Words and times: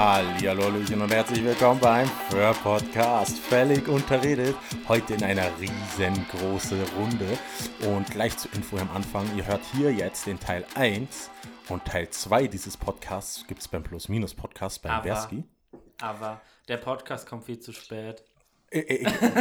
Hallo, 0.00 0.62
Hallöchen 0.62 1.02
und 1.02 1.12
herzlich 1.12 1.42
willkommen 1.42 1.80
beim 1.80 2.06
Fur 2.06 2.54
Podcast. 2.62 3.36
Völlig 3.36 3.88
unterredet. 3.88 4.54
Heute 4.86 5.14
in 5.14 5.24
einer 5.24 5.50
riesengroßen 5.58 6.80
Runde. 6.96 7.36
Und 7.84 8.08
gleich 8.08 8.36
zur 8.38 8.52
Info 8.54 8.76
am 8.76 8.88
Anfang: 8.92 9.26
Ihr 9.36 9.44
hört 9.44 9.60
hier 9.74 9.92
jetzt 9.92 10.26
den 10.26 10.38
Teil 10.38 10.64
1 10.76 11.30
und 11.68 11.84
Teil 11.84 12.08
2 12.08 12.46
dieses 12.46 12.76
Podcasts 12.76 13.44
gibt 13.48 13.60
es 13.60 13.66
beim 13.66 13.82
Plus-Minus-Podcast 13.82 14.82
beim 14.82 14.92
Aber-. 14.92 15.44
Aber 16.00 16.40
der 16.68 16.76
Podcast 16.76 17.28
kommt 17.28 17.42
viel 17.46 17.58
zu 17.58 17.72
spät. 17.72 18.22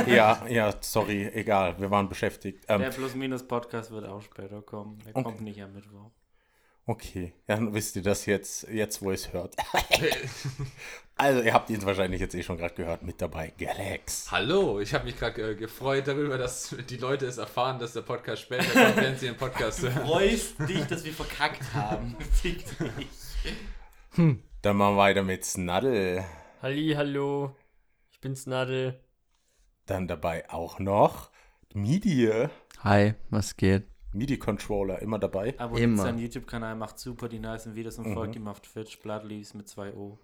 Ja, 0.08 0.44
ja, 0.48 0.74
sorry, 0.80 1.28
egal, 1.36 1.80
wir 1.80 1.92
waren 1.92 2.10
beschäftigt. 2.10 2.66
Ähm, 2.68 2.82
Der 2.82 2.90
Plus-Minus-Podcast 2.90 3.92
wird 3.92 4.06
auch 4.06 4.24
später 4.24 4.64
kommen. 4.64 4.98
Der 5.06 5.16
Okay. 5.16 5.24
kommt 5.24 5.42
nicht 5.42 5.62
am 5.62 5.74
Mittwoch. 5.74 6.10
Okay, 6.90 7.34
dann 7.48 7.74
wisst 7.74 7.98
ihr 7.98 8.02
das 8.02 8.26
jetzt, 8.26 8.66
jetzt 8.70 9.02
wo 9.02 9.10
ihr 9.10 9.16
es 9.16 9.34
hört. 9.34 9.58
also, 11.18 11.42
ihr 11.42 11.54
habt 11.54 11.70
ihn 11.70 11.84
wahrscheinlich 11.84 12.22
jetzt 12.22 12.34
eh 12.34 12.42
schon 12.42 12.56
gerade 12.56 12.76
gehört, 12.76 13.04
mit 13.04 13.22
dabei, 13.22 13.52
Galax. 13.58 14.32
Hallo, 14.32 14.80
ich 14.80 14.94
habe 14.94 15.04
mich 15.04 15.20
gerade 15.20 15.52
äh, 15.52 15.56
gefreut 15.56 16.08
darüber, 16.08 16.38
dass 16.38 16.74
die 16.90 16.96
Leute 16.96 17.26
es 17.26 17.40
erfahren, 17.40 17.78
dass 17.78 17.92
der 17.92 18.04
Podcast 18.04 18.44
später 18.44 18.72
kommt, 18.72 18.96
wenn 18.96 19.18
sie 19.18 19.26
den 19.26 19.36
Podcast 19.36 19.82
hören. 19.82 20.08
Freust 20.08 20.60
dich, 20.62 20.86
dass 20.86 21.04
wir 21.04 21.12
verkackt 21.12 21.74
haben. 21.74 22.16
Fick 22.32 22.64
dich. 22.80 23.08
Dann 24.16 24.78
machen 24.78 24.96
wir 24.96 24.98
weiter 24.98 25.24
mit 25.24 25.44
Snaddle. 25.44 26.24
Halli, 26.62 26.94
hallo. 26.96 27.54
Ich 28.12 28.22
bin's 28.22 28.46
Nadel. 28.46 28.98
Dann 29.88 30.08
dabei 30.08 30.50
auch 30.50 30.80
noch 30.80 31.32
MIDI. 31.74 32.48
Hi, 32.82 33.16
was 33.30 33.58
geht? 33.58 33.84
MIDI-Controller, 34.14 35.02
immer 35.02 35.20
dabei. 35.20 35.58
Abonniert 35.60 35.98
seinen 35.98 36.20
YouTube-Kanal, 36.20 36.76
macht 36.76 37.00
super 37.00 37.30
die 37.30 37.40
nicen 37.40 37.76
Videos 37.76 37.98
und 37.98 38.14
folgt 38.14 38.36
ihm 38.36 38.48
auf 38.48 38.62
Twitch, 38.62 39.00
Bloodleaves 39.00 39.54
mit 39.54 39.68
2 39.68 39.94
O. 39.94 40.18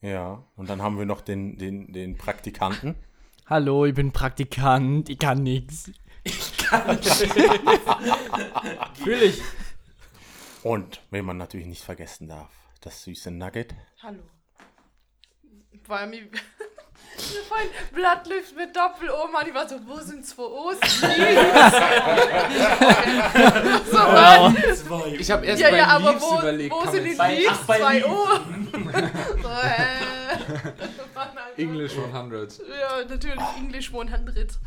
Ja, 0.00 0.44
und 0.56 0.68
dann 0.68 0.82
haben 0.82 0.98
wir 0.98 1.06
noch 1.06 1.20
den, 1.20 1.56
den, 1.56 1.92
den 1.92 2.16
Praktikanten. 2.16 2.94
Hallo, 3.46 3.86
ich 3.86 3.94
bin 3.94 4.12
Praktikant. 4.12 5.08
Ich 5.08 5.18
kann 5.18 5.42
nix. 5.42 5.90
Natürlich. 8.78 9.40
Und, 10.64 11.00
wen 11.12 11.24
man 11.24 11.36
natürlich 11.36 11.68
nicht 11.68 11.84
vergessen 11.84 12.26
darf, 12.26 12.50
das 12.80 13.04
süße 13.04 13.30
Nugget. 13.30 13.76
Hallo. 14.02 14.22
War 15.86 16.08
mir. 16.08 16.26
Vorhin 17.48 17.68
Blattlift 17.92 18.54
mit 18.56 18.74
Doppel-Oma, 18.76 19.44
die 19.44 19.54
war 19.54 19.66
so, 19.68 19.76
wo 19.86 19.96
sind 19.98 20.26
zwei 20.26 20.42
O's? 20.42 20.76
so, 23.90 23.96
was? 23.96 24.84
Ich 25.18 25.30
habe 25.30 25.46
erst 25.46 25.62
Ja, 25.62 25.70
bei 25.70 25.76
ja, 25.78 25.86
aber 25.86 26.12
Leaves 26.12 26.22
wo, 26.22 26.38
überlegt, 26.38 26.74
wo 26.74 26.84
sind 26.90 27.04
die 27.04 27.10
Leaves? 27.10 27.66
Zwei 27.66 27.98
Leaves. 27.98 28.06
O. 28.06 28.26
so, 29.42 29.48
äh. 29.48 31.62
English 31.62 31.96
100. 31.96 32.58
Ja, 32.58 33.04
natürlich, 33.08 33.40
English 33.56 33.88
100. 33.92 34.58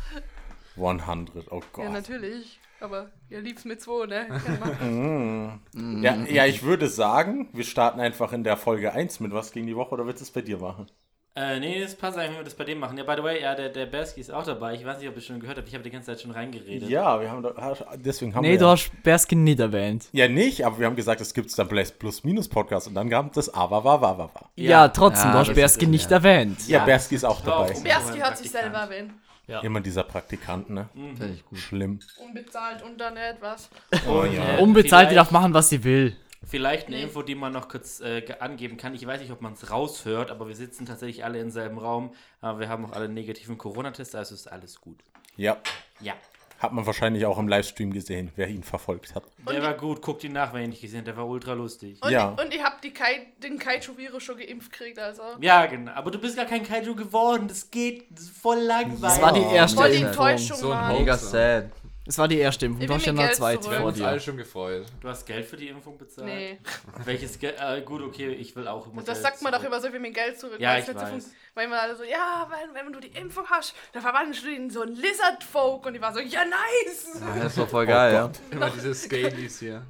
100, 0.76 1.52
oh 1.52 1.62
Gott. 1.72 1.84
Ja, 1.84 1.90
natürlich. 1.90 2.58
Aber 2.80 3.10
ihr 3.28 3.42
liebt's 3.42 3.64
mit 3.66 3.82
zwei, 3.82 4.06
ne? 4.06 4.26
Man. 4.58 5.60
Ja, 6.02 6.14
ja, 6.14 6.46
ich 6.46 6.62
würde 6.62 6.88
sagen, 6.88 7.50
wir 7.52 7.64
starten 7.64 8.00
einfach 8.00 8.32
in 8.32 8.42
der 8.42 8.56
Folge 8.56 8.92
1 8.92 9.20
mit 9.20 9.32
was 9.32 9.52
gegen 9.52 9.66
die 9.66 9.76
Woche 9.76 9.90
oder 9.90 10.06
willst 10.06 10.20
du 10.20 10.24
es 10.24 10.30
bei 10.30 10.40
dir 10.40 10.56
machen? 10.58 10.86
Äh, 11.36 11.60
nee, 11.60 11.80
das 11.80 11.94
passt 11.94 12.18
eigentlich, 12.18 12.30
wenn 12.32 12.38
wir 12.38 12.44
das 12.44 12.54
bei 12.54 12.64
dem 12.64 12.78
machen. 12.80 12.98
Ja, 12.98 13.04
by 13.04 13.14
the 13.16 13.22
way, 13.22 13.40
ja, 13.40 13.54
der, 13.54 13.68
der 13.68 13.86
Berski 13.86 14.20
ist 14.20 14.32
auch 14.32 14.42
dabei. 14.44 14.74
Ich 14.74 14.84
weiß 14.84 14.98
nicht, 14.98 15.08
ob 15.08 15.14
ihr 15.14 15.22
schon 15.22 15.38
gehört 15.38 15.58
habt. 15.58 15.68
Ich 15.68 15.74
habe 15.74 15.84
die 15.84 15.90
ganze 15.90 16.06
Zeit 16.06 16.20
schon 16.20 16.32
reingeredet. 16.32 16.88
Ja, 16.88 17.20
wir 17.20 17.30
haben 17.30 17.40
da, 17.42 17.76
deswegen 17.96 18.34
haben 18.34 18.42
Nee, 18.42 18.52
wir. 18.52 18.58
du 18.58 18.64
ja, 18.64 18.70
hast 18.72 18.90
Berskin 19.04 19.44
nicht 19.44 19.60
erwähnt. 19.60 20.08
ja, 20.12 20.26
nicht, 20.26 20.66
aber 20.66 20.80
wir 20.80 20.86
haben 20.86 20.96
gesagt, 20.96 21.20
es 21.20 21.32
gibt 21.32 21.56
dann 21.56 21.68
Plus-Minus-Podcast 21.68 22.88
und 22.88 22.94
dann 22.94 23.08
kam 23.08 23.30
das 23.32 23.48
Aber, 23.54 23.84
war, 23.84 24.00
war, 24.02 24.18
war, 24.18 24.34
war. 24.34 24.50
Ja, 24.56 24.88
trotzdem, 24.88 25.28
Ja, 25.28 25.32
du 25.32 25.38
hast 25.38 25.48
ist- 25.50 25.88
nicht 25.88 26.10
ja. 26.10 26.16
erwähnt. 26.16 26.66
Ja, 26.66 26.78
Ja. 26.78 26.84
Berski 26.84 27.14
ist 27.14 27.24
auch 27.24 27.40
dabei. 27.42 27.74
Ein 27.76 28.22
hat 28.22 28.36
sich 28.36 28.50
selber 28.50 28.78
erwähnt. 28.78 29.12
Ja. 29.46 29.60
Immer 29.60 29.80
dieser 29.80 30.04
Praktikant, 30.04 30.70
ne? 30.70 30.88
Finde 30.94 31.34
ich 31.34 31.44
gut. 31.44 31.58
Schlimm. 31.58 31.98
Unbezahlt 32.24 32.82
und 32.84 33.00
dann 33.00 33.16
etwas. 33.16 33.68
Oh 34.08 34.24
ja. 34.24 34.58
Unbezahlt, 34.58 35.06
die 35.10 35.14
vielleicht- 35.14 35.16
darf 35.16 35.30
machen, 35.32 35.54
was 35.54 35.68
sie 35.68 35.82
will. 35.82 36.16
Vielleicht 36.50 36.88
eine 36.88 36.96
Nee. 36.96 37.02
Info, 37.04 37.22
die 37.22 37.34
man 37.34 37.52
noch 37.52 37.68
kurz 37.68 38.00
äh, 38.00 38.22
ge- 38.22 38.36
angeben 38.40 38.76
kann. 38.76 38.94
Ich 38.94 39.06
weiß 39.06 39.20
nicht, 39.20 39.30
ob 39.32 39.40
man 39.40 39.52
es 39.54 39.70
raushört, 39.70 40.30
aber 40.30 40.48
wir 40.48 40.56
sitzen 40.56 40.84
tatsächlich 40.86 41.24
alle 41.24 41.38
im 41.40 41.50
selben 41.50 41.78
Raum. 41.78 42.12
Aber 42.40 42.58
wir 42.60 42.68
haben 42.68 42.84
auch 42.86 42.92
alle 42.92 43.04
einen 43.06 43.14
negativen 43.14 43.56
Corona-Test, 43.56 44.14
also 44.16 44.34
ist 44.34 44.50
alles 44.50 44.80
gut. 44.80 44.98
Ja, 45.36 45.56
Ja. 46.00 46.14
hat 46.58 46.72
man 46.72 46.84
wahrscheinlich 46.84 47.24
auch 47.24 47.38
im 47.38 47.48
Livestream 47.48 47.92
gesehen, 47.92 48.32
wer 48.36 48.48
ihn 48.48 48.62
verfolgt 48.62 49.14
hat. 49.14 49.22
Der 49.50 49.62
war 49.62 49.74
gut, 49.74 50.02
guckt 50.02 50.24
ihn 50.24 50.32
nach, 50.32 50.52
wenn 50.52 50.62
ihr 50.62 50.68
nicht 50.68 50.82
gesehen 50.82 50.98
habt. 50.98 51.06
Der 51.08 51.16
war 51.16 51.26
ultra 51.26 51.52
lustig. 51.54 51.98
Und, 52.02 52.10
Ja. 52.10 52.30
und 52.30 52.52
ich 52.52 52.62
hab 52.62 52.82
die 52.82 52.92
Kai, 52.92 53.28
den 53.42 53.58
Kaiju-Virus 53.58 54.22
schon 54.22 54.36
geimpft 54.36 54.72
gekriegt, 54.72 54.98
also. 54.98 55.22
Ja, 55.40 55.64
genau. 55.66 55.92
Aber 55.92 56.10
du 56.10 56.18
bist 56.18 56.36
gar 56.36 56.44
kein 56.46 56.62
Kaiju 56.64 56.94
geworden. 56.96 57.46
Das 57.48 57.70
geht 57.70 58.06
das 58.10 58.24
ist 58.24 58.36
voll 58.36 58.58
langweilig. 58.58 59.00
Das 59.00 59.22
war 59.22 59.32
die 59.32 59.40
erste 59.54 59.76
Voll 59.78 59.90
die. 59.92 60.02
Enttäuschung, 60.02 60.56
So 60.58 60.72
ein. 60.72 60.98
Mega 60.98 61.16
sad. 61.16 61.70
Das 62.10 62.18
war 62.18 62.26
die 62.26 62.38
erste 62.38 62.66
Impfung. 62.66 62.82
Ich 62.82 62.88
Du 62.88 62.94
hast 62.94 63.06
ja 63.06 63.12
noch 63.12 63.22
eine 63.22 63.32
zweite 63.34 63.60
zurück. 63.60 63.70
Wir 63.70 63.76
haben 63.76 63.82
vor 63.82 63.88
uns 63.90 63.98
dir. 63.98 64.08
alle 64.08 64.18
schon 64.18 64.36
gefreut. 64.36 64.86
Du 65.00 65.08
hast 65.08 65.24
Geld 65.24 65.46
für 65.46 65.56
die 65.56 65.68
Impfung 65.68 65.96
bezahlt? 65.96 66.26
Nee. 66.26 66.58
Welches 67.04 67.38
Geld? 67.38 67.54
Äh, 67.60 67.82
gut, 67.82 68.02
okay, 68.02 68.32
ich 68.32 68.56
will 68.56 68.66
auch 68.66 68.84
immer 68.88 68.96
Das 69.04 69.22
Geld 69.22 69.22
sagt 69.22 69.42
man 69.42 69.52
doch 69.52 69.60
zurück. 69.60 69.72
immer 69.72 69.80
so, 69.80 69.92
wir 69.92 70.00
mir 70.00 70.10
Geld 70.10 70.40
zurück. 70.40 70.58
Ja, 70.58 70.72
weil 70.72 70.80
ich 70.80 70.88
weiß. 70.92 71.30
Weil 71.54 71.66
immer 71.66 71.80
alle 71.80 71.94
so, 71.94 72.02
ja, 72.02 72.48
weil, 72.50 72.74
wenn 72.74 72.92
du 72.92 72.98
die 72.98 73.16
Impfung 73.16 73.44
hast, 73.48 73.76
dann 73.92 74.02
verwandelst 74.02 74.42
du 74.42 74.52
in 74.52 74.70
so 74.70 74.82
einen 74.82 74.96
Lizard-Folk. 74.96 75.86
Und 75.86 75.92
die 75.92 76.00
war 76.00 76.12
so, 76.12 76.18
ja, 76.18 76.40
nice. 76.44 77.20
Ja, 77.20 77.44
das 77.44 77.56
war 77.56 77.68
voll 77.68 77.86
geil, 77.86 78.12
ja. 78.12 78.26
Gott. 78.26 78.40
Immer 78.50 78.70
diese 78.70 78.92
Scalies 78.92 79.60
hier. 79.60 79.86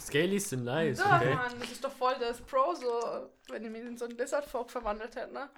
Scalies 0.00 0.48
sind 0.48 0.64
nice, 0.64 1.00
Ja, 1.00 1.18
okay? 1.18 1.34
Mann, 1.34 1.52
das 1.60 1.70
ist 1.70 1.84
doch 1.84 1.92
voll 1.92 2.14
das 2.18 2.40
Pro, 2.40 2.74
so, 2.74 3.28
wenn 3.50 3.62
ich 3.62 3.70
mich 3.70 3.82
in 3.82 3.98
so 3.98 4.06
einen 4.06 4.16
Lizard-Folk 4.16 4.70
verwandelt 4.70 5.14
hätte, 5.14 5.34
ne? 5.34 5.50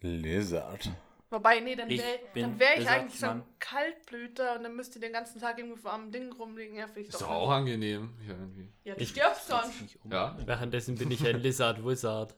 Lizard. 0.00 0.90
Wobei, 1.34 1.58
nee, 1.58 1.74
dann 1.74 1.90
Ich 1.90 2.00
wäre 2.00 2.18
bin 2.32 2.42
dann 2.44 2.58
wär 2.60 2.78
ich 2.80 2.88
eigentlich 2.88 3.18
so 3.18 3.26
ein. 3.26 3.42
Kaltblüter 3.58 4.56
und 4.56 4.62
dann 4.62 4.76
müsste 4.76 4.98
ich 4.98 5.04
den 5.04 5.12
ganzen 5.12 5.40
Tag 5.40 5.58
irgendwo 5.58 5.88
am 5.88 6.12
Ding 6.12 6.32
rumliegen. 6.32 6.76
Ja, 6.76 6.86
ich 6.94 7.08
Ist 7.08 7.14
doch. 7.14 7.22
doch 7.22 7.30
auch 7.30 7.50
angenehm. 7.50 8.10
Ja, 8.24 8.34
irgendwie. 8.34 8.68
Ja, 8.84 8.94
du 8.94 9.04
stirbst 9.04 9.48
sonst. 9.48 9.82
Nicht 9.82 9.98
um. 10.04 10.12
Ja. 10.12 10.36
Währenddessen 10.46 10.94
bin 10.94 11.10
ich 11.10 11.26
ein 11.26 11.40
Lizard 11.40 11.84
Wizard. 11.84 12.36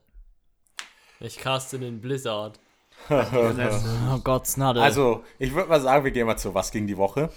Ich 1.21 1.37
caste 1.37 1.79
den 1.79 2.01
Blizzard. 2.01 2.59
Oh 3.11 4.19
Gott, 4.25 4.47
Snadel. 4.47 4.83
Also, 4.83 5.23
ich 5.39 5.53
würde 5.55 5.69
mal 5.69 5.81
sagen, 5.83 6.03
wir 6.05 6.11
gehen 6.13 6.27
mal 6.27 6.39
zu 6.39 6.55
was 6.55 6.71
gegen 6.73 6.87
die 6.87 6.97
Woche. 6.97 7.29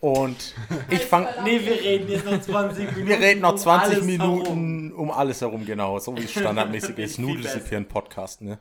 Und 0.00 0.54
ich 0.90 1.04
fange. 1.04 1.28
Nee, 1.42 1.60
wir 1.60 1.72
reden 1.80 2.08
jetzt 2.08 2.24
noch 2.24 2.40
20 2.40 2.78
Minuten. 2.92 3.06
Wir 3.08 3.18
reden 3.18 3.40
noch 3.40 3.52
um 3.52 3.58
20 3.58 3.92
alles 3.94 4.04
Minuten 4.04 4.44
herum. 4.44 4.92
um 4.92 5.10
alles 5.10 5.40
herum, 5.40 5.66
genau. 5.66 5.98
So 5.98 6.16
wie 6.16 6.22
es 6.22 6.30
standardmäßig 6.30 6.96
ist. 6.98 7.16
Besser. 7.20 7.60
hier 7.68 7.78
ein 7.78 7.88
Podcast, 7.88 8.42
ne? 8.42 8.60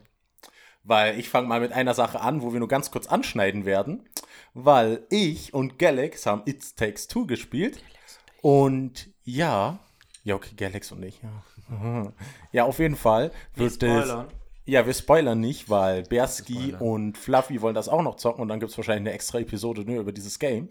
Weil 0.85 1.19
ich 1.19 1.29
fange 1.29 1.47
mal 1.47 1.59
mit 1.59 1.73
einer 1.73 1.93
Sache 1.93 2.21
an, 2.21 2.41
wo 2.41 2.53
wir 2.53 2.59
nur 2.59 2.67
ganz 2.67 2.91
kurz 2.91 3.07
anschneiden 3.07 3.65
werden. 3.65 4.07
Weil 4.53 5.05
ich 5.09 5.53
und 5.53 5.79
Galax 5.79 6.25
haben 6.25 6.43
It 6.45 6.77
Takes 6.77 7.07
Two 7.07 7.25
gespielt. 7.25 7.83
Und 8.41 9.09
ja. 9.23 9.79
Ja, 10.23 10.35
okay, 10.35 10.55
Galax 10.55 10.91
und 10.91 11.03
ich, 11.03 11.19
ja. 11.21 12.13
Ja, 12.51 12.63
auf 12.65 12.79
jeden 12.79 12.95
Fall 12.95 13.31
wird 13.55 13.81
es. 13.83 14.15
Ja, 14.67 14.85
wir 14.87 14.93
spoilern 14.93 15.39
nicht, 15.39 15.69
weil 15.69 16.01
Berski 16.03 16.73
und 16.79 17.19
Fluffy 17.19 17.61
wollen 17.61 17.75
das 17.75 17.87
auch 17.87 18.01
noch 18.01 18.15
zocken 18.15 18.41
und 18.41 18.47
dann 18.47 18.59
gibt 18.59 18.71
es 18.71 18.77
wahrscheinlich 18.77 19.01
eine 19.01 19.13
extra 19.13 19.37
Episode 19.37 19.81
nur 19.81 19.99
über 19.99 20.11
dieses 20.11 20.39
Game. 20.39 20.69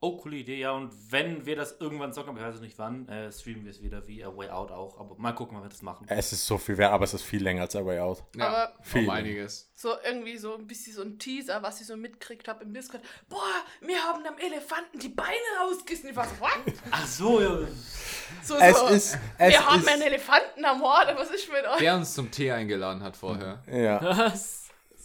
Oh, 0.00 0.16
coole 0.16 0.36
Idee, 0.36 0.58
ja. 0.60 0.70
Und 0.70 0.92
wenn 1.10 1.44
wir 1.44 1.56
das 1.56 1.76
irgendwann 1.80 2.12
zocken, 2.12 2.30
aber 2.30 2.40
ich 2.40 2.54
weiß 2.54 2.60
nicht 2.60 2.78
wann, 2.78 3.08
äh, 3.08 3.32
streamen 3.32 3.64
wir 3.64 3.72
es 3.72 3.82
wieder 3.82 4.06
wie 4.06 4.24
A 4.24 4.36
Way 4.36 4.48
Out 4.50 4.70
auch. 4.70 5.00
Aber 5.00 5.16
mal 5.18 5.32
gucken, 5.32 5.56
wann 5.56 5.64
wir 5.64 5.68
das 5.70 5.82
machen. 5.82 6.06
Es 6.08 6.32
ist 6.32 6.46
so 6.46 6.56
viel 6.56 6.78
wert, 6.78 6.92
aber 6.92 7.04
es 7.04 7.14
ist 7.14 7.22
viel 7.24 7.42
länger 7.42 7.62
als 7.62 7.74
A 7.74 7.84
Way 7.84 7.98
Out. 7.98 8.22
Ja, 8.36 8.46
Aber- 8.46 8.72
Viel. 8.82 9.02
um 9.04 9.10
einiges. 9.10 9.70
So 9.74 9.94
irgendwie 10.04 10.36
so 10.36 10.54
ein 10.56 10.66
bisschen 10.68 10.92
so 10.94 11.02
ein 11.02 11.18
Teaser, 11.18 11.62
was 11.62 11.80
ich 11.80 11.86
so 11.88 11.96
mitkriegt 11.96 12.46
habe 12.46 12.62
im 12.62 12.72
Discord. 12.72 13.02
Boah, 13.28 13.40
wir 13.80 14.00
haben 14.02 14.24
einem 14.24 14.38
Elefanten 14.38 14.98
die 15.00 15.08
Beine 15.08 15.32
war 16.14 16.26
so, 16.26 16.40
what? 16.40 16.74
Ach 16.90 17.06
so, 17.06 17.40
ja. 17.40 17.58
So, 18.42 18.56
Es 18.56 18.78
so, 18.78 18.86
ist. 18.88 19.18
Es 19.38 19.50
wir 19.52 19.66
haben 19.66 19.80
ist, 19.80 19.88
einen 19.88 20.02
Elefanten 20.02 20.64
am 20.64 20.82
Horde, 20.82 21.14
was 21.16 21.30
ist 21.30 21.50
mit 21.50 21.64
euch? 21.66 21.78
Der 21.78 21.96
uns 21.96 22.14
zum 22.14 22.30
Tee 22.30 22.50
eingeladen 22.52 23.02
hat 23.02 23.16
vorher. 23.16 23.62
Ja. 23.66 24.00
Was? 24.02 24.57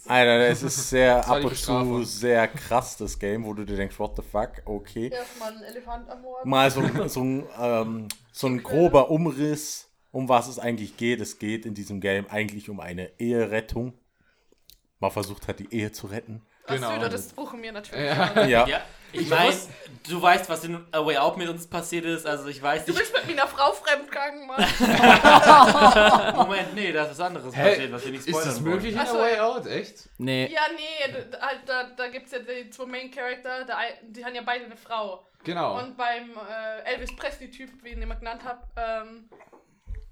Alter, 0.06 0.48
es 0.48 0.62
ist 0.62 0.90
sehr 0.90 1.16
ab 1.28 1.42
und 1.44 1.56
zu 1.56 2.02
sehr 2.04 2.48
krass, 2.48 2.96
das 2.96 3.18
Game, 3.18 3.44
wo 3.44 3.54
du 3.54 3.64
dir 3.64 3.76
denkst, 3.76 3.98
what 3.98 4.16
the 4.16 4.22
fuck, 4.22 4.62
okay. 4.64 5.08
Erstmal 5.08 5.52
ein 5.56 5.62
Elefant 5.62 6.08
am 6.08 6.22
Horde. 6.22 6.48
Mal 6.48 6.70
so, 6.70 6.80
ein- 6.80 7.08
so, 7.08 7.20
ein, 7.22 7.46
ähm, 7.60 8.08
so 8.32 8.46
ein 8.46 8.62
grober 8.62 9.10
Umriss, 9.10 9.88
um 10.10 10.28
was 10.28 10.48
es 10.48 10.58
eigentlich 10.58 10.96
geht. 10.96 11.20
Es 11.20 11.38
geht 11.38 11.66
in 11.66 11.74
diesem 11.74 12.00
Game 12.00 12.26
eigentlich 12.28 12.68
um 12.70 12.80
eine 12.80 13.10
Eherettung. 13.18 13.94
Man 15.00 15.10
versucht 15.10 15.48
hat, 15.48 15.58
die 15.58 15.72
Ehe 15.74 15.90
zu 15.92 16.06
retten. 16.06 16.42
Genau. 16.66 16.92
Genau. 16.94 17.08
das 17.08 17.32
buchen 17.32 17.62
wir 17.62 17.72
natürlich. 17.72 18.04
Ja. 18.04 18.46
Ja. 18.46 18.66
Ja, 18.66 18.82
ich 19.12 19.30
weiß, 19.30 19.68
du 20.08 20.20
weißt, 20.20 20.48
was 20.48 20.64
in 20.64 20.84
A 20.90 21.04
Way 21.04 21.18
Out 21.18 21.36
mit 21.36 21.48
uns 21.48 21.66
passiert 21.68 22.04
ist. 22.04 22.26
Also 22.26 22.48
ich 22.48 22.60
weiß 22.60 22.84
Du 22.84 22.94
bist 22.94 23.12
mit 23.12 23.28
meiner 23.28 23.46
Frau 23.46 23.72
fremdgegangen, 23.72 24.46
Mann. 24.46 24.60
Moment, 26.36 26.74
nee, 26.74 26.90
da 26.90 27.04
ist 27.04 27.10
was 27.10 27.20
anderes 27.20 27.54
Hä? 27.54 27.70
passiert, 27.70 27.92
was 27.92 28.04
wir 28.04 28.10
nicht 28.10 28.26
Ist 28.26 28.30
spoilern 28.30 28.48
das 28.48 28.60
möglich 28.60 28.94
in 28.94 28.98
Ach 29.00 29.08
A. 29.08 29.18
Way 29.18 29.38
Out? 29.38 29.66
Echt? 29.66 30.08
Nee. 30.18 30.48
ja, 30.52 30.62
nee, 30.74 31.14
halt, 31.40 31.60
da, 31.66 31.84
da 31.96 32.08
gibt 32.08 32.26
es 32.26 32.32
ja 32.32 32.38
die 32.40 32.70
zwei 32.70 32.86
Main 32.86 33.10
Character, 33.10 33.66
die 34.02 34.24
haben 34.24 34.34
ja 34.34 34.42
beide 34.44 34.64
eine 34.64 34.76
Frau. 34.76 35.24
Genau. 35.44 35.78
Und 35.78 35.96
beim 35.96 36.30
äh, 36.30 36.82
Elvis 36.92 37.14
Presley-Typ, 37.14 37.70
wie 37.82 37.90
ich 37.90 37.96
ihn 37.96 38.02
immer 38.02 38.16
genannt 38.16 38.42
habe, 38.44 38.62
ähm, 38.76 39.28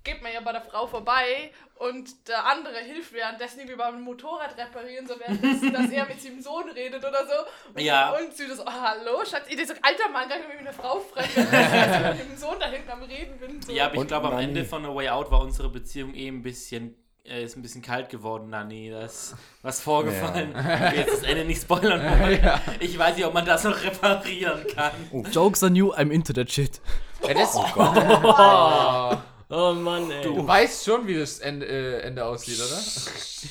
geht 0.04 0.22
man 0.22 0.32
ja 0.32 0.40
bei 0.40 0.52
der 0.52 0.62
Frau 0.62 0.86
vorbei 0.86 1.50
und 1.76 2.28
der 2.28 2.44
andere 2.46 2.78
hilft 2.78 3.12
währenddessen 3.12 3.60
irgendwie 3.60 3.76
beim 3.76 4.00
Motorrad 4.02 4.56
reparieren, 4.56 5.06
so 5.06 5.14
währenddessen, 5.18 5.72
dass 5.72 5.90
er 5.90 6.06
mit 6.06 6.20
seinem 6.20 6.40
Sohn 6.40 6.68
redet 6.70 7.04
oder 7.04 7.26
so. 7.26 7.32
Und, 7.74 7.80
Ja. 7.80 8.10
Und 8.12 8.36
sie 8.36 8.46
so, 8.46 8.62
oh, 8.62 8.70
hallo, 8.70 9.24
Schatz, 9.24 9.46
ich 9.48 9.66
so, 9.66 9.74
alter 9.82 10.08
Mann, 10.12 10.28
kann 10.28 10.40
ich 10.40 10.48
mit 10.48 10.58
einer 10.58 10.72
Frau 10.72 11.00
fremd, 11.00 11.28
wenn 11.36 12.12
ich 12.14 12.18
mit 12.18 12.30
dem 12.30 12.36
Sohn 12.36 12.56
da 12.60 12.66
hinten 12.66 12.90
am 12.90 13.02
Reden 13.02 13.38
bin. 13.38 13.62
So. 13.62 13.72
Ja, 13.72 13.86
aber 13.86 13.96
ich 13.96 14.06
glaube, 14.06 14.28
am. 14.28 14.38
Ende 14.38 14.64
von 14.64 14.84
A 14.84 14.94
Way 14.94 15.08
Out 15.10 15.30
war 15.30 15.40
unsere 15.40 15.68
Beziehung 15.68 16.14
eh 16.14 16.28
ein 16.28 16.42
bisschen, 16.42 16.96
äh, 17.24 17.44
ist 17.44 17.56
ein 17.56 17.62
bisschen 17.62 17.82
kalt 17.82 18.08
geworden, 18.08 18.50
Nani. 18.50 18.90
Da 18.90 19.04
ist 19.04 19.34
was 19.62 19.80
vorgefallen. 19.80 20.50
Ich 20.56 20.64
will 20.92 20.98
jetzt 20.98 21.12
das 21.14 21.22
Ende 21.22 21.44
nicht 21.44 21.62
spoilern 21.62 22.00
wollen. 22.20 22.60
Ich 22.80 22.98
weiß 22.98 23.16
nicht, 23.16 23.26
ob 23.26 23.34
man 23.34 23.44
das 23.44 23.64
noch 23.64 23.82
reparieren 23.82 24.66
kann. 24.74 24.92
Jokes 25.32 25.62
on 25.62 25.74
you, 25.76 25.92
I'm 25.94 26.10
into 26.10 26.32
that 26.32 26.50
shit. 26.50 26.80
Ja, 27.26 27.34
das, 27.34 27.56
Oh, 27.56 29.16
oh 29.52 29.72
Mann, 29.74 30.10
ey. 30.10 30.22
du 30.24 30.46
weißt 30.46 30.84
schon, 30.84 31.06
wie 31.06 31.14
das 31.18 31.38
Ende, 31.38 31.66
äh, 31.66 32.00
Ende 32.00 32.24
aussieht, 32.24 32.58
oder? 32.58 32.80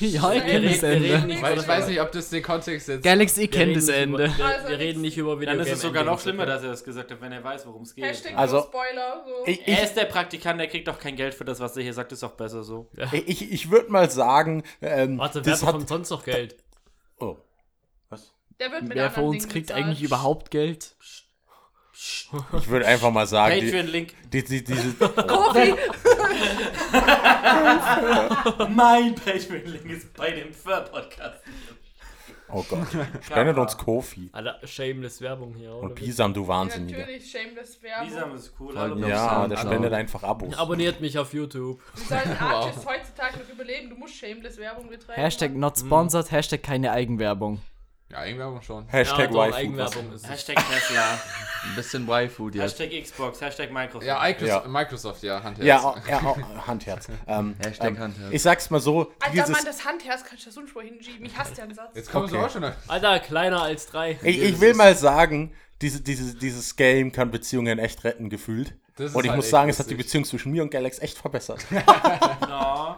ja, 0.06 0.32
ich 0.32 0.44
kenne 0.44 0.68
das 0.68 0.82
Ende. 0.82 1.18
nicht 1.26 1.40
Weil 1.42 1.58
ich 1.58 1.66
weiß 1.68 1.86
nicht, 1.88 2.00
ob 2.00 2.12
das 2.12 2.28
den 2.30 2.42
Kontext 2.42 2.88
jetzt. 2.88 3.02
Galaxy 3.04 3.48
kennt 3.48 3.76
das 3.76 3.88
Ende. 3.88 4.24
Über, 4.26 4.36
wir, 4.38 4.44
Also 4.44 4.68
wir 4.68 4.78
reden 4.78 5.00
nicht 5.00 5.16
über 5.16 5.30
Dann 5.32 5.40
Videogame. 5.40 5.62
ist 5.68 5.72
es 5.72 5.80
sogar 5.82 6.04
noch 6.04 6.20
schlimmer, 6.20 6.44
dass 6.44 6.62
er 6.62 6.70
das 6.70 6.84
gesagt 6.84 7.10
hat, 7.10 7.20
wenn 7.20 7.32
er 7.32 7.42
weiß, 7.44 7.66
worum 7.66 7.82
es 7.82 7.94
geht. 7.94 8.04
Hashtag 8.04 8.36
Also- 8.36 8.62
Spoiler. 8.62 9.24
So. 9.26 9.46
Ich, 9.50 9.66
Er 9.66 9.82
ist 9.84 9.94
der 9.94 10.04
Praktikant, 10.06 10.60
der 10.60 10.68
kriegt 10.68 10.88
auch 10.88 10.98
kein 10.98 11.16
Geld 11.16 11.34
für 11.34 11.44
das, 11.44 11.60
was 11.60 11.76
er 11.76 11.82
hier 11.84 11.94
sagt, 11.94 12.12
ist 12.12 12.24
auch 12.24 12.32
besser 12.32 12.62
so. 12.64 12.90
ich, 13.12 13.50
ich 13.52 13.70
würde 13.70 13.90
mal 13.90 14.10
sagen, 14.10 14.62
ähm, 14.80 15.18
Warte, 15.18 15.44
wer 15.44 15.52
das 15.52 15.62
hat. 15.62 15.68
bekommt 15.72 15.88
sonst 15.88 16.10
noch 16.10 16.24
Geld? 16.24 16.56
Oh. 17.20 17.36
Was? 18.08 18.32
Der 18.60 18.72
wird 18.72 18.82
mit 18.82 18.94
Wer 18.96 19.10
von 19.10 19.24
uns 19.24 19.42
Dingen 19.44 19.52
kriegt 19.52 19.66
bezahlt. 19.68 19.84
eigentlich 19.86 20.02
überhaupt 20.02 20.50
Geld? 20.50 20.96
Ich 21.94 22.68
würde 22.68 22.86
einfach 22.86 23.10
mal 23.10 23.26
sagen, 23.26 23.54
die, 23.60 23.66
Patreon-Link. 23.66 24.14
die, 24.32 24.42
die, 24.44 24.64
diese, 24.64 24.92
Kofi! 24.94 25.74
Mein 28.70 29.14
Patreon-Link 29.14 29.90
ist 29.90 30.14
bei 30.14 30.30
dem 30.30 30.52
Fur-Podcast. 30.54 31.40
oh 32.48 32.64
Gott, 32.68 32.86
spendet 33.22 33.58
uns 33.58 33.76
Kofi. 33.76 34.30
Alter, 34.32 34.58
shameless 34.66 35.20
Werbung 35.20 35.54
hier, 35.54 35.72
oder? 35.74 35.88
Und 35.88 35.94
Bisam, 35.94 36.32
du 36.32 36.46
Wahnsinniger. 36.48 37.00
Natürlich, 37.00 37.30
shameless 37.30 37.82
Werbung. 37.82 38.08
Bisam 38.08 38.34
ist 38.36 38.54
cool. 38.58 38.74
Hallo. 38.78 38.96
Ja, 39.06 39.46
der 39.48 39.56
spendet 39.58 39.92
einfach 39.92 40.22
Abos. 40.22 40.54
Abonniert 40.56 41.00
mich 41.00 41.18
auf 41.18 41.34
YouTube. 41.34 41.80
Wie 41.94 42.04
soll 42.04 42.18
ein 42.18 42.38
Artist 42.40 42.86
heutzutage 42.86 43.38
noch 43.38 43.48
überleben? 43.50 43.90
Du 43.90 43.96
musst 43.96 44.14
shameless 44.14 44.56
Werbung 44.56 44.88
betreiben. 44.88 45.20
Hashtag 45.20 45.54
not 45.54 45.78
sponsored, 45.78 46.30
Hashtag 46.30 46.62
keine 46.62 46.92
Eigenwerbung. 46.92 47.60
Ja, 48.12 48.18
Eigenwerbung 48.18 48.60
schon. 48.60 48.86
Hashtag 48.88 49.32
ja. 49.32 49.40
Eigenwerbung 49.42 50.12
ist 50.12 50.24
es. 50.24 50.30
Hashtag 50.30 50.56
Tesla. 50.56 51.18
Ein 51.64 51.74
bisschen 51.76 52.06
Y-Food 52.08 52.54
jetzt. 52.56 52.78
Hashtag 52.78 53.02
Xbox. 53.02 53.40
Hashtag 53.40 53.72
Microsoft. 53.72 54.04
Ja, 54.06 54.20
Microsoft, 54.20 54.64
Ja. 54.64 54.70
Microsoft 54.70 55.22
ja, 55.22 55.42
Hand 55.42 55.58
Ja, 55.58 55.82
oh, 55.82 56.08
ja 56.08 56.20
oh, 56.24 56.36
Handherz. 56.66 57.08
Ähm, 57.26 57.56
Hashtag 57.64 57.88
ähm, 57.88 57.98
Handherz. 57.98 58.32
Ich 58.32 58.42
sag's 58.42 58.68
mal 58.68 58.80
so, 58.80 59.12
Alter 59.20 59.30
dieses, 59.32 59.48
Mann, 59.48 59.64
das 59.64 59.84
Handherz 59.84 60.24
kannst 60.28 60.44
du 60.44 60.50
da 60.50 60.52
sonst 60.54 60.74
wo 60.74 60.80
hinschieben. 60.82 61.24
Ich 61.24 61.36
hasse 61.38 61.54
den 61.54 61.72
Satz. 61.74 61.94
Jetzt 61.94 62.10
kommen 62.12 62.24
Okay. 62.26 62.34
sie 62.34 62.40
auch 62.44 62.50
schon. 62.50 62.60
nach- 62.62 62.74
Alter, 62.88 63.18
kleiner 63.20 63.62
als 63.62 63.86
drei. 63.86 64.18
ich, 64.22 64.42
ich 64.42 64.60
will 64.60 64.74
mal 64.74 64.94
sagen, 64.94 65.54
diese, 65.80 66.00
diese, 66.02 66.34
dieses 66.36 66.76
Game 66.76 67.12
kann 67.12 67.30
Beziehungen 67.30 67.78
echt 67.78 68.04
retten, 68.04 68.28
gefühlt. 68.28 68.74
Das 68.96 69.14
Und 69.14 69.24
ich 69.24 69.30
halt 69.30 69.38
muss 69.38 69.48
sagen, 69.48 69.70
es 69.70 69.78
hat 69.78 69.88
die. 69.88 69.94
Beziehung 69.94 70.24
zwischen 70.26 70.52
mir 70.52 70.62
und 70.62 70.70
Galax 70.70 70.98
echt 70.98 71.16
verbessert. 71.16 71.64
No. 72.48 72.96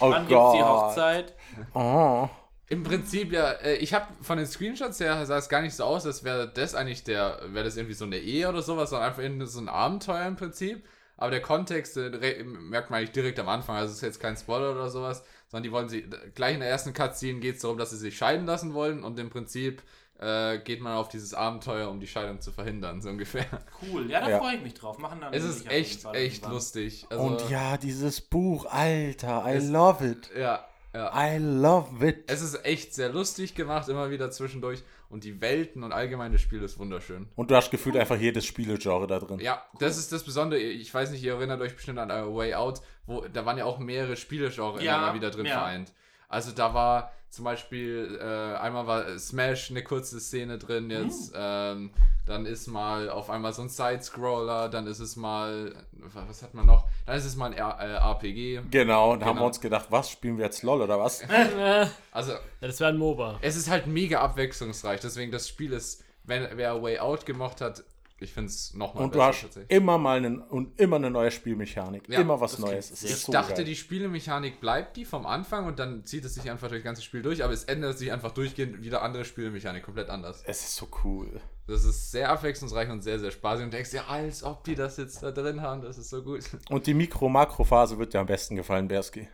Oh 0.00 0.10
Wann 0.10 0.26
gibt's 0.26 0.52
die 0.52 0.58
Gott. 0.58 0.64
Hochzeit? 0.64 1.34
Oh. 1.74 2.28
Im 2.68 2.82
Prinzip 2.82 3.32
ja, 3.32 3.52
äh, 3.52 3.76
ich 3.76 3.94
habe 3.94 4.06
von 4.22 4.38
den 4.38 4.46
Screenshots 4.46 4.98
her 5.00 5.24
sah 5.24 5.38
es 5.38 5.48
gar 5.48 5.62
nicht 5.62 5.74
so 5.74 5.84
aus, 5.84 6.04
als 6.04 6.24
wäre 6.24 6.48
das 6.52 6.74
eigentlich 6.74 7.04
der, 7.04 7.40
wäre 7.48 7.64
das 7.64 7.76
irgendwie 7.76 7.94
so 7.94 8.04
eine 8.04 8.18
Ehe 8.18 8.48
oder 8.48 8.62
sowas, 8.62 8.90
sondern 8.90 9.08
einfach 9.08 9.22
irgendwie 9.22 9.46
so 9.46 9.60
ein 9.60 9.68
Abenteuer 9.68 10.26
im 10.26 10.36
Prinzip. 10.36 10.84
Aber 11.16 11.30
der 11.30 11.40
Kontext 11.40 11.96
äh, 11.96 12.42
merkt 12.44 12.90
man 12.90 12.98
eigentlich 12.98 13.12
direkt 13.12 13.38
am 13.38 13.48
Anfang, 13.48 13.76
also 13.76 13.90
es 13.90 13.96
ist 13.98 14.02
jetzt 14.02 14.20
kein 14.20 14.36
Spoiler 14.36 14.72
oder 14.72 14.90
sowas, 14.90 15.22
sondern 15.48 15.62
die 15.62 15.72
wollen 15.72 15.88
sie, 15.88 16.04
gleich 16.34 16.54
in 16.54 16.60
der 16.60 16.68
ersten 16.68 16.92
Cutscene 16.92 17.38
geht 17.40 17.56
es 17.56 17.62
darum, 17.62 17.78
dass 17.78 17.90
sie 17.90 17.96
sich 17.96 18.16
scheiden 18.18 18.46
lassen 18.46 18.74
wollen 18.74 19.02
und 19.04 19.18
im 19.18 19.30
Prinzip 19.30 19.82
äh, 20.18 20.58
geht 20.58 20.80
man 20.80 20.94
auf 20.96 21.08
dieses 21.08 21.34
Abenteuer, 21.34 21.88
um 21.88 22.00
die 22.00 22.06
Scheidung 22.06 22.40
zu 22.40 22.50
verhindern, 22.50 23.00
so 23.00 23.08
ungefähr. 23.10 23.46
Cool. 23.92 24.10
Ja, 24.10 24.20
da 24.20 24.28
Ja. 24.30 24.38
freue 24.38 24.56
ich 24.56 24.62
mich 24.62 24.74
drauf. 24.74 24.98
Machen 24.98 25.20
dann 25.20 25.32
Es 25.32 25.44
ist 25.44 25.70
echt, 25.70 26.04
echt 26.14 26.46
lustig. 26.48 27.06
Also, 27.10 27.22
Und 27.22 27.48
ja, 27.50 27.76
dieses 27.76 28.20
Buch, 28.22 28.66
Alter, 28.66 29.44
I 29.46 29.52
Es- 29.56 29.68
love 29.68 30.06
it. 30.06 30.30
Ja, 30.36 30.66
ja. 30.96 31.34
I 31.34 31.38
love 31.38 32.06
it. 32.06 32.24
Es 32.26 32.42
ist 32.42 32.64
echt 32.64 32.94
sehr 32.94 33.10
lustig 33.10 33.54
gemacht, 33.54 33.88
immer 33.88 34.10
wieder 34.10 34.30
zwischendurch. 34.30 34.82
Und 35.08 35.24
die 35.24 35.40
Welten 35.40 35.84
und 35.84 35.92
allgemein 35.92 36.32
das 36.32 36.40
Spiel 36.40 36.62
ist 36.62 36.78
wunderschön. 36.78 37.28
Und 37.36 37.50
du 37.50 37.54
hast 37.54 37.70
gefühlt 37.70 37.96
einfach 37.96 38.16
jedes 38.16 38.44
Spielegenre 38.44 39.06
da 39.06 39.18
drin. 39.20 39.38
Ja, 39.38 39.64
das 39.78 39.98
ist 39.98 40.10
das 40.12 40.24
Besondere. 40.24 40.60
Ich 40.60 40.92
weiß 40.92 41.10
nicht, 41.10 41.22
ihr 41.22 41.34
erinnert 41.34 41.60
euch 41.60 41.74
bestimmt 41.74 41.98
an 41.98 42.10
A 42.10 42.26
Way 42.34 42.54
Out, 42.54 42.80
wo 43.06 43.20
da 43.20 43.46
waren 43.46 43.58
ja 43.58 43.64
auch 43.64 43.78
mehrere 43.78 44.16
Spielegenre 44.16 44.82
Ja, 44.82 44.98
immer 44.98 45.14
wieder 45.14 45.30
drin 45.30 45.46
ja. 45.46 45.58
vereint. 45.58 45.92
Also 46.28 46.50
da 46.52 46.74
war 46.74 47.12
zum 47.36 47.44
Beispiel, 47.44 48.18
äh, 48.20 48.56
einmal 48.58 48.86
war 48.86 49.18
Smash 49.18 49.70
eine 49.70 49.84
kurze 49.84 50.18
Szene 50.20 50.58
drin 50.58 50.90
jetzt, 50.90 51.34
Hm. 51.34 51.40
ähm, 51.40 51.90
dann 52.26 52.44
ist 52.46 52.66
mal 52.66 53.08
auf 53.08 53.30
einmal 53.30 53.52
so 53.52 53.62
ein 53.62 53.68
Side-Scroller, 53.68 54.68
dann 54.68 54.86
ist 54.88 54.98
es 54.98 55.14
mal, 55.14 55.72
was 55.92 56.42
hat 56.42 56.54
man 56.54 56.66
noch? 56.66 56.88
Dann 57.06 57.16
ist 57.16 57.24
es 57.24 57.36
mal 57.36 57.46
ein 57.46 57.52
R 57.52 57.76
äh, 57.78 57.92
RPG. 57.94 58.62
Genau, 58.70 59.12
und 59.12 59.22
haben 59.22 59.30
Genau. 59.32 59.42
wir 59.42 59.46
uns 59.46 59.60
gedacht, 59.60 59.86
was, 59.90 60.10
spielen 60.10 60.36
wir 60.38 60.46
jetzt 60.46 60.62
LOL 60.64 60.82
oder 60.82 60.98
was? 60.98 61.22
Ja, 61.22 61.88
Also 62.12 62.32
das 62.60 62.80
wäre 62.80 62.90
ein 62.90 62.96
MOBA. 62.98 63.38
es 63.42 63.54
ist 63.56 63.70
halt 63.70 63.86
mega 63.86 64.20
abwechslungsreich, 64.20 65.00
deswegen 65.00 65.30
das 65.30 65.48
Spiel 65.48 65.72
ist, 65.72 66.02
wenn 66.24 66.48
wer 66.56 66.82
Way 66.82 66.98
Out 66.98 67.26
gemocht 67.26 67.60
hat, 67.60 67.84
ich 68.18 68.32
finde 68.32 68.48
es 68.48 68.72
nochmal 68.72 69.04
Und 69.04 69.14
du 69.14 69.22
hast 69.22 69.44
immer 69.68 69.98
mal 69.98 70.16
einen, 70.16 70.40
und 70.40 70.80
immer 70.80 70.96
eine 70.96 71.10
neue 71.10 71.30
Spielmechanik. 71.30 72.08
Ja, 72.08 72.20
immer 72.20 72.40
was 72.40 72.58
Neues. 72.58 72.90
ist 72.90 73.04
Ich 73.04 73.16
so 73.16 73.32
dachte, 73.32 73.56
geil. 73.56 73.64
die 73.64 73.76
Spielemechanik 73.76 74.58
bleibt 74.58 74.96
die 74.96 75.04
vom 75.04 75.26
Anfang 75.26 75.66
und 75.66 75.78
dann 75.78 76.06
zieht 76.06 76.24
es 76.24 76.34
sich 76.34 76.50
einfach 76.50 76.68
durch 76.68 76.80
das 76.80 76.84
ganze 76.84 77.02
Spiel 77.02 77.20
durch, 77.20 77.44
aber 77.44 77.52
es 77.52 77.64
ändert 77.64 77.98
sich 77.98 78.12
einfach 78.12 78.32
durchgehend 78.32 78.82
wieder 78.82 79.02
andere 79.02 79.26
Spielemechanik, 79.26 79.82
komplett 79.82 80.08
anders. 80.08 80.42
Es 80.46 80.62
ist 80.62 80.76
so 80.76 80.88
cool. 81.04 81.40
Das 81.66 81.84
ist 81.84 82.10
sehr 82.10 82.30
abwechslungsreich 82.30 82.88
und 82.88 83.02
sehr, 83.02 83.18
sehr 83.18 83.30
spaßig 83.30 83.64
und 83.64 83.72
du 83.72 83.76
denkst 83.76 83.92
ja, 83.92 84.06
als 84.06 84.42
ob 84.42 84.64
die 84.64 84.76
das 84.76 84.96
jetzt 84.96 85.22
da 85.22 85.30
drin 85.30 85.60
haben, 85.60 85.82
das 85.82 85.98
ist 85.98 86.08
so 86.08 86.22
gut. 86.22 86.40
Und 86.70 86.86
die 86.86 86.94
Mikro-Makro-Phase 86.94 87.98
wird 87.98 88.14
dir 88.14 88.20
am 88.20 88.26
besten 88.26 88.56
gefallen, 88.56 88.88
Berski. 88.88 89.28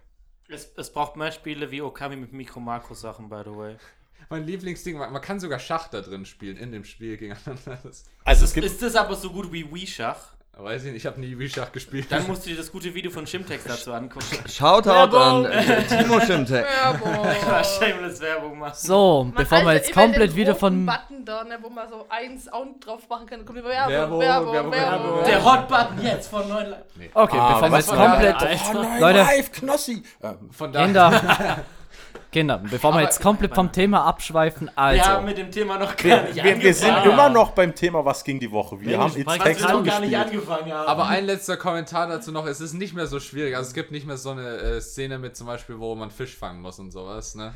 Es, 0.48 0.72
es 0.76 0.92
braucht 0.92 1.16
mehr 1.16 1.30
Spiele 1.30 1.70
wie 1.70 1.82
Okami 1.82 2.16
mit 2.16 2.32
Mikro-Makro-Sachen, 2.32 3.28
by 3.28 3.42
the 3.44 3.54
way. 3.54 3.76
Mein 4.32 4.46
Lieblingsding, 4.46 4.96
man, 4.96 5.12
man 5.12 5.20
kann 5.20 5.40
sogar 5.40 5.58
Schach 5.58 5.88
da 5.88 6.00
drin 6.00 6.24
spielen, 6.24 6.56
in 6.56 6.72
dem 6.72 6.84
Spiel 6.84 7.18
gegeneinander. 7.18 7.78
Das, 7.84 8.04
Also 8.24 8.46
es 8.46 8.54
gibt. 8.54 8.66
Ist 8.66 8.80
das 8.80 8.96
aber 8.96 9.14
so 9.14 9.28
gut 9.28 9.52
wie 9.52 9.70
Wii-Schach? 9.70 10.16
weiß 10.56 10.84
ich 10.84 10.92
nicht, 10.92 11.02
ich 11.02 11.06
habe 11.06 11.20
nie 11.20 11.36
Wii-Schach 11.38 11.70
gespielt. 11.72 12.06
Dann 12.10 12.26
musst 12.26 12.46
du 12.46 12.50
dir 12.50 12.56
das 12.56 12.72
gute 12.72 12.94
Video 12.94 13.10
von 13.10 13.26
Shimtex 13.26 13.64
dazu 13.64 13.92
angucken. 13.92 14.24
Shoutout 14.48 14.88
Werbung. 14.90 15.46
an 15.46 15.52
äh, 15.52 15.82
Timo 15.86 16.18
Schimtek. 16.20 16.64
Werbung. 16.64 17.64
Shameless 17.64 18.20
Werbung 18.22 18.58
machen. 18.58 18.74
So, 18.76 19.24
Man 19.24 19.34
bevor 19.34 19.64
wir 19.66 19.74
jetzt 19.74 19.92
komplett 19.92 20.34
wieder 20.34 20.54
von. 20.54 20.86
Button 20.86 21.24
da, 21.26 21.44
ne, 21.44 21.58
wo 21.60 21.68
man 21.68 21.88
so 21.90 22.06
eins 22.08 22.44
Sound 22.44 22.86
drauf 22.86 23.06
machen 23.10 23.26
kann, 23.26 23.44
kommt 23.44 23.62
Werbung, 23.62 23.90
Werbung, 23.92 24.20
Werbung, 24.20 24.52
Werbung, 24.52 24.72
Werbung. 24.72 25.06
Werbung. 25.08 25.24
Der 25.26 25.44
Hot-Button 25.44 26.02
jetzt 26.02 26.28
von 26.28 26.48
neuen 26.48 26.70
Le 26.70 26.84
Okay, 27.12 27.36
Ah, 27.38 27.52
bevor 27.54 27.70
wir 27.70 27.76
jetzt 27.78 27.88
komplett. 27.88 28.36
Oh 28.74 28.82
nein, 28.82 29.00
Leute. 29.00 29.18
live, 29.18 29.52
Knossi! 29.52 30.02
Ähm, 30.22 30.50
Von 30.52 30.72
daher, 30.72 31.64
Kinder. 32.32 32.56
Kinder, 32.58 32.70
bevor 32.70 32.90
wir 32.90 32.94
Aber- 32.96 33.02
jetzt 33.02 33.20
komplett 33.20 33.54
vom 33.54 33.70
Thema 33.70 34.04
abschweifen, 34.06 34.68
Wir 34.74 35.04
haben 35.04 35.16
also. 35.16 35.20
mit 35.26 35.38
dem 35.38 35.50
Thema 35.50 35.78
noch 35.78 35.94
gar 35.96 36.04
wir, 36.04 36.22
nicht 36.22 36.42
wir, 36.42 36.60
wir 36.62 36.74
sind 36.74 36.88
angefangen. 36.90 37.12
immer 37.12 37.28
noch 37.28 37.50
beim 37.52 37.74
Thema, 37.74 38.04
was 38.04 38.24
ging 38.24 38.40
die 38.40 38.50
Woche. 38.50 38.80
Wir 38.80 38.98
Mensch, 38.98 39.00
haben 39.00 39.16
wir 39.16 39.24
Two 39.24 39.30
noch 39.30 39.38
gar 39.84 40.00
nicht 40.00 40.10
gespielt. 40.10 40.14
angefangen 40.16 40.72
haben. 40.72 40.88
aber 40.88 41.06
ein 41.06 41.26
letzter 41.26 41.56
Kommentar 41.56 42.08
dazu 42.08 42.32
noch, 42.32 42.46
es 42.46 42.60
ist 42.60 42.72
nicht 42.72 42.94
mehr 42.94 43.06
so 43.06 43.20
schwierig, 43.20 43.54
also 43.56 43.68
es 43.68 43.74
gibt 43.74 43.92
nicht 43.92 44.06
mehr 44.06 44.16
so 44.16 44.30
eine 44.30 44.48
äh, 44.56 44.80
Szene 44.80 45.18
mit 45.18 45.36
zum 45.36 45.46
Beispiel, 45.46 45.78
wo 45.78 45.94
man 45.94 46.10
Fisch 46.10 46.34
fangen 46.36 46.60
muss 46.62 46.78
und 46.78 46.90
sowas, 46.90 47.34
ne? 47.34 47.52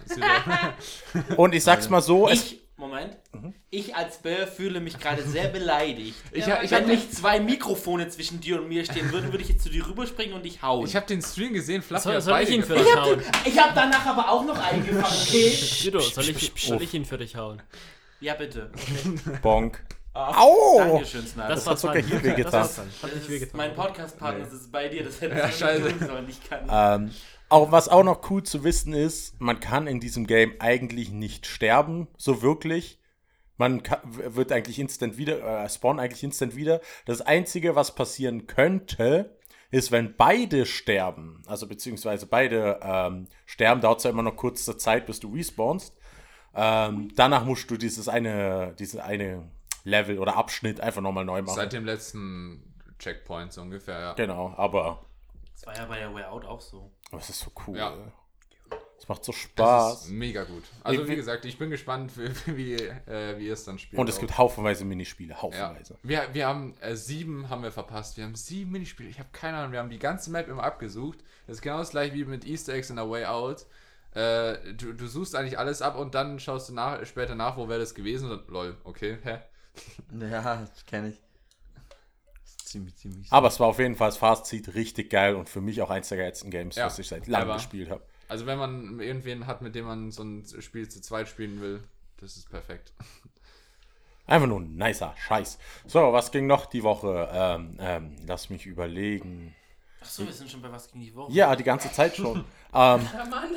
Und 1.37 1.55
ich 1.55 1.65
sag's 1.65 1.89
mal 1.89 2.03
so, 2.03 2.29
ich, 2.29 2.66
Moment, 2.79 3.17
ich 3.71 3.97
als 3.97 4.19
Bär 4.19 4.47
fühle 4.47 4.81
mich 4.81 4.99
gerade 4.99 5.23
sehr 5.23 5.49
beleidigt. 5.49 6.15
Ich, 6.33 6.47
Ja, 6.47 6.57
hab- 6.57 6.63
ich 6.65 6.71
Wenn 6.71 6.83
habe 6.83 6.91
nicht 6.93 7.15
zwei 7.15 7.41
Mikrofone 7.41 8.07
zwischen 8.09 8.39
dir 8.41 8.61
und 8.61 8.69
mir 8.69 8.85
stehen 8.85 9.11
würden, 9.13 9.33
würde 9.33 9.43
ich 9.45 9.49
jetzt 9.49 9.63
zu 9.63 9.71
dir 9.71 9.87
rüberspringen 9.87 10.35
und 10.35 10.45
dich 10.45 10.61
hauen. 10.63 10.85
ich 10.87 10.95
hab 10.95 11.07
den 11.07 11.23
Stream 11.23 11.55
gesehen, 11.55 11.81
Fluffy 11.81 12.03
Soll, 12.05 12.15
hat 12.17 12.23
soll 12.23 12.41
ich 12.41 12.51
ihn 12.51 12.63
für 12.63 12.75
dich 12.75 12.95
hauen? 12.97 13.23
Ich 13.47 13.59
habe 13.59 13.73
danach 13.75 14.05
aber 14.05 14.29
auch 14.31 14.45
noch 14.45 14.59
eingefangen, 14.59 15.05
okay? 15.23 15.55
Judo, 15.81 16.01
soll 16.01 16.29
ich, 16.29 16.53
soll 16.57 16.83
ich 16.83 16.93
ihn 16.93 17.07
für 17.07 17.17
dich 17.17 17.35
hauen? 17.37 17.63
Ja, 18.21 18.35
bitte. 18.35 18.71
Bonk. 19.43 19.83
Au! 20.13 20.79
Dankeschön, 20.79 21.27
Snark. 21.27 21.49
Das 21.51 21.65
Das, 21.65 21.67
war 21.67 21.73
hat 21.73 21.79
sogar 21.81 22.03
hier 22.03 22.23
wehgetan. 22.23 22.53
Das. 22.53 22.79
Hat 22.79 23.29
nicht 23.29 23.55
mein 23.55 23.75
Podcast-Partner, 23.75 24.45
das 24.45 24.53
ist 24.55 24.73
bei 24.73 24.89
dir, 24.89 25.05
das 25.05 25.21
hätte 25.21 25.37
Ja, 25.37 25.49
ich 25.49 25.57
scheiße. 25.57 25.83
nicht 25.83 25.99
tun 25.99 26.09
sollen. 26.09 26.27
Ich 26.29 26.43
kann 26.49 27.03
Ähm, 27.05 27.11
auch, 27.49 27.73
was 27.73 27.89
auch 27.89 28.03
noch 28.03 28.31
cool 28.31 28.43
zu 28.43 28.65
wissen 28.65 28.93
ist, 28.93 29.41
man 29.41 29.61
kann 29.61 29.87
in 29.87 30.01
diesem 30.01 30.27
Game 30.27 30.55
eigentlich 30.59 31.11
nicht 31.11 31.47
sterben, 31.47 32.09
so 32.17 32.43
wirklich. 32.43 32.99
Man 33.59 33.83
kann, 33.83 34.01
wird 34.05 34.53
eigentlich 34.53 34.79
instant 34.79 35.17
wieder, 35.17 35.65
äh, 35.65 35.69
spawn 35.69 35.99
eigentlich 35.99 36.23
instant 36.23 36.57
wieder. 36.57 36.81
Das 37.07 37.23
Einzige, 37.23 37.75
was 37.75 37.95
passieren 37.95 38.47
könnte, 38.47 39.37
ist, 39.71 39.91
wenn 39.93 40.15
beide 40.17 40.67
sterben, 40.67 41.43
also 41.47 41.67
beziehungsweise 41.67 42.27
beide 42.27 42.81
ähm, 42.83 43.29
sterben, 43.47 43.81
dauert 43.81 43.99
es 43.99 44.05
ja 44.05 44.11
immer 44.11 44.23
noch 44.23 44.37
kurze 44.37 44.77
Zeit, 44.77 45.07
bis 45.07 45.21
du 45.21 45.33
respawnst. 45.33 45.97
Ähm, 46.55 47.11
danach 47.17 47.45
musst 47.45 47.71
du 47.71 47.77
dieses 47.77 48.09
eine, 48.09 48.75
diese 48.79 49.05
eine 49.05 49.51
Level 49.85 50.19
oder 50.19 50.37
Abschnitt 50.37 50.81
einfach 50.81 51.03
nochmal 51.03 51.25
neu 51.25 51.43
machen. 51.43 51.57
Seit 51.57 51.73
dem 51.73 51.85
letzten 51.85 52.75
Checkpoint 52.99 53.53
so 53.53 53.63
ungefähr, 53.63 54.01
ja. 54.01 54.13
Genau, 54.15 54.55
aber 54.57 55.05
Das 55.55 55.67
war 55.67 55.77
ja 55.77 55.85
bei 55.87 55.99
der 55.99 56.13
Way 56.13 56.25
Out 56.25 56.45
auch 56.45 56.61
so. 56.61 56.91
Aber 57.11 57.21
es 57.21 57.31
ist 57.31 57.41
so 57.41 57.51
cool. 57.67 57.77
Ja. 57.79 57.95
Es 58.99 59.07
macht 59.09 59.25
so 59.25 59.33
Das 59.33 59.37
ist 59.41 59.43
Spaß. 59.51 60.09
mega 60.09 60.45
gut. 60.45 60.65
Also 60.83 61.03
Ich- 61.03 61.09
wie 61.09 61.17
gesagt, 61.17 61.45
ich 61.45 61.59
bin 61.59 61.71
gespannt, 61.71 62.13
wie, 62.47 62.57
wie, 62.57 62.75
äh, 62.75 63.39
wie 63.39 63.47
ihr 63.49 63.53
es 63.53 63.65
dann 63.65 63.79
spielt. 63.79 64.01
Und 64.01 64.09
es 64.09 64.19
gibt 64.19 64.37
haufenweise 64.39 64.85
Minispiele, 64.85 65.35
ja. 65.35 65.43
haufenweise. 65.43 65.99
wir, 66.03 66.29
wir 66.33 66.47
haben 66.47 66.75
äh, 66.81 66.97
sieben 66.97 67.49
haben 67.51 67.63
wir 67.63 67.71
verpasst. 67.73 68.17
Wir 68.17 68.25
haben 68.25 68.35
sieben 68.35 68.73
Minispiele. 68.73 69.09
Ich 69.09 69.19
habe 69.19 69.29
keine 69.33 69.59
Ahnung. 69.59 69.73
Wir 69.73 69.81
haben 69.81 69.91
die 69.91 69.99
ganze 69.99 70.31
Map 70.31 70.49
immer 70.49 70.65
abgesucht. 70.65 71.19
Das 71.47 71.57
ist 71.59 71.63
genau 71.63 71.79
das 71.79 71.91
gleiche 71.91 72.15
wie 72.15 72.25
mit 72.25 72.47
Easter 72.47 72.73
Eggs 72.75 72.91
in 72.91 72.97
der 72.97 73.09
Way 73.09 73.27
Out. 73.27 73.67
Äh, 74.15 74.73
du, 74.73 74.95
du 74.95 75.07
suchst 75.07 75.35
eigentlich 75.37 75.59
alles 75.59 75.83
ab 75.83 75.97
und 75.97 76.15
dann 76.15 76.41
schaust 76.41 76.71
du 76.71 76.73
nach, 76.73 77.05
später 77.05 77.35
nach, 77.35 77.59
wo 77.59 77.69
wäre 77.69 77.81
das 77.81 77.95
gewesen. 77.95 78.31
Und, 78.31 78.49
lol, 78.49 78.77
okay, 78.85 79.19
hä? 79.23 79.39
Ja, 80.19 80.57
das 80.65 80.87
kenne 80.87 81.11
ich. 81.11 81.21
Ziemlich, 82.67 82.97
ziemlich. 82.97 83.33
Aber 83.33 83.47
es 83.47 83.61
war 83.61 83.69
auf 83.69 83.79
jeden 83.79 83.95
Fall 83.95 84.09
das 84.09 84.17
Fazit 84.17 84.75
richtig 84.75 85.09
geil 85.09 85.37
und 85.37 85.49
für 85.49 85.61
mich 85.61 85.81
auch 85.83 85.91
eins 85.91 86.09
der 86.09 86.19
geilsten 86.19 86.51
Games, 86.51 86.75
Ja, 86.75 86.87
was 86.87 86.99
ich 86.99 87.07
seit 87.07 87.29
langem 87.29 87.55
gespielt 87.55 87.91
habe. 87.91 88.03
Also 88.29 88.45
wenn 88.47 88.59
man 88.59 88.99
irgendwen 88.99 89.47
hat, 89.47 89.63
mit 89.63 89.77
dem 89.77 89.85
man 89.85 90.11
so 90.11 90.25
ein 90.25 90.45
Spiel 90.59 90.89
zu 90.89 91.01
zweit 91.01 91.29
spielen 91.29 91.61
will, 91.61 91.85
das 92.17 92.37
ist 92.37 92.51
perfekt. 92.51 92.93
Einfach 94.27 94.49
nur 94.49 94.59
ein 94.59 94.75
nicer 94.75 95.15
Scheiß. 95.17 95.59
So, 95.87 96.13
was 96.13 96.33
ging 96.33 96.49
noch 96.49 96.67
die 96.67 96.83
Woche? 96.83 97.29
Ähm, 97.33 97.77
ähm, 97.79 98.17
lass 98.27 98.51
mich 98.51 98.67
überlegen. 98.67 99.55
Achso, 100.01 100.27
wir 100.27 100.33
sind 100.33 100.51
schon 100.51 100.61
bei 100.61 100.73
was 100.73 100.89
gegen 100.91 101.05
die 101.05 101.15
Woche. 101.15 101.31
Ja, 101.33 101.55
die 101.55 101.63
ganze 101.63 101.93
Zeit 101.93 102.17
schon. 102.17 102.39
ähm, 102.41 102.45
Ja, 102.73 103.27
Mann. 103.31 103.57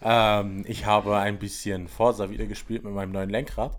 ähm, 0.00 0.64
ich 0.66 0.86
habe 0.86 1.18
ein 1.18 1.38
bisschen 1.38 1.88
Forza 1.88 2.30
wieder 2.30 2.46
gespielt 2.46 2.84
mit 2.84 2.94
meinem 2.94 3.12
neuen 3.12 3.28
Lenkrad. 3.28 3.78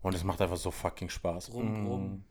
Und 0.00 0.14
es 0.14 0.24
macht 0.24 0.40
einfach 0.40 0.56
so 0.56 0.70
fucking 0.70 1.10
Spaß. 1.10 1.52
Rum, 1.52 1.86
rum. 1.86 2.24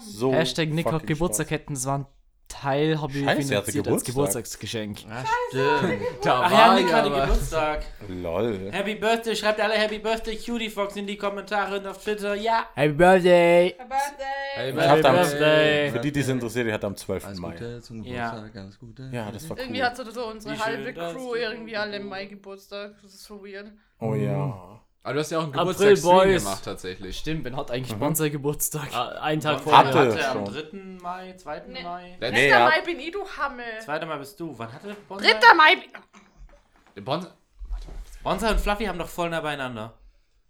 So 0.00 0.32
Hashtag 0.32 0.70
Nick 0.70 0.86
hat 0.90 1.06
Geburtstag 1.06 1.46
Spaß. 1.46 1.50
hätten, 1.60 1.72
es 1.74 1.86
war 1.86 1.98
ein 1.98 2.06
Teil, 2.46 3.00
habe 3.00 3.12
ich 3.12 3.24
Scheiße, 3.24 3.54
er 3.54 3.62
finanziert 3.62 3.66
als 3.66 3.74
Geburtstag. 3.74 4.06
Geburtstagsgeschenk. 4.14 4.98
Ah, 5.10 5.24
Stimmt. 5.48 6.02
Da 6.22 6.42
Ach 6.44 6.50
ja, 6.52 6.74
Nick 6.74 6.92
hatte 6.92 7.10
Geburtstag. 7.10 7.86
Lol. 8.08 8.68
Happy 8.70 8.94
Birthday, 8.96 9.34
schreibt 9.34 9.60
alle 9.60 9.74
Happy 9.74 9.98
Birthday 9.98 10.36
Cutie 10.36 10.68
Fox 10.68 10.94
in 10.96 11.06
die 11.06 11.16
Kommentare 11.16 11.78
und 11.78 11.86
auf 11.86 12.02
Twitter. 12.02 12.34
Ja. 12.34 12.66
Happy 12.74 12.92
Birthday! 12.92 13.74
Happy 13.78 13.88
Birthday. 13.88 14.78
Ich 14.78 14.88
hab 14.88 15.04
am- 15.04 15.14
Birthday. 15.16 15.90
Für 15.90 16.00
die, 16.00 16.12
die 16.12 16.20
es 16.20 16.28
interessiert, 16.28 16.66
die 16.68 16.72
hat 16.72 16.84
am 16.84 16.94
12. 16.96 17.24
Alles 17.26 17.38
Mai. 17.40 17.52
Gute 17.52 17.80
zum 17.80 18.02
Ja. 18.04 18.30
Geburtstag, 18.30 18.62
alles 18.62 18.78
Gute. 18.78 19.10
Ja, 19.12 19.30
das 19.32 19.48
war 19.50 19.58
Irgendwie 19.58 19.80
cool. 19.80 19.86
hat 19.86 19.96
so, 19.96 20.10
so 20.10 20.26
unsere 20.26 20.58
halbe 20.64 20.92
Crew 20.92 21.34
irgendwie 21.34 21.76
alle 21.76 21.96
im 21.96 22.06
Mai 22.08 22.26
Geburtstag. 22.26 22.92
Das 23.02 23.14
ist 23.14 23.24
so 23.24 23.42
weird. 23.44 23.72
Oh 24.00 24.14
ja. 24.14 24.80
Aber 25.04 25.12
du 25.14 25.20
hast 25.20 25.30
ja 25.30 25.38
auch 25.38 25.42
einen 25.42 25.52
Geburtstagsstream 25.52 26.12
Boys. 26.16 26.42
gemacht 26.44 26.64
tatsächlich. 26.64 27.18
Stimmt, 27.18 27.44
Ben 27.44 27.54
hat 27.56 27.70
eigentlich 27.70 27.90
Sponsor 27.94 28.28
Geburtstag. 28.30 28.88
Ah, 28.94 29.10
Einen 29.20 29.40
Tag 29.40 29.60
vorher. 29.60 29.86
Hatte 29.86 29.98
hatte 29.98 30.28
am 30.30 30.46
schon. 30.46 30.54
3. 30.54 31.02
Mai, 31.02 31.34
2. 31.36 31.62
Nee. 31.68 31.82
Mai. 31.82 32.16
Letzt- 32.20 32.32
Nee, 32.32 32.50
3. 32.50 32.58
ja. 32.58 32.64
Mai 32.70 32.80
bin 32.80 32.98
ich, 32.98 33.10
du 33.12 33.22
Hammel. 33.38 33.64
2. 33.84 34.06
Mai 34.06 34.16
bist 34.16 34.40
du. 34.40 34.58
Wann 34.58 34.72
hatte 34.72 34.96
Bonsai? 35.08 35.28
3. 35.32 35.54
Mai. 35.54 35.76
bin- 36.94 37.04
Bon 37.04 37.26
Bonsai 38.22 38.50
und 38.52 38.60
Fluffy 38.60 38.86
haben 38.86 38.98
doch 38.98 39.08
voll 39.08 39.28
nah 39.28 39.42
beieinander. 39.42 39.92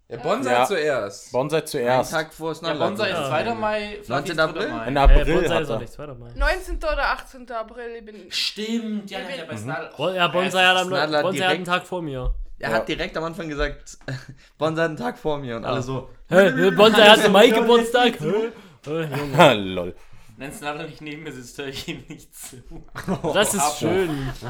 ja, 0.07 0.17
Bonsai 0.17 0.51
Ja. 0.53 0.65
zuerst. 0.65 1.31
Bonsai 1.33 1.57
Ein 1.59 1.67
zuerst. 1.67 2.11
Tag 2.11 2.33
vor 2.33 2.49
Ja, 2.51 2.55
Snowlight. 2.55 2.79
Bonsai 2.79 3.09
ist 3.09 3.17
2. 3.27 3.55
Mai, 3.55 3.89
Fluffy 4.05 4.11
19. 4.11 4.31
ist 4.31 4.37
3. 4.37 4.43
April? 4.43 4.69
Mai. 4.69 4.87
In 4.87 4.95
Äh, 4.95 4.99
April 4.99 5.25
Bonsai 5.25 5.55
hat 5.55 5.61
ist 5.63 5.69
auch 5.69 5.73
er. 5.73 5.79
nicht, 5.81 5.91
zweiter 5.93 6.15
Mai. 6.15 6.31
19. 6.33 6.77
oder 6.77 7.09
18. 7.09 7.51
April. 7.51 7.89
Ich 7.99 8.05
bin 8.05 8.31
Stimmt, 8.31 9.11
ja, 9.11 9.19
ja, 9.19 9.43
bei 9.49 9.57
Snarl. 9.57 9.89
Bon, 9.97 10.15
ja, 10.15 10.27
Bonsai 10.29 10.63
hat, 10.63 10.77
am, 10.77 10.87
Snadler 10.87 11.21
Bonsai 11.23 11.43
hat 11.45 11.53
einen 11.55 11.65
Tag 11.65 11.85
vor 11.85 12.01
mir. 12.01 12.33
Er 12.59 12.69
Ja. 12.71 12.75
hat 12.77 12.87
direkt 12.87 13.17
am 13.17 13.23
Anfang 13.25 13.49
gesagt, 13.49 13.97
Bonsai 14.57 14.83
hat 14.83 14.89
einen 14.89 14.97
Tag 14.97 15.17
vor 15.17 15.37
mir 15.39 15.57
und 15.57 15.65
alle 15.65 15.81
so. 15.81 16.09
Hä, 16.29 16.71
Bonsai 16.71 17.07
hat 17.09 17.25
im 17.25 17.31
Mai 17.33 17.49
Geburtstag. 17.49 18.19
Hä? 18.19 18.51
Hä, 18.85 19.09
Junge. 19.17 19.53
Lol. 19.55 19.95
Wenn 20.37 20.51
Snarl 20.51 20.85
nicht 20.87 21.01
neben 21.01 21.23
mir 21.23 21.31
sitzt, 21.31 21.57
höre 21.57 21.67
ich 21.67 21.87
ihm 21.87 22.03
nicht 22.09 22.35
zu. 22.35 22.57
Das 23.33 23.53
ist 23.53 23.79
schön. 23.79 24.09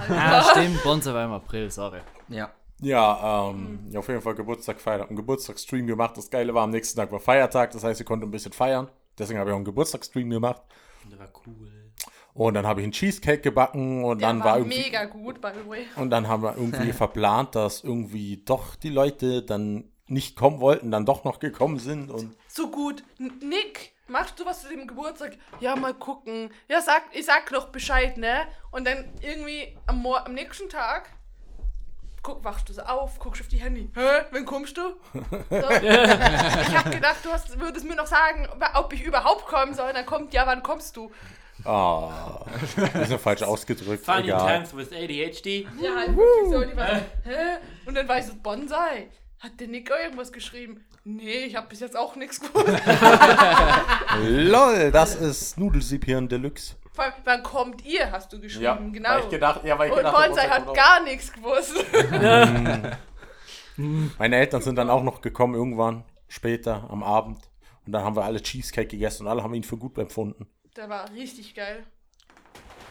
Ah, 0.09 0.43
stimmt, 0.51 0.81
Bonsai 0.83 1.13
war 1.13 1.25
im 1.25 1.31
April, 1.33 1.69
sorry. 1.71 2.00
Ja. 2.29 2.51
Ja, 2.81 3.50
ähm, 3.51 3.79
ja, 3.89 4.00
auf 4.00 4.07
jeden 4.09 4.21
Fall 4.21 4.35
Geburtstag 4.35 4.81
feiern. 4.81 5.01
Hab 5.01 5.07
einen 5.07 5.15
Geburtstagsstream 5.15 5.88
gemacht. 5.88 6.17
Das 6.17 6.29
Geile 6.29 6.53
war, 6.53 6.63
am 6.63 6.71
nächsten 6.71 7.00
Tag 7.00 7.12
war 7.12 7.19
Feiertag. 7.21 7.71
Das 7.71 7.83
heißt, 7.85 8.01
ich 8.01 8.05
konnte 8.05 8.27
ein 8.27 8.31
bisschen 8.31 8.51
feiern. 8.51 8.89
Deswegen 9.17 9.39
habe 9.39 9.50
ich 9.50 9.53
auch 9.53 9.57
einen 9.57 9.65
Geburtstagsstream 9.65 10.29
gemacht. 10.29 10.62
Der 11.09 11.19
war 11.19 11.29
cool. 11.47 11.84
Und 12.35 12.53
dann 12.53 12.67
habe 12.67 12.81
ich 12.81 12.83
einen 12.83 12.91
Cheesecake 12.91 13.41
gebacken 13.41 14.03
und 14.03 14.21
der 14.21 14.27
dann 14.27 14.39
war 14.39 14.45
war 14.45 14.57
irgendwie. 14.57 14.79
mega 14.79 15.05
gut, 15.05 15.39
by 15.39 15.51
the 15.53 15.69
way. 15.69 15.85
Und 15.95 16.09
dann 16.09 16.27
haben 16.27 16.43
wir 16.43 16.57
irgendwie 16.57 16.91
verplant, 16.93 17.55
dass 17.55 17.81
irgendwie 17.81 18.43
doch 18.43 18.75
die 18.75 18.89
Leute 18.89 19.41
dann 19.41 19.85
nicht 20.07 20.35
kommen 20.35 20.59
wollten, 20.59 20.91
dann 20.91 21.05
doch 21.05 21.23
noch 21.23 21.39
gekommen 21.39 21.79
sind. 21.79 22.11
Und 22.11 22.35
So 22.49 22.69
gut. 22.69 23.05
Nick, 23.17 23.93
machst 24.09 24.37
du 24.37 24.45
was 24.45 24.63
zu 24.63 24.67
dem 24.67 24.85
Geburtstag? 24.85 25.37
Ja, 25.61 25.77
mal 25.77 25.93
gucken. 25.93 26.49
Ja, 26.67 26.81
sag, 26.81 27.03
ich 27.13 27.25
sag 27.25 27.49
noch 27.51 27.69
Bescheid, 27.69 28.17
ne? 28.17 28.41
Und 28.69 28.85
dann 28.85 29.05
irgendwie 29.21 29.77
am, 29.87 30.01
Mor 30.01 30.27
am 30.27 30.33
nächsten 30.33 30.67
Tag 30.67 31.09
guck, 32.25 32.43
wachst 32.43 32.67
du 32.67 32.73
so 32.73 32.81
auf, 32.81 33.19
guckst 33.19 33.41
auf 33.41 33.47
die 33.47 33.57
Handy. 33.57 33.89
Hä, 33.93 34.23
wann 34.31 34.45
kommst 34.45 34.75
du? 34.77 34.81
So. 35.49 35.69
ich 35.69 36.75
hab 36.75 36.91
gedacht, 36.91 37.23
du 37.23 37.31
hast, 37.31 37.59
würdest 37.59 37.85
mir 37.85 37.95
noch 37.95 38.07
sagen, 38.07 38.47
ob 38.73 38.91
ich 38.93 39.03
überhaupt 39.03 39.45
kommen 39.45 39.73
soll. 39.75 39.93
Dann 39.93 40.05
kommt, 40.05 40.33
ja, 40.33 40.47
wann 40.47 40.63
kommst 40.63 40.97
du? 40.97 41.11
Ah, 41.65 42.45
ist 43.01 43.12
ja 43.12 43.17
falsch 43.17 43.43
ausgedrückt. 43.43 44.05
Funny 44.05 44.27
Egal. 44.27 44.63
times 44.63 44.75
with 44.75 44.91
ADHD. 44.91 45.67
Ja, 45.81 45.95
halt 45.95 46.15
wirklich 46.15 46.51
so. 46.51 46.57
Und 46.57 46.72
die 46.72 46.77
war 46.77 46.88
so, 46.88 47.01
hä? 47.24 47.57
Und 47.86 47.95
dann 47.95 48.07
war 48.07 48.17
ich 48.19 48.25
so, 48.25 48.34
Bonsai. 48.41 49.07
Hat 49.39 49.60
der 49.60 49.67
Nick 49.67 49.89
irgendwas 49.89 50.31
geschrieben? 50.31 50.84
Nee, 51.03 51.45
ich 51.45 51.55
hab 51.55 51.69
bis 51.69 51.81
jetzt 51.81 51.95
auch 51.95 52.15
nichts 52.15 52.39
gewusst. 52.39 52.65
Lol, 54.24 54.91
das 54.91 55.15
ist 55.15 55.60
Nudelsipieren 55.60 56.27
Deluxe. 56.27 56.75
Vor 56.93 57.03
allem, 57.03 57.13
wann 57.25 57.43
kommt 57.43 57.86
ihr, 57.86 58.12
hast 58.12 58.31
du 58.31 58.39
geschrieben, 58.39 58.93
genau. 58.93 59.10
Weil 59.10 59.19
ich 59.19 59.29
gedacht, 59.29 59.62
ja, 59.65 59.77
weil 59.77 59.89
ich 59.89 59.93
Und 59.93 59.98
gedacht, 60.00 60.15
Bonsai 60.15 60.48
hat 60.48 60.74
gar 60.74 61.03
nichts 61.03 61.31
gewusst. 61.31 61.75
noch. 62.12 62.98
Meine 64.17 64.38
Eltern 64.38 64.62
sind 64.62 64.77
dann 64.77 64.89
auch 64.89 65.03
noch 65.03 65.22
gekommen, 65.22 65.55
irgendwann 65.55 66.05
später 66.27 66.88
am 66.89 67.03
Abend. 67.03 67.38
Und 67.86 67.91
dann 67.91 68.03
haben 68.03 68.15
wir 68.15 68.24
alle 68.24 68.41
Cheesecake 68.41 68.88
gegessen 68.88 69.24
und 69.24 69.29
alle 69.29 69.43
haben 69.43 69.53
ihn 69.53 69.63
für 69.63 69.77
gut 69.77 69.98
empfunden. 69.98 70.48
Der 70.75 70.89
war 70.89 71.10
richtig 71.12 71.55
geil. 71.55 71.86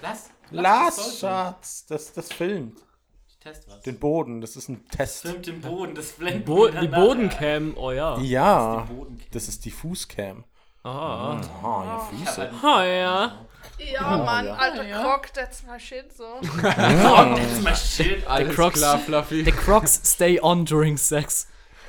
Lass. 0.02 0.30
Lass, 0.50 0.96
das 0.96 1.18
Schatz, 1.20 1.86
das, 1.86 2.12
das 2.12 2.32
filmt. 2.32 2.78
Ich 3.28 3.38
test 3.38 3.68
was. 3.68 3.80
Den 3.82 3.98
Boden, 3.98 4.40
das 4.40 4.56
ist 4.56 4.68
ein 4.68 4.86
Test. 4.88 5.22
Filmt 5.22 5.46
den 5.46 5.60
Boden, 5.60 5.94
das 5.94 6.12
blendet 6.12 6.44
Bo 6.46 6.68
die. 6.68 6.88
Bodencam, 6.88 7.74
oh 7.76 7.92
ja. 7.92 8.18
Ja, 8.20 8.88
das 9.32 9.48
ist 9.48 9.64
die 9.64 9.70
Fußcam. 9.70 10.44
Aha. 10.82 11.40
Ah, 11.62 11.84
ja, 11.84 11.98
Füße. 11.98 12.50
Oh 12.62 12.66
ja. 12.66 13.46
Ja, 13.78 14.16
Mann, 14.18 14.46
ja. 14.46 14.54
alter 14.54 14.84
Croc, 15.02 15.32
that's 15.32 15.62
my 15.66 15.80
shit, 15.80 16.12
so. 16.14 16.24
Oh, 16.40 16.40
das 16.62 17.52
ist 17.52 17.62
mein 17.62 17.74
Schild. 17.76 18.26
Alles 18.26 18.54
Crocs- 18.54 18.78
klar, 18.78 18.98
Fluffy. 18.98 19.44
The 19.44 19.52
Crocs 19.52 20.00
stay 20.04 20.38
on 20.40 20.64
during 20.66 20.98
sex. 20.98 21.48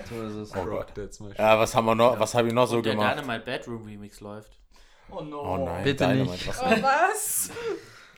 So 0.10 0.22
ist 0.24 0.36
es. 0.36 0.56
Oh 0.56 0.66
Gott, 0.66 0.94
that's 0.96 1.20
my 1.20 1.30
shit. 1.30 1.40
Ja, 1.40 1.60
was 1.60 1.76
haben 1.76 1.86
wir 1.86 1.96
noch, 1.96 2.18
was 2.20 2.34
habe 2.34 2.48
ich 2.48 2.54
noch 2.54 2.68
so 2.68 2.82
Der 2.82 2.94
gemacht? 2.94 3.18
Dynamite 3.18 3.44
Bedroom 3.46 3.84
Remix 3.86 4.22
läuft. 4.22 4.52
Oh 5.10 5.24
nein, 5.66 5.84
Bitte 5.84 6.04
Dynamite, 6.06 6.32
nicht. 6.32 6.48
was- 6.48 6.62
Oh, 6.62 6.82
was? 6.82 7.50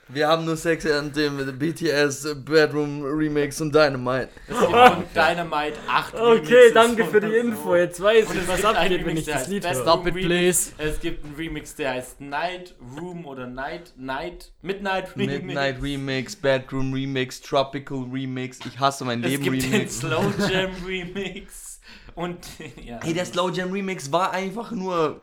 Wir 0.10 0.30
haben 0.30 0.46
nur 0.46 0.56
Sex 0.56 0.86
an 0.86 1.12
dem 1.12 1.60
BTS 1.60 2.34
Bedroom 2.46 3.04
Remix 3.04 3.60
und 3.60 3.76
Dynamite. 3.76 4.30
Es 4.48 4.58
gibt 4.58 4.72
von 4.72 5.04
Dynamite 5.14 5.74
8 5.86 6.14
Okay, 6.16 6.24
Remixes 6.24 6.74
danke 6.74 7.04
für 7.06 7.20
die. 7.20 7.28
Info. 7.36 7.76
Jetzt 7.76 8.02
weiß 8.02 8.30
es 8.30 8.36
ich, 8.36 8.48
was 8.48 8.56
gibt 8.56 8.66
abgeht, 8.68 8.92
wenn 8.92 9.00
Remix, 9.00 9.20
ich 9.20 9.26
der 9.26 9.34
das 9.40 9.48
Lied 9.50 9.66
höre. 9.66 9.76
Stop 9.82 10.08
it, 10.08 10.16
Remix. 10.16 10.28
please. 10.28 10.72
Es 10.78 11.00
gibt 11.02 11.26
einen 11.26 11.36
Remix, 11.36 11.76
der 11.76 11.92
heißt 11.92 12.22
Night 12.22 12.74
Room 12.98 13.26
oder 13.26 13.48
Night, 13.48 13.92
Night, 13.98 14.54
Midnight 14.62 15.14
Remix. 15.18 15.44
Midnight 15.44 15.82
Remix, 15.84 16.36
Bedroom 16.38 16.94
Remix, 16.94 17.42
Tropical 17.42 18.06
Remix. 18.10 18.60
Ich 18.66 18.80
hasse 18.80 19.04
mein 19.04 19.22
Es 19.26 19.30
Leben 19.32 19.44
gibt 19.44 19.62
den 19.62 19.72
Remix. 19.74 20.00
Slow 20.00 20.24
Jam 20.50 20.72
Remix. 20.86 21.82
Und 22.16 22.38
ja, 22.82 23.02
Hey, 23.04 23.14
der 23.14 23.26
Slow 23.26 23.52
Jam 23.52 23.74
Remix 23.74 24.10
war 24.10 24.32
einfach 24.32 24.72
nur. 24.72 25.20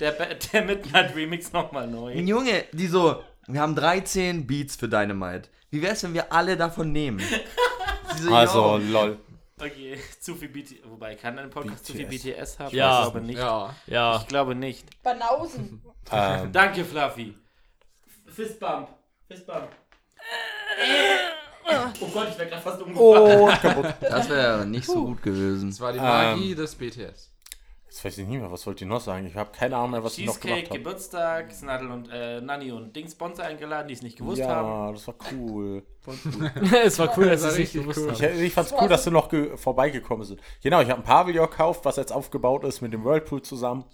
Der, 0.00 0.12
der 0.52 0.62
Midnight 0.64 1.14
Remix 1.14 1.52
nochmal 1.52 1.86
neu. 1.86 2.14
Junge, 2.14 2.64
die 2.72 2.86
so. 2.86 3.22
Wir 3.46 3.60
haben 3.60 3.74
13 3.74 4.46
Beats 4.46 4.76
für 4.76 4.88
Dynamite. 4.88 5.48
Wie 5.70 5.82
wär's, 5.82 6.02
wenn 6.02 6.14
wir 6.14 6.32
alle 6.32 6.56
davon 6.56 6.92
nehmen? 6.92 7.20
So, 8.16 8.34
Also, 8.34 8.78
yo. 8.78 8.92
lol. 8.92 9.18
Okay, 9.60 9.96
zu 10.20 10.34
viel 10.34 10.48
BTS. 10.48 10.78
Wobei, 10.84 11.14
kann 11.14 11.38
ein 11.38 11.48
Podcast 11.48 11.86
zu 11.86 11.92
viel 11.92 12.06
BTS. 12.06 12.22
BTS 12.56 12.58
haben? 12.58 12.74
Ja. 12.74 12.98
Ich 13.06 13.12
glaube 13.12 13.20
nicht. 13.26 13.38
Ja. 13.38 13.74
Ja. 13.86 14.16
Ich 14.20 14.26
glaube 14.26 14.54
nicht. 14.56 15.02
Banausen. 15.02 15.80
Ähm, 16.12 16.50
Danke, 16.50 16.84
Fluffy. 16.84 17.36
Fistbump. 18.26 18.88
Fistbump. 19.28 19.68
Oh 22.00 22.06
Gott, 22.12 22.28
ich 22.30 22.38
wäre 22.38 22.48
gerade 22.48 22.62
fast 22.62 22.82
umgefallen. 22.82 23.40
oh, 23.40 23.46
kaputt. 23.62 23.94
Das 24.00 24.28
wäre 24.28 24.66
nicht 24.66 24.86
so 24.86 25.04
gut 25.04 25.22
gewesen. 25.22 25.70
Das 25.70 25.80
war 25.80 25.92
die 25.92 25.98
Ähm. 25.98 26.04
Magie 26.04 26.54
des 26.56 26.74
BTS. 26.74 27.29
Jetzt 27.90 28.04
weiß 28.04 28.18
ich 28.18 28.28
nicht 28.28 28.38
mehr, 28.40 28.52
was 28.52 28.64
wollte 28.68 28.84
ich 28.84 28.88
noch 28.88 29.00
sagen? 29.00 29.26
Ich 29.26 29.34
habe 29.34 29.50
keine 29.50 29.76
Ahnung 29.76 29.90
mehr, 29.90 30.04
was 30.04 30.16
ich 30.16 30.24
noch 30.24 30.34
Cheesecake, 30.34 30.54
gemacht 30.54 30.70
habe. 30.70 30.78
Geburtstag, 30.78 31.52
Snadel 31.52 31.90
und 31.90 32.08
äh, 32.12 32.40
Nanny 32.40 32.70
und 32.70 32.94
Dings 32.94 33.12
Sponsor 33.12 33.44
eingeladen, 33.44 33.88
die 33.88 33.94
es 33.94 34.02
nicht 34.02 34.16
gewusst 34.16 34.42
haben. 34.44 34.68
Ja, 34.68 34.92
das 34.92 35.06
war 35.08 35.14
cool. 35.32 35.82
Es 36.84 36.98
war 37.00 37.18
cool, 37.18 37.26
dass 37.30 37.42
Das 37.42 37.58
ich 37.58 37.68
es 37.68 37.74
nicht 37.74 37.82
gewusst 37.82 37.98
cool. 37.98 38.12
Ich, 38.12 38.22
habe. 38.22 38.32
ich 38.44 38.52
fand's 38.54 38.72
cool, 38.80 38.86
dass 38.88 39.02
sie 39.02 39.10
noch 39.10 39.28
ge- 39.28 39.56
vorbeigekommen 39.56 40.24
sind. 40.24 40.40
Genau, 40.62 40.80
ich 40.80 40.88
habe 40.88 41.00
ein 41.00 41.04
Pavillon 41.04 41.50
gekauft, 41.50 41.84
was 41.84 41.96
jetzt 41.96 42.12
aufgebaut 42.12 42.62
ist 42.62 42.80
mit 42.80 42.92
dem 42.92 43.04
Whirlpool 43.04 43.42
zusammen. 43.42 43.84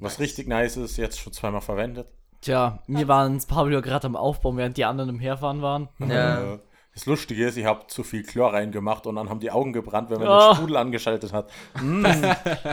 Was 0.00 0.18
richtig 0.18 0.48
nice 0.48 0.78
ist, 0.78 0.96
jetzt 0.96 1.20
schon 1.20 1.34
zweimal 1.34 1.60
verwendet. 1.60 2.08
Tja, 2.40 2.82
wir 2.86 3.08
waren 3.08 3.34
ins 3.34 3.44
Pavillon 3.46 3.82
gerade 3.82 4.06
am 4.06 4.16
Aufbauen, 4.16 4.56
während 4.56 4.76
die 4.78 4.84
anderen 4.86 5.10
im 5.10 5.18
Herfahren 5.20 5.60
waren. 5.62 5.88
Ja. 5.98 6.58
Das 6.96 7.04
Lustige 7.04 7.46
ist, 7.46 7.58
ich 7.58 7.66
habe 7.66 7.86
zu 7.88 8.02
viel 8.02 8.22
Chlor 8.22 8.54
reingemacht 8.54 9.06
und 9.06 9.16
dann 9.16 9.28
haben 9.28 9.38
die 9.38 9.50
Augen 9.50 9.74
gebrannt, 9.74 10.08
wenn 10.08 10.18
man 10.18 10.28
Oh. 10.28 10.48
den 10.48 10.56
Sprudel 10.56 10.76
angeschaltet 10.78 11.30
hat. 11.32 11.50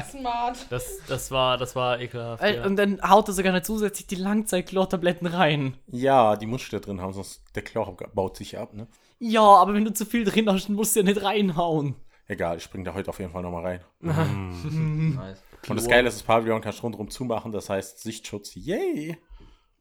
Smart. 0.10 0.65
Das, 0.70 1.00
das, 1.08 1.30
war, 1.30 1.58
das 1.58 1.75
war 1.75 2.00
ekelhaft. 2.00 2.42
Äh, 2.42 2.56
Ja. 2.56 2.65
Und 2.65 2.77
dann 2.77 3.01
haut 3.01 3.27
er 3.27 3.34
sogar 3.34 3.51
noch 3.51 3.62
zusätzlich 3.63 4.08
die 4.08 4.15
Langzeit-Chlortabletten 4.15 5.27
rein. 5.27 5.75
Ja, 5.88 6.38
die 6.38 6.46
musst 6.46 6.72
du 6.72 6.77
da 6.80 6.86
drin 6.86 7.01
haben, 7.01 7.12
sonst 7.13 7.44
der 7.53 7.63
Chlor 7.63 7.96
baut 8.15 8.38
sich 8.38 8.58
ab, 8.58 8.74
ne? 8.74 8.88
Ja, 9.20 9.42
aber 9.44 9.74
wenn 9.74 9.84
du 9.86 9.94
zu 9.94 10.06
viel 10.06 10.24
drin 10.24 10.50
hast, 10.50 10.70
musst 10.70 10.96
du 10.96 11.01
ja 11.01 11.06
nicht 11.06 11.22
reinhauen. 11.22 11.96
Egal, 12.27 12.56
ich 12.58 12.63
spring 12.63 12.86
da 12.86 12.94
heute 12.94 13.10
auf 13.10 13.20
jeden 13.20 13.32
Fall 13.32 13.42
nochmal 13.42 13.63
rein. 13.65 13.82
Nice. 15.15 15.42
Und 15.68 15.75
das 15.77 15.88
Geile 15.88 16.08
ist, 16.08 16.15
das 16.15 16.24
Pavillon 16.24 16.62
kannst 16.62 16.80
du 16.80 16.84
rundherum 16.84 17.10
zumachen, 17.10 17.51
das 17.51 17.70
heißt 17.70 18.00
Sichtschutz, 18.01 18.56
yay! 18.56 19.18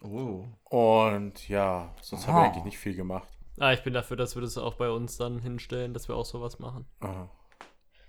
Oh. 0.02 0.44
Und 0.68 1.48
ja, 1.48 1.94
sonst 2.00 2.26
habe 2.26 2.40
ich 2.40 2.44
eigentlich 2.52 2.64
nicht 2.64 2.78
viel 2.78 2.94
gemacht. 2.96 3.28
Ah, 3.58 3.72
ich 3.72 3.82
bin 3.82 3.92
dafür, 3.92 4.16
dass 4.16 4.34
wir 4.34 4.42
das 4.42 4.56
auch 4.58 4.74
bei 4.74 4.90
uns 4.90 5.16
dann 5.18 5.38
hinstellen, 5.38 5.92
dass 5.94 6.08
wir 6.08 6.16
auch 6.16 6.24
sowas 6.24 6.58
machen. 6.58 6.86
Aha. 7.00 7.28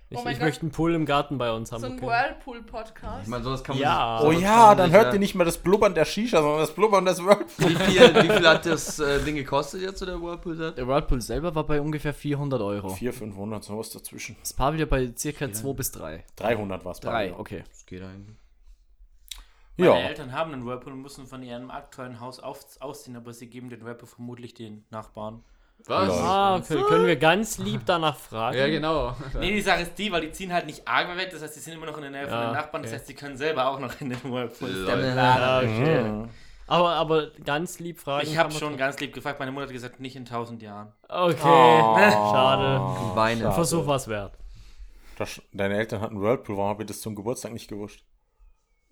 Ich, 0.10 0.20
Oh 0.20 0.30
ich 0.30 0.40
möchte 0.40 0.62
einen 0.62 0.72
Pool 0.72 0.94
im 0.94 1.06
Garten 1.08 1.40
bei 1.40 1.52
uns 1.52 1.72
haben. 1.72 1.82
So 1.82 1.88
ein 1.88 1.94
okay. 1.98 2.06
Whirlpool-Podcast. 2.06 3.24
Ich 3.24 3.28
meine, 3.28 3.44
sowas 3.44 3.64
kann 3.64 3.76
man 3.76 3.82
Ja. 3.84 4.20
sich- 4.20 4.28
Oh 4.28 4.32
ja, 4.32 4.40
kann 4.50 4.68
man 4.68 4.78
dann 4.78 4.92
hört 4.92 5.06
ja- 5.08 5.14
ihr 5.14 5.20
nicht 5.20 5.34
mehr 5.34 5.46
das 5.46 5.58
Blubbern 5.58 5.96
der 5.96 6.06
Shisha, 6.06 6.40
sondern 6.42 6.60
das 6.60 6.72
Blubbern 6.72 7.06
des 7.06 7.24
Whirlpool. 7.24 7.48
Wie 7.70 7.76
viel, 7.76 8.16
wie 8.16 8.30
viel 8.30 8.48
hat 8.48 8.66
das 8.68 9.00
äh, 9.00 9.24
Ding 9.24 9.36
gekostet 9.36 9.82
jetzt, 9.82 10.00
so 10.00 10.06
der 10.06 10.22
Whirlpool-Set? 10.22 10.78
Der 10.78 10.88
Whirlpool 10.88 11.20
selber 11.20 11.56
war 11.56 11.64
bei 11.66 11.82
ungefähr 11.82 12.14
400 12.14 12.62
Euro. 12.62 12.90
400, 12.90 13.16
500, 13.18 13.64
sowas 13.64 13.90
dazwischen. 13.90 14.36
Das 14.42 14.54
Pavillon 14.54 14.88
bei 14.88 15.12
circa 15.18 15.52
2 15.52 15.74
bis 15.74 15.92
3. 15.92 16.24
300 16.36 16.86
war 16.86 16.92
es 16.92 17.00
3, 17.00 17.34
okay. 17.36 17.64
Das 17.68 17.86
geht 17.88 18.04
eigentlich. 18.04 18.38
Meine 19.78 19.90
Ja, 19.92 19.98
Eltern 20.08 20.32
haben 20.34 20.54
einen 20.54 20.66
Whirlpool 20.66 20.94
und 20.94 21.02
müssen 21.02 21.26
von 21.26 21.42
ihrem 21.44 21.72
aktuellen 21.72 22.20
Haus 22.20 22.40
auf, 22.40 22.60
ausziehen, 22.80 23.16
aber 23.18 23.34
sie 23.34 23.48
geben 23.48 23.70
den 23.70 23.84
Whirlpool 23.84 24.08
vermutlich 24.08 24.54
den 24.54 24.86
Nachbarn. 24.92 25.44
Was? 25.86 26.10
Ah, 26.12 26.56
okay. 26.58 26.82
Können 26.88 27.08
wir 27.08 27.16
ganz 27.18 27.58
lieb 27.58 27.82
danach 27.86 28.16
fragen? 28.16 28.58
Ja, 28.58 28.68
genau. 28.68 29.16
Nee, 29.40 29.52
die 29.52 29.62
Sache 29.62 29.82
ist 29.82 29.96
die, 29.96 30.12
weil 30.12 30.22
die 30.22 30.32
ziehen 30.32 30.54
halt 30.54 30.66
nicht 30.68 30.88
arg 30.88 31.18
weg, 31.18 31.30
das 31.32 31.42
heißt, 31.42 31.56
die 31.56 31.60
sind 31.60 31.74
immer 31.74 31.88
noch 31.88 31.96
in 31.98 32.04
der 32.04 32.12
Nähe 32.12 32.24
von 32.28 32.32
Ja, 32.38 32.46
den 32.46 32.54
Nachbarn, 32.54 32.84
das 32.84 32.92
okay. 32.92 33.00
heißt, 33.00 33.10
die 33.10 33.14
können 33.16 33.36
selber 33.36 33.68
auch 33.68 33.80
noch 33.80 34.00
in 34.00 34.10
den 34.12 34.24
Whirlpool. 34.24 34.86
Plan. 34.86 35.18
Ah, 35.18 35.60
okay. 35.60 36.28
Aber, 36.68 36.92
aber 36.94 37.28
ganz 37.44 37.80
lieb 37.80 38.00
fragen. 38.00 38.26
Ich 38.26 38.38
habe 38.38 38.52
schon 38.54 38.78
ganz 38.78 38.98
lieb 39.00 39.14
gefragt, 39.14 39.40
meine 39.40 39.52
Mutter 39.52 39.66
hat 39.66 39.74
gesagt, 39.74 40.00
nicht 40.00 40.16
in 40.16 40.24
tausend 40.26 40.62
Jahren. 40.62 40.94
Okay, 41.10 41.36
Oh. 41.44 41.98
schade. 41.98 43.16
Weine. 43.16 43.42
Schade. 43.42 43.54
Versuch 43.56 43.86
was 43.88 44.08
wert. 44.08 44.38
Das, 45.18 45.42
deine 45.52 45.76
Eltern 45.78 46.00
hatten 46.00 46.22
Whirlpool, 46.22 46.56
warum 46.56 46.70
habt 46.70 46.80
ihr 46.82 46.86
das 46.86 47.02
zum 47.02 47.16
Geburtstag 47.16 47.52
nicht 47.52 47.68
gewusst? 47.68 48.06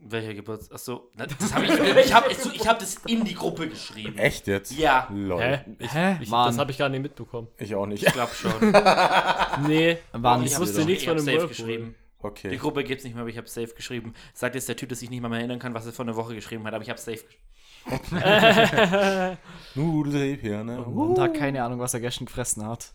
Welcher 0.03 0.33
Geburtstag? 0.33 0.73
Achso, 0.75 1.11
das 1.15 1.53
habe 1.53 1.65
ich, 1.65 1.71
ich 1.73 2.13
habe 2.13 2.31
ich 2.31 2.67
hab 2.67 2.79
das 2.79 2.95
in 3.05 3.23
die 3.23 3.35
Gruppe 3.35 3.69
geschrieben. 3.69 4.17
Echt 4.17 4.47
jetzt? 4.47 4.71
Ja, 4.77 5.07
Lol. 5.13 5.41
Hä? 5.41 5.59
Ich, 5.79 5.93
Hä? 5.93 6.17
Ich, 6.21 6.29
Mann. 6.29 6.47
das 6.47 6.57
habe 6.57 6.71
ich 6.71 6.77
gar 6.79 6.89
nicht 6.89 7.01
mitbekommen. 7.01 7.47
Ich 7.57 7.75
auch 7.75 7.85
nicht. 7.85 8.03
ich 8.05 8.11
glaube 8.13 8.33
schon. 8.33 8.51
Nee, 9.67 9.97
Waren 10.11 10.43
ich 10.43 10.57
wusste 10.59 10.75
safe- 10.77 10.85
nichts 10.87 11.03
ich 11.03 11.07
von 11.09 11.17
dem 11.17 11.25
safe 11.25 11.37
Whirlpool. 11.37 11.49
geschrieben. 11.49 11.95
Die 12.21 12.25
Okay. 12.27 12.55
Gruppe 12.57 12.83
gibt's 12.83 13.03
nicht 13.03 13.13
mehr, 13.13 13.21
aber 13.21 13.29
ich 13.31 13.37
habe 13.37 13.47
safe 13.47 13.73
geschrieben. 13.75 14.13
Sagt 14.33 14.53
jetzt 14.55 14.69
der 14.69 14.75
Typ, 14.75 14.89
dass 14.89 15.01
ich 15.01 15.09
nicht 15.09 15.21
mal 15.21 15.29
mehr 15.29 15.39
erinnern 15.39 15.57
kann, 15.59 15.73
was 15.73 15.85
er 15.87 15.91
vor 15.93 16.05
einer 16.05 16.15
Woche 16.15 16.35
geschrieben 16.35 16.65
hat, 16.67 16.73
aber 16.73 16.83
ich 16.83 16.89
habe 16.89 16.99
safe 16.99 17.17
geschrieben. 17.17 18.17
Nudelhirne. 19.75 20.83
Und 20.83 21.19
hat 21.19 21.33
keine 21.33 21.63
Ahnung, 21.63 21.79
was 21.79 21.93
er 21.93 21.99
gestern 21.99 22.25
gefressen 22.25 22.65
hat. 22.65 22.93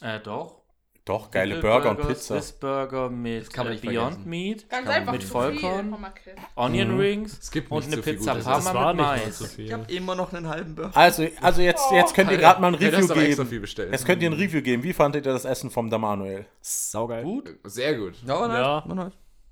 Äh, 0.00 0.20
doch. 0.20 0.62
Doch, 1.08 1.30
geile 1.30 1.54
Little 1.54 1.62
Burger 1.70 1.90
und 1.90 1.96
Burger, 1.96 2.08
Pizza. 2.12 2.34
Swiss 2.34 2.52
Burger 2.52 3.08
mit 3.08 3.50
kann 3.50 3.64
man 3.64 3.72
äh, 3.72 3.76
nicht 3.76 3.82
Beyond 3.86 4.12
vergessen. 4.12 4.28
Meat, 4.28 4.68
Ganz 4.68 4.70
Kann 4.70 4.84
man 4.84 4.94
einfach 4.94 5.12
mit 5.12 5.22
zu 5.22 5.28
Vollkorn. 5.28 5.96
Viel. 6.22 6.34
Oh. 6.54 6.62
Onion 6.62 7.00
Rings 7.00 7.38
Es 7.40 7.50
gibt 7.50 7.70
und 7.70 7.84
eine 7.84 7.96
so 7.96 8.02
Pizza. 8.02 8.34
Parma 8.34 8.92
mit 8.92 9.06
Mais. 9.06 9.38
so. 9.38 9.46
Ich 9.56 9.72
habe 9.72 9.90
immer 9.90 10.14
noch 10.14 10.34
einen 10.34 10.48
halben 10.48 10.74
Burger. 10.74 10.94
Also, 10.94 11.26
also 11.40 11.62
jetzt, 11.62 11.90
jetzt 11.92 12.14
könnt 12.14 12.30
ihr 12.30 12.36
gerade 12.36 12.60
mal 12.60 12.68
ein 12.68 12.74
Review 12.74 12.98
extra 12.98 13.14
geben. 13.14 13.46
viel 13.46 13.60
bestellt. 13.60 13.90
Jetzt 13.90 14.04
könnt 14.04 14.22
ihr 14.22 14.28
ein 14.28 14.34
Review 14.34 14.60
geben. 14.60 14.82
Wie 14.82 14.92
fandet 14.92 15.24
ihr 15.24 15.32
das 15.32 15.46
Essen 15.46 15.70
vom 15.70 15.88
Damanuel? 15.88 16.44
Saugeil. 16.60 17.22
Gut. 17.22 17.56
Sehr 17.64 17.96
gut. 17.96 18.14
Ja, 18.26 18.46
nice. 18.46 18.84
Ja. 18.86 19.10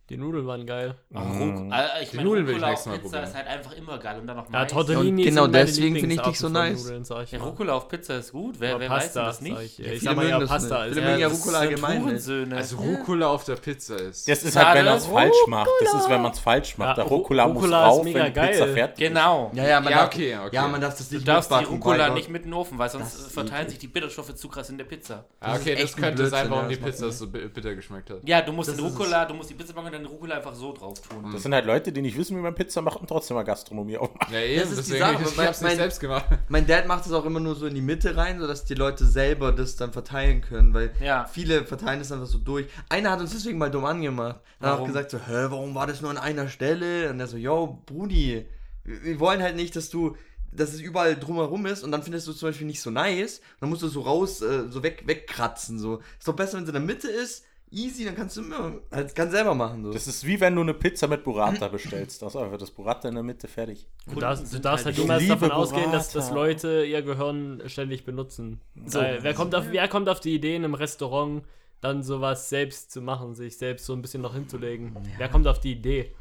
Die 0.08 0.16
Nudeln 0.16 0.46
waren 0.46 0.64
geil. 0.64 0.94
Ach, 1.12 1.20
Ruc- 1.20 1.72
äh, 1.72 2.02
ich 2.04 2.10
Die 2.10 2.16
meine, 2.16 2.28
Nudeln 2.28 2.46
will 2.46 2.54
ich 2.56 2.62
Rucola 2.62 2.66
auf 2.66 2.70
nächstes 2.70 2.86
Mal 2.86 2.92
Pizza 2.98 3.02
probieren. 3.08 3.24
ist 3.24 3.34
halt 3.34 3.46
einfach 3.48 3.72
immer 3.72 3.98
geil. 3.98 4.20
Und 4.20 4.26
dann 4.28 4.36
noch 4.36 4.44
Ja, 4.44 4.50
Mais. 4.60 4.72
Tortellini 4.72 5.22
Und 5.22 5.28
genau 5.28 5.46
deswegen 5.48 5.96
finde 5.96 6.14
ich 6.14 6.20
dich 6.20 6.38
so 6.38 6.48
nice. 6.48 6.84
Nudeln, 6.84 7.04
sag 7.04 7.24
ich 7.24 7.32
Ja. 7.32 7.42
Rucola 7.42 7.72
auf 7.72 7.88
Pizza 7.88 8.16
ist 8.18 8.30
gut. 8.30 8.54
Wer, 8.60 8.78
wer 8.78 8.88
weiß 8.88 9.12
denn 9.12 9.22
Pasta, 9.24 9.26
das 9.26 9.36
sag 9.38 9.42
nicht? 9.42 9.60
ich. 9.62 9.78
Ja, 9.78 9.84
Ich 9.86 9.90
viele 9.98 10.00
sag 10.02 10.16
mal 10.16 10.28
ja, 10.28 10.38
das 10.38 10.48
Pasta 10.48 10.84
ist. 10.84 10.96
Ja 10.96 11.18
das 11.28 11.32
Rucola 11.40 11.58
allgemein. 11.58 12.52
Also 12.52 12.76
Rucola 12.76 13.26
auf 13.28 13.44
der 13.44 13.56
Pizza 13.56 13.96
ist. 13.96 14.28
Das 14.28 14.44
ist 14.44 14.54
halt, 14.56 14.78
wenn 14.78 14.84
man 14.84 14.96
es 14.98 15.06
falsch 15.06 15.34
macht. 15.48 15.70
Das 15.80 15.94
ist, 15.94 16.08
wenn 16.08 16.22
man 16.22 16.30
es 16.32 16.38
falsch 16.38 16.78
macht. 16.78 16.88
Ja, 16.98 17.02
Der 17.02 17.04
Ru- 17.04 17.16
Rucola 17.16 17.48
muss 17.48 17.70
rauf, 17.72 18.04
mega 18.04 18.18
wenn 18.20 18.32
die 18.32 18.40
Pizza 18.40 18.64
geil. 18.66 18.74
fertig 18.74 19.02
ist. 19.02 19.08
Genau. 19.08 19.50
Ja, 19.54 19.64
ja, 19.66 19.80
man 19.80 19.90
Ja, 19.92 19.98
darf, 19.98 20.06
okay, 20.14 20.36
okay. 20.38 20.54
Ja, 20.54 20.68
man 20.68 20.80
darf 20.80 20.96
das 20.96 21.08
Du 21.08 21.14
nicht 21.16 21.26
darfst 21.26 21.50
die 21.50 21.64
Rucola 21.64 22.10
nicht 22.10 22.28
mit 22.30 22.44
in 22.44 22.50
den 22.50 22.54
Ofen, 22.54 22.78
weil 22.78 22.86
Das 22.88 22.92
sonst 22.92 23.32
verteilen 23.32 23.68
sich 23.68 23.78
die 23.78 23.88
Bitterstoffe 23.88 24.32
zu 24.36 24.48
krass 24.48 24.70
in 24.70 24.78
der 24.78 24.84
Pizza. 24.84 25.24
Okay, 25.40 25.74
das 25.74 25.96
könnte 25.96 26.26
sein, 26.28 26.48
warum 26.48 26.70
ja, 26.70 26.76
die 26.76 26.80
das 26.80 26.90
Pizza 26.92 27.10
so 27.10 27.26
bi- 27.26 27.48
bitter 27.48 27.74
geschmeckt 27.74 28.10
hat. 28.10 28.18
Ja, 28.24 28.40
du 28.40 28.52
musst 28.52 28.68
Das 28.68 28.76
den 28.76 28.86
ist 28.86 28.92
Rucola, 28.98 29.24
du 29.24 29.34
musst 29.34 29.50
die 29.50 29.54
Pizza 29.54 29.74
machen 29.74 29.95
dann 29.96 30.06
Rucola 30.06 30.36
einfach 30.36 30.54
so 30.54 30.72
drauf 30.72 31.00
tun. 31.00 31.30
Das 31.32 31.42
sind 31.42 31.52
halt 31.54 31.66
Leute, 31.66 31.92
die 31.92 32.00
nicht 32.02 32.16
wissen, 32.16 32.36
wie 32.36 32.40
man 32.40 32.54
Pizza 32.54 32.82
macht 32.82 33.00
und 33.00 33.06
trotzdem 33.08 33.34
mal 33.36 33.42
Gastronomie 33.42 33.96
aufmachen. 33.96 34.32
Ja, 34.34 34.40
eben, 34.40 34.60
Das 34.60 34.70
ist 34.70 34.88
die 34.88 34.92
deswegen, 34.92 34.98
Sache, 35.00 35.22
ich, 35.24 35.30
ich 35.30 35.36
mein- 35.36 35.46
hab's 35.48 35.60
nicht 35.60 35.68
mein- 35.70 35.76
selbst 35.78 36.00
gemacht. 36.00 36.24
Mein 36.48 36.66
Dad 36.66 36.86
macht 36.86 37.06
es 37.06 37.12
auch 37.12 37.24
immer 37.24 37.40
nur 37.40 37.54
so 37.54 37.66
in 37.66 37.74
die 37.74 37.80
Mitte 37.80 38.16
rein, 38.16 38.38
sodass 38.40 38.64
die 38.64 38.74
Leute 38.74 39.04
selber 39.04 39.52
das 39.52 39.76
dann 39.76 39.92
verteilen 39.92 40.40
können, 40.40 40.74
weil 40.74 40.92
Ja. 41.02 41.24
viele 41.24 41.64
verteilen 41.64 41.98
das 41.98 42.12
einfach 42.12 42.26
so 42.26 42.38
durch. 42.38 42.66
Einer 42.88 43.10
hat 43.10 43.20
uns 43.20 43.32
deswegen 43.32 43.58
mal 43.58 43.70
dumm 43.70 43.84
angemacht. 43.84 44.40
Dann 44.60 44.70
hat 44.70 44.76
Warum? 44.78 44.88
gesagt 44.88 45.10
so, 45.10 45.18
hä, 45.18 45.46
warum 45.48 45.74
war 45.74 45.86
das 45.86 46.00
nur 46.00 46.10
an 46.10 46.18
einer 46.18 46.48
Stelle? 46.48 47.10
Und 47.10 47.20
er 47.20 47.26
so, 47.26 47.36
yo, 47.36 47.82
Brudi, 47.86 48.46
wir 48.84 49.02
wir 49.04 49.20
wollen 49.20 49.42
halt 49.42 49.56
nicht, 49.56 49.74
dass 49.74 49.90
du, 49.90 50.16
dass 50.52 50.72
es 50.72 50.80
überall 50.80 51.16
drumherum 51.16 51.66
ist 51.66 51.82
und 51.82 51.90
dann 51.92 52.02
findest 52.02 52.26
du 52.26 52.30
es 52.30 52.38
zum 52.38 52.48
Beispiel 52.48 52.66
nicht 52.66 52.80
so 52.80 52.90
nice. 52.90 53.40
Dann 53.60 53.68
musst 53.68 53.82
du 53.82 53.88
es 53.88 53.92
so 53.92 54.00
raus, 54.02 54.40
äh, 54.42 54.68
so 54.70 54.82
weg, 54.82 55.02
wegkratzen, 55.06 55.78
so. 55.78 56.00
Ist 56.18 56.26
doch 56.28 56.34
besser, 56.36 56.54
wenn 56.56 56.62
es 56.62 56.68
in 56.68 56.74
der 56.74 56.82
Mitte 56.82 57.08
ist, 57.08 57.44
easy, 57.70 58.04
dann 58.04 58.14
kannst 58.14 58.36
du 58.36 58.42
immer, 58.42 58.80
halt, 58.90 59.14
kannst 59.14 59.32
selber 59.32 59.54
machen, 59.54 59.84
so. 59.84 59.92
Das 59.92 60.06
ist 60.06 60.26
wie 60.26 60.40
wenn 60.40 60.54
du 60.54 60.60
eine 60.60 60.74
Pizza 60.74 61.08
mit 61.08 61.24
Burrata 61.24 61.68
bestellst. 61.68 62.22
Das 62.22 62.34
ist 62.34 62.40
einfach 62.40 62.58
das 62.58 62.70
Burrata 62.70 63.08
in 63.08 63.14
der 63.14 63.24
Mitte 63.24 63.48
fertig. 63.48 63.88
Du 64.06 64.20
darfst, 64.20 64.52
du 64.52 64.60
darfst 64.60 64.86
halt 64.86 64.96
halt 64.96 65.04
niemals 65.04 65.26
davon 65.28 65.50
ausgehen, 65.50 65.92
dass, 65.92 66.12
Burrata. 66.12 66.28
dass 66.28 66.34
Leute 66.34 66.84
ihr 66.84 67.02
Gehirn 67.02 67.62
ständig 67.66 68.04
benutzen. 68.04 68.60
Weil, 68.74 69.22
wer, 69.22 69.34
kommt 69.34 69.54
auf, 69.54 69.64
wer 69.70 69.88
kommt 69.88 70.08
auf 70.08 70.20
die 70.20 70.34
Idee, 70.34 70.56
in 70.56 70.64
einem 70.64 70.74
Restaurant 70.74 71.44
dann 71.80 72.02
sowas 72.02 72.48
selbst 72.48 72.90
zu 72.90 73.00
machen, 73.00 73.34
sich 73.34 73.58
selbst 73.58 73.86
so 73.86 73.92
ein 73.92 74.02
bisschen 74.02 74.22
noch 74.22 74.34
hinzulegen? 74.34 74.96
Wer 75.18 75.28
kommt 75.28 75.46
auf 75.46 75.60
die 75.60 75.72
Idee? 75.72 76.14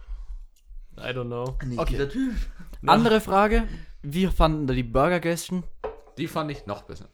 I 0.97 1.09
don't 1.09 1.25
know. 1.25 1.57
Okay. 1.77 1.93
jeder 1.93 2.09
Typ. 2.09 2.33
Andere 2.85 3.19
Frage. 3.19 3.67
Wie 4.01 4.27
fanden 4.27 4.67
da 4.67 4.73
die 4.73 4.83
Burger 4.83 5.19
gestern? 5.19 5.63
Die 6.17 6.27
fand 6.27 6.51
ich 6.51 6.65
noch 6.65 6.83
besser. 6.83 7.09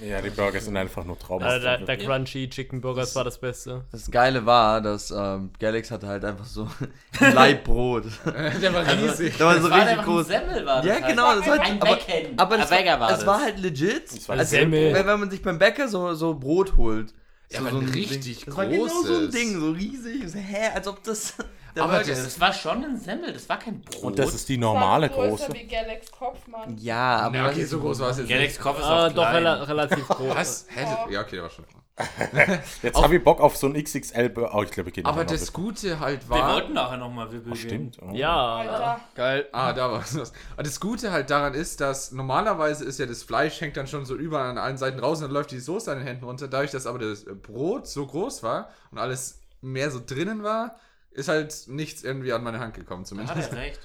Ja, 0.00 0.20
die 0.20 0.30
Burger 0.30 0.60
sind 0.60 0.76
einfach 0.76 1.04
nur 1.04 1.18
Traum. 1.18 1.42
Äh, 1.42 1.60
der, 1.60 1.78
der 1.78 1.96
Crunchy 1.98 2.48
Chicken 2.50 2.80
Burgers 2.80 3.14
war 3.14 3.24
das 3.24 3.38
Beste. 3.38 3.84
Das 3.92 4.10
Geile 4.10 4.44
war, 4.46 4.80
dass 4.80 5.10
ähm, 5.10 5.50
Galax 5.58 5.90
hatte 5.90 6.06
halt 6.08 6.24
einfach 6.24 6.44
so 6.44 6.68
ein 7.20 7.34
Leibbrot. 7.34 8.04
Der 8.60 8.72
war 8.74 8.86
riesig. 8.86 9.36
Der 9.36 9.46
war 9.46 9.60
so 9.60 9.70
war 9.70 9.78
richtig 9.78 9.98
ein 9.98 10.04
groß. 10.04 10.26
Semmel, 10.26 10.66
war 10.66 10.76
das 10.76 10.86
Ja, 10.86 10.94
halt. 10.94 11.06
genau, 11.08 11.34
das 11.36 11.46
war 11.46 11.60
Ein 11.60 11.80
aber, 11.82 11.98
aber 12.36 12.54
Ein 12.56 12.60
es, 12.62 12.68
Bäcker 12.70 12.90
war, 12.92 13.00
war 13.00 13.08
das. 13.10 13.26
war 13.26 13.40
halt 13.42 13.58
legit. 13.58 14.28
war 14.28 14.38
als 14.38 14.50
Semmel. 14.50 14.94
wenn, 14.94 15.06
wenn 15.06 15.20
man 15.20 15.30
sich 15.30 15.42
beim 15.42 15.58
Bäcker 15.58 15.88
so, 15.88 16.14
so 16.14 16.34
Brot 16.34 16.76
holt. 16.76 17.14
Ja, 17.50 17.60
so, 17.60 17.66
aber 17.66 17.70
so 17.72 17.78
ein 17.80 17.92
Ding. 17.92 18.08
richtig 18.08 18.44
Das 18.44 18.56
war 18.56 18.66
genau 18.66 18.86
so 18.88 18.94
ein 19.14 19.20
großes. 19.20 19.30
Ding, 19.34 19.60
so 19.60 19.70
riesig. 19.72 20.28
So, 20.30 20.38
hä, 20.38 20.70
als 20.74 20.86
ob 20.88 21.02
das 21.04 21.34
der 21.74 21.82
Aber 21.84 21.92
Burger 21.98 22.08
das- 22.10 22.40
war 22.40 22.52
schon 22.52 22.84
ein 22.84 22.96
Semmel, 22.98 23.32
das 23.32 23.48
war 23.48 23.58
kein 23.58 23.80
Brot. 23.80 24.02
Und 24.02 24.18
das 24.18 24.34
ist 24.34 24.48
die 24.48 24.56
normale 24.58 25.08
Das 25.08 25.16
war 25.18 25.28
größer 25.28 25.46
große. 25.46 25.58
wie 25.60 25.66
Galax 25.66 26.10
Kopf, 26.10 26.46
Mann. 26.48 26.76
Ja, 26.78 27.16
aber 27.20 27.36
Ja, 27.36 27.44
was 27.44 27.52
okay, 27.52 27.62
ist 27.62 27.70
so 27.70 27.80
groß 27.80 27.98
war 28.00 28.10
es 28.10 28.18
jetzt 28.18 28.28
Galax. 28.28 28.58
Kopf 28.58 28.78
ist 28.78 28.84
Ah, 28.84 29.06
auch 29.06 29.12
doch 29.12 29.22
klein. 29.22 29.34
rela 29.36 29.62
relativ 29.62 30.08
groß. 30.08 30.34
Was? 30.34 30.66
Hä? 30.68 30.86
Ja, 31.10 31.20
okay, 31.20 31.36
der 31.36 31.42
war 31.44 31.50
schon. 31.50 31.64
Jetzt 32.82 33.02
habe 33.02 33.16
ich 33.16 33.22
Bock 33.22 33.40
auf 33.40 33.58
so 33.58 33.66
ein 33.66 33.74
XXL. 33.74 34.32
Oh, 34.52 34.62
ich 34.62 34.70
glaube, 34.70 34.86
wir 34.86 34.92
gehen 34.92 35.04
Aber 35.04 35.22
noch 35.22 35.30
das 35.30 35.40
mit. 35.42 35.52
Gute 35.52 36.00
halt 36.00 36.26
Wir 36.30 36.38
war. 36.38 36.54
wollten 36.54 36.72
nachher 36.72 36.96
nochmal 36.96 37.30
Wibbel 37.30 37.52
Oh, 37.52 37.54
stimmt. 37.56 37.98
Oh. 38.00 38.10
Ja, 38.14 38.56
Alter. 38.56 39.00
geil. 39.14 39.48
Ah, 39.52 39.74
da 39.74 39.90
war 39.92 40.00
es. 40.00 40.14
Und 40.16 40.32
das 40.66 40.80
Gute 40.80 41.12
halt 41.12 41.28
daran 41.28 41.52
ist, 41.52 41.80
dass 41.82 42.10
normalerweise 42.12 42.86
ist 42.86 42.98
ja 43.00 43.04
das 43.04 43.22
Fleisch 43.22 43.60
hängt 43.60 43.76
dann 43.76 43.86
schon 43.86 44.06
so 44.06 44.14
überall 44.14 44.48
an 44.48 44.56
allen 44.56 44.78
Seiten 44.78 44.98
raus 44.98 45.18
und 45.18 45.24
dann 45.24 45.32
läuft 45.32 45.50
die 45.50 45.60
Soße 45.60 45.92
an 45.92 45.98
den 45.98 46.06
Händen 46.06 46.24
runter. 46.24 46.48
Dadurch, 46.48 46.70
dass 46.70 46.86
aber 46.86 46.98
das 47.00 47.26
Brot 47.42 47.86
so 47.86 48.06
groß 48.06 48.42
war 48.42 48.70
und 48.90 48.96
alles 48.98 49.42
mehr 49.60 49.90
so 49.90 50.00
drinnen 50.04 50.42
war, 50.42 50.76
ist 51.20 51.28
halt 51.28 51.54
nichts 51.68 52.02
irgendwie 52.02 52.32
an 52.32 52.42
meine 52.42 52.58
Hand 52.60 52.74
gekommen 52.74 53.02
Hat 53.02 53.08
zumindest. 53.08 53.52
er 53.52 53.58
recht. 53.58 53.80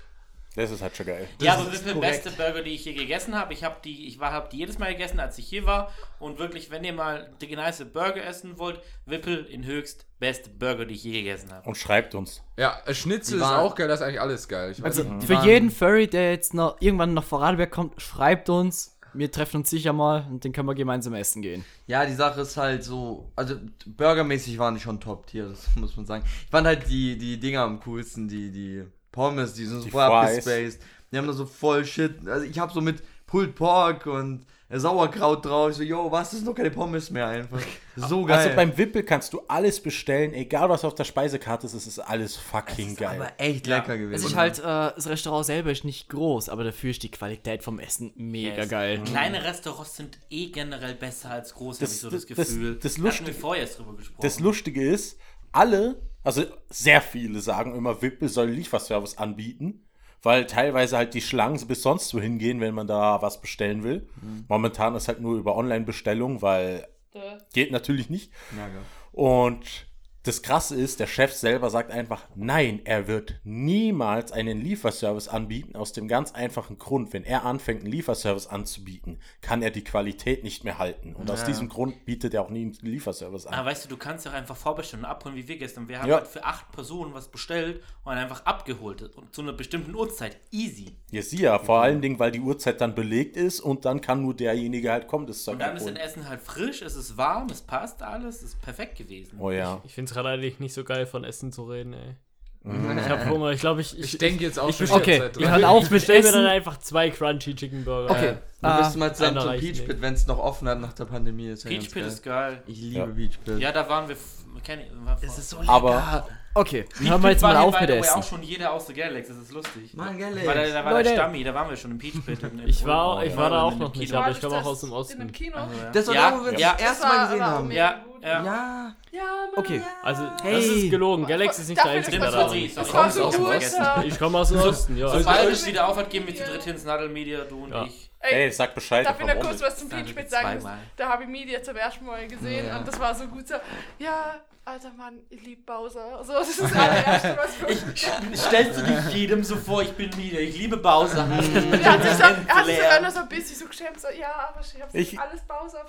Das 0.56 0.72
ist 0.72 0.82
halt 0.82 0.96
schon 0.96 1.06
geil. 1.06 1.28
ja, 1.42 1.56
aber 1.56 1.70
Wippel, 1.70 1.96
beste 1.96 2.32
Burger, 2.32 2.62
die 2.64 2.70
ich 2.76 2.86
je 2.86 2.94
gegessen 2.94 3.36
habe. 3.38 3.52
Ich 3.52 3.66
habe 3.66 3.76
die, 3.84 4.08
ich 4.08 4.20
war, 4.22 4.32
habe 4.32 4.48
die 4.50 4.60
jedes 4.60 4.80
Mal 4.80 4.94
gegessen, 4.94 5.20
als 5.20 5.38
ich 5.38 5.46
hier 5.50 5.66
war. 5.66 5.92
Und 6.18 6.40
wirklich, 6.40 6.72
wenn 6.72 6.86
ihr 6.86 6.94
mal 6.94 7.30
die 7.42 7.54
nice 7.54 7.84
Burger 7.92 8.24
essen 8.26 8.58
wollt, 8.58 8.80
Wippel 9.06 9.44
in 9.48 9.66
höchst 9.66 10.06
beste 10.18 10.50
Burger, 10.50 10.86
die 10.86 10.94
ich 10.94 11.04
je 11.04 11.12
gegessen 11.12 11.52
habe. 11.52 11.68
Und 11.68 11.76
schreibt 11.76 12.16
uns. 12.16 12.42
Ja, 12.58 12.82
Schnitzel 12.94 13.40
Die 13.40 13.44
ist 13.44 13.50
auch 13.52 13.76
geil, 13.76 13.90
das 13.90 14.00
ist 14.00 14.06
eigentlich 14.06 14.22
alles 14.22 14.48
geil. 14.48 14.72
Ich 14.72 14.82
weiß 14.82 14.98
Also 14.98 15.04
nicht. 15.04 15.28
für 15.28 15.44
jeden 15.46 15.70
Furry, 15.72 16.08
der 16.08 16.32
jetzt 16.32 16.54
noch 16.54 16.78
irgendwann 16.80 17.14
nach 17.14 17.26
Vorarlberg 17.26 17.70
kommt, 17.72 18.02
schreibt 18.02 18.50
uns. 18.50 18.95
Wir 19.18 19.32
treffen 19.32 19.58
uns 19.58 19.70
sicher 19.70 19.94
mal 19.94 20.28
und 20.30 20.44
dann 20.44 20.52
können 20.52 20.68
wir 20.68 20.76
gemeinsam 20.76 21.14
essen 21.14 21.42
gehen. 21.42 21.64
Ja, 21.88 22.06
die 22.06 22.14
Sache 22.14 22.42
ist 22.42 22.58
halt 22.58 22.84
so, 22.84 23.32
also 23.36 23.56
burgermäßig 23.86 24.58
waren 24.58 24.76
die 24.76 24.82
schon 24.82 25.00
Top-Tier, 25.00 25.50
das 25.50 25.76
muss 25.76 25.96
man 25.96 26.06
sagen. 26.06 26.24
Ich 26.26 26.52
fand 26.52 26.68
halt 26.68 26.90
die, 26.90 27.18
die 27.18 27.40
Dinger 27.40 27.62
am 27.62 27.80
coolsten, 27.80 28.28
die, 28.28 28.52
die 28.52 28.84
Pommes, 29.12 29.54
die 29.54 29.66
sind 29.66 29.82
so 29.82 29.90
voll 29.90 30.04
abgespaced. 30.04 30.82
Die 31.12 31.18
haben 31.18 31.28
da 31.28 31.34
so 31.34 31.46
voll 31.46 31.86
Shit. 31.86 32.28
Also 32.28 32.46
ich 32.46 32.60
hab 32.60 32.72
so 32.72 32.82
mit 32.82 33.02
Pulled 33.28 33.56
Pork 33.56 34.06
und 34.06 34.46
Sauerkraut 34.70 35.46
drauf. 35.46 35.72
Ich 35.72 35.78
so, 35.78 35.84
yo, 35.84 36.12
was, 36.12 36.32
das 36.32 36.40
sind 36.40 36.48
doch 36.48 36.56
keine 36.56 36.72
Pommes 36.72 37.10
mehr 37.12 37.28
einfach. 37.28 37.62
So 37.98 38.26
geil. 38.26 38.38
Also 38.40 38.56
beim 38.58 38.78
Wippel 38.78 39.04
kannst 39.04 39.32
du 39.32 39.40
alles 39.48 39.80
bestellen, 39.80 40.34
egal 40.34 40.68
was 40.68 40.84
auf 40.84 40.96
der 40.96 41.06
Speisekarte 41.06 41.66
ist, 41.66 41.74
es 41.76 41.88
ist 41.88 42.00
alles 42.00 42.36
fucking 42.36 42.98
geil. 42.98 43.22
aber 43.22 43.32
echt 43.38 43.68
Ja. 43.68 43.78
lecker 43.78 43.94
Es 43.94 44.00
gewesen. 44.00 44.26
ist 44.28 44.36
halt, 44.36 44.60
äh, 44.60 44.64
das 44.96 45.08
Restaurant 45.08 45.46
selber 45.46 45.72
ist 45.72 45.86
nicht 45.86 46.10
groß, 46.10 46.50
aber 46.50 46.66
dafür 46.66 46.90
ist 46.92 47.04
die 47.04 47.12
Qualität 47.12 47.64
vom 47.64 47.80
Essen 47.80 48.12
mega 48.18 48.58
Yes. 48.64 48.70
geil. 48.70 49.02
Kleine 49.06 49.42
Restaurants 49.46 49.96
sind 49.96 50.18
eh 50.30 50.48
generell 50.48 50.96
besser 50.96 51.32
als 51.32 51.54
große, 51.54 51.80
Das- 51.80 51.90
habe 51.90 51.96
ich 51.96 52.02
so 52.02 52.10
das- 52.10 52.26
das, 52.26 52.36
das- 52.36 52.48
Gefühl. 52.48 52.74
das 52.76 52.82
Da 52.82 52.90
hatten 52.90 53.04
wir 53.04 53.10
Lustige- 53.12 53.34
vorher 53.40 53.66
drüber 53.66 53.94
gesprochen. 53.96 54.22
Das 54.22 54.40
Lustige 54.42 54.86
ist, 54.92 55.18
alle, 55.54 56.02
also 56.24 56.44
sehr 56.70 57.00
viele 57.00 57.40
sagen 57.40 57.74
immer, 57.76 58.02
Wippel 58.02 58.28
soll 58.28 58.50
Lieferservice 58.50 59.18
anbieten, 59.18 59.85
weil 60.26 60.46
teilweise 60.48 60.98
halt 60.98 61.14
die 61.14 61.22
Schlangen 61.22 61.66
bis 61.68 61.82
sonst 61.84 62.14
wo 62.14 62.20
hingehen, 62.20 62.60
wenn 62.60 62.74
man 62.74 62.88
da 62.88 63.22
was 63.22 63.40
bestellen 63.42 63.84
will. 63.84 64.08
Momentan 64.50 64.96
ist 64.96 65.08
halt 65.08 65.22
nur 65.22 65.38
über 65.38 65.56
Online-Bestellung, 65.56 66.42
weil 66.42 66.88
Äh, 67.14 67.38
geht 67.54 67.72
natürlich 67.72 68.10
nicht. 68.10 68.32
ja, 68.58 68.68
geil. 68.68 68.82
Und 69.14 69.88
das 70.26 70.42
Krasse 70.42 70.76
ist, 70.76 71.00
der 71.00 71.08
Chef 71.08 71.32
selber 71.34 71.70
sagt 71.70 71.92
einfach, 71.92 72.26
nein, 72.36 72.82
er 72.84 73.08
wird 73.08 73.36
niemals 73.44 74.32
einen 74.32 74.60
Lieferservice 74.62 75.28
anbieten, 75.28 75.76
aus 75.76 75.94
dem 75.94 76.08
ganz 76.08 76.32
einfachen 76.34 76.78
Grund, 76.78 77.14
wenn 77.14 77.24
er 77.24 77.46
anfängt, 77.46 77.82
einen 77.84 77.92
Lieferservice 77.92 78.48
anzubieten, 78.48 79.20
kann 79.42 79.62
er 79.62 79.72
die 79.72 79.84
Qualität 79.84 80.44
nicht 80.44 80.64
mehr 80.64 80.78
halten. 80.78 81.16
Und 81.16 81.30
aus 81.32 81.42
Ja. 81.42 81.46
diesem 81.48 81.70
Grund 81.70 82.06
bietet 82.06 82.34
er 82.34 82.42
auch 82.42 82.50
nie 82.50 82.62
einen 82.64 82.78
Lieferservice 82.82 83.46
an. 83.48 83.54
Aber 83.54 83.70
weißt 83.70 83.86
du, 83.86 83.90
du 83.90 83.98
kannst 83.98 84.26
ja 84.26 84.32
auch 84.32 84.36
einfach 84.36 84.56
vorbestellen 84.58 85.06
und 85.06 85.10
abholen, 85.12 85.36
wie 85.36 85.48
wir 85.48 85.58
gestern. 85.58 85.88
Wir 85.88 86.00
haben 86.02 86.10
Ja. 86.10 86.18
halt 86.18 86.28
für 86.28 86.44
acht 86.44 86.72
Personen 86.72 87.14
was 87.14 87.28
bestellt 87.28 87.82
und 88.04 88.14
einfach 88.14 88.46
abgeholt. 88.46 89.02
Und 89.16 89.34
zu 89.34 89.42
einer 89.42 89.54
bestimmten 89.54 89.94
Uhrzeit. 89.96 90.38
Easy. 90.52 90.96
Ja, 91.12 91.22
sie 91.22 91.42
ja, 91.42 91.60
vor 91.60 91.82
allen 91.82 92.02
Dingen, 92.02 92.20
weil 92.20 92.32
die 92.32 92.40
Uhrzeit 92.42 92.82
dann 92.82 92.96
belegt 92.96 93.38
ist 93.38 93.60
und 93.60 93.86
dann 93.86 94.02
kann 94.02 94.22
nur 94.22 94.34
derjenige 94.34 94.92
halt 94.92 95.08
kommen, 95.08 95.28
das 95.28 95.44
Zeug 95.44 95.54
Und 95.54 95.60
dann 95.60 95.76
ist 95.78 95.84
abholen. 95.84 95.96
das 95.96 96.06
Essen 96.12 96.28
halt 96.30 96.42
frisch, 96.42 96.82
es 96.82 96.96
ist 96.96 97.16
warm, 97.18 97.48
es 97.52 97.62
passt 97.62 98.02
alles, 98.02 98.38
es 98.38 98.44
ist 98.44 98.62
perfekt 98.62 98.98
gewesen. 98.98 99.38
Oh 99.40 99.52
ja. 99.52 99.82
Ich 99.86 99.94
finde 99.94 100.10
es 100.12 100.15
gerade 100.16 100.30
eigentlich 100.30 100.60
nicht 100.60 100.74
so 100.74 100.84
geil, 100.84 101.06
von 101.06 101.24
Essen 101.24 101.52
zu 101.52 101.64
reden, 101.66 101.94
ey. 101.94 102.16
Mhm. 102.64 102.98
Ich 102.98 103.08
habe 103.10 103.30
Hunger. 103.30 103.52
Ich 103.52 103.60
glaube, 103.60 103.82
ich, 103.82 103.96
Ich 104.00 104.14
ich, 104.14 104.18
denke 104.18 104.44
jetzt 104.44 104.58
auch 104.58 104.70
ich 104.70 104.76
schon 104.78 104.90
Okay, 104.90 105.20
Zeit 105.20 105.38
wir 105.38 105.44
dran. 105.46 105.52
hören 105.62 105.64
auf 105.66 105.84
ich 105.84 105.92
mit 105.92 106.00
bestelle 106.00 106.22
mir 106.24 106.28
Essen. 106.30 106.42
dann 106.44 106.48
einfach 106.52 106.78
zwei 106.80 107.12
Crunchy 107.12 107.56
Chicken 107.56 107.86
Burger. 107.86 108.10
Okay. 108.10 108.38
Wir 108.62 108.70
Ah, 108.72 108.80
müssen 108.80 108.98
mal 108.98 109.14
zusammen 109.16 109.40
zum 109.40 109.52
Peach. 109.60 109.86
Pit, 109.86 110.02
wenn 110.02 110.16
es 110.16 110.26
noch 110.26 110.40
offen 110.40 110.68
hat 110.68 110.80
nach 110.80 110.94
der 110.94 111.06
Pandemie. 111.06 111.50
Ist 111.50 111.64
ja 111.66 111.70
Peach 111.70 111.84
Pit 111.92 111.94
geil. 112.02 112.08
ist 112.08 112.24
geil. 112.24 112.64
Ich 112.66 112.82
liebe 112.82 112.98
Ja. 112.98 113.06
Peach 113.06 113.40
Pit. 113.46 113.60
Ja, 113.60 113.72
da 113.72 113.88
waren 113.88 114.10
wir. 114.10 114.16
Kenn, 114.64 114.80
war 115.06 115.16
vor- 115.16 115.30
Es 115.30 115.38
ist 115.38 115.50
so 115.52 115.58
Aber 115.68 116.26
okay, 116.56 116.84
Peach 116.84 117.10
hören 117.10 117.22
wir 117.24 117.30
jetzt 117.32 117.42
mal 117.42 117.56
auf 117.58 117.80
mit 117.80 117.90
way, 117.90 118.00
Essen. 118.00 118.20
auch 118.20 118.24
schon 118.24 118.42
jeder 118.44 118.74
aus 118.74 118.86
der 118.88 118.96
Galax, 118.96 119.28
das 119.28 119.38
ist 119.38 119.52
lustig. 119.52 119.94
Mann, 119.94 120.20
Weil 120.20 120.34
da, 120.70 120.74
da 120.80 120.86
war 120.86 120.92
Leute. 120.94 121.04
der 121.10 121.16
Stammi, 121.16 121.44
da 121.44 121.54
waren 121.54 121.70
wir 121.70 121.78
schon 121.78 121.92
im 121.92 121.98
Peach 122.00 122.26
Pit. 122.26 122.42
In, 122.44 122.68
Ich 122.68 122.84
war, 122.86 123.24
ich 123.24 123.32
ja, 123.32 123.38
war 123.38 123.50
da 123.52 123.58
in 123.58 123.62
auch 123.64 123.76
noch 123.78 123.94
nicht, 123.96 124.08
Kino. 124.10 124.20
aber 124.22 124.32
ich 124.32 124.40
das 124.40 124.50
komme 124.50 124.56
auch 124.56 124.64
das 124.64 124.68
aus 124.72 124.80
dem 124.82 124.90
In 124.90 124.96
Osten. 124.96 125.20
dem 125.20 125.32
Kino? 125.32 125.58
Also, 125.58 125.74
ja. 125.76 125.92
Das 125.92 126.08
war 126.08 126.16
ja, 126.16 126.32
da, 126.32 126.40
wo 126.40 126.46
wir 126.46 126.60
ja, 126.60 126.72
das 126.74 126.82
erste 126.82 127.02
Das 127.04 127.14
Mal 127.14 127.26
gesehen 127.28 127.42
auch 127.44 127.48
haben. 127.48 127.72
Ja, 127.72 127.96
ja. 128.22 128.44
Ja. 128.44 128.96
Ja, 129.12 129.22
Mann, 129.22 129.50
Okay. 129.56 129.78
ja. 129.78 129.84
Also, 130.04 130.24
das 130.24 130.42
Hey. 130.44 130.60
ist 130.84 130.90
gelogen. 130.90 131.26
Galaxy 131.28 131.62
ist 131.62 131.70
nicht 131.70 131.84
der 131.84 131.92
Einzige, 131.92 132.20
das 132.20 132.32
der 132.34 132.40
da 132.48 132.54
ist. 132.54 132.78
Das 132.78 132.88
Ich 132.88 132.94
so 133.14 133.24
aus 133.26 133.36
dem. 133.36 133.46
Osten. 133.46 133.84
Ich 134.06 134.20
komme 134.20 134.38
aus 134.40 134.50
dem 134.50 134.60
Osten, 134.62 134.98
ja. 134.98 135.08
Sobald 135.10 135.28
Also- 135.38 135.52
es 135.52 135.66
wieder 135.68 135.88
aufhat, 135.88 136.10
gehen 136.10 136.26
wir 136.28 136.36
zu 136.36 136.44
dritt 136.44 136.66
ins 136.68 136.84
Nadelmedia, 136.84 137.40
du 137.48 137.64
und 137.66 137.74
ich. 137.88 138.10
ey, 138.20 138.52
sag 138.52 138.74
Bescheid. 138.76 139.06
Darf 139.06 139.20
ich 139.20 139.26
noch 139.28 139.40
kurz 139.40 139.62
was 139.62 139.78
zum 139.78 139.90
Peach 139.90 140.06
ich 140.08 140.16
Pit 140.16 140.30
sagen? 140.30 140.60
Da 140.98 141.08
habe 141.10 141.24
ich 141.24 141.30
Media 141.30 141.62
zum 141.62 141.76
ersten 141.78 142.06
Mal 142.06 142.28
gesehen 142.28 142.68
Ja. 142.68 142.78
und 142.80 142.88
das 142.88 143.00
war 143.00 143.14
so 143.14 143.26
gut 143.28 143.48
so. 143.48 143.56
Ja, 144.00 144.36
alter 144.68 144.92
Mann, 144.98 145.20
ich 145.30 145.42
liebe 145.44 145.62
Bowser. 145.64 146.24
So, 146.24 146.34
das 146.34 146.50
ist 146.50 146.62
das 146.64 146.74
allererste, 146.74 147.38
was 147.38 147.70
ich. 148.34 148.40
Stellst 148.40 148.80
du 148.80 148.84
dich 148.84 149.14
jedem 149.14 149.44
so 149.44 149.56
vor, 149.58 149.84
ich 149.84 149.92
bin 149.92 150.10
Mia, 150.18 150.40
ich 150.40 150.58
liebe 150.58 150.78
Bowser. 150.78 151.28
Er 151.84 151.92
hat 151.94 152.02
sich, 152.02 152.12
so, 152.14 152.24
er 152.24 152.30
hat 152.30 152.66
sich 152.66 152.76
sogar 152.78 152.92
Leer. 153.00 153.02
noch 153.02 153.12
so 153.12 153.20
ein 153.20 153.30
bisschen 153.30 153.56
so 153.58 153.66
geschämt, 153.68 154.00
so, 154.02 154.08
ja, 154.20 154.28
aber 154.50 154.62
ich 154.62 154.82
habe 154.82 154.98
Ich- 154.98 155.20
alles 155.20 155.42
Bowser. 155.42 155.86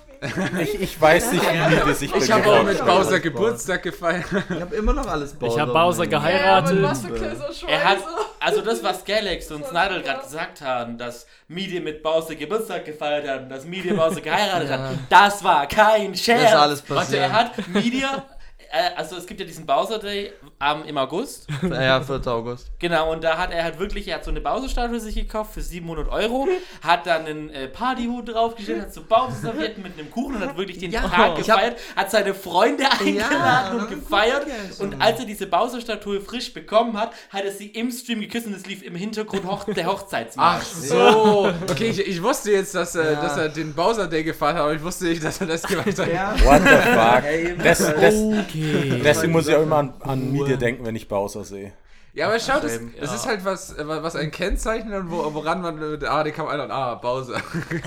Ich, 0.61 0.79
ich 0.81 1.01
weiß 1.01 1.31
nicht, 1.31 1.43
wie 1.43 1.57
mir 1.75 1.85
das 1.85 2.01
ich 2.03 2.13
Ich 2.15 2.31
habe 2.31 2.47
auch 2.51 2.63
mit 2.63 2.85
Bowser 2.85 3.19
Geburtstag 3.19 3.81
gefeiert. 3.83 4.25
Ich 4.49 4.61
habe 4.61 4.75
immer 4.75 4.93
noch 4.93 5.07
alles 5.07 5.33
Bowser. 5.33 5.53
Ich 5.55 5.59
habe 5.59 5.73
Bowser 5.73 6.05
geheiratet. 6.07 6.75
Ja, 6.77 6.83
aber 6.83 6.91
was 6.91 7.01
für 7.01 7.13
Kill 7.13 7.35
so 7.35 7.67
Er 7.67 7.83
hat, 7.83 7.99
so. 7.99 8.05
also 8.39 8.61
das, 8.61 8.83
was 8.83 9.03
Galax 9.03 9.49
und 9.51 9.65
Snidel 9.65 10.03
gerade 10.03 10.21
gesagt 10.21 10.61
haben, 10.61 10.97
dass 10.99 11.25
Midi 11.47 11.79
mit 11.79 12.03
Bowser 12.03 12.35
Geburtstag 12.35 12.85
gefeiert 12.85 13.27
hat 13.27 13.41
und 13.41 13.49
dass 13.49 13.65
Midi 13.65 13.91
Bowser 13.93 14.21
geheiratet 14.21 14.69
hat, 14.69 14.81
das 15.09 15.43
war 15.43 15.65
kein 15.67 16.13
Scherz. 16.15 16.41
Das 16.43 16.51
ist 16.51 16.55
alles 16.57 16.81
Warte, 16.89 16.93
passiert. 16.95 17.21
er 17.23 17.33
hat 17.33 17.67
Media, 17.69 18.23
äh, 18.71 18.95
also 18.95 19.15
es 19.17 19.25
gibt 19.25 19.39
ja 19.39 19.45
diesen 19.45 19.65
Bowser 19.65 19.99
Day 19.99 20.31
am, 20.59 20.83
im 20.85 20.97
August, 20.97 21.47
Ja, 21.69 22.01
4. 22.01 22.25
August. 22.27 22.71
genau, 22.79 23.11
und 23.11 23.23
da 23.23 23.37
hat 23.37 23.51
er 23.51 23.63
halt 23.63 23.79
wirklich, 23.79 24.07
er 24.07 24.15
hat 24.15 24.25
so 24.25 24.31
eine 24.31 24.41
Bowser-Statue 24.41 24.99
sich 24.99 25.15
gekauft 25.15 25.53
für 25.53 25.61
700 25.61 26.09
Euro, 26.09 26.47
hat 26.81 27.05
dann 27.05 27.25
einen 27.25 27.49
äh, 27.49 27.67
Partyhut 27.67 28.33
draufgestellt, 28.33 28.81
hat 28.81 28.93
so 28.93 29.01
Bowser-Servietten 29.03 29.81
mit 29.83 29.97
einem 29.97 30.09
Kuchen 30.11 30.35
und 30.35 30.41
hat 30.41 30.57
wirklich 30.57 30.77
den 30.79 30.91
Ja, 30.91 31.01
Tag 31.01 31.39
ich 31.39 31.49
hab- 31.49 31.57
gefeiert, 31.59 31.77
hat 31.95 32.11
seine 32.11 32.33
Freunde 32.33 32.83
eingeladen 32.91 33.79
und 33.79 33.83
das 33.83 33.91
ist 33.91 33.99
gefeiert 34.03 34.45
und 34.79 35.01
als 35.01 35.19
er 35.19 35.25
diese 35.25 35.47
Bowser-Statue 35.47 36.21
frisch 36.21 36.53
bekommen 36.53 36.97
hat, 36.99 37.11
hat 37.31 37.43
er 37.45 37.51
sie 37.51 37.67
im 37.67 37.91
Stream 37.91 38.21
geküsst 38.21 38.47
und 38.47 38.53
es 38.55 38.65
lief 38.65 38.83
im 38.83 38.95
Hintergrund 38.95 39.45
Hoch 39.45 39.65
der 39.65 39.87
Ach 39.87 39.93
Hochzeitsmarsch. 39.93 40.63
so. 40.65 41.51
Okay, 41.69 41.89
ich, 41.89 41.99
ich 41.99 42.21
wusste 42.23 42.51
jetzt, 42.51 42.75
dass, 42.75 42.95
äh, 42.95 43.13
Ja. 43.13 43.21
dass 43.21 43.37
er 43.37 43.49
den 43.49 43.73
Bowser 43.73 44.07
Day 44.07 44.23
gefeiert 44.23 44.55
hat, 44.55 44.63
aber 44.63 44.73
ich 44.73 44.83
wusste 44.83 45.05
nicht, 45.05 45.23
dass 45.23 45.39
er 45.41 45.47
das 45.47 45.63
gemacht 45.63 45.97
hat. 45.97 46.11
Ja. 46.11 46.35
What 46.43 46.61
the 46.63 47.55
fuck? 47.55 47.63
Das, 47.63 47.77
das, 47.79 48.15
Okay. 48.47 48.56
Deswegen 49.03 49.31
muss 49.31 49.47
ich 49.47 49.55
auch 49.55 49.63
immer 49.63 49.77
an, 49.77 49.93
an 50.01 50.31
Media 50.31 50.57
denken, 50.57 50.85
wenn 50.85 50.95
ich 50.95 51.07
Bowser 51.07 51.43
sehe. 51.43 51.73
Ja, 52.13 52.27
aber 52.29 52.39
schau, 52.39 52.59
das, 52.59 52.79
das 52.99 53.09
Ja. 53.11 53.15
ist 53.15 53.27
halt 53.27 53.45
was, 53.45 53.75
was 53.77 54.15
ein 54.15 54.31
Kennzeichen 54.31 54.91
und 54.91 55.11
wo, 55.11 55.31
woran 55.35 55.61
man 55.61 55.77
mit 55.77 56.03
A, 56.03 56.23
den 56.23 56.33
kann 56.33 56.45
man 56.47 56.59
ein 56.59 56.71
ah, 56.71 56.95
Bowser. 56.95 57.39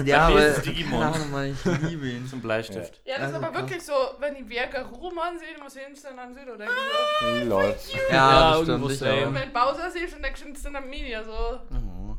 Ja, 0.04 0.18
aber. 0.28 0.46
ist 0.46 0.64
Digimon. 0.64 1.00
Keine 1.00 1.14
Ahnung, 1.16 1.30
Mann, 1.32 1.46
ich 1.64 1.64
liebe 1.82 2.06
ihn. 2.06 2.28
Zum 2.28 2.40
Bleistift. 2.40 3.00
Ja, 3.04 3.18
das 3.18 3.30
ist 3.30 3.34
Also 3.34 3.46
aber 3.46 3.58
wirklich 3.58 3.82
so, 3.82 3.92
wenn 4.20 4.36
die 4.36 4.48
Werke 4.48 4.82
Roman 4.84 5.36
sehen, 5.36 5.60
muss 5.60 5.74
ich 5.74 5.82
instant 5.84 6.16
an 6.16 6.32
Süd 6.32 6.44
oder 6.48 6.64
so. 6.66 7.44
Lol. 7.48 7.74
Ja, 8.12 8.52
das 8.52 8.62
stimmt. 8.62 8.90
Ich. 8.92 9.02
Und 9.02 9.08
auch. 9.08 9.34
wenn 9.34 9.52
Bowser 9.52 9.90
siehst, 9.90 10.14
dann 10.14 10.22
denkst 10.22 10.42
du 10.42 10.48
instant 10.48 10.76
an 10.76 10.88
Media, 10.88 11.24
so. 11.24 11.58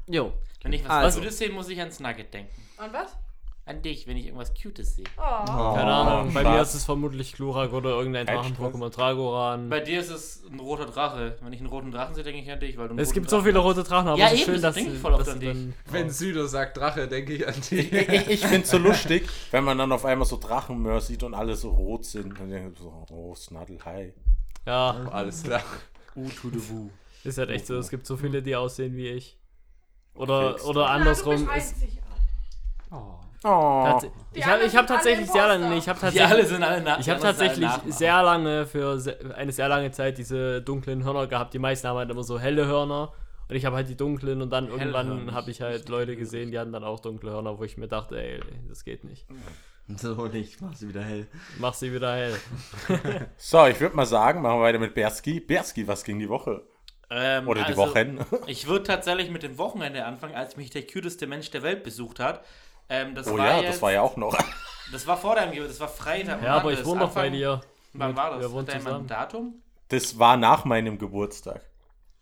Jo. 0.07 0.33
Wenn 0.63 0.73
ich 0.73 0.83
was 0.83 0.91
Also. 0.91 1.19
Gutes 1.21 1.37
sehe, 1.37 1.49
muss 1.49 1.69
ich 1.69 1.79
ans 1.79 2.01
Nugget 2.01 2.33
denken. 2.33 2.51
An 2.77 2.91
was? 2.91 3.15
An 3.63 3.83
dich, 3.83 4.07
wenn 4.07 4.17
ich 4.17 4.25
irgendwas 4.25 4.53
Cutes 4.59 4.95
sehe. 4.95 5.05
Oh. 5.17 5.21
Oh, 5.21 5.45
Keine 5.75 5.93
Ahnung, 5.93 6.33
bei 6.33 6.43
mir 6.43 6.61
ist 6.61 6.73
es 6.73 6.83
vermutlich 6.83 7.33
Glurak 7.33 7.71
oder 7.73 7.91
irgendein 7.91 8.25
Drachen-Pokémon 8.25 8.89
Dragoran. 8.89 9.69
Bei 9.69 9.79
dir 9.79 9.99
ist 9.99 10.09
es 10.09 10.43
ein 10.51 10.59
roter 10.59 10.87
Drache. 10.87 11.37
Wenn 11.41 11.53
ich 11.53 11.59
einen 11.59 11.69
roten 11.69 11.91
Drachen 11.91 12.15
sehe, 12.15 12.23
denke 12.23 12.41
ich 12.41 12.51
an 12.51 12.59
dich, 12.59 12.75
weil 12.77 12.87
du 12.87 12.91
einen 12.93 12.99
Es 12.99 13.09
roten 13.09 13.19
gibt 13.19 13.29
so 13.29 13.41
viele 13.43 13.59
rote 13.59 13.83
Drachen, 13.83 14.07
aber 14.07 14.17
Ja, 14.17 14.25
es 14.27 14.33
ist 14.33 14.39
eben, 14.39 14.45
schön, 14.45 14.53
das 14.55 14.61
dass 14.61 14.75
denke 14.75 14.93
ich 14.93 14.99
voll 14.99 15.13
oft 15.13 15.21
dass 15.21 15.33
an 15.35 15.39
dich. 15.39 15.49
dann- 15.49 15.73
Wenn 15.91 16.09
Südo 16.09 16.47
sagt 16.47 16.77
Drache, 16.77 17.07
denke 17.07 17.33
ich 17.33 17.47
an 17.47 17.53
Ich, 17.59 17.69
die. 17.69 17.79
ich, 17.81 18.27
ich 18.29 18.39
finde 18.41 18.61
es 18.63 18.69
so 18.71 18.77
lustig, 18.79 19.29
wenn 19.51 19.63
man 19.63 19.77
dann 19.77 19.91
auf 19.91 20.05
einmal 20.05 20.25
so 20.27 20.37
Drachenmörs 20.37 21.05
sieht 21.07 21.21
und 21.21 21.35
alle 21.35 21.55
so 21.55 21.69
rot 21.69 22.03
sind. 22.05 22.39
Und 22.39 22.49
denkt 22.49 22.79
so, 22.79 23.05
oh, 23.11 23.35
Snuddle, 23.35 23.77
hi. 23.85 24.11
Ja, 24.65 24.89
Alles 25.11 25.43
klar. 25.43 25.61
Uh, 26.15 26.27
to 26.29 26.49
the 26.49 26.69
woo. 26.69 26.89
ist 27.23 27.37
halt 27.37 27.51
echt 27.51 27.67
so. 27.67 27.75
Es 27.77 27.89
gibt 27.89 28.07
so 28.07 28.17
viele, 28.17 28.41
die 28.41 28.55
aussehen 28.55 28.95
wie 28.97 29.07
ich. 29.07 29.37
Oder, 30.15 30.63
oder 30.65 30.81
Ja, 30.81 30.87
andersrum. 30.87 31.35
du 31.35 31.41
ist, 31.43 31.53
bist 31.53 31.73
einzigartig. 31.83 31.99
Oh. 32.91 33.19
Tats- 33.49 34.07
Die 34.35 34.39
ich 34.39 34.45
habe 34.45 34.63
hab 34.67 34.87
tatsächlich 34.87 35.31
sehr 35.31 35.47
lange. 35.47 35.75
Ich 35.77 35.89
habe 35.89 35.99
Die 35.99 36.05
alle 36.05 36.13
tatsächlich, 36.19 36.47
sind 36.47 36.63
alle 36.63 36.81
nach. 36.81 36.99
ich 36.99 37.09
hab 37.09 37.19
die 37.19 37.25
anderen 37.25 37.35
sind 37.37 37.63
alle 37.63 37.71
tatsächlich 37.71 37.95
sehr 37.95 38.23
lange 38.23 38.65
für 38.67 38.99
se- 38.99 39.17
eine 39.35 39.51
sehr 39.51 39.67
lange 39.67 39.91
Zeit 39.91 40.17
diese 40.17 40.61
dunklen 40.61 41.03
Hörner 41.03 41.27
gehabt. 41.27 41.53
Die 41.53 41.59
meisten 41.59 41.87
haben 41.87 41.97
halt 41.97 42.09
immer 42.09 42.23
so 42.23 42.39
helle 42.39 42.65
Hörner. 42.67 43.11
Und 43.49 43.55
ich 43.57 43.65
habe 43.65 43.75
halt 43.75 43.89
die 43.89 43.97
dunklen 43.97 44.41
und 44.41 44.49
dann 44.49 44.67
irgendwann 44.69 45.07
Hellhörnig. 45.07 45.33
habe 45.33 45.51
ich 45.51 45.61
halt 45.61 45.89
Leute 45.89 46.15
gesehen, 46.15 46.51
die 46.51 46.59
hatten 46.59 46.71
dann 46.71 46.85
auch 46.85 46.99
dunkle 47.01 47.31
Hörner, 47.31 47.57
wo 47.59 47.63
ich 47.65 47.77
mir 47.77 47.87
dachte, 47.89 48.17
ey, 48.21 48.39
das 48.69 48.85
geht 48.85 49.03
nicht. 49.03 49.25
So 49.97 50.27
nicht, 50.27 50.61
mach 50.61 50.73
sie 50.73 50.87
wieder 50.87 51.01
hell. 51.01 51.27
Mach 51.59 51.73
sie 51.73 51.91
wieder 51.93 52.13
hell. 52.15 52.35
So, 53.37 53.65
ich 53.65 53.79
würde 53.81 53.95
mal 53.95 54.05
sagen, 54.05 54.41
machen 54.41 54.59
wir 54.59 54.63
weiter 54.63 54.79
mit 54.79 54.93
Berski. 54.93 55.41
Berski, 55.41 55.85
was 55.87 56.03
ging 56.05 56.17
die 56.19 56.29
Woche? 56.29 56.61
Ähm, 57.09 57.45
Oder 57.49 57.63
die 57.63 57.73
also, 57.75 57.81
Wochen? 57.87 58.19
Ich 58.47 58.67
würde 58.67 58.83
tatsächlich 58.83 59.29
mit 59.29 59.43
dem 59.43 59.57
Wochenende 59.57 60.05
anfangen, 60.05 60.33
als 60.35 60.55
mich 60.55 60.69
der 60.69 60.83
cuteste 60.87 61.27
Mensch 61.27 61.51
der 61.51 61.61
Welt 61.61 61.83
besucht 61.83 62.21
hat. 62.21 62.45
Ähm, 62.91 63.15
das 63.15 63.27
Oh 63.27 63.37
war 63.37 63.47
ja, 63.47 63.59
jetzt, 63.61 63.75
das 63.75 63.81
war 63.81 63.91
ja 63.91 64.01
auch 64.01 64.17
noch. 64.17 64.37
Das 64.91 65.07
war 65.07 65.15
vor 65.15 65.35
deinem 65.35 65.53
Geburtstag, 65.53 65.87
das 65.87 65.97
war 65.97 66.05
Freitag. 66.05 66.43
Ja, 66.43 66.55
aber 66.55 66.65
Wann 66.65 66.73
ich 66.73 66.79
das? 66.79 66.87
wohne 66.87 66.99
doch 66.99 67.13
bei 67.13 67.29
dir. 67.29 67.61
Wann 67.93 68.13
war 68.17 68.31
das? 68.31 68.39
Wir 68.41 68.59
Hat 68.59 68.67
da 68.67 68.73
jemand 68.73 68.73
ein 68.73 68.81
zusammen. 68.81 69.07
Datum? 69.07 69.61
Das 69.87 70.19
war 70.19 70.35
nach 70.35 70.65
meinem 70.65 70.97
Geburtstag. 70.97 71.61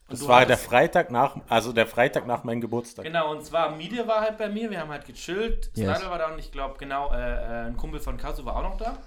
Das 0.08 0.27
war 0.27 0.45
der 0.45 0.58
Freitag 0.58 1.10
nach, 1.10 1.38
also 1.49 1.73
der 1.73 1.88
Freitag 1.88 2.27
nach 2.27 2.43
meinem 2.43 2.62
Geburtstag. 2.62 3.05
Genau, 3.05 3.32
und 3.32 3.43
zwar 3.43 3.71
Media 3.75 4.08
war 4.08 4.21
halt 4.21 4.38
bei 4.38 4.49
mir, 4.49 4.69
wir 4.69 4.79
haben 4.82 4.91
halt 4.91 5.05
gechillt. 5.05 5.71
Yes. 5.73 5.97
Snyder 5.97 6.12
war 6.12 6.19
da 6.19 6.32
und 6.32 6.38
ich 6.38 6.51
glaube, 6.51 6.77
genau, 6.77 7.12
äh, 7.12 7.17
äh, 7.17 7.67
ein 7.67 7.77
Kumpel 7.77 7.99
von 7.99 8.17
Kasu 8.17 8.45
war 8.45 8.55
auch 8.58 8.63
noch 8.63 8.77
da. 8.77 8.97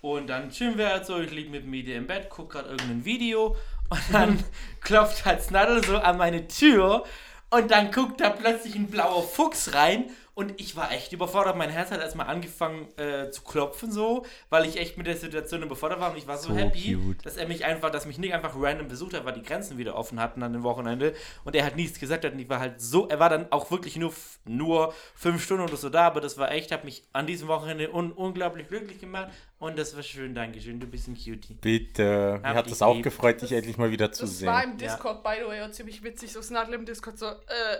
Und 0.00 0.28
dann 0.28 0.50
chillen 0.50 0.76
wir 0.78 0.88
halt 0.88 1.06
so, 1.06 1.20
ich 1.20 1.30
liege 1.30 1.50
mit 1.50 1.64
Media 1.64 1.96
im 1.96 2.08
Bett, 2.08 2.28
guck 2.30 2.50
gerade 2.50 2.68
irgendein 2.70 3.04
Video 3.04 3.56
und 3.90 4.02
dann 4.12 4.44
klopft 4.80 5.24
halt 5.24 5.40
Snyder 5.42 5.80
so 5.84 5.98
an 5.98 6.16
meine 6.16 6.48
Tür 6.48 7.04
und 7.50 7.70
dann 7.70 7.92
guckt 7.92 8.20
da 8.20 8.30
plötzlich 8.30 8.74
ein 8.74 8.88
blauer 8.88 9.22
Fuchs 9.22 9.72
rein 9.74 10.10
Und 10.34 10.58
ich 10.58 10.76
war 10.76 10.90
echt 10.92 11.12
überfordert. 11.12 11.56
Mein 11.58 11.68
Herz 11.68 11.90
hat 11.90 12.00
erstmal 12.00 12.26
angefangen 12.26 12.88
äh, 12.98 13.30
zu 13.30 13.42
klopfen, 13.42 13.92
so, 13.92 14.24
weil 14.48 14.64
ich 14.64 14.78
echt 14.78 14.96
mit 14.96 15.06
der 15.06 15.16
Situation 15.16 15.62
überfordert 15.62 16.00
war. 16.00 16.10
Und 16.10 16.16
ich 16.16 16.26
war 16.26 16.38
so, 16.38 16.48
So 16.48 16.56
happy, 16.56 16.94
cute. 16.94 17.26
dass 17.26 17.36
er 17.36 17.46
mich 17.46 17.66
einfach, 17.66 17.90
dass 17.90 18.06
mich 18.06 18.16
Nick 18.16 18.32
einfach 18.32 18.54
random 18.56 18.88
besucht 18.88 19.12
hat, 19.12 19.26
weil 19.26 19.34
die 19.34 19.42
Grenzen 19.42 19.76
wieder 19.76 19.94
offen 19.94 20.18
hatten 20.18 20.42
an 20.42 20.54
dem 20.54 20.62
Wochenende. 20.62 21.12
Und 21.44 21.54
er 21.54 21.66
hat 21.66 21.76
nichts 21.76 22.00
gesagt 22.00 22.24
hat. 22.24 22.32
Und 22.32 22.38
ich 22.38 22.48
war 22.48 22.60
halt 22.60 22.80
so, 22.80 23.08
er 23.08 23.20
war 23.20 23.28
dann 23.28 23.52
auch 23.52 23.70
wirklich 23.70 23.96
nur, 23.96 24.14
nur 24.46 24.94
fünf 25.14 25.44
Stunden 25.44 25.64
oder 25.64 25.76
so 25.76 25.90
da. 25.90 26.06
Aber 26.06 26.22
das 26.22 26.38
war 26.38 26.50
echt, 26.50 26.72
hat 26.72 26.84
mich 26.84 27.04
an 27.12 27.26
diesem 27.26 27.48
Wochenende 27.48 27.92
un 27.92 28.10
unglaublich 28.12 28.68
glücklich 28.68 29.00
gemacht. 29.00 29.30
Und 29.58 29.78
das 29.78 29.94
war 29.94 30.02
schön, 30.02 30.34
Dankeschön. 30.34 30.80
Du 30.80 30.86
bist 30.86 31.08
ein 31.08 31.14
Cutie. 31.14 31.58
Bitte. 31.60 32.38
Mir 32.42 32.48
Hab 32.48 32.56
hat 32.56 32.66
dich 32.66 32.72
es 32.72 32.80
auch 32.82 32.94
lieb. 32.94 33.04
gefreut, 33.04 33.42
dich 33.42 33.52
endlich 33.52 33.76
mal 33.76 33.90
wieder 33.90 34.10
zu 34.12 34.22
Das 34.22 34.38
sehen. 34.38 34.48
war 34.48 34.64
im 34.64 34.78
Discord, 34.78 35.22
by 35.22 35.34
the 35.42 35.46
way, 35.46 35.60
auch 35.60 35.70
ziemlich 35.72 36.02
witzig. 36.02 36.32
So 36.32 36.40
Snadel 36.40 36.72
im 36.72 36.86
Discord 36.86 37.18
so, 37.18 37.26
äh, 37.26 37.34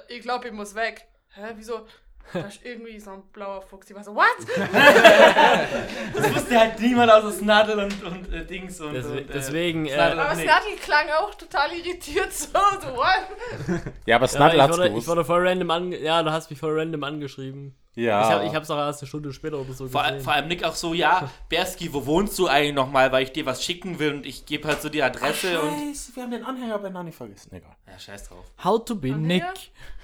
ich 0.09 0.21
glaube, 0.21 0.49
ich 0.49 0.53
muss 0.53 0.75
weg. 0.75 1.07
Hä, 1.35 1.55
wieso? 1.57 1.87
Da 2.33 2.41
ist 2.41 2.61
irgendwie 2.65 2.99
so 2.99 3.11
ein 3.11 3.23
blauer 3.33 3.61
Fuchs. 3.63 3.91
Ich 3.91 3.97
war 3.97 4.05
so, 4.05 4.15
what? 4.15 4.25
Das 6.15 6.35
wusste 6.35 6.59
halt 6.59 6.81
niemand 6.81 7.11
außer 7.11 7.33
Snadel 7.33 7.79
und, 7.79 8.03
und 8.05 8.33
äh, 8.33 8.45
Dings 8.45 8.81
und. 8.81 8.95
Deswe 8.95 9.13
und, 9.13 9.19
äh, 9.19 9.25
deswegen, 9.33 9.87
äh, 9.87 9.95
Aber. 9.95 10.35
Snadel 10.35 10.77
klang 10.83 11.09
auch 11.21 11.35
total 11.35 11.73
irritiert 11.73 12.33
so, 12.33 12.49
so 12.81 12.89
what? 12.97 13.83
Ja, 14.07 14.17
aber 14.17 14.25
ja, 14.25 14.29
Snadel 14.29 14.57
ich, 14.57 14.63
hat's 14.63 14.73
wurde, 14.77 14.87
ich 14.87 14.91
gewusst. 14.93 15.09
wurde 15.09 15.25
voll 15.25 15.47
random 15.47 15.71
an, 15.71 15.93
ja, 15.93 16.23
du 16.23 16.31
hast 16.33 16.51
mich 16.51 16.59
voll 16.59 16.79
random 16.79 17.05
angeschrieben. 17.05 17.75
Ja. 17.95 18.23
Ich, 18.23 18.29
hab, 18.35 18.45
ich 18.45 18.55
hab's 18.55 18.71
auch 18.71 18.79
erst 18.79 19.03
eine 19.03 19.09
Stunde 19.09 19.33
später 19.33 19.59
oder 19.59 19.73
so 19.75 19.87
Vor, 19.87 20.03
gesehen. 20.03 20.21
vor 20.21 20.33
allem 20.33 20.49
Nick 20.49 20.65
auch 20.65 20.75
so, 20.75 20.95
ja, 20.95 21.29
Berski, 21.51 21.93
wo 21.93 22.07
wohnst 22.07 22.39
du 22.39 22.47
eigentlich 22.47 22.75
nochmal, 22.75 23.13
weil 23.13 23.25
ich 23.25 23.33
dir 23.33 23.45
was 23.45 23.63
schicken 23.63 23.99
will 23.99 24.15
und 24.15 24.25
ich 24.27 24.47
gebe 24.47 24.67
halt 24.67 24.81
so 24.81 24.89
die 24.89 25.03
Adresse 25.03 25.61
und. 25.61 25.71
Scheiße, 25.89 26.17
wir 26.17 26.23
haben 26.23 26.31
den 26.31 26.45
Anhänger 26.45 26.79
bei 26.79 26.89
Nani 26.89 27.13
vergessen. 27.13 27.55
Egal. 27.55 27.77
Ja, 27.87 27.99
scheiß 27.99 28.29
drauf. 28.29 28.45
How 28.65 28.83
to 28.85 28.95
be 28.95 29.09
Nick. 29.13 29.45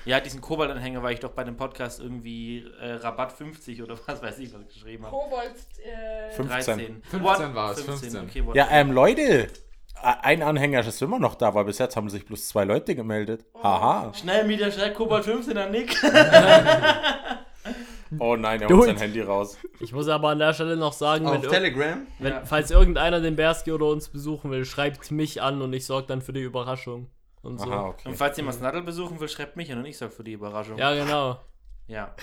Ja, 0.05 0.21
diesen 0.21 0.41
Kobalt-Anhänger, 0.41 1.03
weil 1.03 1.15
ich 1.15 1.21
doch 1.21 1.33
bei 1.33 1.45
dem 1.45 1.57
Podcast 1.57 2.01
irgendwie 2.01 2.65
äh, 2.81 2.93
Rabatt 2.95 3.33
50 3.33 3.83
oder 3.83 3.99
was 4.07 4.23
weiß 4.23 4.39
ich, 4.39 4.53
was 4.53 4.61
ich 4.63 4.75
geschrieben 4.75 5.05
habe. 5.07 5.15
Kobold, 5.17 5.55
äh, 5.85 6.31
15. 6.33 7.03
15 7.03 7.55
war 7.55 7.73
es, 7.73 7.83
15. 7.83 8.17
Okay, 8.23 8.45
what- 8.47 8.55
Ja, 8.55 8.69
ähm, 8.71 8.93
Leute. 8.93 9.49
Ein 10.01 10.45
Anhänger 10.45 10.87
ist 10.87 11.03
immer 11.03 11.19
noch 11.19 11.35
da, 11.35 11.53
weil 11.55 11.65
bis 11.65 11.79
jetzt 11.79 11.97
haben 11.97 12.09
sich 12.09 12.25
bloß 12.25 12.47
zwei 12.49 12.63
Leute 12.65 12.95
gemeldet. 12.95 13.45
Haha. 13.61 14.13
Schnell, 14.15 14.47
Media, 14.47 14.71
schnell 14.71 14.93
Kobalt 14.93 15.25
15 15.25 15.59
an 15.59 15.73
Nick. 15.73 15.97
Oh 18.19 18.37
nein, 18.37 18.61
er 18.63 18.69
holt 18.69 18.87
sein 18.87 18.97
Handy 18.97 19.21
raus. 19.21 19.59
Ich 19.81 19.93
muss 19.93 20.09
aber 20.09 20.31
an 20.31 20.39
der 20.39 20.53
Stelle 20.55 20.77
noch 20.77 20.93
sagen, 20.93 21.25
wenn, 21.27 21.39
Auf 21.39 21.45
ir 21.45 21.51
Telegram? 21.51 22.07
wenn 22.19 22.33
Ja. 22.33 22.45
falls 22.45 22.71
irgendeiner 22.71 23.21
den 23.21 23.37
Berski 23.37 23.73
oder 23.73 23.87
uns 23.87 24.09
besuchen 24.09 24.51
will, 24.51 24.65
schreibt 24.65 25.11
mich 25.11 25.43
an 25.43 25.61
und 25.63 25.73
ich 25.73 25.85
sorge 25.87 26.07
dann 26.07 26.23
für 26.23 26.33
die 26.33 26.43
Überraschung. 26.43 27.09
Und 27.43 27.59
so. 27.61 27.71
Aha, 27.71 27.81
Und 27.83 27.89
okay. 27.91 28.15
falls 28.17 28.37
jemand 28.37 28.57
Snadel 28.57 28.83
besuchen 28.83 29.21
will, 29.21 29.29
schreibt 29.29 29.57
mich 29.57 29.71
an 29.73 29.79
und 29.79 29.85
ich 29.87 29.97
sag 29.99 30.13
für 30.13 30.25
die 30.25 30.33
Überraschung. 30.33 30.77
Ja, 30.79 30.93
genau. 30.95 31.39
Ja. 31.87 32.15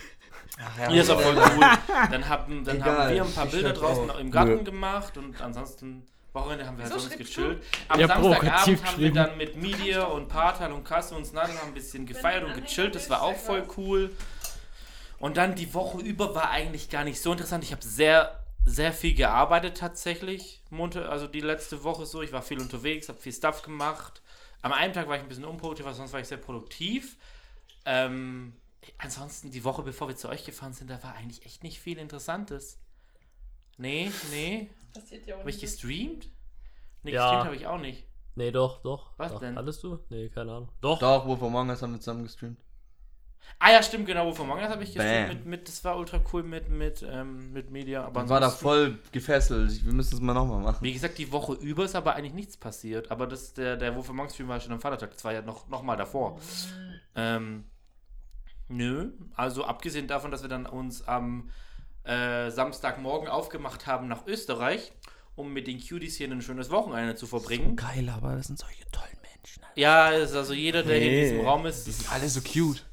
Ja, 0.79 0.89
Ihr 0.91 1.01
ist 1.01 1.09
auch 1.09 1.19
voll 1.19 1.35
cool. 1.35 1.65
Dann 2.11 2.29
haben, 2.29 2.63
dann 2.63 2.77
Egal, 2.77 2.97
haben 3.07 3.13
wir 3.15 3.23
ein 3.25 3.33
paar 3.33 3.45
Bilder 3.47 3.73
draußen 3.73 4.09
auch. 4.09 4.19
im 4.19 4.31
Garten 4.31 4.55
Nö. 4.57 4.63
gemacht 4.63 5.17
und 5.17 5.41
ansonsten 5.41 6.03
Wochenende 6.33 6.65
haben 6.67 6.77
wir 6.77 6.83
halt 6.83 6.93
Wieso 6.93 7.07
sonst 7.07 7.17
gechillt. 7.17 7.63
Am 7.87 7.99
Ja, 7.99 8.07
Samstagabend 8.07 8.85
haben 8.85 8.99
wir 8.99 9.11
dann 9.13 9.37
mit 9.37 9.55
Media 9.55 10.03
und 10.03 10.27
Partal 10.27 10.71
und 10.71 10.83
Kasse 10.83 11.15
und 11.15 11.25
Snadel 11.25 11.57
haben 11.57 11.69
ein 11.69 11.73
bisschen 11.73 12.05
gefeiert 12.05 12.43
und 12.43 12.53
gechillt. 12.53 12.93
Das 12.93 13.09
war 13.09 13.21
auch 13.21 13.35
voll 13.35 13.63
cool. 13.77 14.11
Und 15.19 15.37
dann 15.37 15.55
die 15.55 15.73
Woche 15.73 15.99
über 16.01 16.35
war 16.35 16.49
eigentlich 16.49 16.89
gar 16.89 17.03
nicht 17.03 17.21
so 17.21 17.31
interessant. 17.31 17.63
Ich 17.63 17.71
habe 17.71 17.83
sehr, 17.83 18.43
sehr 18.65 18.91
viel 18.93 19.13
gearbeitet 19.15 19.77
tatsächlich. 19.77 20.61
Montag, 20.69 21.07
also 21.09 21.27
die 21.27 21.41
letzte 21.41 21.83
Woche 21.83 22.05
so. 22.05 22.21
Ich 22.21 22.31
war 22.31 22.41
viel 22.41 22.59
unterwegs, 22.59 23.09
habe 23.09 23.19
viel 23.19 23.33
Stuff 23.33 23.61
gemacht. 23.61 24.21
Am 24.61 24.73
einen 24.73 24.93
Tag 24.93 25.07
war 25.07 25.15
ich 25.15 25.21
ein 25.21 25.27
bisschen 25.29 25.45
unproduktiv, 25.45 25.85
aber 25.85 25.95
sonst 25.95 26.11
war 26.13 26.19
ich 26.19 26.27
sehr 26.27 26.37
produktiv. 26.37 27.17
Ähm, 27.85 28.53
ansonsten 28.97 29.51
die 29.51 29.63
Woche, 29.63 29.83
bevor 29.83 30.07
wir 30.07 30.15
zu 30.15 30.27
euch 30.29 30.43
gefahren 30.45 30.73
sind, 30.73 30.89
da 30.89 31.01
war 31.03 31.15
eigentlich 31.15 31.45
echt 31.45 31.63
nicht 31.63 31.79
viel 31.79 31.97
Interessantes. 31.97 32.79
Nee, 33.77 34.11
nee. 34.31 34.69
passiert 34.93 35.27
ja 35.27 35.35
auch 35.35 35.39
Habe 35.39 35.49
ich 35.49 35.59
gestreamt? 35.59 36.29
Nee, 37.03 37.11
Ja. 37.11 37.23
gestreamt 37.23 37.45
habe 37.45 37.55
ich 37.55 37.67
auch 37.67 37.79
nicht. 37.79 38.05
Nee, 38.35 38.51
doch, 38.51 38.81
doch. 38.81 39.11
Was 39.17 39.33
doch. 39.33 39.39
denn? 39.39 39.55
Hattest 39.55 39.83
du? 39.83 39.99
Nee, 40.09 40.29
keine 40.29 40.51
Ahnung. 40.51 40.69
Doch. 40.81 40.99
Doch, 40.99 41.25
Wolf 41.25 41.41
Among 41.43 41.69
Us 41.69 41.81
haben 41.81 41.93
wir 41.93 41.99
zusammen 41.99 42.23
gestreamt. 42.23 42.59
Ah 43.59 43.71
ja, 43.71 43.81
stimmt, 43.81 44.05
genau. 44.05 44.27
Wovon 44.27 44.47
Mangas 44.47 44.69
habe 44.69 44.83
ich 44.83 44.93
Bam. 44.95 45.27
mit, 45.29 45.45
mit, 45.45 45.67
das 45.67 45.83
war 45.83 45.97
ultra 45.97 46.19
cool 46.33 46.43
mit, 46.43 46.69
mit, 46.69 47.05
ähm, 47.09 47.53
mit 47.53 47.71
Media. 47.71 48.03
Aber 48.03 48.23
Ich 48.23 48.29
war 48.29 48.39
da 48.39 48.49
voll 48.49 48.99
gefesselt. 49.11 49.85
Wir 49.85 49.93
müssen 49.93 50.15
es 50.15 50.21
mal 50.21 50.33
nochmal 50.33 50.61
machen. 50.61 50.83
Wie 50.83 50.93
gesagt, 50.93 51.17
die 51.17 51.31
Woche 51.31 51.53
über 51.53 51.85
ist 51.85 51.95
aber 51.95 52.15
eigentlich 52.15 52.33
nichts 52.33 52.57
passiert. 52.57 53.11
Aber 53.11 53.27
das, 53.27 53.53
der, 53.53 53.77
der 53.77 53.95
Wofür 53.95 54.13
Monk 54.13 54.31
Stream 54.31 54.49
war 54.49 54.59
schon 54.59 54.73
am 54.73 54.81
Vatertag. 54.81 55.11
Das 55.11 55.23
war 55.23 55.33
ja 55.33 55.41
noch, 55.41 55.67
noch 55.69 55.83
mal 55.83 55.95
davor. 55.95 56.39
Ähm, 57.15 57.63
nö. 58.67 59.11
Also 59.35 59.63
abgesehen 59.63 60.07
davon, 60.07 60.31
dass 60.31 60.41
wir 60.41 60.49
dann 60.49 60.65
uns 60.65 61.07
am 61.07 61.49
äh, 62.03 62.51
Samstagmorgen 62.51 63.27
aufgemacht 63.27 63.87
haben 63.87 64.07
nach 64.07 64.27
Österreich, 64.27 64.91
um 65.35 65.53
mit 65.53 65.67
den 65.67 65.79
Cuties 65.79 66.17
hier 66.17 66.29
ein 66.29 66.41
schönes 66.41 66.69
Wochenende 66.69 67.15
zu 67.15 67.25
verbringen. 67.25 67.75
Geil, 67.75 68.09
aber 68.09 68.35
das 68.35 68.47
sind 68.47 68.59
solche 68.59 68.85
tollen 68.91 69.17
Menschen. 69.21 69.63
Ja, 69.75 70.09
ist 70.09 70.35
also 70.35 70.53
jeder, 70.53 70.83
der 70.83 70.99
hier 70.99 71.11
in 71.11 71.23
diesem 71.23 71.45
Raum 71.45 71.65
ist, 71.65 71.87
ist 71.87 72.11
Alle 72.11 72.29
so 72.29 72.41
cute. 72.41 72.85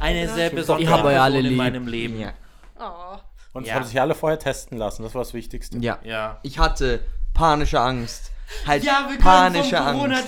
Eine 0.00 0.28
sehr 0.34 0.50
besondere 0.50 0.84
Ich 0.84 0.90
hab 0.90 1.04
euch 1.04 1.18
alle 1.20 1.40
in 1.40 1.56
meinem 1.56 1.86
Leben. 1.86 2.18
Ja. 2.20 2.32
Oh. 2.80 3.18
Und 3.52 3.62
es 3.62 3.68
Ja. 3.68 3.74
haben 3.76 3.84
sich 3.84 4.00
alle 4.00 4.14
vorher 4.14 4.38
testen 4.38 4.78
lassen. 4.78 5.02
Das 5.02 5.14
war 5.14 5.22
das 5.22 5.34
Wichtigste. 5.34 5.78
ja. 5.78 5.98
Ja. 6.04 6.38
Ich 6.42 6.58
hatte 6.58 7.00
panische 7.34 7.80
Angst. 7.80 8.30
Halt 8.66 8.82
Ja, 8.82 9.00
wir 9.08 9.16
können 9.16 9.22
panische 9.22 9.76
vom 9.76 9.86
Angst. 10.00 10.24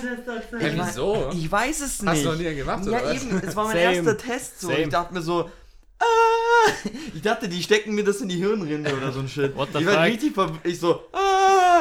Hä, 0.59 0.71
wieso? 0.75 1.29
Ich 1.33 1.51
weiß 1.51 1.81
es 1.81 2.01
nicht. 2.01 2.09
Hast 2.11 2.23
du 2.25 2.29
noch 2.31 2.37
nie 2.37 2.53
gemacht, 2.55 2.83
Ja, 2.85 2.91
oder 2.99 3.03
was? 3.05 3.23
eben. 3.23 3.41
Es 3.45 3.55
war 3.55 3.63
mein 3.65 3.77
Same. 3.77 3.93
erster 3.95 4.17
Test 4.17 4.61
so. 4.61 4.67
Same. 4.67 4.79
Ich 4.81 4.89
dachte 4.89 5.13
mir 5.13 5.21
so, 5.21 5.49
ah, 5.99 6.05
ich 7.15 7.21
dachte, 7.21 7.49
die 7.49 7.63
stecken 7.63 7.95
mir 7.95 8.03
das 8.03 8.21
in 8.21 8.29
die 8.29 8.35
Hirnrinde 8.37 8.95
oder 8.95 9.11
so 9.11 9.21
ein 9.21 9.27
Shit. 9.27 9.55
What 9.55 9.69
the 9.73 9.79
ich 9.79 9.85
war 9.87 9.93
fuck? 9.95 10.03
richtig 10.03 10.33
ver 10.35 10.51
ich 10.63 10.79
so, 10.79 11.01
ah. 11.13 11.17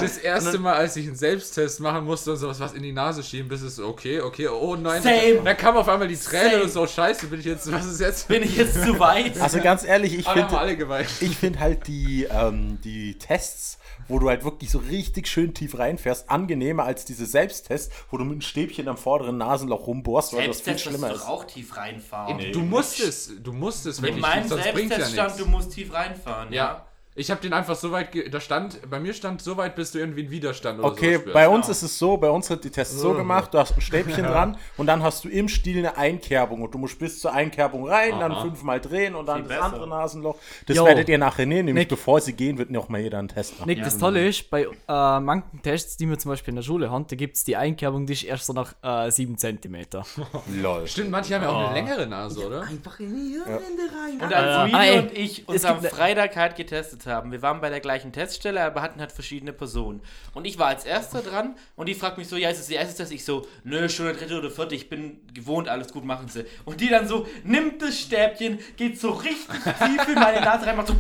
Das 0.01 0.19
erste 0.19 0.59
Mal, 0.59 0.75
als 0.75 0.97
ich 0.97 1.07
einen 1.07 1.17
Selbsttest 1.17 1.81
machen 1.81 2.05
musste 2.05 2.33
und 2.33 2.37
sowas 2.37 2.61
was 2.61 2.73
in 2.73 2.83
die 2.83 2.93
Nase 2.93 3.23
schieben, 3.23 3.49
bis 3.49 3.63
es 3.63 3.77
so, 3.77 3.87
okay, 3.87 4.21
okay, 4.21 4.49
oh 4.49 4.77
nein. 4.77 5.03
Same. 5.03 5.41
Dann 5.45 5.57
kam 5.57 5.77
auf 5.77 5.89
einmal 5.89 6.09
die 6.09 6.17
Träne 6.17 6.51
Same. 6.51 6.63
und 6.65 6.71
so, 6.71 6.87
scheiße, 6.87 7.27
bin 7.27 7.41
ich 7.41 7.47
jetzt, 7.47 7.71
was 7.71 7.87
ist 7.87 8.01
jetzt? 8.01 8.29
Bin 8.29 8.43
ich 8.43 8.57
jetzt 8.57 8.83
zu 8.83 8.99
weit? 8.99 9.41
Also 9.41 9.61
ganz 9.61 9.85
ehrlich, 9.85 10.19
ich 10.19 10.29
finde 10.29 10.59
alle 10.59 10.77
geweint. 10.77 11.09
ich 11.21 11.37
find 11.37 11.59
halt 11.59 11.87
die, 11.87 12.27
ähm, 12.31 12.79
die 12.83 13.19
Tests, 13.19 13.79
wo 14.09 14.19
du 14.19 14.29
halt 14.29 14.45
wirklich 14.45 14.71
so 14.71 14.79
richtig 14.79 15.29
schön 15.29 15.55
tief 15.55 15.79
reinfährst, 15.79 16.29
angenehmer 16.31 16.85
als 16.85 17.05
diese 17.05 17.27
Selbsttests, 17.27 17.95
wo 18.11 18.17
du 18.17 18.25
mit 18.25 18.33
einem 18.33 18.41
Stäbchen 18.41 18.89
am 18.89 18.97
vorderen 18.97 19.39
Nasenloch 19.39 19.87
rumbohrst, 19.87 20.33
weil 20.35 20.49
das 20.49 20.57
viel 20.57 20.65
Selbsttest 20.65 20.95
schlimmer 20.95 21.09
du 21.09 21.15
ist. 21.15 21.23
doch 21.23 21.29
auch 21.29 21.45
tief 21.45 21.77
reinfahren. 21.77 22.53
Du 22.53 22.61
musst 22.61 23.01
es, 23.01 23.31
du 23.43 23.53
musst 23.53 23.87
es 23.87 23.99
In 23.99 24.05
wirklich, 24.05 24.23
meinem 24.23 24.49
ja 24.49 24.57
Selbsttest 24.57 25.13
stand, 25.13 25.41
du 25.41 25.47
musst 25.47 25.73
tief 25.73 25.93
reinfahren. 25.93 26.53
Ja. 26.53 26.87
Ich 27.21 27.31
habe 27.31 27.41
den 27.43 27.53
einfach 27.53 27.77
so 27.77 27.93
weit, 27.93 28.13
ge- 28.13 28.29
da 28.31 28.41
stand, 28.41 28.81
bei 28.89 28.99
mir 28.99 29.13
stand 29.13 29.43
so 29.43 29.57
weit, 29.59 29.75
bis 29.77 29.93
du 29.93 29.99
irgendwie 29.99 30.23
einen 30.23 30.31
Widerstand 30.31 30.79
oder 30.79 30.89
Okay, 30.89 31.15
so 31.15 31.21
spürst. 31.21 31.35
bei 31.35 31.49
uns 31.49 31.69
ist 31.69 31.83
es 31.83 31.99
so, 31.99 32.17
bei 32.17 32.31
uns 32.31 32.47
sind 32.47 32.65
die 32.65 32.71
Tests 32.71 32.99
so 32.99 33.13
gemacht, 33.13 33.53
du 33.53 33.59
hast 33.59 33.77
ein 33.77 33.81
Stäbchen 33.83 34.25
dran 34.33 34.57
und 34.79 34.87
dann 34.87 35.03
hast 35.03 35.25
du 35.25 35.29
im 35.29 35.47
Stiel 35.49 35.79
eine 35.81 35.99
Einkerbung 35.99 36.63
und 36.63 36.73
du 36.73 36.79
musst 36.79 36.99
bis 36.99 37.21
zur 37.21 37.35
Einkerbung 37.35 37.87
rein, 37.87 38.19
dann 38.19 38.35
fünfmal 38.41 38.81
drehen 38.81 39.15
und 39.15 39.27
dann 39.27 39.41
Viel 39.41 39.49
das 39.49 39.59
besser. 39.59 39.65
andere 39.75 39.89
Nasenloch. 39.89 40.37
Das 40.67 40.77
Jo. 40.79 40.87
werdet 40.87 41.11
ihr 41.11 41.19
nachher 41.19 41.45
nehmen, 41.45 41.67
nämlich 41.67 41.83
Nick. 41.83 41.89
bevor 41.91 42.23
sie 42.23 42.33
gehen, 42.33 42.57
wird 42.57 42.71
noch 42.71 42.89
mal 42.89 43.01
jeder 43.03 43.19
einen 43.19 43.29
Test 43.29 43.59
machen. 43.59 43.69
Nick, 43.69 43.83
das 43.85 43.99
Tolle 43.99 44.27
ist, 44.27 44.49
bei 44.49 44.63
äh, 44.63 45.21
manchen 45.21 45.61
Tests, 45.63 45.99
die 45.99 46.09
wir 46.09 46.19
zum 46.19 46.31
Beispiel 46.31 46.53
in 46.53 46.57
der 46.57 46.63
Schule 46.63 46.91
haben, 46.91 47.07
da 47.07 47.17
gibt 47.17 47.37
es 47.37 47.45
die 47.45 47.57
Einkerbung, 47.57 48.07
die 48.07 48.15
ist 48.15 48.23
erst 48.25 48.47
so 48.47 48.55
nach 48.55 48.73
äh, 48.83 49.11
7 49.11 49.37
cm. 49.37 49.77
Lol. 50.63 50.87
Stimmt, 50.87 51.11
manche 51.11 51.35
haben 51.35 51.43
ja 51.43 51.51
auch 51.51 51.67
eine 51.69 51.75
längere 51.75 52.07
Nase, 52.07 52.47
oder? 52.47 52.63
Einfach 52.63 52.99
in 52.99 53.15
die 53.15 53.33
Hirnrinde 53.35 53.83
rein. 53.95 54.15
Und 54.15 54.35
als 54.35 54.71
Ja. 54.73 54.79
Ah, 54.79 54.85
ey, 54.85 54.99
und 55.01 55.13
ich 55.13 55.47
uns 55.47 55.65
am 55.67 55.83
Freitag 55.83 56.35
halt 56.37 56.57
getestet 56.57 57.05
haben, 57.05 57.10
wir 57.25 57.43
waren 57.43 57.61
bei 57.61 57.69
der 57.71 57.81
gleichen 57.81 58.13
Teststelle, 58.13 58.63
aber 58.63 58.83
hatten 58.83 59.01
halt 59.01 59.13
verschiedene 59.13 59.53
Personen. 59.53 60.01
Und 60.35 60.45
ich 60.45 60.59
war 60.59 60.69
als 60.69 60.85
Erster 60.85 61.21
dran 61.23 61.57
und 61.77 61.87
die 61.89 61.95
fragt 61.95 62.19
mich 62.19 62.29
so, 62.29 62.37
ja, 62.37 62.51
ist 62.51 62.61
es 62.61 62.67
die 62.69 62.75
erste 62.75 62.97
Test? 62.97 63.13
Ich 63.13 63.25
so, 63.25 63.47
nö, 63.65 63.89
schon 63.89 64.07
der 64.07 64.15
dritte 64.15 64.39
oder 64.39 64.51
vierte, 64.51 64.75
ich 64.75 64.89
bin 64.89 65.21
gewohnt, 65.35 65.69
alles 65.69 65.93
gut 65.93 66.05
machen 66.05 66.29
sie. 66.29 66.45
Und 66.65 66.81
die 66.81 66.89
dann 66.89 67.07
so, 67.09 67.27
nimmt 67.45 67.83
das 67.83 67.99
Stäbchen, 67.99 68.59
geht 68.77 69.01
so 69.01 69.11
richtig 69.11 69.49
tief 69.63 70.09
in 70.09 70.15
meine 70.15 70.41
Nase 70.41 70.67
rein, 70.67 70.77
macht 70.77 70.89
so, 70.89 70.97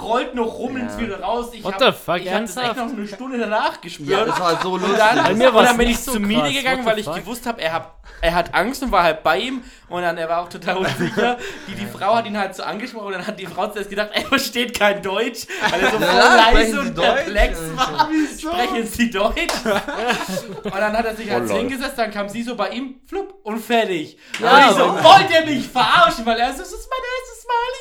rollt 0.00 0.34
noch 0.34 0.54
rum 0.58 0.76
ins 0.76 0.96
wieder 0.98 1.20
raus. 1.20 1.50
Ich 1.52 1.62
What 1.64 1.74
hab, 1.74 1.80
the 1.80 1.92
fuck, 1.92 2.20
ich 2.20 2.32
hab 2.32 2.40
das 2.40 2.56
echt 2.56 2.64
ernsthaft? 2.66 2.76
noch 2.76 2.96
eine 2.98 3.08
Stunde 3.08 3.38
danach 3.38 3.80
gespürt. 3.80 4.08
Ja, 4.08 4.24
das 4.24 4.40
war 4.40 4.60
so 4.62 4.72
Und 4.72 4.80
lustig. 4.82 4.98
dann, 4.98 5.24
Bei 5.24 5.34
mir 5.34 5.54
und 5.54 5.64
dann 5.64 5.76
bin 5.76 5.88
ich 5.88 5.98
so 5.98 6.12
zu 6.12 6.20
Mine 6.20 6.52
gegangen, 6.52 6.84
weil 6.84 6.94
the 6.94 7.00
ich 7.00 7.06
fuck? 7.06 7.16
gewusst 7.16 7.46
habe, 7.46 7.60
er 7.60 7.72
hat, 7.72 7.94
er 8.20 8.34
hat 8.34 8.54
Angst 8.54 8.82
und 8.82 8.90
war 8.92 9.02
halt 9.02 9.22
bei 9.22 9.38
ihm. 9.38 9.62
Und 9.88 10.02
dann, 10.02 10.16
er 10.16 10.28
war 10.28 10.40
auch 10.42 10.48
total 10.48 10.78
unsicher. 10.78 11.36
Die, 11.68 11.74
die 11.74 11.86
Frau 11.86 12.14
hat 12.16 12.26
ihn 12.26 12.38
halt 12.38 12.54
so 12.54 12.62
angesprochen 12.62 13.06
und 13.08 13.12
dann 13.12 13.26
hat 13.26 13.38
die 13.38 13.46
Frau 13.46 13.68
zuerst 13.68 13.90
gedacht, 13.90 14.08
er 14.14 14.22
versteht 14.22 14.71
kein 14.72 15.02
Deutsch, 15.02 15.46
weil 15.70 15.80
er 15.80 15.90
so 15.90 15.98
voll 15.98 16.06
Ja, 16.06 16.34
leise 16.36 16.48
sprechen 16.50 16.72
Sie 16.72 16.78
und 16.78 16.98
Deutsch? 16.98 17.06
perplex 17.06 17.58
war. 17.76 18.08
Sprechen 18.38 18.86
Sie 18.86 19.10
Deutsch? 19.10 19.54
und 20.64 20.74
dann 20.74 20.92
hat 20.96 21.04
er 21.06 21.16
sich 21.16 21.30
halt 21.30 21.44
Oh, 21.50 21.54
hingesetzt, 21.54 21.94
dann 21.98 22.10
kam 22.10 22.28
sie 22.28 22.42
so 22.42 22.54
bei 22.56 22.70
ihm, 22.70 22.96
flupp, 23.06 23.34
und 23.44 23.58
fertig. 23.58 24.16
Ja, 24.40 24.56
und 24.66 24.70
ich 24.70 24.76
so, 24.76 24.82
wollt 24.84 25.26
ihr 25.32 25.46
mich 25.46 25.68
verarschen? 25.68 26.24
Weil 26.26 26.38
er 26.38 26.52
so, 26.52 26.58
das 26.60 26.72
ist 26.72 26.88
mein 26.88 27.00
erstes 27.20 27.32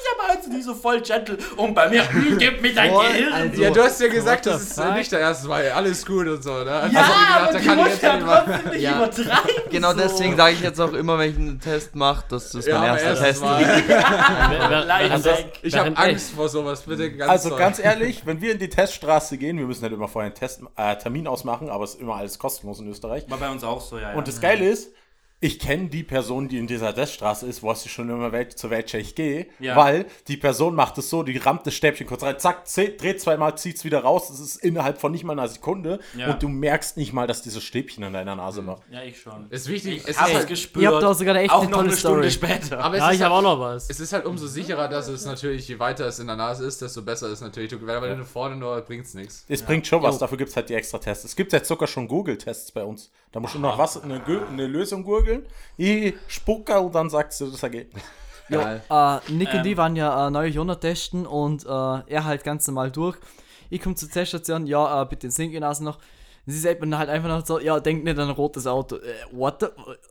ich 0.04 0.20
habe 0.20 0.34
eins 0.38 0.46
und 0.48 0.54
die 0.54 0.62
so 0.62 0.74
voll 0.74 1.00
gentle. 1.02 1.38
Und 1.56 1.74
bei 1.74 1.88
mir, 1.88 2.04
hm, 2.12 2.38
gib 2.38 2.62
mir 2.62 2.74
dein 2.74 2.92
Voll, 2.92 3.06
Gehirn. 3.08 3.34
also- 3.34 3.62
Ja, 3.62 3.70
du 3.70 3.82
hast 3.84 4.02
ja 4.02 4.08
gesagt, 4.10 4.46
das 4.46 4.62
ist 4.64 4.78
äh, 4.78 4.84
fuck? 4.84 4.96
nicht 4.96 5.12
der 5.14 5.20
erste 5.22 5.48
Mal. 5.48 5.72
Alles 5.72 6.06
gut 6.06 6.28
und 6.28 6.44
so, 6.44 6.52
ne? 6.64 6.72
Also, 6.72 6.94
ja, 6.96 7.02
wie 7.04 7.10
gesagt, 7.10 7.32
aber 7.32 7.54
da 7.54 7.58
die 7.60 7.66
kann 7.66 7.78
ich 7.78 7.84
muss 7.86 7.94
jetzt 7.94 8.04
ja 8.04 8.16
nicht 8.16 8.26
mal- 8.26 8.44
trotzdem 8.46 8.72
nicht 8.72 8.82
Ja. 8.82 8.98
übertreiben. 8.98 9.62
Genau 9.70 9.92
so. 9.92 9.98
deswegen 10.00 10.36
sage 10.36 10.54
ich 10.56 10.62
jetzt 10.62 10.82
auch 10.82 10.94
immer, 10.94 11.18
wenn 11.20 11.30
ich 11.30 11.38
einen 11.38 11.60
Test 11.62 11.96
mache, 11.96 12.26
das 12.30 12.54
ist 12.54 12.68
Ja, 12.68 12.80
mein 12.80 12.98
erster 12.98 13.16
Test. 13.24 13.42
Mal. 13.42 13.66
Während 14.50 15.26
weg. 15.26 15.54
Ich 15.62 15.78
habe 15.78 15.96
Angst 15.96 16.32
vor 16.36 16.50
sowas, 16.50 16.81
bitte 16.86 17.12
ganz 17.12 17.30
Also 17.30 17.56
ganz 17.56 17.80
ehrlich, 17.80 18.26
wenn 18.26 18.42
wir 18.42 18.52
in 18.52 18.60
die 18.60 18.70
Teststraße 18.70 19.38
gehen, 19.38 19.58
wir 19.58 19.66
müssen 19.66 19.84
halt 19.84 19.94
immer 19.94 20.08
vorher 20.08 20.28
einen 20.28 20.36
Test, 20.36 20.62
äh, 20.76 20.96
Termin 20.98 21.28
ausmachen, 21.28 21.70
aber 21.70 21.84
es 21.84 21.96
ist 21.96 22.02
immer 22.02 22.16
alles 22.16 22.40
kostenlos 22.40 22.80
in 22.80 22.88
Österreich. 22.88 23.30
War 23.30 23.38
bei 23.38 23.50
uns 23.50 23.64
auch 23.64 23.82
so, 23.82 23.98
ja. 23.98 24.12
ja. 24.12 24.18
Und 24.18 24.28
das 24.28 24.42
Geile 24.42 24.68
ist, 24.68 24.94
ich 25.44 25.58
kenne 25.60 25.88
die 25.90 26.04
Person, 26.04 26.48
die 26.48 26.60
in 26.60 26.68
dieser 26.68 26.94
Teststraße 26.94 27.48
ist, 27.48 27.64
wo 27.64 27.72
ich 27.72 27.92
schon 27.92 28.10
immer 28.10 28.32
wel 28.32 28.48
zu 28.50 28.70
welcher 28.70 29.00
ich 29.00 29.16
gehe, 29.16 29.48
Ja. 29.60 29.76
weil 29.76 30.06
die 30.28 30.38
Person 30.38 30.76
macht 30.76 30.98
es 31.00 31.10
so, 31.10 31.24
die 31.24 31.36
rammt 31.38 31.66
das 31.66 31.74
Stäbchen 31.74 32.06
kurz 32.06 32.22
rein, 32.22 32.38
zack, 32.38 32.66
dreht 33.00 33.20
zweimal, 33.20 33.58
zieht 33.58 33.78
es 33.78 33.84
wieder 33.84 34.02
raus, 34.02 34.28
das 34.28 34.40
ist 34.40 34.58
innerhalb 34.58 35.00
von 35.02 35.12
nicht 35.12 35.24
mal 35.24 35.34
einer 35.34 35.48
Sekunde 35.48 36.00
Ja. 36.16 36.32
und 36.32 36.44
du 36.44 36.48
merkst 36.48 36.96
nicht 36.96 37.12
mal, 37.12 37.26
dass 37.26 37.42
dieses 37.42 37.64
Stäbchen 37.64 38.04
in 38.04 38.14
deiner 38.14 38.36
Nase 38.36 38.62
macht. 38.62 38.84
Ja, 38.92 39.02
ich 39.02 39.20
schon. 39.20 39.48
Ist 39.50 39.68
wichtig, 39.68 39.98
Ich 40.04 40.08
es 40.10 40.18
habe 40.20 40.30
ist 40.30 40.34
es 40.36 40.40
halt, 40.42 40.48
gespürt. 40.50 40.84
Ihr 40.84 40.92
habt 40.92 41.02
da 41.02 41.14
sogar 41.16 41.34
eine 41.34 41.44
echt 41.44 41.52
auch 41.54 41.64
eine 41.64 41.72
noch 41.72 41.80
eine 41.80 41.98
Stunde 41.98 42.30
Story. 42.30 42.54
später. 42.54 42.80
aber 42.80 42.96
es 42.96 43.00
Ja, 43.02 43.10
ist 43.10 43.16
ich 43.16 43.22
habe 43.24 43.34
auch 43.34 43.38
halt, 43.38 43.46
noch 43.46 43.60
was. 43.60 43.90
es 43.90 44.00
ist 44.00 44.14
halt 44.14 44.26
umso 44.26 44.46
sicherer, 44.46 44.88
dass 44.90 45.08
es 45.08 45.26
natürlich, 45.26 45.68
je 45.68 45.80
weiter 45.80 46.06
es 46.06 46.20
in 46.20 46.28
der 46.28 46.36
Nase 46.36 46.66
ist, 46.68 46.84
desto 46.84 47.02
besser 47.02 47.30
ist 47.30 47.42
natürlich. 47.42 47.72
Du, 47.72 47.84
weil 47.88 48.00
wenn 48.04 48.20
du 48.20 48.26
vorne 48.26 48.56
nur 48.58 48.80
bringt's 48.82 49.16
nichts. 49.16 49.44
Es 49.50 49.64
bringt 49.64 49.88
schon 49.88 50.04
was, 50.04 50.20
dafür 50.20 50.38
gibt 50.38 50.52
es 50.52 50.56
halt 50.56 50.70
die 50.70 50.76
extra 50.76 51.00
Tests. 51.00 51.26
Es 51.26 51.36
gibt 51.36 51.52
jetzt 51.52 51.68
sogar 51.68 51.88
schon 51.88 52.08
Google-Tests 52.08 52.72
bei 52.74 52.84
uns. 52.84 53.10
Da 53.32 53.40
musst 53.40 53.56
du 53.56 53.60
noch 53.60 53.78
was, 53.78 54.00
eine, 54.04 54.22
eine 54.52 54.68
Lösung 54.68 55.04
gurgeln, 55.04 55.31
ich 55.78 56.14
spucke 56.28 56.80
und 56.80 56.94
dann 56.96 57.10
sagst 57.10 57.42
du 57.42 57.52
das 57.52 57.64
Ergebnis. 57.64 58.04
Geil. 58.50 58.82
Äh, 58.90 59.32
Nick 59.32 59.50
Ähm. 59.52 59.58
und 59.58 59.64
die 59.64 59.78
waren 59.78 59.96
ja 59.96 60.28
äh, 60.28 60.32
neue 60.32 60.50
Jonah 60.50 60.76
testen 60.76 61.26
und 61.26 61.66
äh, 61.66 61.70
er 61.70 62.26
halt 62.26 62.44
ganz 62.44 62.68
normal 62.68 62.92
durch. 62.92 63.18
Ich 63.70 63.82
komme 63.82 63.96
zur 63.96 64.10
Teststation, 64.10 64.68
ja, 64.68 65.02
äh, 65.02 65.06
bitte 65.06 65.28
den 65.28 65.32
Sinknase 65.32 65.84
noch. 65.84 65.98
Sie 66.48 66.58
sagt 66.58 66.84
mir 66.84 66.98
halt 66.98 67.10
einfach 67.10 67.30
noch 67.30 67.46
so, 67.46 67.60
ja, 67.60 67.80
denk 67.80 68.04
nicht 68.04 68.18
an 68.18 68.28
ein 68.30 68.36
rotes 68.36 68.66
Auto. 68.68 68.96
Äh, 68.98 69.14
what 69.32 69.62
the? 69.62 69.68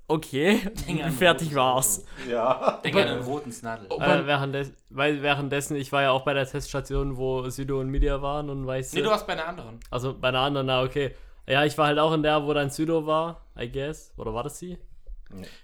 Okay, 0.06 0.60
Denk 0.86 1.00
an 1.00 1.06
ein 1.06 1.12
fertig 1.12 1.54
war's. 1.54 2.04
Ja. 2.30 2.80
Denk 2.84 2.96
an 2.96 3.08
einen 3.08 3.22
roten 3.22 3.52
Snadel. 3.52 3.86
Äh, 3.90 4.26
währenddes, 4.26 4.72
weil 4.90 5.20
währenddessen, 5.22 5.76
ich 5.76 5.90
war 5.92 6.02
ja 6.02 6.12
auch 6.12 6.22
bei 6.24 6.32
der 6.32 6.46
Teststation, 6.46 7.16
wo 7.16 7.48
Südo 7.50 7.80
und 7.80 7.88
Media 7.90 8.22
waren 8.22 8.48
und 8.48 8.66
weiß. 8.66 8.92
Nee, 8.94 9.02
du 9.02 9.10
warst 9.10 9.26
bei 9.26 9.34
einer 9.34 9.48
anderen. 9.48 9.80
Also 9.90 10.14
bei 10.18 10.28
einer 10.28 10.40
anderen, 10.40 10.68
na 10.68 10.82
okay. 10.82 11.14
Ja, 11.46 11.64
ich 11.64 11.76
war 11.76 11.88
halt 11.88 11.98
auch 11.98 12.12
in 12.12 12.22
der, 12.22 12.46
wo 12.46 12.54
dann 12.54 12.70
Südo 12.70 13.04
war, 13.06 13.40
I 13.58 13.70
guess. 13.70 14.12
Oder 14.16 14.32
war 14.32 14.44
das 14.44 14.58
sie? 14.58 14.78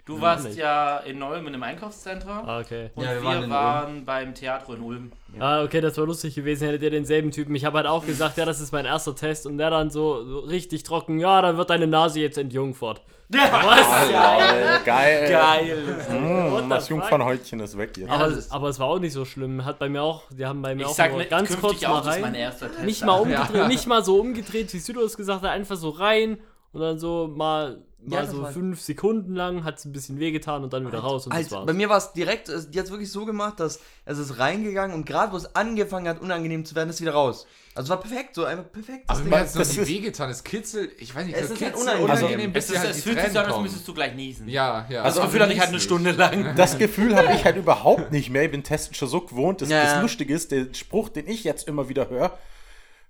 Du 0.04 0.20
warst 0.20 0.44
nicht. 0.44 0.58
ja 0.58 0.98
in 0.98 1.20
Ulm 1.22 1.46
in 1.48 1.54
einem 1.54 1.62
Einkaufszentrum. 1.62 2.30
Ah, 2.46 2.60
okay. 2.60 2.90
Und 2.94 3.02
Ja, 3.04 3.10
wir 3.14 3.22
wir, 3.22 3.24
waren 3.28 3.50
waren, 3.50 4.04
beim 4.04 4.34
Theater 4.34 4.74
in 4.74 4.80
Ulm. 4.80 5.12
Ah, 5.40 5.62
okay, 5.64 5.80
das 5.80 5.98
war 5.98 6.06
lustig 6.06 6.34
gewesen, 6.36 6.66
hättet 6.66 6.82
ihr 6.82 6.90
denselben 6.90 7.30
Typen. 7.32 7.54
Ich 7.56 7.64
habe 7.64 7.78
halt 7.78 7.86
auch 7.86 8.06
gesagt, 8.06 8.36
ja, 8.38 8.44
das 8.44 8.60
ist 8.60 8.72
mein 8.72 8.84
erster 8.84 9.14
Test 9.14 9.46
und 9.46 9.58
der 9.58 9.70
dann 9.70 9.90
so, 9.90 10.24
so 10.24 10.38
richtig 10.40 10.84
trocken, 10.84 11.18
ja, 11.18 11.42
dann 11.42 11.56
wird 11.56 11.70
deine 11.70 11.86
Nase 11.86 12.20
jetzt 12.20 12.38
entjungfert. 12.38 13.02
Was? 13.28 14.10
Geil. 14.12 14.80
Geil. 14.84 15.30
Geil. 15.30 15.78
Mm, 16.64 16.70
das? 16.70 16.88
Jungfernhäutchen 16.88 17.58
ist 17.58 17.76
weg 17.76 17.90
hier. 17.96 18.08
Aber, 18.08 18.32
aber 18.50 18.68
es 18.68 18.78
war 18.78 18.86
auch 18.86 19.00
nicht 19.00 19.12
so 19.14 19.24
schlimm. 19.24 19.64
Hat 19.64 19.80
bei 19.80 19.88
mir 19.88 20.00
auch, 20.02 20.22
die 20.30 20.46
haben 20.46 20.62
bei 20.62 20.76
mir 20.76 20.82
Ich 20.82 20.86
auch 20.86 20.94
sag 20.94 21.10
nur 21.10 21.18
nicht, 21.18 21.30
ganz 21.30 21.60
kurz 21.60 21.82
mal 21.82 21.88
auch, 21.88 21.96
das 21.98 22.06
ist 22.06 22.12
rein. 22.14 22.20
mein 22.22 22.34
erster 22.36 22.68
Test. 22.70 22.84
Nicht 22.84 23.04
mal 23.04 23.16
umgedreht, 23.16 23.66
nicht 23.66 23.86
mal 23.88 24.04
so 24.04 24.20
umgedreht, 24.20 24.72
wie 24.72 24.78
Südo 24.78 25.00
es 25.02 25.16
gesagt 25.16 25.42
hat, 25.42 25.50
einfach 25.50 25.74
so 25.76 25.90
rein 25.90 26.38
und 26.72 26.80
dann 26.80 27.00
so 27.00 27.26
mal, 27.34 27.72
Ja, 27.72 27.78
mal 27.98 28.22
das 28.22 28.30
so 28.30 28.42
war- 28.42 28.52
fünf 28.52 28.80
Sekunden 28.80 29.34
lang 29.34 29.64
hat 29.64 29.78
es 29.78 29.84
ein 29.84 29.92
bisschen 29.92 30.18
wehgetan 30.20 30.62
und 30.62 30.72
dann 30.72 30.86
wieder 30.86 30.98
raus 31.00 31.26
und 31.26 31.30
das 31.32 31.38
Halt, 31.42 31.50
war's. 31.52 31.66
bei 31.66 31.72
mir 31.72 31.88
war 31.88 31.96
es 31.98 32.12
direkt, 32.12 32.48
die 32.48 32.78
hat 32.78 32.86
es 32.86 32.90
wirklich 32.90 33.10
so 33.10 33.24
gemacht, 33.24 33.58
dass 33.58 33.80
es 34.04 34.18
ist 34.18 34.38
reingegangen 34.38 34.94
und 34.94 35.06
gerade 35.06 35.32
wo 35.32 35.36
es 35.36 35.56
angefangen 35.56 36.06
hat, 36.08 36.20
unangenehm 36.20 36.64
zu 36.64 36.74
werden, 36.74 36.90
ist 36.90 37.00
wieder 37.00 37.12
raus. 37.14 37.46
Also 37.74 37.86
es 37.86 37.90
war 37.90 38.00
perfekt, 38.00 38.34
so 38.34 38.44
einfach 38.44 38.70
perfekt. 38.72 39.04
Aber 39.08 39.20
mir 39.20 39.38
hat 39.38 39.46
es 39.46 39.52
das 39.52 39.76
ist- 39.76 39.86
wehgetan. 39.88 40.30
Es 40.30 40.44
kitzelt, 40.44 40.92
ich 40.98 41.14
weiß 41.14 41.26
nicht, 41.26 41.34
Es 41.36 41.48
das 41.48 41.50
ist 41.52 41.62
halt 41.62 41.74
kitzelt 41.74 41.82
unangenehm. 41.98 42.18
unangenehm, 42.22 42.52
bis 42.52 42.64
Es, 42.66 42.70
ist, 42.70 42.78
halt 42.78 42.90
es 42.90 42.96
die 42.96 43.02
fühlt 43.02 43.14
sich 43.16 43.22
Tränen 43.24 43.32
so 43.34 43.38
an, 43.40 43.44
als 43.46 43.52
kommen. 43.54 43.64
müsstest 43.64 43.88
du 43.88 43.94
gleich 43.94 44.14
niesen. 44.14 44.48
Ja, 44.48 44.86
ja. 44.88 45.02
Das 45.02 45.20
Gefühl 45.20 45.42
hatte 45.42 45.52
ich 45.52 45.60
halt 45.60 45.68
eine 45.70 45.80
Stunde 45.80 46.10
lang. 46.12 46.54
Das 46.56 46.78
Gefühl 46.78 47.16
habe 47.16 47.34
ich 47.34 47.44
halt 47.44 47.56
überhaupt 47.56 48.12
nicht 48.12 48.30
mehr. 48.30 48.44
Ich 48.44 48.50
bin 48.50 48.62
Testen 48.62 48.94
schon 48.94 49.08
so 49.08 49.20
gewohnt. 49.22 49.60
Das, 49.62 49.68
Ja, 49.68 49.82
das 49.82 49.92
ja. 49.94 50.00
Lustige 50.00 50.32
ist, 50.32 50.52
der 50.52 50.68
Spruch, 50.72 51.08
den 51.10 51.26
ich 51.28 51.44
jetzt 51.44 51.68
immer 51.68 51.88
wieder 51.90 52.08
höre, 52.08 52.38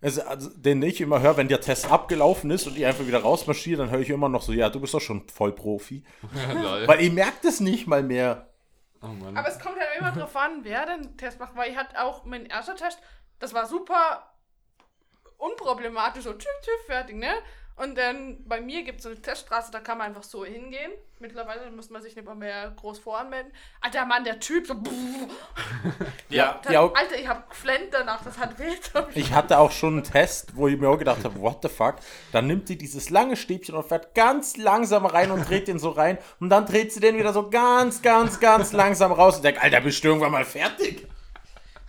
also, 0.02 0.22
also, 0.22 0.50
den 0.50 0.82
ich 0.82 1.00
immer 1.00 1.20
höre, 1.20 1.36
wenn 1.36 1.48
der 1.48 1.60
Test 1.60 1.90
abgelaufen 1.90 2.50
ist 2.50 2.66
und 2.66 2.76
ich 2.76 2.84
einfach 2.84 3.06
wieder 3.06 3.22
rausmarschiere, 3.22 3.78
dann 3.82 3.90
höre 3.90 4.00
ich 4.00 4.10
immer 4.10 4.28
noch 4.28 4.42
so, 4.42 4.52
ja, 4.52 4.68
du 4.68 4.80
bist 4.80 4.94
doch 4.94 5.00
schon 5.00 5.28
voll 5.28 5.52
Profi. 5.52 6.04
Weil 6.86 7.00
ihr 7.02 7.12
merkt 7.12 7.44
es 7.44 7.60
nicht 7.60 7.86
mal 7.86 8.02
mehr. 8.02 8.50
Oh. 9.02 9.06
Aber 9.34 9.48
es 9.48 9.58
kommt 9.58 9.78
halt 9.78 9.88
immer 9.98 10.12
drauf 10.12 10.36
an, 10.36 10.60
wer 10.62 10.86
den 10.86 11.16
Test 11.16 11.38
macht, 11.38 11.54
weil 11.54 11.70
ich 11.70 11.76
hatte 11.76 12.02
auch 12.02 12.24
mein 12.24 12.46
erster 12.46 12.74
Test, 12.74 12.98
das 13.38 13.52
war 13.52 13.66
super 13.66 14.32
unproblematisch, 15.38 16.24
so 16.24 16.32
tschüss, 16.32 16.50
tschüss, 16.62 16.86
fertig, 16.86 17.16
ne? 17.16 17.34
Und 17.76 17.98
dann 17.98 18.38
bei 18.46 18.60
mir 18.62 18.84
gibt 18.84 18.98
es 18.98 19.02
so 19.02 19.10
eine 19.10 19.20
Teststraße, 19.20 19.70
da 19.70 19.80
kann 19.80 19.98
man 19.98 20.08
einfach 20.08 20.22
so 20.22 20.46
hingehen. 20.46 20.92
Mittlerweile 21.18 21.70
muss 21.70 21.90
man 21.90 22.02
sich 22.02 22.16
nicht 22.16 22.24
mal 22.24 22.34
mehr 22.34 22.72
groß 22.74 22.98
voranmelden. 22.98 23.52
Alter 23.82 24.06
Mann, 24.06 24.24
der 24.24 24.40
Typ, 24.40 24.66
so. 24.66 24.74
Ja. 26.30 26.58
Das, 26.62 26.72
Ja. 26.72 26.90
Alter, 26.90 27.18
ich 27.18 27.28
hab 27.28 27.50
geflennt 27.50 27.88
danach, 27.92 28.24
das 28.24 28.38
hat 28.38 28.58
weh. 28.58 28.74
Ich 29.14 29.32
hatte 29.32 29.58
auch 29.58 29.70
schon 29.70 29.94
einen 29.94 30.04
Test, 30.04 30.56
wo 30.56 30.68
ich 30.68 30.78
mir 30.78 30.88
auch 30.88 30.98
gedacht 30.98 31.22
habe, 31.24 31.38
what 31.40 31.58
the 31.62 31.68
fuck? 31.68 31.96
Dann 32.32 32.46
nimmt 32.46 32.68
die 32.70 32.78
dieses 32.78 33.10
lange 33.10 33.36
Stäbchen 33.36 33.74
und 33.74 33.86
fährt 33.86 34.14
ganz 34.14 34.56
langsam 34.56 35.04
rein 35.04 35.30
und 35.30 35.48
dreht 35.48 35.68
den 35.68 35.78
so 35.78 35.90
rein. 35.90 36.16
Und 36.40 36.48
dann 36.48 36.64
dreht 36.64 36.92
sie 36.94 37.00
den 37.00 37.18
wieder 37.18 37.34
so 37.34 37.50
ganz, 37.50 38.00
ganz, 38.00 38.40
ganz 38.40 38.72
langsam 38.72 39.12
raus 39.12 39.36
und 39.36 39.44
denkt, 39.44 39.62
Alter, 39.62 39.82
bist 39.82 40.02
du 40.02 40.08
irgendwann 40.08 40.32
mal 40.32 40.44
fertig? 40.46 41.06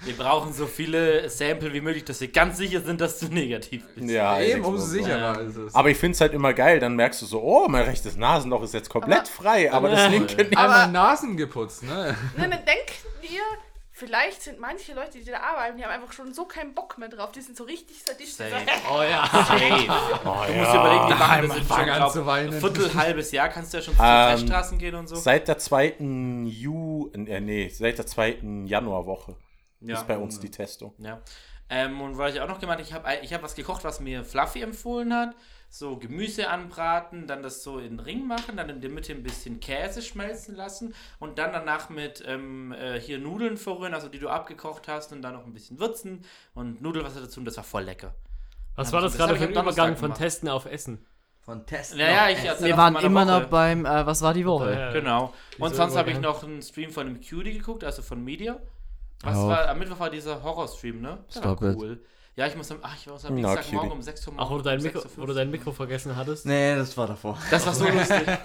Wir 0.02 0.16
brauchen 0.16 0.54
so 0.54 0.68
viele 0.68 1.28
Sample 1.30 1.74
wie 1.74 1.82
möglich, 1.82 2.06
dass 2.06 2.22
wir 2.22 2.28
ganz 2.28 2.58
sicher 2.58 2.82
sind, 2.82 3.02
dass 3.02 3.20
du 3.20 3.28
negativ 3.28 3.84
bist. 3.96 4.10
Ja, 4.10 4.40
Eben, 4.40 4.64
umso 4.64 4.86
so. 4.86 4.92
sicherer 4.94 5.42
ist 5.42 5.56
es. 5.58 5.74
Aber 5.76 5.90
ich 5.90 5.98
finde 5.98 6.14
es 6.16 6.22
halt 6.22 6.34
immer 6.34 6.54
geil, 6.54 6.80
dann 6.80 6.96
merkst 6.96 7.22
du 7.24 7.26
so, 7.26 7.42
oh, 7.42 7.68
mein 7.68 7.84
rechtes 7.84 8.16
Nasenloch 8.16 8.62
ist 8.64 8.74
jetzt 8.76 8.90
komplett 8.90 9.28
frei, 9.28 9.72
aber 9.72 9.90
das 9.90 10.10
linke 10.12 10.36
nicht. 10.36 10.56
Einmal 10.58 10.92
Nasen 10.92 11.36
geputzt, 11.36 11.84
ne? 11.84 12.16
Nein, 12.38 12.52
dann 12.52 12.64
denkt 12.66 12.92
ihr, 13.24 13.42
vielleicht 13.92 14.44
sind 14.44 14.60
manche 14.60 14.94
Leute, 14.94 15.18
die 15.18 15.26
da 15.26 15.40
arbeiten, 15.40 15.78
die 15.78 15.84
haben 15.84 15.92
einfach 15.92 16.14
schon 16.14 16.32
so 16.32 16.46
keinen 16.46 16.76
Bock 16.76 17.00
mehr 17.00 17.10
drauf. 17.10 17.32
Die 17.32 17.42
sind 17.42 17.58
so 17.58 17.64
richtig 17.64 18.04
sadistisch. 18.04 18.48
Safe. 18.52 18.62
Oh 18.96 19.02
ja. 19.02 19.26
Safe. 19.32 19.58
Oh, 20.26 20.44
Du 20.46 20.54
musst 20.54 20.72
dir 20.74 20.80
überlegen, 20.80 21.08
die 21.08 21.14
machen 21.16 21.48
das 21.48 21.58
jetzt 21.58 21.68
fang 21.68 21.80
schon, 21.80 21.90
an 21.90 21.98
glaub, 21.98 22.12
zu 22.12 22.26
weinen. 22.28 22.52
Viertel, 22.54 22.94
halbes 22.94 23.32
Jahr 23.32 23.50
kannst 23.50 23.74
du 23.74 23.78
ja 23.78 23.84
schon 23.84 23.96
zu 23.98 24.04
Ähm, 24.04 24.30
Teststraßen 24.38 24.78
gehen 24.78 24.94
und 24.96 25.08
so. 25.08 25.16
Seit 25.16 25.48
der 25.48 25.58
zweiten 25.58 26.46
Ju, 26.46 27.10
äh, 27.14 27.42
nee, 27.42 27.70
seit 27.70 27.98
der 27.98 28.06
zweiten 28.06 28.68
Januarwoche 28.68 29.36
Ja. 29.82 29.96
ist 29.96 30.08
bei 30.08 30.18
uns 30.18 30.40
die 30.40 30.52
Testung. 30.52 30.94
Ja. 31.00 31.22
Ähm, 31.70 32.00
und 32.02 32.18
was 32.18 32.34
ich 32.34 32.40
auch 32.42 32.48
noch 32.48 32.60
gemacht 32.62 32.80
ich 32.82 32.94
habe 32.94 33.08
ich 33.22 33.34
hab 33.34 33.44
was 33.44 33.54
gekocht, 33.56 33.84
was 33.84 34.00
mir 34.00 34.24
Fluffy 34.24 34.62
empfohlen 34.62 35.14
hat. 35.14 35.36
So 35.70 35.98
Gemüse 35.98 36.48
anbraten, 36.50 37.28
dann 37.28 37.44
das 37.44 37.62
so 37.62 37.78
in 37.80 37.98
den 37.98 38.00
Ring 38.00 38.26
machen, 38.26 38.56
dann 38.56 38.70
in 38.70 38.80
der 38.80 38.90
Mitte 38.90 39.12
ein 39.12 39.22
bisschen 39.22 39.60
Käse 39.60 40.02
schmelzen 40.02 40.56
lassen 40.56 40.94
und 41.20 41.40
dann 41.40 41.52
danach 41.52 41.90
mit 41.90 42.24
ähm, 42.26 42.72
äh, 42.72 42.98
hier 43.02 43.20
Nudeln 43.20 43.58
verrühren, 43.58 43.94
also 43.94 44.08
die 44.08 44.18
du 44.20 44.30
abgekocht 44.30 44.88
hast 44.88 45.12
und 45.12 45.22
dann 45.22 45.34
noch 45.34 45.46
ein 45.46 45.54
bisschen 45.54 45.78
würzen 45.78 46.24
und 46.54 46.82
Nudelwasser 46.82 47.20
dazu 47.20 47.42
und 47.42 47.46
das 47.46 47.58
war 47.58 47.66
voll 47.66 47.84
lecker. 47.84 48.16
Was 48.78 48.88
Ja, 48.88 48.94
war 48.94 49.02
das 49.02 49.12
das 49.12 49.20
gerade 49.20 49.34
ich 49.34 49.40
für 49.40 49.46
ein 49.48 49.52
Übergang 49.52 49.98
von. 49.98 50.14
Testen 50.14 50.48
auf 50.48 50.66
Essen? 50.68 51.06
Von 51.42 51.66
Test. 51.66 51.96
Naja, 51.98 52.30
ich 52.30 52.44
Wir 52.62 52.78
waren 52.78 52.96
immer 52.98 53.28
Woche. 53.28 53.40
noch 53.42 53.46
beim, 53.50 53.86
äh, 53.86 54.06
was 54.06 54.22
war 54.22 54.34
die 54.34 54.46
Woche? 54.46 54.72
Ja. 54.74 54.92
Genau. 54.94 55.34
Und 55.60 55.76
sonst 55.76 55.98
habe 55.98 56.12
ich 56.12 56.20
noch 56.20 56.44
einen 56.44 56.62
Stream 56.62 56.92
von 56.92 57.08
dem 57.08 57.16
Cutie 57.22 57.54
geguckt, 57.58 57.84
also 57.84 58.02
von 58.02 58.24
Media. 58.24 58.58
Was 59.24 59.36
war, 59.38 59.68
am 59.70 59.80
Mittwoch 59.80 60.00
war 60.00 60.10
dieser 60.10 60.42
Horror-Stream, 60.44 61.02
ne? 61.02 61.18
Der 61.34 61.40
Stop 61.40 61.62
war 61.62 61.72
it. 61.72 61.78
cool. 61.78 62.00
Ja, 62.36 62.46
ich 62.46 62.56
muss 62.56 62.70
am, 62.70 62.78
ach, 62.84 62.96
ich 62.96 63.08
muss 63.08 63.26
am 63.26 63.36
Dienstagmorgen 63.36 63.90
Cutie. 63.90 63.98
um 63.98 64.02
6 64.04 64.28
Uhr 64.28 64.34
Ach, 64.38 64.44
wo 64.52 64.58
du 64.60 64.64
morgens 64.64 64.64
dein 64.66 64.82
Mikro, 64.84 65.00
6.15 65.00 65.10
wo 65.18 65.26
du 65.26 65.34
dein 65.34 65.50
Mikro 65.52 65.72
vergessen 65.72 66.16
hattest? 66.16 66.46
Nee, 66.46 66.76
das 66.76 66.96
war 66.96 67.08
davor. 67.08 67.36
Das 67.50 67.66
war 67.66 67.74
so 67.74 67.86
lustig. 67.90 68.28
er 68.28 68.38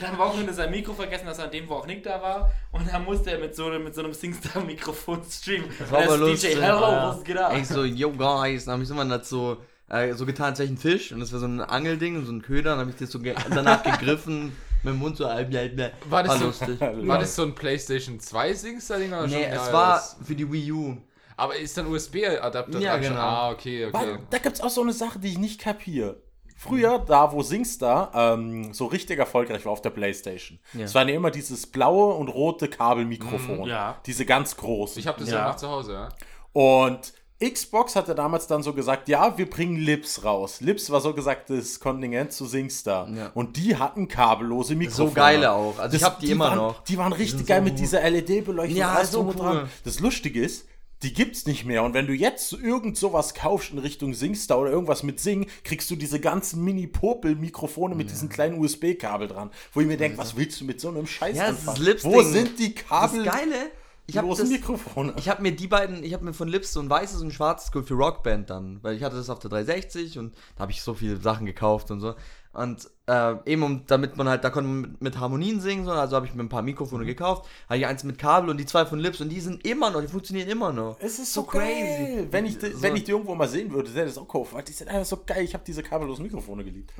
hat 0.00 0.08
am 0.10 0.16
Wochenende 0.16 0.54
sein 0.54 0.70
Mikro 0.70 0.94
vergessen, 0.94 1.26
dass 1.26 1.38
er 1.38 1.44
an 1.44 1.50
dem, 1.50 1.68
wo 1.68 1.74
auch 1.74 1.86
Nick 1.86 2.02
da 2.02 2.22
war. 2.22 2.50
Und 2.72 2.90
dann 2.90 3.04
musste 3.04 3.32
er 3.32 3.38
mit 3.38 3.54
so 3.54 3.66
einem, 3.66 3.84
mit 3.84 3.94
so 3.94 4.00
einem 4.02 4.14
Singstar-Mikrofon 4.14 5.20
streamen. 5.30 5.68
Das 5.78 5.90
war 5.90 6.02
aber 6.04 6.16
DJ, 6.16 6.22
lustig. 6.30 6.60
hello, 6.62 6.80
Ja. 6.80 7.08
was 7.10 7.22
geht 7.24 7.36
ab? 7.36 7.52
Ich 7.58 7.68
so, 7.68 7.84
yo 7.84 8.10
guys, 8.10 8.64
dann 8.64 8.72
habe 8.72 8.82
ich 8.84 8.88
so 8.88 8.94
mal 8.94 9.22
so, 9.22 9.58
äh, 9.90 10.14
so 10.14 10.24
getan, 10.24 10.46
als 10.46 10.58
wäre 10.58 10.66
ich 10.66 10.70
ein 10.72 10.78
Fisch 10.78 11.12
und 11.12 11.20
das 11.20 11.30
war 11.32 11.40
so 11.40 11.46
ein 11.46 11.60
Angelding 11.60 12.16
und 12.16 12.24
so 12.24 12.32
ein 12.32 12.40
Köder, 12.40 12.70
dann 12.70 12.78
habe 12.80 12.90
ich 12.90 12.96
das 12.96 13.10
so 13.10 13.18
ge 13.20 13.34
danach 13.50 13.82
gegriffen, 13.98 14.56
mit 14.82 14.92
dem 14.94 14.98
Mund 14.98 15.16
so, 15.16 15.24
bla, 15.24 15.42
bla. 15.44 15.90
War 16.08 16.22
das 16.22 16.38
so- 16.38 16.46
lustig. 16.46 16.80
War 16.80 17.18
das 17.18 17.34
so 17.36 17.42
ein 17.42 17.54
PlayStation 17.54 18.18
2 18.20 18.54
Singstar-Ding 18.54 19.08
oder 19.12 19.26
Nee, 19.26 19.44
schon? 19.44 19.52
es 19.52 19.72
war 19.72 20.02
für 20.24 20.34
die 20.34 20.50
Wii 20.50 20.72
U. 20.72 20.96
Aber 21.36 21.56
ist 21.56 21.76
dann 21.78 21.86
USB-Adapter 21.86 22.78
Ja, 22.80 22.98
genau. 22.98 23.18
Ah, 23.20 23.50
okay, 23.50 23.86
okay. 23.86 23.94
Weil, 23.94 24.18
da 24.28 24.38
gibt 24.38 24.56
es 24.56 24.60
auch 24.60 24.68
so 24.70 24.82
eine 24.82 24.92
Sache, 24.92 25.18
die 25.18 25.28
ich 25.28 25.38
nicht 25.38 25.60
kapiere. 25.60 26.22
Früher, 26.54 26.98
da 26.98 27.32
wo 27.32 27.42
Singstar 27.42 28.10
ähm, 28.14 28.74
so 28.74 28.84
richtig 28.84 29.18
erfolgreich 29.18 29.64
war 29.64 29.72
auf 29.72 29.80
der 29.80 29.88
Playstation, 29.88 30.58
Ja. 30.74 30.84
es 30.84 30.94
waren 30.94 31.08
ja 31.08 31.14
immer 31.14 31.30
dieses 31.30 31.66
blaue 31.66 32.12
und 32.14 32.28
rote 32.28 32.68
Kabelmikrofon. 32.68 33.64
ja. 33.66 33.98
Diese 34.04 34.26
ganz 34.26 34.54
großen. 34.58 35.00
Ich 35.00 35.06
habe 35.06 35.18
das 35.20 35.30
Ja. 35.30 35.36
ja 35.38 35.48
noch 35.48 35.56
zu 35.56 35.68
Hause, 35.68 35.92
ja. 35.94 36.08
Und 36.52 37.14
Xbox 37.42 37.96
hatte 37.96 38.14
damals 38.14 38.46
dann 38.46 38.62
so 38.62 38.74
gesagt, 38.74 39.08
ja, 39.08 39.38
wir 39.38 39.48
bringen 39.48 39.76
Lips 39.76 40.24
raus. 40.24 40.60
Lips 40.60 40.90
war 40.90 41.00
so 41.00 41.14
gesagt 41.14 41.48
das 41.50 41.80
Kontingent 41.80 42.32
zu 42.32 42.46
SingStar. 42.46 43.08
Ja. 43.08 43.30
Und 43.34 43.56
die 43.56 43.76
hatten 43.76 44.08
kabellose 44.08 44.74
Mikrofone. 44.74 45.08
So 45.08 45.14
geile 45.14 45.52
auch. 45.52 45.78
Also 45.78 45.96
ich 45.96 46.02
Das- 46.02 46.10
hab 46.10 46.20
die, 46.20 46.30
immer 46.30 46.46
waren, 46.48 46.56
noch. 46.58 46.84
Die 46.84 46.98
waren 46.98 47.12
richtig 47.12 47.38
sind 47.38 47.48
geil 47.48 47.60
so 47.60 47.64
mit 47.64 47.78
dieser 47.78 48.02
LED-Beleuchtung. 48.02 48.76
Ja, 48.76 49.02
so 49.04 49.22
cool. 49.24 49.34
dran. 49.34 49.70
Das 49.84 50.00
Lustige 50.00 50.42
ist, 50.44 50.66
die 51.02 51.14
gibt's 51.14 51.46
nicht 51.46 51.64
mehr. 51.64 51.82
Und 51.82 51.94
wenn 51.94 52.06
du 52.06 52.12
jetzt 52.12 52.52
irgend 52.52 52.98
sowas 52.98 53.32
kaufst 53.32 53.70
in 53.72 53.78
Richtung 53.78 54.12
SingStar 54.12 54.58
oder 54.58 54.70
irgendwas 54.70 55.02
mit 55.02 55.18
Sing, 55.18 55.46
kriegst 55.64 55.90
du 55.90 55.96
diese 55.96 56.20
ganzen 56.20 56.62
Mini-Popel-Mikrofone 56.62 57.94
mit 57.94 58.10
diesem 58.10 58.28
kleinen 58.28 58.58
USB-Kabel 58.60 59.28
dran. 59.28 59.50
Wo 59.72 59.80
ich 59.80 59.86
mir 59.86 59.96
denke, 59.96 60.18
was 60.18 60.36
willst 60.36 60.60
du 60.60 60.66
mit 60.66 60.78
so 60.78 60.88
einem 60.88 61.06
Scheiß 61.06 61.38
Ja, 61.38 61.50
das 61.52 61.62
ist 61.62 61.68
anfangen? 61.68 61.98
Wo 62.02 62.20
sind 62.22 62.58
die 62.58 62.74
Das 62.74 62.84
Kabel? 62.86 63.24
Geile, 63.24 63.70
ich 64.10 64.18
habe 64.18 64.28
das, 64.28 64.48
Mikrofone. 64.48 65.14
ich 65.16 65.28
habe 65.28 65.42
mir 65.42 65.52
die 65.56 65.66
beiden, 65.66 66.04
ich 66.04 66.12
habe 66.12 66.24
mir 66.24 66.32
von 66.34 66.48
Lips 66.48 66.72
so 66.72 66.80
ein 66.80 66.90
weißes 66.90 67.20
und 67.22 67.28
ein 67.28 67.32
schwarzes 67.32 67.72
geholt 67.72 67.88
für 67.88 67.94
Rockband 67.94 68.50
dann, 68.50 68.82
weil 68.82 68.94
ich 68.96 69.02
hatte 69.02 69.16
das 69.16 69.30
auf 69.30 69.38
der 69.38 69.50
360 69.50 70.18
und 70.18 70.34
da 70.56 70.62
habe 70.62 70.72
ich 70.72 70.82
so 70.82 70.94
viele 70.94 71.16
Sachen 71.16 71.46
gekauft 71.46 71.90
und 71.90 72.00
so. 72.00 72.14
Und 72.52 72.90
äh, 73.06 73.34
eben 73.46 73.62
um, 73.62 73.86
damit 73.86 74.16
man 74.16 74.28
halt, 74.28 74.42
da 74.42 74.50
konnte 74.50 74.68
man 74.68 74.80
mit, 74.80 75.00
mit 75.00 75.18
Harmonien 75.20 75.60
singen, 75.60 75.84
so, 75.84 75.92
also 75.92 76.16
habe 76.16 76.26
ich 76.26 76.34
mir 76.34 76.42
ein 76.42 76.48
paar 76.48 76.62
Mhm. 76.62 76.66
Mikrofone 76.66 77.04
gekauft, 77.06 77.48
habe 77.68 77.78
ich 77.78 77.86
eins 77.86 78.02
mit 78.02 78.18
Kabel 78.18 78.50
und 78.50 78.56
die 78.58 78.66
zwei 78.66 78.84
von 78.84 78.98
Lips 78.98 79.20
und 79.20 79.28
die 79.28 79.38
sind 79.40 79.64
immer 79.64 79.90
noch, 79.90 80.00
die 80.00 80.08
funktionieren 80.08 80.48
immer 80.48 80.72
noch. 80.72 80.96
Es 81.00 81.20
ist 81.20 81.32
so, 81.32 81.44
crazy. 81.44 82.26
Wenn 82.28 82.46
ich, 82.46 82.58
die, 82.58 82.72
So. 82.72 82.82
wenn 82.82 82.96
ich 82.96 83.04
die 83.04 83.12
irgendwo 83.12 83.36
mal 83.36 83.46
sehen 83.48 83.70
würde, 83.72 83.88
hätte 83.90 84.00
ich 84.00 84.14
das 84.14 84.18
auch 84.18 84.26
kaufen. 84.26 84.56
Weil 84.56 84.64
die 84.64 84.72
sind 84.72 84.88
einfach 84.88 85.04
so 85.06 85.18
geil. 85.24 85.44
Ich 85.44 85.54
habe 85.54 85.62
diese 85.64 85.84
kabellosen 85.84 86.24
Mikrofone 86.24 86.64
geliebt. 86.64 86.92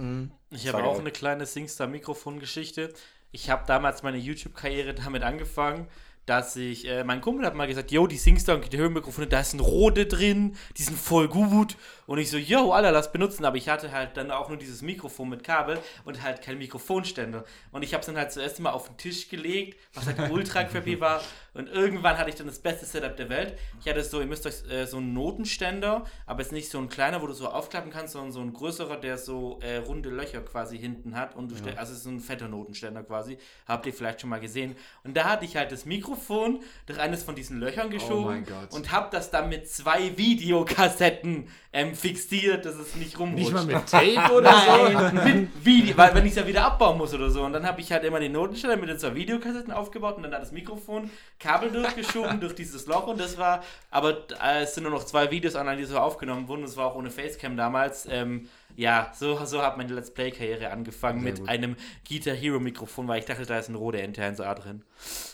Ich 0.51 0.67
war 0.73 0.75
habe 0.75 0.85
auch 0.85 0.93
geil. 0.93 1.01
eine 1.01 1.11
kleine 1.11 1.47
SingStar-Mikrofon-Geschichte. 1.47 2.93
Ich 3.33 3.51
habe 3.51 3.65
damals 3.67 4.03
meine 4.03 4.19
YouTube-Karriere 4.19 4.95
damit 4.95 5.23
angefangen, 5.23 5.87
dass 6.31 6.55
ich, 6.55 6.87
äh, 6.87 7.03
mein 7.03 7.21
Kumpel 7.21 7.45
hat 7.45 7.57
mal 7.57 7.67
gesagt, 7.67 7.91
yo, 7.91 8.07
die 8.07 8.17
SingStar 8.17 8.55
und 8.55 8.73
die 8.73 8.79
Hörmikrofone, 8.79 9.27
da 9.27 9.41
ist 9.41 9.53
ein 9.53 9.59
Rode 9.59 10.07
drin, 10.07 10.55
die 10.77 10.83
sind 10.85 10.97
voll 10.97 11.27
gut. 11.27 11.77
Und 12.11 12.19
ich 12.19 12.29
so, 12.29 12.39
yo, 12.39 12.73
Alter, 12.73 12.91
lass 12.91 13.13
benutzen. 13.13 13.45
Aber 13.45 13.57
ich 13.57 13.69
hatte 13.69 13.93
halt 13.93 14.17
dann 14.17 14.33
auch 14.33 14.49
nur 14.49 14.59
dieses 14.59 14.83
Mikrofon 14.83 15.29
mit 15.29 15.45
Kabel 15.45 15.79
und 16.05 16.21
halt 16.25 16.43
kein 16.43 16.59
Mikrofonständer. 16.59 17.45
Und 17.71 17.85
ich 17.85 17.93
habe 17.95 18.01
es 18.01 18.07
dann 18.07 18.17
halt 18.17 18.33
zuerst 18.33 18.59
mal 18.59 18.71
auf 18.71 18.89
den 18.89 18.97
Tisch 18.97 19.29
gelegt, 19.29 19.79
was 19.95 20.07
halt 20.07 20.19
ultra 20.33 20.65
crappy 20.65 21.01
war. 21.01 21.21
Und 21.55 21.69
irgendwann 21.69 22.19
hatte 22.19 22.29
ich 22.29 22.35
dann 22.35 22.49
das 22.49 22.59
beste 22.59 22.85
Setup 22.85 23.17
der 23.17 23.29
Welt. 23.29 23.57
Ich 23.81 23.89
hatte 23.89 24.03
so, 24.03 24.19
ihr 24.21 24.27
müsst 24.27 24.45
euch 24.45 24.69
äh, 24.69 24.87
so 24.87 24.97
einen 24.97 25.15
Notenständer, 25.15 26.05
aber 26.27 26.43
jetzt 26.43 26.51
nicht 26.51 26.69
so 26.69 26.79
ein 26.79 26.89
kleiner, 26.89 27.23
wo 27.23 27.29
du 27.29 27.33
so 27.33 27.49
aufklappen 27.49 27.93
kannst, 27.93 28.15
sondern 28.15 28.33
so 28.33 28.41
ein 28.41 28.53
größerer, 28.53 28.97
der 28.97 29.17
so 29.17 29.61
äh, 29.63 29.77
runde 29.77 30.11
Löcher 30.11 30.41
quasi 30.41 30.79
hinten 30.79 31.15
hat. 31.15 31.37
Und 31.37 31.53
du 31.53 31.57
stell- 31.57 31.77
also 31.77 31.95
so 31.95 32.11
ein 32.11 32.19
fetter 32.19 32.49
Notenständer 32.49 33.05
quasi. 33.05 33.39
Habt 33.69 33.87
ihr 33.87 33.93
vielleicht 33.95 34.21
schon 34.21 34.31
mal 34.31 34.41
gesehen. 34.41 34.75
Und 35.05 35.17
da 35.17 35.25
hatte 35.31 35.45
ich 35.45 35.55
halt 35.57 35.71
das 35.71 35.85
Mikrofon 35.85 36.61
durch 36.87 36.99
eines 36.99 37.23
von 37.23 37.37
diesen 37.37 37.61
Löchern 37.61 37.89
geschoben 37.91 38.25
mein 38.25 38.45
Gott. 38.45 38.73
und 38.73 38.91
hab 38.91 39.13
das 39.13 39.31
dann 39.31 39.49
mit 39.49 39.69
zwei 39.69 40.17
Videokassetten 40.17 41.49
ähm, 41.73 41.95
fixiert, 42.01 42.65
dass 42.65 42.75
es 42.77 42.97
nicht 42.97 43.19
rumrutscht. 43.19 43.43
Nicht 43.43 43.53
mal 43.53 43.65
mit 43.65 43.87
Tape 43.87 44.33
oder 44.35 44.53
so? 44.53 44.89
Nein, 45.15 45.45
mit 45.55 45.65
Video, 45.65 45.97
weil 45.97 46.15
wenn 46.15 46.25
ich 46.27 46.33
es 46.33 46.37
ja 46.39 46.47
wieder 46.47 46.65
abbauen 46.65 46.99
muss 46.99 47.15
oder 47.15 47.31
so. 47.31 47.43
Und 47.43 47.53
dann 47.53 47.67
habe 47.67 47.81
ich 47.81 47.93
halt 47.93 48.05
immer 48.05 48.19
den 48.21 48.33
Notenständer 48.33 48.77
mit 48.77 48.89
den 48.89 48.99
zwei 48.99 49.15
Videokassetten 49.15 49.73
aufgebaut 49.73 50.17
und 50.17 50.25
dann 50.25 50.33
hat 50.35 50.43
das 50.43 50.53
Mikrofon 50.53 51.11
Kabel 51.39 51.71
durchgeschoben 51.71 52.41
durch 52.41 52.55
dieses 52.55 52.87
Loch 52.87 53.07
und 53.07 53.21
das 53.21 53.39
war, 53.39 53.63
aber 53.91 54.19
äh, 54.43 54.63
es 54.63 54.75
sind 54.75 54.83
nur 54.85 54.93
noch 54.93 55.05
zwei 55.05 55.31
Videos 55.31 55.55
online, 55.55 55.77
die 55.79 55.85
so 55.85 55.99
aufgenommen 55.99 56.49
wurden. 56.49 56.65
Es 56.65 56.77
war 56.77 56.87
auch 56.87 56.95
ohne 56.97 57.11
Facecam 57.11 57.57
damals. 57.57 58.07
Ähm, 58.11 58.49
ja, 58.77 59.13
so, 59.19 59.45
so 59.45 59.61
hat 59.63 59.77
meine 59.77 59.93
Let's 59.93 60.13
Play-Karriere 60.15 60.71
angefangen 60.71 61.23
mit 61.23 61.49
einem 61.49 61.77
Guitar 62.09 62.35
Hero 62.35 62.61
Mikrofon, 62.61 63.09
weil 63.09 63.19
ich 63.19 63.27
dachte, 63.27 63.45
da 63.45 63.59
ist 63.59 63.69
ein 63.69 63.75
Rode 63.75 63.99
NT1A 63.99 64.55
drin. 64.55 64.85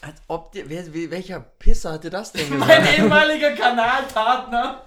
Als 0.00 0.16
ob 0.26 0.52
der, 0.52 0.68
wer, 0.70 0.92
wer- 0.94 1.10
welcher 1.10 1.40
Pisser 1.40 1.92
hatte 1.92 2.08
das 2.10 2.32
denn 2.32 2.50
gesagt? 2.50 2.66
Mein 2.66 2.94
ehemaliger 2.96 3.52
Kanalpartner. 3.52 4.82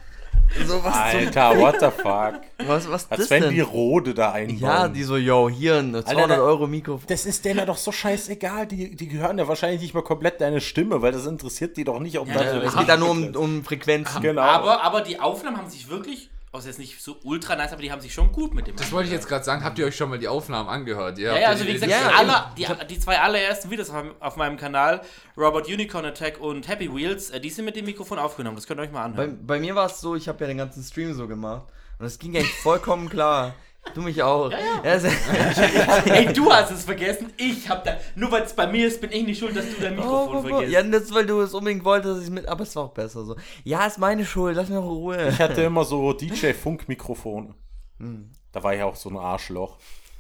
So, 0.65 0.83
was, 0.83 0.95
Alter, 0.95 1.57
what 1.59 1.75
the 1.79 1.87
fuck? 1.91 2.41
zum, 2.57 2.67
was, 2.67 2.89
was 2.89 3.11
Als 3.11 3.21
das 3.21 3.29
wenn 3.29 3.43
denn? 3.43 3.51
die 3.53 3.61
Rode 3.61 4.13
da 4.13 4.31
einbauen. 4.31 4.59
ja, 4.59 4.87
die 4.87 5.03
so, 5.03 5.15
yo, 5.17 5.47
hier 5.49 5.75
ein 5.77 5.93
200 5.93 6.29
da- 6.31 6.41
Euro 6.41 6.65
Mikrofon. 6.67 7.05
Das 7.07 7.25
ist 7.25 7.45
denen 7.45 7.59
ja 7.59 7.65
doch 7.65 7.77
so 7.77 7.91
scheißegal. 7.91 8.65
Die, 8.67 8.95
die 8.95 9.11
hören 9.17 9.37
ja 9.37 9.47
wahrscheinlich 9.47 9.81
nicht 9.81 9.93
mal 9.93 10.01
komplett 10.03 10.41
deine 10.41 10.59
Stimme, 10.61 11.01
weil 11.01 11.11
das 11.11 11.25
interessiert 11.27 11.77
die 11.77 11.83
doch 11.83 11.99
nicht, 11.99 12.17
ob 12.19 12.27
Ja, 12.27 12.33
da 12.35 12.43
ja, 12.43 12.61
Es 12.63 12.75
geht 12.75 12.89
da 12.89 12.97
nur 12.97 13.11
um, 13.11 13.35
um 13.35 13.63
Frequenzen. 13.63 14.21
Genau. 14.21 14.41
Aber, 14.41 14.83
aber 14.83 15.01
die 15.01 15.19
Aufnahmen 15.19 15.57
haben 15.57 15.69
sich 15.69 15.89
wirklich, 15.89 16.29
also 16.51 16.67
jetzt 16.67 16.79
nicht 16.79 17.01
so 17.01 17.17
ultra 17.23 17.55
nice, 17.55 17.73
aber 17.73 17.81
die 17.81 17.91
haben 17.91 18.01
sich 18.01 18.13
schon 18.13 18.31
gut 18.31 18.53
mit 18.55 18.65
dem 18.65 18.75
Das 18.75 18.91
wollte 18.91 19.07
ich 19.07 19.13
jetzt 19.13 19.27
gerade 19.27 19.43
sagen. 19.43 19.63
Habt 19.63 19.77
ihr 19.77 19.85
euch 19.85 19.95
schon 19.95 20.09
mal 20.09 20.17
die 20.17 20.27
Aufnahmen 20.27 20.67
angehört? 20.67 21.19
Ihr 21.19 21.33
Ja, 21.33 21.39
ja, 21.39 21.47
also 21.49 21.65
wie 21.65 21.73
gesagt, 21.73 21.91
Ja, 21.91 22.09
die, 22.09 22.15
aller, 22.15 22.53
die, 22.81 22.87
die 22.87 22.99
zwei 22.99 23.19
allerersten 23.19 23.69
Videos 23.69 23.89
auf 23.89 23.95
meinem, 23.95 24.11
auf 24.19 24.35
meinem 24.35 24.57
Kanal, 24.57 25.01
Robert 25.37 25.67
Unicorn 25.67 26.05
Attack 26.05 26.39
und 26.39 26.67
Happy 26.67 26.93
Wheels, 26.93 27.29
äh, 27.29 27.39
die 27.39 27.49
sind 27.51 27.65
mit 27.65 27.75
dem 27.75 27.85
Mikrofon 27.85 28.17
aufgenommen. 28.17 28.55
Das 28.55 28.65
könnt 28.65 28.79
ihr 28.79 28.83
euch 28.83 28.91
mal 28.91 28.99
Bei, 29.09 29.23
anhören. 29.23 29.45
bei 29.45 29.59
mir 29.59 29.75
war 29.75 29.85
es 29.85 30.01
so, 30.01 30.15
ich 30.15 30.27
habe 30.27 30.39
ja 30.41 30.47
den 30.47 30.57
ganzen 30.57 30.83
Stream 30.83 31.13
so 31.13 31.27
gemacht. 31.27 31.67
Und 31.99 32.05
es 32.05 32.17
ging 32.17 32.35
eigentlich 32.35 32.53
vollkommen 32.53 33.09
klar. 33.09 33.53
Du 33.93 34.01
mich 34.01 34.21
auch. 34.21 34.51
Ja, 34.51 34.81
also, 34.83 35.07
Ey, 36.05 36.31
du 36.31 36.51
hast 36.51 36.71
es 36.71 36.83
vergessen. 36.83 37.33
Ich 37.37 37.67
hab 37.69 37.83
da. 37.83 37.97
Nur 38.15 38.31
weil 38.31 38.43
es 38.43 38.53
bei 38.53 38.67
mir 38.67 38.87
ist, 38.87 39.01
bin 39.01 39.11
ich 39.11 39.25
nicht 39.25 39.39
schuld, 39.39 39.55
dass 39.55 39.65
du 39.65 39.81
dein 39.81 39.95
Mikrofon 39.95 40.37
oh, 40.37 40.41
vergisst. 40.41 40.71
ja, 40.71 40.83
das, 40.83 41.13
weil 41.13 41.25
du 41.25 41.41
es 41.41 41.53
unbedingt 41.53 41.83
wolltest, 41.85 42.17
dass 42.17 42.23
ich 42.23 42.29
mit. 42.29 42.47
Aber 42.47 42.63
es 42.63 42.75
war 42.75 42.83
auch 42.83 42.93
besser 42.93 43.25
so. 43.25 43.35
Ja, 43.63 43.85
ist 43.85 43.97
meine 43.97 44.25
Schuld, 44.25 44.55
lass 44.55 44.69
mich 44.69 44.77
auch 44.77 44.83
in 44.83 44.89
Ruhe. 44.89 45.29
Ich 45.29 45.39
hatte 45.39 45.61
immer 45.63 45.85
so 45.85 46.13
DJ-Funk-Mikrofone. 46.13 47.55
Hm. 47.99 48.31
Da 48.51 48.63
war 48.63 48.75
ich 48.75 48.83
auch 48.83 48.95
so 48.95 49.09
ein 49.09 49.17
Arschloch. 49.17 49.77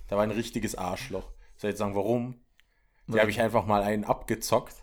Da 0.07 0.15
war 0.15 0.23
ein 0.23 0.31
richtiges 0.31 0.75
Arschloch. 0.75 1.31
Soll 1.55 1.69
ich 1.69 1.73
jetzt 1.73 1.79
sagen, 1.79 1.95
warum? 1.95 2.35
Da 3.07 3.19
habe 3.19 3.31
ich 3.31 3.41
einfach 3.41 3.65
mal 3.65 3.81
einen 3.81 4.03
abgezockt. 4.03 4.75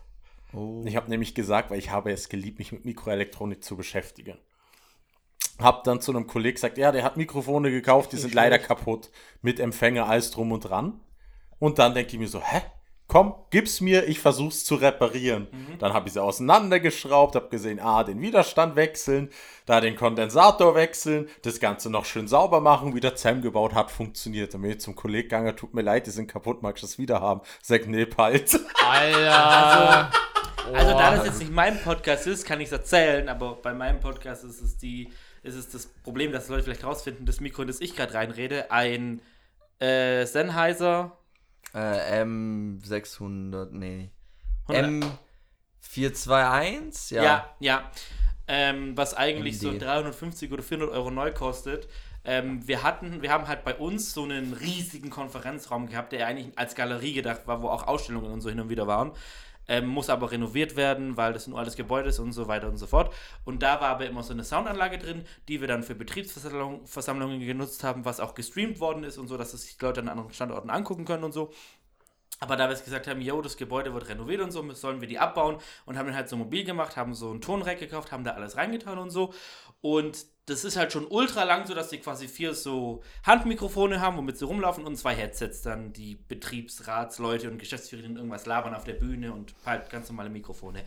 Oh. 0.53 0.83
Ich 0.85 0.95
habe 0.95 1.09
nämlich 1.09 1.33
gesagt, 1.33 1.71
weil 1.71 1.79
ich 1.79 1.91
habe 1.91 2.11
es 2.11 2.29
geliebt, 2.29 2.59
mich 2.59 2.71
mit 2.71 2.85
Mikroelektronik 2.85 3.63
zu 3.63 3.77
beschäftigen. 3.77 4.37
Hab 5.59 5.83
dann 5.83 6.01
zu 6.01 6.11
einem 6.11 6.27
Kollegen 6.27 6.55
gesagt, 6.55 6.77
ja, 6.77 6.91
der 6.91 7.03
hat 7.03 7.17
Mikrofone 7.17 7.71
gekauft, 7.71 8.11
die 8.11 8.17
sind 8.17 8.33
leider 8.33 8.59
kaputt. 8.59 9.09
Mit 9.41 9.59
Empfänger, 9.59 10.07
alles 10.07 10.31
drum 10.31 10.51
und 10.51 10.61
dran. 10.61 10.99
Und 11.59 11.79
dann 11.79 11.93
denke 11.93 12.13
ich 12.13 12.19
mir 12.19 12.27
so, 12.27 12.41
hä? 12.41 12.61
Komm, 13.09 13.35
gib's 13.51 13.79
mir, 13.79 14.09
ich 14.09 14.19
versuch's 14.19 14.65
zu 14.65 14.75
reparieren. 14.75 15.47
Dann 15.79 15.93
habe 15.93 16.07
ich 16.07 16.13
sie 16.13 16.21
auseinandergeschraubt, 16.21 17.35
habe 17.35 17.47
gesehen, 17.47 17.79
ah, 17.79 18.03
den 18.03 18.19
Widerstand 18.19 18.75
wechseln, 18.75 19.29
da 19.65 19.79
den 19.79 19.95
Kondensator 19.95 20.75
wechseln, 20.75 21.29
das 21.41 21.61
Ganze 21.61 21.89
noch 21.89 22.03
schön 22.03 22.27
sauber 22.27 22.59
machen, 22.59 22.95
wieder 22.95 23.15
zusammengebaut, 23.15 23.73
hat 23.73 23.91
funktioniert. 23.91 24.53
Dann 24.53 24.61
bin 24.61 24.71
ich 24.71 24.81
zum 24.81 24.93
Kollegen 24.93 25.29
gegangen, 25.29 25.55
tut 25.55 25.73
mir 25.73 25.83
leid, 25.83 26.05
die 26.05 26.11
sind 26.11 26.27
kaputt, 26.27 26.61
magst 26.61 26.83
du 26.83 26.87
das 26.87 26.97
wieder 26.97 27.21
haben? 27.21 27.39
Sag, 27.61 27.87
nee, 27.87 28.05
halt. 28.17 28.59
Alter. 28.85 30.11
Also, 30.73 30.91
da 30.91 31.15
das 31.15 31.25
jetzt 31.25 31.39
nicht 31.39 31.51
mein 31.51 31.81
Podcast 31.81 32.27
ist, 32.27 32.45
kann 32.45 32.59
ich 32.59 32.67
es 32.67 32.73
erzählen, 32.73 33.29
aber 33.29 33.55
bei 33.55 33.73
meinem 33.73 34.01
Podcast 34.01 34.43
ist 34.43 34.61
es, 34.61 34.77
die, 34.77 35.13
ist 35.47 35.55
es 35.55 35.69
das 35.69 35.87
Problem, 35.87 36.31
dass 36.31 36.49
Leute 36.49 36.63
vielleicht 36.63 36.83
rausfinden, 36.83 37.25
das 37.25 37.39
Mikro, 37.39 37.63
in 37.63 37.67
das 37.67 37.81
ich 37.81 37.95
gerade 37.95 38.13
reinrede, 38.13 38.71
ein 38.71 39.21
äh, 39.79 40.25
Sennheiser. 40.25 41.17
Äh, 41.73 42.23
M600, 42.23 43.69
nee. 43.71 44.11
100 44.67 45.11
M421? 45.95 47.15
Ja. 47.15 47.23
Ja, 47.23 47.55
ja. 47.59 47.91
Ähm, 48.47 48.95
was 48.95 49.13
eigentlich 49.13 49.59
so 49.59 49.71
MD. 49.71 49.81
350 49.81 50.51
oder 50.51 50.63
400 50.63 50.95
Euro 50.95 51.11
neu 51.11 51.33
kostet. 51.33 51.89
Ähm, 52.23 52.65
wir 52.67 52.83
hatten, 52.83 53.21
wir 53.21 53.31
haben 53.31 53.47
halt 53.47 53.63
bei 53.63 53.75
uns 53.75 54.13
so 54.13 54.23
einen 54.23 54.53
riesigen 54.53 55.09
Konferenzraum 55.09 55.87
gehabt, 55.87 56.11
der 56.11 56.27
eigentlich 56.27 56.57
als 56.57 56.75
Galerie 56.75 57.13
gedacht 57.13 57.41
war, 57.45 57.61
wo 57.61 57.69
auch 57.69 57.87
Ausstellungen 57.87 58.31
und 58.31 58.41
so 58.41 58.49
hin 58.49 58.59
und 58.59 58.69
wieder 58.69 58.87
waren. 58.87 59.11
Ähm, 59.67 59.87
muss 59.87 60.09
aber 60.09 60.31
renoviert 60.31 60.75
werden, 60.75 61.17
weil 61.17 61.33
das 61.33 61.47
ein 61.47 61.55
altes 61.55 61.75
Gebäude 61.75 62.09
ist 62.09 62.19
und 62.19 62.31
so 62.31 62.47
weiter 62.47 62.69
und 62.69 62.77
so 62.77 62.87
fort. 62.87 63.13
Und 63.43 63.63
da 63.63 63.81
war 63.81 63.89
aber 63.89 64.05
immer 64.05 64.23
so 64.23 64.33
eine 64.33 64.43
Soundanlage 64.43 64.97
drin, 64.97 65.25
die 65.47 65.59
wir 65.59 65.67
dann 65.67 65.83
für 65.83 65.95
Betriebsversammlungen 65.95 66.85
Versammlungen 66.85 67.39
genutzt 67.39 67.83
haben, 67.83 68.05
was 68.05 68.19
auch 68.19 68.33
gestreamt 68.33 68.79
worden 68.79 69.03
ist 69.03 69.17
und 69.17 69.27
so, 69.27 69.37
dass 69.37 69.53
es 69.53 69.63
sich 69.63 69.81
Leute 69.81 70.01
an 70.01 70.09
anderen 70.09 70.33
Standorten 70.33 70.69
angucken 70.69 71.05
können 71.05 71.23
und 71.23 71.33
so. 71.33 71.51
Aber 72.39 72.55
da 72.55 72.67
wir 72.67 72.71
jetzt 72.71 72.85
gesagt 72.85 73.07
haben, 73.07 73.19
yo, 73.21 73.41
das 73.41 73.57
Gebäude 73.57 73.93
wird 73.93 74.09
renoviert 74.09 74.41
und 74.41 74.51
so, 74.51 74.71
sollen 74.73 75.01
wir 75.01 75.07
die 75.07 75.17
abbauen 75.17 75.57
und 75.85 75.97
haben 75.97 76.05
dann 76.05 76.15
halt 76.15 76.29
so 76.29 76.37
mobil 76.37 76.63
gemacht, 76.63 76.95
haben 76.95 77.13
so 77.15 77.33
ein 77.33 77.41
Tonrack 77.41 77.79
gekauft, 77.79 78.11
haben 78.11 78.23
da 78.23 78.31
alles 78.31 78.57
reingetan 78.57 78.99
und 78.99 79.09
so. 79.09 79.33
Und 79.81 80.25
das 80.47 80.63
ist 80.63 80.77
halt 80.77 80.93
schon 80.93 81.05
ultra 81.07 81.43
lang, 81.43 81.67
so 81.67 81.75
dass 81.75 81.89
sie 81.89 81.97
quasi 81.97 82.29
vier 82.29 82.53
so 82.53 83.03
Handmikrofone 83.23 83.99
haben, 83.99 84.15
womit 84.15 84.37
sie 84.37 84.45
rumlaufen 84.45 84.85
und 84.85 84.95
zwei 84.95 85.13
Headsets 85.13 85.61
dann, 85.61 85.91
die 85.91 86.15
Betriebsratsleute 86.15 87.51
und 87.51 87.57
Geschäftsführerinnen 87.57 88.15
irgendwas 88.15 88.45
labern 88.45 88.73
auf 88.73 88.85
der 88.85 88.93
Bühne 88.93 89.33
und 89.33 89.53
halt 89.65 89.89
ganz 89.89 90.07
normale 90.07 90.29
Mikrofone. 90.29 90.85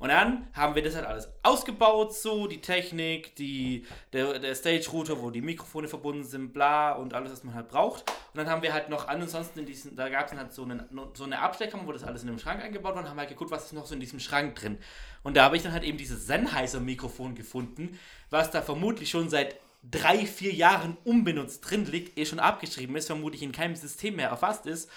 Und 0.00 0.08
dann 0.08 0.48
haben 0.54 0.74
wir 0.74 0.82
das 0.82 0.96
halt 0.96 1.04
alles 1.04 1.28
ausgebaut, 1.42 2.14
so 2.14 2.46
die 2.46 2.62
Technik, 2.62 3.36
die, 3.36 3.86
der, 4.14 4.38
der 4.38 4.54
Stage-Router, 4.54 5.20
wo 5.20 5.30
die 5.30 5.42
Mikrofone 5.42 5.88
verbunden 5.88 6.24
sind, 6.24 6.54
bla 6.54 6.92
und 6.92 7.12
alles, 7.12 7.30
was 7.30 7.44
man 7.44 7.54
halt 7.54 7.68
braucht. 7.68 8.10
Und 8.32 8.38
dann 8.38 8.48
haben 8.48 8.62
wir 8.62 8.72
halt 8.72 8.88
noch 8.88 9.08
ansonsten 9.08 9.58
in 9.58 9.66
diesen, 9.66 9.96
da 9.96 10.08
gab 10.08 10.26
es 10.26 10.38
halt 10.38 10.54
so 10.54 10.64
eine, 10.64 10.88
so 11.12 11.24
eine 11.24 11.38
Abstellkammer, 11.38 11.86
wo 11.86 11.92
das 11.92 12.02
alles 12.02 12.22
in 12.22 12.28
dem 12.28 12.38
Schrank 12.38 12.62
eingebaut 12.62 12.94
war 12.94 13.02
und 13.02 13.10
haben 13.10 13.18
halt 13.18 13.28
geguckt, 13.28 13.50
was 13.50 13.66
ist 13.66 13.74
noch 13.74 13.84
so 13.84 13.92
in 13.92 14.00
diesem 14.00 14.20
Schrank 14.20 14.54
drin. 14.54 14.78
Und 15.22 15.36
da 15.36 15.44
habe 15.44 15.58
ich 15.58 15.62
dann 15.62 15.72
halt 15.72 15.84
eben 15.84 15.98
dieses 15.98 16.26
Sennheiser-Mikrofon 16.26 17.34
gefunden, 17.34 17.98
was 18.30 18.50
da 18.50 18.62
vermutlich 18.62 19.10
schon 19.10 19.28
seit 19.28 19.56
drei, 19.82 20.24
vier 20.24 20.54
Jahren 20.54 20.96
unbenutzt 21.04 21.68
drin 21.68 21.84
liegt, 21.84 22.18
eh 22.18 22.24
schon 22.24 22.38
abgeschrieben 22.38 22.96
ist, 22.96 23.06
vermutlich 23.06 23.42
in 23.42 23.52
keinem 23.52 23.76
System 23.76 24.16
mehr 24.16 24.30
erfasst 24.30 24.64
ist. 24.64 24.90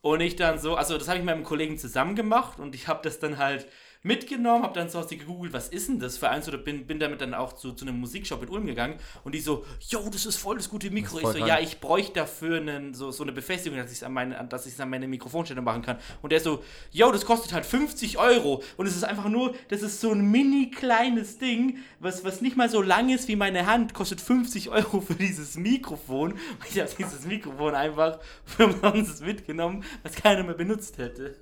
Und 0.00 0.20
ich 0.20 0.36
dann 0.36 0.58
so, 0.58 0.76
also 0.76 0.96
das 0.96 1.08
habe 1.08 1.18
ich 1.18 1.24
mit 1.24 1.34
meinem 1.34 1.44
Kollegen 1.44 1.76
zusammen 1.76 2.14
gemacht 2.14 2.58
und 2.58 2.74
ich 2.74 2.88
habe 2.88 3.00
das 3.02 3.18
dann 3.18 3.36
halt 3.36 3.66
mitgenommen, 4.06 4.62
habe 4.62 4.74
dann 4.74 4.88
zu 4.88 4.98
Hause 4.98 5.16
gegoogelt, 5.16 5.52
was 5.52 5.68
ist 5.68 5.88
denn 5.88 5.98
das 5.98 6.16
für 6.16 6.30
eins 6.30 6.48
oder 6.48 6.58
bin, 6.58 6.86
bin 6.86 6.98
damit 6.98 7.20
dann 7.20 7.34
auch 7.34 7.54
zu, 7.54 7.72
zu 7.72 7.84
einem 7.84 7.98
Musikshop 7.98 8.42
in 8.42 8.48
Ulm 8.48 8.66
gegangen 8.66 8.94
und 9.24 9.34
die 9.34 9.40
so, 9.40 9.64
yo, 9.80 10.08
das 10.10 10.24
ist 10.26 10.36
voll 10.36 10.56
das 10.56 10.70
gute 10.70 10.90
Mikro. 10.90 11.18
Das 11.18 11.22
Ich 11.22 11.28
so, 11.28 11.38
krank. 11.38 11.48
ja, 11.48 11.60
ich 11.60 11.80
bräuchte 11.80 12.20
dafür 12.20 12.58
einen, 12.58 12.94
so, 12.94 13.10
so 13.10 13.24
eine 13.24 13.32
Befestigung, 13.32 13.78
dass 13.78 13.90
ich 13.90 13.98
es 13.98 14.02
an 14.02 14.14
dass 14.48 14.80
an 14.80 14.90
meine 14.90 15.08
Mikrofonständer 15.08 15.62
machen 15.62 15.82
kann. 15.82 15.98
Und 16.22 16.30
der 16.30 16.40
so, 16.40 16.62
yo, 16.92 17.10
das 17.10 17.24
kostet 17.24 17.52
halt 17.52 17.66
50 17.66 18.18
Euro 18.18 18.62
und 18.76 18.86
es 18.86 18.96
ist 18.96 19.04
einfach 19.04 19.28
nur, 19.28 19.54
das 19.68 19.82
ist 19.82 20.00
so 20.00 20.12
ein 20.12 20.30
mini 20.30 20.70
kleines 20.70 21.38
Ding, 21.38 21.78
was, 21.98 22.24
was 22.24 22.40
nicht 22.40 22.56
mal 22.56 22.68
so 22.68 22.82
lang 22.82 23.08
ist 23.10 23.28
wie 23.28 23.36
meine 23.36 23.66
Hand, 23.66 23.92
kostet 23.92 24.20
50 24.20 24.70
Euro 24.70 25.00
für 25.00 25.14
dieses 25.14 25.56
Mikrofon. 25.56 26.32
Und 26.32 26.40
ich 26.70 26.78
habe 26.78 26.90
dieses 26.96 27.26
Mikrofon 27.26 27.74
einfach 27.74 28.20
für 28.44 28.66
umsonst 28.66 29.24
mitgenommen, 29.24 29.84
was 30.02 30.14
keiner 30.14 30.44
mehr 30.44 30.54
benutzt 30.54 30.98
hätte. 30.98 31.36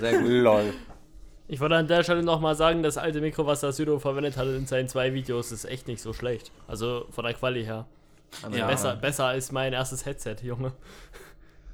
Sehr 0.00 0.18
gut. 0.18 0.28
Lol. 0.28 0.74
Ich 1.46 1.60
wollte 1.60 1.76
an 1.76 1.86
der 1.86 2.02
Stelle 2.02 2.22
nochmal 2.22 2.54
sagen, 2.54 2.82
das 2.82 2.96
alte 2.96 3.20
Mikro, 3.20 3.46
was 3.46 3.60
der 3.60 3.72
Südo 3.72 3.98
verwendet 3.98 4.36
hat 4.36 4.46
in 4.46 4.66
seinen 4.66 4.88
zwei 4.88 5.12
Videos, 5.12 5.52
ist 5.52 5.66
echt 5.66 5.86
nicht 5.88 6.00
so 6.00 6.12
schlecht. 6.12 6.50
Also 6.66 7.06
von 7.10 7.24
der 7.24 7.34
Quali 7.34 7.64
her. 7.64 7.86
Also 8.42 8.56
Ja. 8.58 8.66
besser, 8.66 8.96
besser 8.96 9.26
als 9.26 9.52
mein 9.52 9.72
erstes 9.72 10.06
Headset, 10.06 10.36
Junge. 10.42 10.72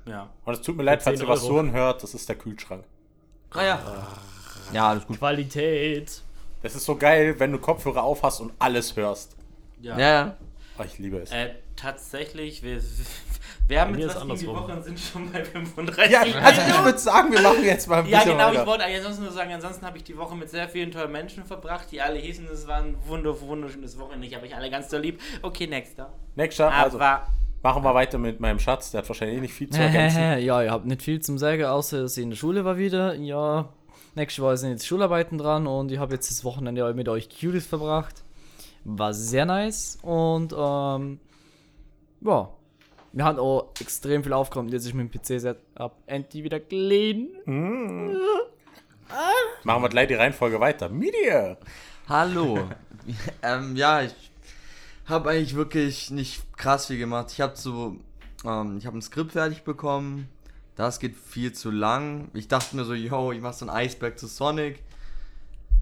Ja. 0.07 0.29
Und 0.45 0.55
es 0.55 0.62
tut 0.62 0.77
mir 0.77 0.83
leid, 0.83 1.03
falls 1.03 1.21
10 1.21 1.27
ihr 1.29 1.33
was. 1.33 1.43
Surren 1.43 1.73
hört, 1.73 2.03
das 2.03 2.14
ist 2.14 2.29
der 2.29 2.37
Kühlschrank. 2.37 2.85
Ah 3.51 3.62
ja. 3.64 4.07
Ja, 4.73 4.89
alles 4.91 5.07
gut. 5.07 5.18
Qualität. 5.18 6.23
Das 6.62 6.75
ist 6.75 6.85
so 6.85 6.97
geil, 6.97 7.37
wenn 7.39 7.53
du 7.53 7.59
Kopfhörer 7.59 8.03
auf 8.03 8.23
hast 8.23 8.41
und 8.41 8.53
alles 8.59 8.97
hörst. 8.97 9.37
Ja. 9.81 9.99
Ja, 9.99 10.09
ja. 10.09 10.37
Oh, 10.79 10.83
ich 10.83 10.99
liebe 10.99 11.18
es. 11.18 11.31
Äh, 11.31 11.55
tatsächlich, 11.77 12.62
wir, 12.62 12.81
wir 13.71 13.81
haben 13.81 13.99
jetzt 13.99 14.14
was 14.16 14.23
gegen 14.27 14.37
die. 14.39 14.47
Woche 14.49 14.73
und 14.73 14.85
sind 14.85 15.01
schon 15.01 15.33
bei 15.33 15.45
35 15.45 16.12
Ja, 16.12 16.21
also 16.21 16.61
ich 16.61 16.85
würde 16.85 16.99
sagen, 16.99 17.33
wir 17.33 17.41
machen 17.41 17.64
jetzt 17.64 17.89
mal 17.89 18.01
ein 18.01 18.07
Ja, 18.07 18.18
bisschen 18.18 18.33
genau, 18.33 18.51
ich 18.51 18.59
weiter. 18.59 18.66
wollte 18.66 18.85
eigentlich 18.85 18.99
ansonsten 18.99 19.23
nur 19.25 19.33
sagen, 19.33 19.53
ansonsten 19.53 19.87
habe 19.87 19.97
ich 19.97 20.05
die 20.05 20.16
Woche 20.18 20.37
mit 20.37 20.51
sehr 20.51 20.68
vielen 20.68 20.91
tollen 20.91 21.12
Menschen 21.12 21.45
verbracht, 21.45 21.91
die 21.91 22.01
alle 22.03 22.18
hießen, 22.18 22.47
es 22.53 22.66
war 22.66 22.79
ein 22.83 22.97
wunder, 23.07 23.41
wunderschönes 23.41 23.99
Wochenende. 23.99 24.27
Ich 24.27 24.35
habe 24.35 24.45
euch 24.47 24.55
alle 24.55 24.71
ganz 24.71 24.89
doll 24.89 25.01
lieb. 25.01 25.21
Okay, 25.43 25.66
nächster. 25.66 26.12
Nächster, 26.37 26.73
also 26.73 26.99
machen 26.99 27.85
wir 27.85 27.95
weiter 27.95 28.18
mit 28.18 28.41
meinem 28.41 28.59
Schatz. 28.59 28.91
Der 28.91 29.03
hat 29.03 29.09
wahrscheinlich 29.09 29.39
eh 29.39 29.41
nicht 29.41 29.55
viel 29.55 29.71
zu 29.71 29.81
ergänzen. 29.81 30.39
ja, 30.41 30.62
ihr 30.62 30.71
habt 30.71 30.87
nicht 30.87 31.03
viel 31.03 31.21
zum 31.21 31.39
Sagen, 31.39 31.64
außer 31.64 32.03
dass 32.03 32.16
ich 32.16 32.23
in 32.25 32.31
der 32.31 32.37
Schule 32.37 32.64
war 32.64 32.77
wieder. 32.79 33.14
Ja, 33.14 33.68
nächste 34.14 34.43
Woche 34.43 34.57
sind 34.57 34.71
jetzt 34.71 34.87
Schularbeiten 34.87 35.39
dran 35.39 35.66
und 35.66 35.93
ich 35.93 35.99
habe 35.99 36.14
jetzt 36.14 36.31
das 36.31 36.45
Wochenende 36.45 36.93
mit 36.95 37.09
euch 37.09 37.29
Cuties 37.29 37.66
verbracht. 37.66 38.23
War 38.85 39.12
sehr 39.12 39.45
nice 39.45 39.99
und 40.03 40.55
ähm, 40.57 41.21
ja, 42.23 42.49
wir 43.12 43.24
haben 43.24 43.38
auch 43.38 43.70
extrem 43.80 44.22
viel 44.22 44.32
aufgeräumt. 44.32 44.72
Jetzt 44.72 44.86
ist 44.86 44.94
mein 44.94 45.11
PC-Setup 45.11 45.92
endlich 46.06 46.44
wieder 46.44 46.61
clean. 46.61 47.28
Machen 49.64 49.82
wir 49.82 49.88
gleich 49.88 50.08
die 50.08 50.14
Reihenfolge 50.14 50.61
weiter. 50.61 50.88
Media. 50.88 51.56
Hallo. 52.08 52.68
ähm, 53.42 53.76
ja, 53.76 54.02
ich 54.02 54.14
habe 55.06 55.30
eigentlich 55.30 55.54
wirklich 55.54 56.11
nicht 56.11 56.56
krass 56.56 56.86
viel 56.86 56.98
gemacht. 56.98 57.30
Ich 57.32 57.40
habe 57.40 57.56
so, 57.56 57.96
ähm, 58.44 58.78
ich 58.78 58.86
habe 58.86 58.98
ein 58.98 59.02
Skript 59.02 59.32
fertig 59.32 59.64
bekommen. 59.64 60.28
Das 60.76 61.00
geht 61.00 61.16
viel 61.16 61.52
zu 61.52 61.70
lang. 61.70 62.28
Ich 62.32 62.48
dachte 62.48 62.76
mir 62.76 62.84
so, 62.84 62.94
yo, 62.94 63.32
ich 63.32 63.40
mach 63.40 63.52
so 63.52 63.66
ein 63.66 63.70
Eisberg 63.70 64.18
zu 64.18 64.26
Sonic. 64.28 64.82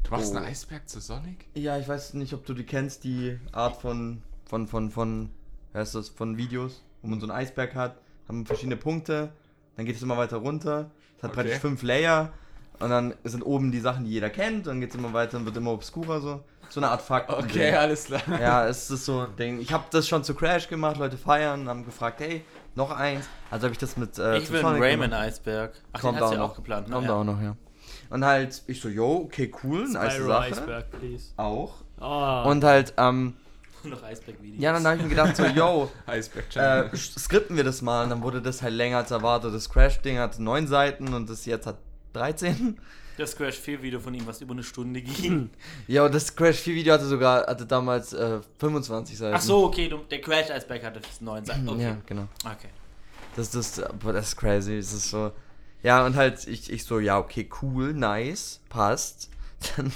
Du 0.05 0.11
machst 0.11 0.33
Oh. 0.33 0.37
einen 0.39 0.47
Eisberg 0.47 0.89
zu 0.89 1.01
Sonic? 1.01 1.45
Ja, 1.55 1.79
ich 1.79 1.87
weiß 1.87 2.15
nicht, 2.15 2.33
ob 2.33 2.47
du 2.47 2.55
die 2.55 2.65
kennst, 2.65 3.05
die 3.05 3.39
Art 3.53 3.77
von, 3.81 4.23
von, 4.47 4.67
von, 4.67 4.91
von, 4.91 5.31
wie 5.73 5.79
heißt 5.79 5.95
das, 5.95 6.09
von 6.09 6.37
Videos, 6.39 6.83
wo 7.03 7.09
man 7.09 7.21
so 7.21 7.27
einen 7.27 7.37
Eisberg 7.37 7.75
hat, 7.75 7.97
haben 8.29 8.47
verschiedene 8.47 8.77
Punkte, 8.77 9.31
dann 9.77 9.87
geht 9.87 9.97
es 9.97 10.03
immer 10.03 10.17
weiter 10.17 10.39
runter. 10.39 10.91
Es 11.17 11.23
hat 11.23 11.31
Okay. 11.31 11.41
praktisch 11.43 11.59
fünf 11.61 11.83
Layer 11.83 12.33
und 12.81 12.91
dann 12.91 13.15
sind 13.25 13.43
oben 13.43 13.73
die 13.73 13.81
Sachen, 13.81 14.05
die 14.05 14.11
jeder 14.11 14.31
kennt, 14.31 14.67
dann 14.67 14.81
geht 14.81 14.91
es 14.91 14.97
immer 14.97 15.13
weiter 15.13 15.37
und 15.39 15.45
wird 15.47 15.57
immer 15.57 15.73
obskurer 15.73 16.21
so. 16.21 16.41
So 16.71 16.81
eine 16.81 16.91
Art 16.91 17.01
Fakt. 17.01 17.31
Okay, 17.31 17.73
alles 17.73 18.05
klar. 18.05 18.21
Ja, 18.41 18.67
es 18.67 18.91
ist 18.91 19.07
so 19.07 19.21
ein 19.21 19.35
Ding. 19.37 19.59
Ich 19.59 19.73
habe 19.73 19.85
das 19.91 20.07
schon 20.07 20.23
zu 20.23 20.35
Crash 20.35 20.69
gemacht, 20.69 20.99
Leute 20.99 21.17
feiern, 21.17 21.67
haben 21.67 21.85
gefragt, 21.87 22.21
hey, 22.21 22.45
noch 22.75 22.91
eins. 22.91 23.27
Also 23.51 23.65
habe 23.65 23.73
ich 23.73 23.79
das 23.79 23.97
mit 23.97 24.19
äh, 24.19 24.37
ich 24.37 24.51
will 24.51 24.59
einen 24.59 24.69
Sonic 24.69 24.83
Rayman 24.83 25.11
gemacht. 25.11 25.25
Eisberg. 25.27 25.73
Ach, 25.95 26.01
Kommt 26.03 26.19
den 26.19 26.23
hast 26.23 26.27
auch 26.27 26.31
du 26.31 26.35
ja 26.37 26.43
noch. 26.43 26.51
auch 26.51 26.57
geplant. 26.57 26.89
ne? 26.89 26.95
Kommt 26.95 27.07
ja. 27.09 27.15
auch 27.15 27.25
noch, 27.25 27.41
ja. 27.41 27.57
Und 28.11 28.23
halt, 28.25 28.63
ich 28.67 28.81
so, 28.83 28.89
yo, 28.91 29.23
okay, 29.25 29.51
cool, 29.65 29.89
nice 29.89 30.19
Sache. 30.19 30.51
Iceberg, 30.51 30.91
please. 30.91 31.33
Auch. 31.39 31.73
Ah, 31.99 32.43
Und 32.45 32.63
halt, 32.65 32.93
ähm, 32.99 33.35
noch 33.85 34.03
Eisberg-Videos. 34.03 34.63
ja, 34.63 34.73
dann 34.73 34.87
habe 34.87 34.97
ich 34.97 35.03
mir 35.03 35.09
gedacht, 35.09 35.37
so, 35.37 35.45
yo, 35.45 35.91
äh, 36.07 36.97
skripten 36.97 37.57
wir 37.57 37.65
das 37.65 37.83
mal. 37.83 38.05
Und 38.05 38.11
dann 38.11 38.23
wurde 38.23 38.43
das 38.43 38.63
halt 38.63 38.75
länger 38.75 38.99
als 38.99 39.11
erwartet. 39.11 39.55
Das 39.55 39.69
Crash-Ding 39.69 40.19
hat 40.19 40.39
neun 40.39 40.67
Seiten 40.67 41.13
und 41.15 41.29
das 41.29 41.47
jetzt 41.47 41.67
hat 41.67 41.79
13. 42.13 42.79
Das 43.19 43.37
Crash 43.37 43.57
4 43.59 43.83
Video 43.83 43.99
von 43.99 44.15
ihm, 44.15 44.25
was 44.27 44.41
über 44.41 44.53
eine 44.53 44.63
Stunde 44.63 45.03
ging. 45.03 45.51
Ja, 45.89 46.05
und 46.05 46.15
das 46.15 46.35
Crash 46.35 46.59
4 46.59 46.75
Video 46.75 46.95
hatte 46.95 47.07
sogar, 47.07 47.47
hatte 47.47 47.67
damals 47.67 48.13
äh, 48.13 48.41
25 48.59 49.19
Seiten. 49.19 49.35
Ach 49.35 49.41
so, 49.41 49.65
okay, 49.65 49.89
du, 49.89 49.99
der 49.99 50.21
Crash 50.21 50.51
Eisberg 50.51 50.85
hatte 50.85 51.01
9 51.21 51.45
Seiten. 51.45 51.69
Okay. 51.69 51.83
Ja, 51.83 51.97
genau. 52.07 52.29
okay. 52.45 52.69
Das, 53.35 53.51
das, 53.51 53.73
das 53.73 54.29
ist 54.29 54.37
crazy. 54.37 54.77
Das 54.77 54.93
ist 54.93 55.11
so. 55.11 55.33
Ja, 55.83 56.07
und 56.07 56.17
halt, 56.17 56.47
ich, 56.47 56.73
ich 56.73 56.85
so, 56.85 56.99
ja, 56.99 57.19
okay, 57.19 57.49
cool, 57.63 57.93
nice, 57.93 58.61
passt. 58.69 59.31
Dann, 59.77 59.93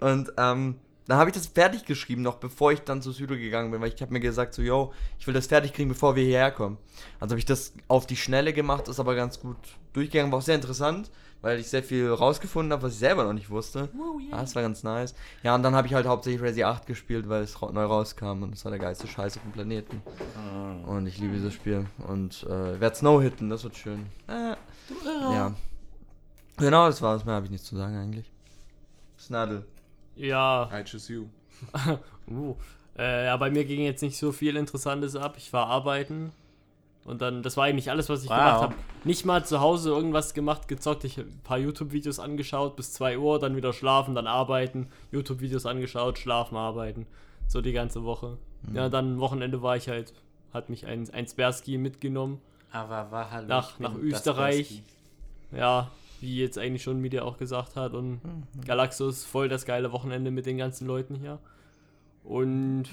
und 0.00 0.32
ähm, 0.36 0.78
dann 1.06 1.18
habe 1.18 1.30
ich 1.30 1.34
das 1.34 1.46
fertig 1.46 1.84
geschrieben, 1.84 2.22
noch 2.22 2.36
bevor 2.36 2.72
ich 2.72 2.80
dann 2.80 3.02
zu 3.02 3.12
Südo 3.12 3.34
gegangen 3.36 3.70
bin, 3.70 3.80
weil 3.80 3.92
ich 3.92 4.00
habe 4.00 4.12
mir 4.12 4.20
gesagt, 4.20 4.54
so, 4.54 4.62
yo, 4.62 4.92
ich 5.18 5.26
will 5.26 5.34
das 5.34 5.46
fertig 5.46 5.72
kriegen, 5.72 5.90
bevor 5.90 6.16
wir 6.16 6.24
hierher 6.24 6.50
kommen. 6.50 6.78
Also 7.20 7.32
habe 7.32 7.38
ich 7.38 7.44
das 7.44 7.74
auf 7.88 8.06
die 8.06 8.16
Schnelle 8.16 8.52
gemacht, 8.52 8.88
ist 8.88 9.00
aber 9.00 9.14
ganz 9.14 9.40
gut 9.40 9.56
durchgegangen, 9.92 10.32
war 10.32 10.38
auch 10.38 10.42
sehr 10.42 10.54
interessant, 10.54 11.10
weil 11.42 11.60
ich 11.60 11.68
sehr 11.68 11.82
viel 11.82 12.10
rausgefunden 12.10 12.72
habe, 12.72 12.84
was 12.84 12.94
ich 12.94 12.98
selber 13.00 13.24
noch 13.24 13.34
nicht 13.34 13.50
wusste. 13.50 13.90
Ja, 14.30 14.40
das 14.40 14.54
war 14.54 14.62
ganz 14.62 14.82
nice. 14.82 15.14
Ja, 15.42 15.54
und 15.54 15.62
dann 15.62 15.74
habe 15.74 15.86
ich 15.86 15.92
halt 15.92 16.06
hauptsächlich 16.06 16.40
Resi 16.40 16.64
8 16.64 16.86
gespielt, 16.86 17.28
weil 17.28 17.42
es 17.42 17.60
neu 17.60 17.84
rauskam 17.84 18.42
und 18.42 18.54
es 18.54 18.64
war 18.64 18.70
der 18.70 18.80
geilste 18.80 19.06
Scheiß 19.06 19.36
auf 19.36 19.42
dem 19.42 19.52
Planeten. 19.52 20.00
Und 20.86 21.06
ich 21.06 21.18
liebe 21.18 21.34
dieses 21.34 21.52
Spiel. 21.52 21.86
Und 22.08 22.44
äh, 22.44 22.80
werde 22.80 22.96
Snow 22.96 23.20
hitten, 23.22 23.50
das 23.50 23.62
wird 23.62 23.76
schön. 23.76 24.06
Äh, 24.26 24.56
ja. 25.04 25.54
Genau, 26.56 26.86
das 26.86 27.02
war's. 27.02 27.26
Mehr 27.26 27.34
habe 27.34 27.44
ich 27.44 27.52
nichts 27.52 27.66
zu 27.66 27.76
sagen 27.76 27.96
eigentlich. 27.96 28.30
Snadel. 29.18 29.66
Ja. 30.16 30.68
I 30.72 30.84
choose 30.84 31.12
you. 31.12 31.26
Uh, 32.26 32.54
äh, 32.96 33.26
ja, 33.26 33.36
bei 33.36 33.50
mir 33.50 33.66
ging 33.66 33.82
jetzt 33.82 34.00
nicht 34.02 34.16
so 34.16 34.32
viel 34.32 34.56
Interessantes 34.56 35.14
ab. 35.14 35.34
Ich 35.36 35.52
war 35.52 35.66
arbeiten. 35.66 36.32
Und 37.04 37.20
dann, 37.20 37.42
das 37.42 37.58
war 37.58 37.64
eigentlich 37.64 37.90
alles, 37.90 38.08
was 38.08 38.24
ich 38.24 38.30
Wow. 38.30 38.36
gemacht 38.38 38.60
habe. 38.62 38.74
Nicht 39.04 39.26
mal 39.26 39.44
zu 39.44 39.60
Hause 39.60 39.90
irgendwas 39.90 40.32
gemacht, 40.32 40.68
gezockt. 40.68 41.04
Ich 41.04 41.18
habe 41.18 41.28
ein 41.28 41.40
paar 41.44 41.58
YouTube-Videos 41.58 42.18
angeschaut 42.18 42.76
bis 42.76 42.94
2 42.94 43.18
Uhr, 43.18 43.38
dann 43.38 43.56
wieder 43.56 43.74
schlafen, 43.74 44.14
dann 44.14 44.26
arbeiten. 44.26 44.88
YouTube-Videos 45.12 45.66
angeschaut, 45.66 46.18
schlafen, 46.18 46.56
arbeiten. 46.56 47.06
So 47.46 47.60
die 47.60 47.74
ganze 47.74 48.04
Woche. 48.04 48.38
Ja, 48.72 48.88
dann 48.88 49.20
Wochenende 49.20 49.60
war 49.60 49.76
ich 49.76 49.90
halt, 49.90 50.14
hat 50.54 50.70
mich 50.70 50.86
ein, 50.86 51.06
ein 51.12 51.26
Spersky 51.26 51.76
mitgenommen. 51.76 52.40
Aber 52.72 53.10
war 53.10 53.30
halt 53.30 53.48
Nach- 53.48 53.78
nach 53.78 53.94
Österreich. 53.96 54.82
Ja, 55.52 55.90
wie 56.24 56.38
jetzt 56.38 56.58
eigentlich 56.58 56.82
schon 56.82 57.00
Media 57.00 57.22
auch 57.22 57.36
gesagt 57.36 57.76
hat. 57.76 57.94
Und 57.94 58.20
Galaxus 58.66 59.24
voll 59.24 59.48
das 59.48 59.64
geile 59.64 59.92
Wochenende 59.92 60.30
mit 60.32 60.46
den 60.46 60.58
ganzen 60.58 60.88
Leuten 60.88 61.14
hier. 61.14 61.38
Und 62.24 62.84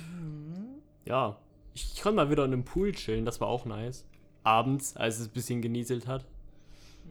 ja, 1.06 1.38
ich, 1.74 1.94
ich 1.96 2.02
konnte 2.02 2.18
mal 2.18 2.30
wieder 2.30 2.46
in 2.46 2.54
einem 2.54 2.66
Pool 2.66 2.92
chillen, 2.92 3.26
das 3.26 3.42
war 3.42 3.48
auch 3.48 3.66
nice. 3.66 4.06
Abends, 4.44 4.96
als 4.98 5.20
es 5.20 5.28
ein 5.28 5.34
bisschen 5.34 5.62
genieselt 5.62 6.08
hat. 6.08 6.26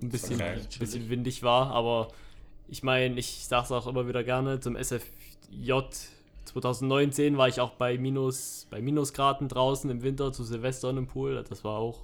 Ein 0.03 0.11
bisschen, 0.11 0.39
geil. 0.39 0.61
ein 0.61 0.79
bisschen 0.79 1.09
windig 1.09 1.43
war, 1.43 1.71
aber 1.71 2.09
ich 2.69 2.83
meine, 2.83 3.19
ich 3.19 3.47
sag's 3.47 3.73
auch 3.73 3.87
immer 3.87 4.07
wieder 4.07 4.23
gerne, 4.23 4.61
zum 4.61 4.77
SFJ 4.77 5.73
2019 6.45 7.37
war 7.37 7.49
ich 7.49 7.61
auch 7.61 7.73
bei 7.73 7.99
Minus, 7.99 8.67
bei 8.71 8.81
Minusgraden 8.81 9.49
draußen 9.49 9.91
im 9.91 10.03
Winter 10.03 10.33
zu 10.33 10.45
Silvester 10.45 10.91
in 10.91 10.99
einem 10.99 11.07
Pool. 11.07 11.45
Das 11.49 11.65
war 11.65 11.79
auch, 11.79 12.01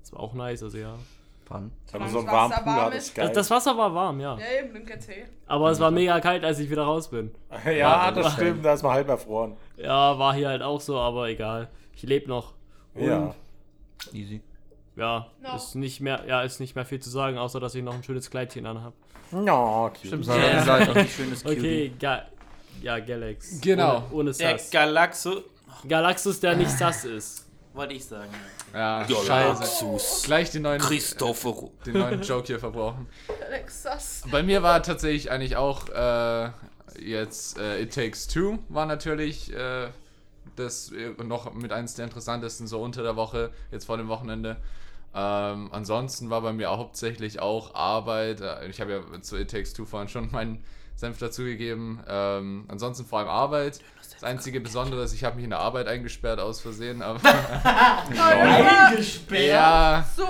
das 0.00 0.12
war 0.12 0.20
auch 0.20 0.34
nice, 0.34 0.62
also 0.62 0.78
ja. 0.78 0.98
Fun. 1.46 1.70
Das 1.92 2.10
so 2.10 2.18
Wasser 2.26 2.32
warmen 2.32 2.54
Pool 2.64 2.66
warm 2.66 2.92
ist. 2.92 3.18
Das, 3.18 3.32
das 3.32 3.50
Wasser 3.50 3.76
war 3.76 3.94
warm, 3.94 4.20
ja. 4.20 4.38
Ja, 4.38 4.62
eben, 4.64 4.72
du 4.86 4.92
eh. 4.92 5.24
Aber 5.46 5.70
es 5.70 5.78
war 5.78 5.90
mega 5.90 6.18
kalt, 6.20 6.42
als 6.44 6.58
ich 6.58 6.70
wieder 6.70 6.84
raus 6.84 7.08
bin. 7.10 7.32
ja, 7.76 8.10
das 8.10 8.32
stimmt, 8.32 8.64
da 8.64 8.72
ist 8.72 8.82
man 8.82 8.92
halb 8.92 9.08
erfroren. 9.08 9.56
Ja, 9.76 10.18
war 10.18 10.34
hier 10.34 10.48
halt 10.48 10.62
auch 10.62 10.80
so, 10.80 10.98
aber 10.98 11.28
egal. 11.28 11.68
Ich 11.94 12.02
lebe 12.02 12.28
noch. 12.28 12.54
Und 12.94 13.04
Ja. 13.06 13.34
Easy. 14.12 14.40
ja, 14.96 15.26
Noch. 15.42 15.56
ist 15.56 15.74
nicht 15.74 16.00
mehr, 16.00 16.24
ja, 16.26 16.42
ist 16.42 16.60
nicht 16.60 16.74
mehr 16.76 16.84
viel 16.84 17.00
zu 17.00 17.10
sagen, 17.10 17.38
außer 17.38 17.60
dass 17.60 17.74
ich 17.74 17.82
noch 17.82 17.94
ein 17.94 18.02
schönes 18.02 18.30
Kleidchen 18.30 18.66
anhab. 18.66 18.92
Ja, 19.32 19.88
cute. 19.90 20.06
Stimmt, 20.06 20.26
Ja, 20.26 20.36
ja. 20.36 20.62
Seite. 20.62 20.94
ein 20.94 21.08
schönes 21.08 21.42
Cutie. 21.44 21.58
Okay, 21.58 21.92
ga 21.98 22.22
ja, 22.82 22.98
Galax. 22.98 23.60
Genau. 23.60 23.96
Ohne, 23.96 24.04
ohne 24.12 24.32
Der 24.32 24.58
Sass. 24.58 24.70
Galaxo, 24.70 25.42
Galaxus, 25.88 26.40
der 26.40 26.56
nicht 26.56 26.70
Sass 26.70 27.04
ist. 27.04 27.46
Wollte 27.74 27.94
ich 27.94 28.04
sagen. 28.04 28.30
Ja, 28.72 29.06
scheiße. 29.06 29.26
Galaxus. 29.26 30.22
Gleich 30.24 30.50
den 30.50 30.62
neuen, 30.62 30.80
Christopher. 30.80 31.70
den 31.84 31.98
neuen 31.98 32.22
Joke 32.22 32.46
hier 32.46 32.58
verbrochen. 32.58 33.06
Alexas. 33.46 34.22
Bei 34.30 34.42
mir 34.42 34.62
war 34.62 34.82
tatsächlich 34.82 35.30
eigentlich 35.30 35.56
auch 35.56 35.88
äh, 35.88 36.50
jetzt 36.98 37.58
äh, 37.58 37.82
It 37.82 37.94
Takes 37.94 38.28
Two 38.28 38.58
war 38.68 38.86
natürlich 38.86 39.52
äh, 39.52 39.88
das 40.56 40.92
äh, 40.92 41.10
noch 41.22 41.52
mit 41.54 41.72
eines 41.72 41.94
der 41.94 42.04
interessantesten 42.06 42.66
so 42.66 42.80
unter 42.80 43.02
der 43.02 43.16
Woche, 43.16 43.50
jetzt 43.70 43.86
vor 43.86 43.96
dem 43.96 44.08
Wochenende. 44.08 44.56
Ähm, 45.16 45.68
ansonsten 45.72 46.30
war 46.30 46.40
bei 46.40 46.52
mir 46.52 46.70
hauptsächlich 46.70 47.40
auch 47.40 47.74
Arbeit. 47.74 48.40
Äh, 48.40 48.68
Ich 48.68 48.80
habe 48.80 48.92
ja 48.92 49.20
zu 49.22 49.36
It 49.36 49.50
Takes 49.50 49.72
Two 49.72 49.84
vorhin 49.84 50.08
schon 50.08 50.30
meinen 50.32 50.64
Senf 50.96 51.18
dazugegeben. 51.18 52.00
Ähm, 52.08 52.64
ansonsten 52.68 53.04
vor 53.04 53.18
allem 53.20 53.28
Arbeit. 53.28 53.80
Das 54.12 54.22
einzige 54.22 54.60
Besondere 54.60 55.02
ist, 55.02 55.12
ich 55.12 55.24
habe 55.24 55.36
mich 55.36 55.44
in 55.44 55.50
der 55.50 55.58
Arbeit 55.58 55.88
eingesperrt 55.88 56.38
aus 56.38 56.60
Versehen. 56.60 57.02
Aber 57.02 57.18
Eingesperrt? 58.08 59.48
ja, 59.48 60.06
So 60.16 60.24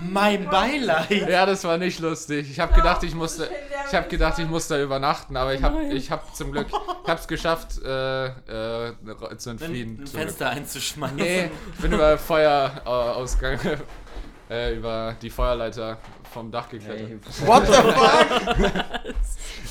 Mein 0.00 0.44
Beileid. 0.48 1.10
ja, 1.28 1.46
das 1.46 1.64
war 1.64 1.78
nicht 1.78 2.00
lustig. 2.00 2.50
Ich 2.50 2.60
habe 2.60 2.74
gedacht, 2.74 3.02
ich 3.02 3.14
musste, 3.14 3.48
ich 3.88 3.94
habe 3.94 4.08
gedacht, 4.08 4.38
ich 4.38 4.46
muss 4.46 4.68
da 4.68 4.80
übernachten, 4.80 5.36
aber 5.36 5.54
ich 5.54 5.62
habe, 5.62 5.82
ich 5.84 6.10
habe 6.10 6.22
zum 6.34 6.52
Glück, 6.52 6.66
ich 6.68 7.08
habe 7.08 7.20
es 7.20 7.26
geschafft, 7.28 7.82
äh, 7.82 8.26
äh, 8.26 8.92
zu 9.38 9.50
entfliehen. 9.50 9.90
Ein 10.00 10.06
zum 10.06 10.16
Glück. 10.16 10.22
Fenster 10.28 10.50
einzuschmeißen. 10.50 11.16
Nee, 11.16 11.50
ich 11.74 11.80
bin 11.80 11.92
über 11.92 12.18
Feuerausgang, 12.18 13.58
äh, 14.50 14.74
über 14.76 15.16
die 15.22 15.30
Feuerleiter 15.30 15.98
vom 16.30 16.50
Dach 16.50 16.68
geklettert. 16.68 17.10
What 17.46 17.66
the 17.66 17.72
fuck? 17.72 19.14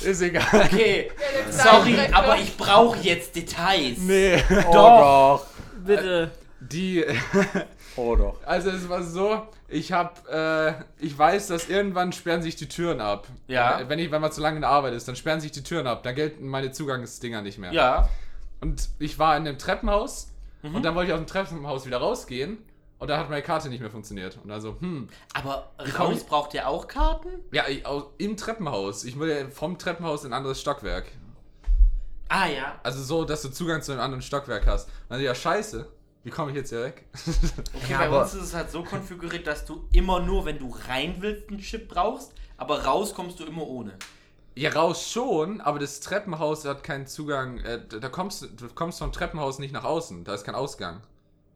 Ist 0.01 0.22
egal. 0.22 0.43
Okay, 0.66 1.12
sorry, 1.49 1.97
aber 2.12 2.38
ich 2.38 2.55
brauche 2.55 2.99
jetzt 2.99 3.36
Details. 3.36 3.97
Nee. 3.99 4.41
Oh 4.68 4.72
doch. 4.74 5.45
Bitte. 5.86 6.32
Die, 6.62 7.05
Oh 7.95 8.16
doch. 8.16 8.36
also 8.45 8.70
es 8.70 8.88
war 8.89 9.01
so, 9.03 9.47
ich 9.68 9.91
habe, 9.91 10.84
äh, 10.99 11.05
ich 11.05 11.18
weiß, 11.18 11.47
dass 11.47 11.70
irgendwann 11.70 12.12
sperren 12.12 12.41
sich 12.41 12.55
die 12.55 12.68
Türen 12.68 13.01
ab. 13.01 13.28
Ja. 13.47 13.82
Wenn 13.88 13.99
ich, 13.99 14.12
wenn 14.12 14.22
man 14.22 14.32
zu 14.32 14.41
lange 14.41 14.57
in 14.57 14.62
der 14.62 14.70
Arbeit 14.70 14.93
ist, 14.93 15.07
dann 15.07 15.16
sperren 15.16 15.39
sich 15.41 15.51
die 15.51 15.64
Türen 15.64 15.88
ab. 15.88 16.03
Dann 16.03 16.16
gelten 16.16 16.47
meine 16.47 16.72
Zugangsdinger 16.72 17.41
nicht 17.41 17.57
mehr. 17.57 17.72
Ja. 17.72 18.10
Und 18.62 18.89
ich 18.99 19.20
war 19.20 19.36
in 19.38 19.47
einem 19.47 19.57
Treppenhaus 19.57 20.28
Mhm. 20.62 20.76
und 20.76 20.84
dann 20.84 20.93
wollte 20.93 21.07
ich 21.12 21.14
aus 21.14 21.22
dem 21.22 21.28
Treppenhaus 21.28 21.86
wieder 21.86 21.99
rausgehen 21.99 22.57
und 22.99 23.07
dann 23.07 23.19
hat 23.19 23.29
meine 23.29 23.41
Karte 23.41 23.69
nicht 23.69 23.79
mehr 23.81 23.89
funktioniert. 23.89 24.37
Und 24.43 24.51
also, 24.51 24.75
hm, 24.79 25.07
Aber 25.33 25.71
raus 25.97 26.23
braucht 26.25 26.53
ihr 26.53 26.67
auch 26.67 26.87
Karten? 26.87 27.29
ja, 27.51 27.67
ich, 27.67 27.85
au- 27.85 28.11
im 28.17 28.37
Treppenhaus. 28.37 29.03
Ich 29.05 29.17
will 29.17 29.29
ja 29.29 29.49
vom 29.49 29.77
Treppenhaus 29.79 30.23
in 30.25 30.31
ein 30.31 30.37
anderes 30.37 30.59
Stockwerk. 30.61 31.05
Ah 32.27 32.47
ja. 32.47 32.79
Also 32.83 33.01
so, 33.01 33.23
dass 33.25 33.41
du 33.41 33.49
Zugang 33.49 33.81
zu 33.81 33.91
einem 33.91 34.01
anderen 34.01 34.21
Stockwerk 34.21 34.67
hast. 34.67 34.87
Also 35.09 35.23
ja, 35.23 35.33
scheiße. 35.33 35.87
Wie 36.23 36.29
komme 36.29 36.51
ich 36.51 36.57
jetzt 36.57 36.69
hier 36.69 36.83
weg? 36.83 37.05
Okay, 37.73 37.91
Ja, 37.91 37.97
bei 37.99 38.07
aber- 38.07 38.21
uns 38.23 38.33
ist 38.33 38.43
es 38.43 38.53
halt 38.53 38.69
so 38.69 38.83
konfiguriert, 38.83 39.47
dass 39.47 39.65
du 39.65 39.87
immer 39.93 40.19
nur, 40.19 40.45
wenn 40.45 40.59
du 40.59 40.75
rein 40.87 41.15
willst, 41.19 41.49
einen 41.49 41.59
Chip 41.59 41.87
brauchst, 41.87 42.33
aber 42.57 42.83
raus 42.85 43.13
kommst 43.15 43.39
du 43.39 43.45
immer 43.45 43.65
ohne. 43.65 43.93
ja, 44.55 44.69
raus 44.71 45.09
schon, 45.09 45.61
aber 45.61 45.79
das 45.79 46.01
Treppenhaus 46.01 46.65
hat 46.65 46.83
keinen 46.83 47.07
Zugang. 47.07 47.59
Äh, 47.59 47.79
da 47.87 47.97
da 47.99 48.09
kommst 48.09 48.41
du 48.41 48.47
du 48.47 48.67
kommst 48.75 48.99
vom 48.99 49.11
Treppenhaus 49.13 49.57
nicht 49.59 49.71
nach 49.71 49.85
außen. 49.85 50.25
Da 50.25 50.33
ist 50.33 50.43
kein 50.43 50.55
Ausgang. 50.55 51.01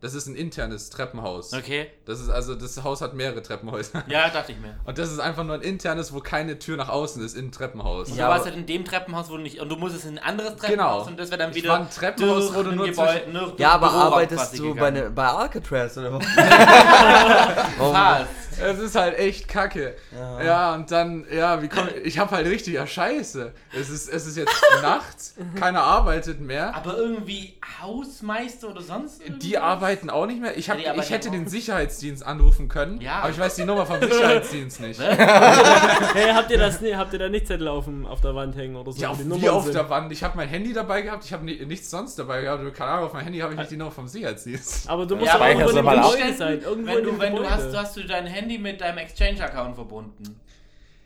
Das 0.03 0.13
ist 0.13 0.27
ein 0.27 0.35
internes 0.35 0.89
Treppenhaus. 0.89 1.53
Okay. 1.53 1.87
Das 2.05 2.19
ist 2.19 2.29
also, 2.29 2.55
das 2.55 2.83
Haus 2.83 2.99
hat 2.99 3.13
mehrere 3.13 3.41
Treppenhäuser. 3.41 4.03
Ja, 4.07 4.29
dachte 4.29 4.51
ich 4.51 4.59
mir. 4.59 4.75
Und 4.83 4.97
das 4.97 5.09
ist 5.09 5.19
einfach 5.19 5.45
nur 5.45 5.55
ein 5.55 5.61
internes, 5.61 6.13
wo 6.13 6.19
keine 6.19 6.59
Tür 6.59 6.75
nach 6.75 6.89
außen 6.89 7.23
ist, 7.23 7.37
im 7.37 7.53
Treppenhaus. 7.53 8.09
Und 8.09 8.17
Ja, 8.17 8.25
du 8.25 8.31
warst 8.33 8.45
halt 8.45 8.57
in 8.57 8.65
dem 8.65 8.83
Treppenhaus, 8.83 9.29
wo 9.29 9.37
du 9.37 9.43
nicht. 9.43 9.61
Und 9.61 9.69
du 9.69 9.77
musstest 9.77 10.03
in 10.05 10.17
ein 10.17 10.23
anderes 10.25 10.51
Genau. 10.57 10.67
Treppenhaus 10.67 11.07
und 11.07 11.17
das 11.17 11.29
wäre 11.31 11.37
dann 11.39 11.51
Ich 11.51 11.55
wieder. 11.55 11.69
war 11.69 11.79
ein 11.79 11.89
Treppenhaus, 11.89 12.53
wo 12.53 12.63
du 12.63 12.71
ein 12.71 12.75
nur 12.75 12.85
Gebäude- 12.87 13.11
zwischen- 13.21 13.31
nur 13.33 13.53
Ja, 13.57 13.71
aber 13.71 13.91
arbeitest 13.91 14.59
du 14.59 14.75
bei, 14.75 14.91
ne, 14.91 15.09
bei 15.09 15.25
Alcatraz 15.25 15.97
oder 15.97 16.11
was? 16.13 16.25
Fast. 17.77 18.27
Es 18.59 18.79
ist 18.79 18.95
halt 18.95 19.17
echt 19.17 19.47
kacke. 19.47 19.95
Ja, 20.43 20.73
und 20.75 20.91
dann, 20.91 21.25
ja, 21.31 21.61
wie 21.61 21.67
komm 21.67 21.87
ich. 21.87 22.05
Ich 22.05 22.19
hab 22.19 22.31
halt 22.31 22.45
richtig, 22.47 22.73
ja, 22.75 22.85
scheiße. 22.87 23.51
Es 23.79 23.89
ist, 23.89 24.09
es 24.09 24.25
ist 24.27 24.37
jetzt 24.37 24.53
nachts, 24.81 25.35
keiner 25.59 25.81
arbeitet 25.81 26.39
mehr. 26.41 26.75
Aber 26.75 26.97
irgendwie 26.97 27.55
Hausmeister 27.81 28.69
oder 28.69 28.81
sonst 28.81 29.21
Die 29.21 29.53
irgendwas? 29.53 29.61
arbeiten 29.61 30.09
auch 30.09 30.25
nicht 30.25 30.41
mehr. 30.41 30.57
Ich, 30.57 30.69
hab, 30.69 30.79
Ja, 30.79 30.93
die 30.93 30.99
ich 30.99 31.09
hätte 31.09 31.29
auch. 31.29 31.33
den 31.33 31.47
Sicherheitsdienst 31.47 32.25
anrufen 32.25 32.67
können, 32.69 32.99
Ja. 33.01 33.19
aber 33.19 33.29
ich 33.29 33.39
weiß 33.39 33.55
die 33.55 33.65
Nummer 33.65 33.85
vom 33.85 33.99
Sicherheitsdienst 34.01 34.79
nicht. 34.81 34.99
Hey, 36.13 36.31
habt 36.33 36.51
ihr 36.51 36.57
das 36.57 36.79
habt 36.95 37.13
ihr 37.13 37.19
da 37.19 37.29
nicht 37.29 37.47
Zettel 37.47 37.67
auf, 37.67 37.85
dem- 37.85 38.05
auf 38.05 38.21
der 38.21 38.35
Wand 38.35 38.55
hängen 38.55 38.75
oder 38.75 38.91
so? 38.91 39.01
Ja, 39.01 39.09
auf, 39.09 39.17
die 39.17 39.41
wie 39.41 39.49
auf 39.49 39.63
sind? 39.63 39.75
der 39.75 39.89
Wand. 39.89 40.11
Ich 40.11 40.23
habe 40.23 40.37
mein 40.37 40.47
Handy 40.47 40.73
dabei 40.73 41.01
gehabt, 41.01 41.25
ich 41.25 41.33
habe 41.33 41.43
ni 41.45 41.63
nichts 41.65 41.89
sonst 41.89 42.17
dabei 42.19 42.41
gehabt. 42.41 42.73
Keine 42.75 42.91
Ahnung, 42.91 43.05
auf 43.07 43.13
mein 43.13 43.23
Handy 43.23 43.39
habe 43.39 43.53
ich 43.53 43.59
nicht 43.59 43.71
die 43.71 43.77
Nummer 43.77 43.91
vom 43.91 44.07
Sicherheitsdienst. 44.07 44.89
Aber 44.89 45.05
du 45.05 45.15
musst 45.15 45.27
Ja, 45.27 45.35
aber 45.35 45.45
aber 45.45 45.51
irgendwo 45.53 45.69
in 45.77 45.77
speicherst 45.77 45.77
dem 45.77 45.83
du 45.83 45.83
mal 45.83 45.99
ab. 45.99 46.11
Gebäude 46.13 46.37
sein. 46.37 46.61
Irgendwo 46.61 46.95
Wenn 46.95 47.03
du, 47.03 47.19
wenn 47.19 47.35
du 47.35 47.49
hast, 47.49 47.75
hast 47.75 47.97
du 47.97 48.03
dein 48.05 48.25
Handy 48.27 48.42
mit 48.45 48.81
deinem 48.81 48.99
Exchange-Account 48.99 49.75
verbunden. 49.75 50.39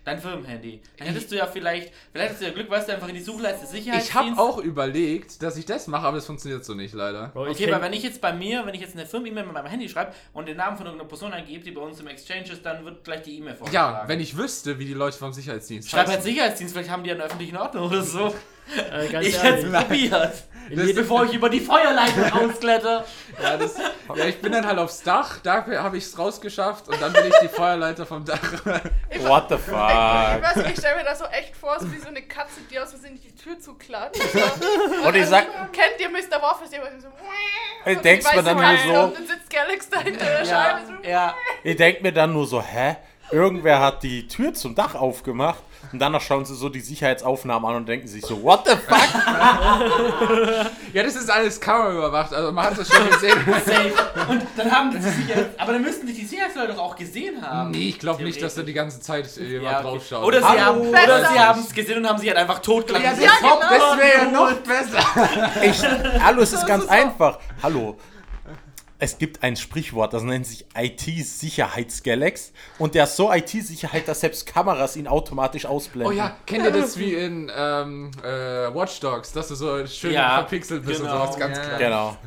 Dein 0.03 0.19
Firmenhandy. 0.19 0.79
Dann 0.97 1.09
hättest 1.09 1.29
du 1.29 1.35
ja 1.35 1.45
vielleicht, 1.45 1.91
vielleicht 2.13 2.31
hast 2.31 2.41
du 2.41 2.45
ja 2.45 2.53
Glück, 2.53 2.69
weißt 2.69 2.87
du 2.87 2.93
einfach 2.93 3.09
in 3.09 3.15
die 3.15 3.21
Suchleiste 3.21 3.65
Sicherheitsdienst. 3.65 4.07
Ich 4.07 4.15
habe 4.15 4.39
auch 4.41 4.57
überlegt, 4.59 5.43
dass 5.43 5.57
ich 5.57 5.65
das 5.65 5.87
mache, 5.87 6.07
aber 6.07 6.15
das 6.15 6.25
funktioniert 6.25 6.63
so 6.63 6.75
nicht, 6.75 6.93
leider. 6.93 7.27
Bro, 7.33 7.49
Okay, 7.49 7.69
aber 7.69 7.83
wenn 7.83 7.91
ich 7.91 8.03
jetzt 8.03 8.21
bei 8.21 8.31
mir, 8.31 8.65
wenn 8.65 8.73
ich 8.73 8.79
jetzt 8.79 8.95
eine 8.95 9.05
Firmen-E-Mail 9.05 9.43
mit 9.43 9.53
meinem 9.53 9.67
Handy 9.67 9.89
schreibe 9.89 10.13
und 10.31 10.47
den 10.47 10.55
Namen 10.55 10.77
von 10.77 10.85
irgendeiner 10.85 11.09
Person 11.09 11.33
eingebe, 11.33 11.61
die 11.61 11.71
bei 11.71 11.81
uns 11.81 11.99
im 11.99 12.07
Exchange 12.07 12.49
ist, 12.53 12.65
dann 12.65 12.85
wird 12.85 13.03
gleich 13.03 13.23
die 13.23 13.37
E-Mail 13.37 13.55
vorgeschlagen. 13.55 13.97
Ja, 14.03 14.07
wenn 14.07 14.21
ich 14.21 14.37
wüsste, 14.37 14.79
wie 14.79 14.85
die 14.85 14.93
Leute 14.93 15.17
vom 15.17 15.33
Sicherheitsdienst 15.33 15.89
Schreib 15.89 16.07
halt. 16.07 16.23
Sicherheitsdienst, 16.23 16.73
vielleicht 16.73 16.89
haben 16.89 17.03
die 17.03 17.11
einen 17.11 17.19
öffentlichen 17.19 17.57
Ordner 17.57 17.81
oder 17.81 18.01
so. 18.01 18.33
äh, 18.75 19.07
ganz 19.07 19.25
Ich 19.25 19.41
hätte 19.41 19.67
es 19.67 19.71
probiert. 19.71 20.33
jedem, 20.69 20.95
Bevor 20.95 21.25
ich 21.25 21.33
über 21.33 21.49
die 21.49 21.59
Feuerleiter 21.59 22.29
rauskletter. 22.33 23.05
Ja, 23.41 23.57
das, 23.57 23.77
ja, 23.77 24.25
ich 24.25 24.41
bin 24.41 24.51
dann 24.51 24.65
halt 24.65 24.79
aufs 24.79 25.01
Dach, 25.03 25.39
da 25.41 25.65
habe 25.65 25.97
ich 25.97 26.03
es 26.05 26.17
rausgeschafft 26.17 26.87
und 26.89 27.01
dann 27.01 27.13
bin 27.13 27.27
ich 27.27 27.35
die 27.41 27.47
Feuerleiter 27.47 28.05
vom 28.05 28.25
Dach. 28.25 28.39
What 29.19 29.45
the 29.49 29.55
Ich 29.55 29.61
fuck? 29.61 29.73
weiß 29.77 30.55
nicht, 30.57 30.69
ich 30.71 30.77
stelle 30.79 30.97
mir 30.97 31.03
das 31.05 31.19
so 31.19 31.25
echt 31.25 31.55
vor, 31.55 31.79
so 31.79 31.91
wie 31.91 31.99
so 31.99 32.07
eine 32.07 32.21
Katze, 32.21 32.61
die 32.69 32.79
aus 32.79 32.89
Versehen 32.89 33.19
die 33.21 33.33
Tür 33.35 33.59
zuklatscht. 33.59 34.21
Und 35.05 35.15
ich 35.15 35.25
sag, 35.25 35.45
Kennt 35.71 35.99
ihr 35.99 36.09
Mr. 36.09 36.41
Waffles? 36.41 36.69
Der 36.71 36.81
so. 36.99 37.07
ich 37.85 37.97
und 37.97 38.05
denk's 38.05 38.33
mir 38.33 38.43
dann 38.43 38.57
nur 38.57 38.77
so, 38.95 39.01
Und 39.03 39.17
dann 39.17 39.27
sitzt 39.27 39.49
Galax 39.49 39.89
da 39.89 39.99
hinter 40.01 40.25
der 40.25 40.45
Scheibe. 40.45 40.81
So. 40.87 41.09
ja. 41.09 41.33
ich 41.63 41.75
denk 41.75 42.01
mir 42.01 42.11
dann 42.11 42.33
nur 42.33 42.45
so, 42.45 42.61
hä? 42.61 42.97
Irgendwer 43.31 43.79
hat 43.79 44.03
die 44.03 44.27
Tür 44.27 44.53
zum 44.53 44.73
Dach 44.73 44.95
aufgemacht 44.95 45.61
und 45.91 45.99
danach 45.99 46.21
schauen 46.21 46.45
sie 46.45 46.55
so 46.55 46.69
die 46.69 46.79
Sicherheitsaufnahmen 46.81 47.69
an 47.69 47.75
und 47.77 47.87
denken 47.87 48.07
sich 48.07 48.25
so, 48.25 48.41
what 48.43 48.61
the 48.67 48.75
fuck? 48.75 48.97
Ja, 50.93 51.03
das 51.03 51.15
ist 51.15 51.29
alles 51.29 51.59
kameraüberwacht, 51.59 52.33
also 52.33 52.51
man 52.51 52.65
hat 52.65 52.77
das 52.77 52.87
schon 52.89 53.07
gesehen. 53.09 53.37
Safe. 53.65 53.93
Und 54.29 54.43
dann 54.55 54.71
haben 54.71 54.91
die 54.91 55.01
Sicherheits... 55.01 55.59
Aber 55.59 55.73
dann 55.73 55.81
müssten 55.81 56.07
die 56.07 56.13
die 56.13 56.25
Sicherheitsleute 56.25 56.73
doch 56.73 56.81
auch 56.81 56.95
gesehen 56.95 57.41
haben. 57.41 57.71
nee, 57.71 57.89
ich 57.89 57.99
glaube 57.99 58.23
nicht, 58.23 58.41
dass 58.41 58.55
da 58.55 58.63
die 58.63 58.73
ganze 58.73 58.99
Zeit 58.99 59.25
äh, 59.37 59.43
jemand 59.43 59.63
Ja, 59.71 59.79
okay. 59.79 59.87
draufschaut. 59.89 60.23
Oder 60.23 60.39
sie 60.39 60.47
Hallo. 60.47 60.93
haben 60.93 61.59
es 61.59 61.73
gesehen 61.73 61.97
und 61.99 62.07
haben 62.07 62.17
sie 62.19 62.27
halt 62.29 62.37
einfach 62.37 62.59
totgelacht. 62.59 63.03
ja, 63.03 63.11
das, 63.11 63.39
so, 63.39 63.47
hopp, 63.49 63.61
das 63.61 63.97
wäre 63.97 64.17
ja 64.17 64.31
noch 64.31 64.53
besser. 64.53 64.99
Ich, 65.63 65.83
hallo, 66.23 66.41
es 66.41 66.53
ist 66.53 66.65
ganz 66.65 66.87
einfach. 66.87 67.39
Hallo. 67.61 67.97
Es 68.99 69.19
gibt 69.19 69.43
ein 69.43 69.55
Sprichwort, 69.55 70.13
das 70.13 70.23
nennt 70.23 70.47
sich 70.47 70.65
IT-Sicherheitsgalax. 70.75 72.51
Und 72.79 72.95
der 72.95 73.03
ist 73.03 73.15
so 73.15 73.31
IT-Sicherheit, 73.31 74.07
dass 74.07 74.21
selbst 74.21 74.45
Kameras 74.47 74.95
ihn 74.95 75.07
automatisch 75.07 75.65
ausblenden. 75.65 76.13
Oh 76.13 76.17
ja, 76.17 76.35
kennt 76.45 76.65
ihr 76.65 76.71
das 76.71 76.97
wie 76.97 77.13
in 77.13 77.51
ähm, 77.55 78.11
äh, 78.23 78.27
Watch 78.73 78.99
Dogs, 78.99 79.31
dass 79.33 79.49
du 79.49 79.55
so 79.55 79.85
schön 79.85 80.13
Ja, 80.13 80.39
verpixelt 80.39 80.83
bist 80.85 81.01
genau. 81.01 81.13
und 81.13 81.19
sowas 81.21 81.37
ganz 81.39 81.57
Ja. 81.57 81.63
klar. 81.63 81.77
Genau. 81.79 82.17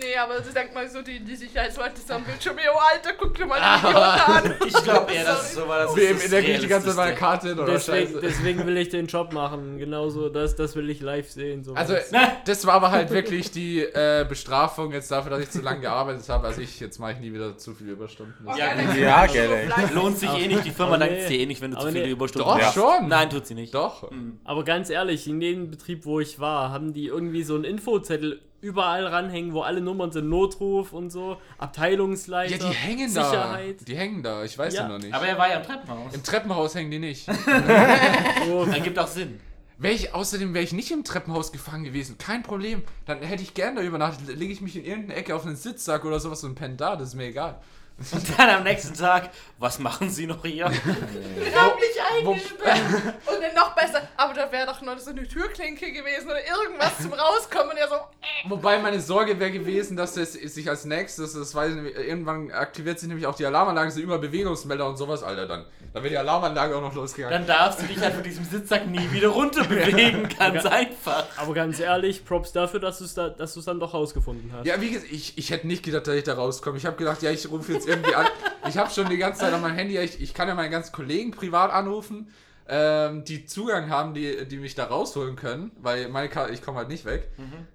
Nee, 0.00 0.16
aber 0.16 0.42
sie 0.42 0.52
denkt 0.52 0.74
mal 0.74 0.88
so, 0.88 1.02
die, 1.02 1.20
die 1.20 1.34
Sicherheitsleute 1.36 2.00
so 2.06 2.14
am 2.14 2.24
Bildschirm, 2.24 2.56
yo, 2.58 2.72
Alter, 2.78 3.14
guck 3.18 3.34
dir 3.36 3.46
mal 3.46 3.58
die 3.58 3.86
Idioten 3.88 3.96
an. 4.32 4.54
Ich 4.66 4.82
glaube 4.84 5.12
eher, 5.12 5.24
dass 5.24 5.42
es 5.42 5.54
so 5.54 5.66
war. 5.66 5.78
dass 5.80 5.96
Wie, 5.96 6.02
es 6.02 6.20
das 6.22 6.30
der 6.30 6.42
geht 6.42 6.62
die 6.62 6.66
ganze 6.68 6.88
Zeit 6.88 6.96
bei 6.96 7.10
der 7.10 7.20
Realistischste. 7.20 7.24
Karte 7.24 7.48
hin 7.48 7.58
oder 7.58 7.72
deswegen, 7.72 8.06
Scheiße. 8.12 8.20
deswegen 8.20 8.66
will 8.66 8.76
ich 8.76 8.88
den 8.90 9.06
Job 9.06 9.32
machen. 9.32 9.78
Genauso, 9.78 10.28
das, 10.28 10.54
das 10.56 10.76
will 10.76 10.88
ich 10.90 11.00
live 11.00 11.28
sehen. 11.30 11.64
So 11.64 11.74
Also, 11.74 11.94
das 12.44 12.66
war 12.66 12.74
aber 12.74 12.90
halt 12.90 13.10
wirklich 13.10 13.50
die 13.50 13.80
äh, 13.80 14.24
Bestrafung 14.28 14.92
jetzt 14.92 15.10
dafür, 15.10 15.30
dass 15.30 15.40
ich 15.40 15.50
zu 15.50 15.62
lange 15.62 15.80
gearbeitet 15.80 16.28
habe. 16.28 16.46
Also 16.46 16.60
ich, 16.60 16.78
jetzt 16.80 16.98
mache 16.98 17.12
ich 17.12 17.18
nie 17.18 17.32
wieder 17.32 17.56
zu 17.56 17.74
viele 17.74 17.92
Überstunden. 17.92 18.46
Ja, 18.56 18.74
Ja, 18.94 19.26
Galax. 19.26 19.92
lohnt 19.92 20.18
sich 20.18 20.30
eh 20.30 20.46
nicht. 20.46 20.64
Die 20.64 20.70
Firma 20.70 20.96
dankt 20.98 21.14
nee. 21.14 21.28
dir 21.28 21.38
eh 21.40 21.46
nicht, 21.46 21.60
wenn 21.60 21.70
du 21.72 21.78
zu 21.78 21.88
viele 21.88 22.04
nee. 22.04 22.10
Überstunden 22.10 22.48
Doch, 22.50 22.58
Ja. 22.58 22.72
schon. 22.72 23.08
Nein, 23.08 23.30
tut 23.30 23.46
sie 23.46 23.54
nicht. 23.54 23.74
Doch. 23.74 24.10
Aber 24.44 24.64
ganz 24.64 24.90
ehrlich, 24.90 25.26
in 25.26 25.40
jedem 25.40 25.70
Betrieb, 25.70 26.04
wo 26.04 26.20
ich 26.20 26.38
war, 26.38 26.70
haben 26.70 26.92
die 26.92 27.06
irgendwie 27.06 27.42
so 27.42 27.54
einen 27.54 27.64
Infozettel 27.64 28.40
überall 28.60 29.06
ranhängen, 29.06 29.52
wo 29.52 29.62
alle 29.62 29.80
Nummern 29.80 30.10
sind, 30.12 30.28
Notruf 30.28 30.92
und 30.92 31.10
so, 31.10 31.36
Abteilungsleiter, 31.58 32.56
Ja, 32.56 32.68
die 32.70 32.74
hängen 32.74 33.08
Sicherheit. 33.08 33.80
da. 33.80 33.84
Die 33.84 33.96
hängen 33.96 34.22
da. 34.22 34.42
Ich 34.44 34.58
weiß 34.58 34.74
ja, 34.74 34.82
Ja. 34.82 34.88
noch 34.88 34.98
nicht. 34.98 35.14
Aber 35.14 35.26
er 35.26 35.38
war 35.38 35.48
ja 35.48 35.56
im 35.58 35.62
Treppenhaus. 35.62 36.14
Im 36.14 36.22
Treppenhaus 36.22 36.74
hängen 36.74 36.90
die 36.90 36.98
nicht. 36.98 37.26
So, 38.46 38.64
Dann 38.64 38.82
gibt 38.82 38.98
auch 38.98 39.06
Sinn. 39.06 39.40
Wär 39.80 39.92
ich, 39.92 40.12
außerdem 40.12 40.54
wäre 40.54 40.64
ich 40.64 40.72
nicht 40.72 40.90
im 40.90 41.04
Treppenhaus 41.04 41.52
gefangen 41.52 41.84
gewesen. 41.84 42.18
Kein 42.18 42.42
Problem. 42.42 42.82
Dann 43.06 43.20
hätte 43.22 43.42
ich 43.44 43.54
gerne 43.54 43.80
da 43.80 43.86
übernachtet. 43.86 44.26
Lege 44.36 44.52
ich 44.52 44.60
mich 44.60 44.74
in 44.76 44.84
irgendeine 44.84 45.14
Ecke 45.20 45.36
auf 45.36 45.46
einen 45.46 45.54
Sitzsack 45.54 46.04
oder 46.04 46.18
sowas 46.18 46.42
und 46.42 46.56
penne 46.56 46.74
da. 46.74 46.96
Das 46.96 47.10
ist 47.10 47.14
mir 47.14 47.26
egal. 47.26 47.60
Und 48.12 48.38
dann 48.38 48.48
am 48.50 48.62
nächsten 48.62 48.94
Tag, 48.94 49.30
was 49.58 49.80
machen 49.80 50.08
sie 50.08 50.26
noch 50.26 50.44
hier? 50.44 50.70
Ich 50.70 51.56
hab 51.56 51.74
mich 51.74 52.00
eingesperrt. 52.16 52.80
Und 53.26 53.42
dann 53.42 53.54
noch 53.56 53.74
besser, 53.74 54.02
aber 54.16 54.34
da 54.34 54.52
wäre 54.52 54.66
doch 54.66 54.80
noch 54.82 54.98
so 54.98 55.10
eine 55.10 55.26
Türklinke 55.26 55.90
gewesen 55.90 56.26
oder 56.26 56.38
irgendwas 56.46 56.96
zum 57.02 57.12
Rauskommen. 57.12 57.72
Und 57.72 57.76
er 57.76 57.88
so, 57.88 57.94
äh, 57.96 58.48
Wobei 58.48 58.78
meine 58.78 59.00
Sorge 59.00 59.40
wäre 59.40 59.50
gewesen, 59.50 59.96
dass 59.96 60.16
es 60.16 60.34
sich 60.34 60.70
als 60.70 60.84
nächstes, 60.84 61.32
das 61.32 61.52
weiß 61.52 61.74
ich 61.74 61.82
nicht, 61.82 61.96
irgendwann 61.96 62.52
aktiviert 62.52 63.00
sich 63.00 63.08
nämlich 63.08 63.26
auch 63.26 63.34
die 63.34 63.46
Alarmanlage, 63.46 63.90
so 63.90 64.00
über 64.00 64.18
Bewegungsmelder 64.18 64.86
und 64.86 64.96
sowas, 64.96 65.24
Alter, 65.24 65.48
dann. 65.48 65.66
Dann 65.92 66.02
wäre 66.02 66.10
die 66.10 66.18
Alarmanlage 66.18 66.76
auch 66.76 66.82
noch 66.82 66.94
losgegangen. 66.94 67.38
Dann 67.38 67.46
darfst 67.46 67.80
du 67.80 67.86
dich 67.86 67.98
halt 67.98 68.14
von 68.14 68.22
diesem 68.22 68.44
Sitzsack 68.44 68.86
nie 68.86 69.10
wieder 69.10 69.28
runter 69.28 69.64
bewegen, 69.68 70.28
ganz 70.38 70.64
einfach. 70.66 71.26
Aber 71.36 71.54
ganz 71.54 71.80
ehrlich, 71.80 72.24
Props 72.24 72.52
dafür, 72.52 72.78
dass 72.78 72.98
du 72.98 73.04
es 73.04 73.14
da, 73.14 73.28
dass 73.30 73.54
dann 73.64 73.80
doch 73.80 73.94
rausgefunden 73.94 74.52
hast. 74.52 74.66
Ja, 74.66 74.80
wie 74.80 74.90
gesagt, 74.90 75.10
ich, 75.10 75.36
ich 75.36 75.50
hätte 75.50 75.66
nicht 75.66 75.82
gedacht, 75.82 76.06
dass 76.06 76.14
ich 76.14 76.24
da 76.24 76.34
rauskomme. 76.34 76.78
Ich 76.78 76.86
habe 76.86 76.96
gedacht, 76.96 77.22
ja, 77.22 77.30
ich 77.30 77.50
rufe 77.50 77.72
jetzt 77.72 77.87
irgendwie 77.88 78.14
an. 78.14 78.26
Ich 78.68 78.76
habe 78.76 78.90
schon 78.90 79.08
die 79.08 79.16
ganze 79.16 79.40
Zeit 79.40 79.52
an 79.52 79.60
meinem 79.60 79.76
Handy, 79.76 79.98
ich, 79.98 80.20
ich 80.20 80.34
kann 80.34 80.48
ja 80.48 80.54
meine 80.54 80.70
ganzen 80.70 80.92
Kollegen 80.92 81.30
privat 81.30 81.72
anrufen, 81.72 82.32
ähm, 82.68 83.24
die 83.24 83.46
Zugang 83.46 83.88
haben, 83.88 84.14
die, 84.14 84.46
die 84.46 84.58
mich 84.58 84.74
da 84.74 84.84
rausholen 84.84 85.36
können, 85.36 85.72
weil 85.80 86.08
meine 86.08 86.28
Karte, 86.28 86.52
ich 86.52 86.62
komme 86.62 86.78
halt 86.78 86.88
nicht 86.88 87.06
weg. 87.06 87.30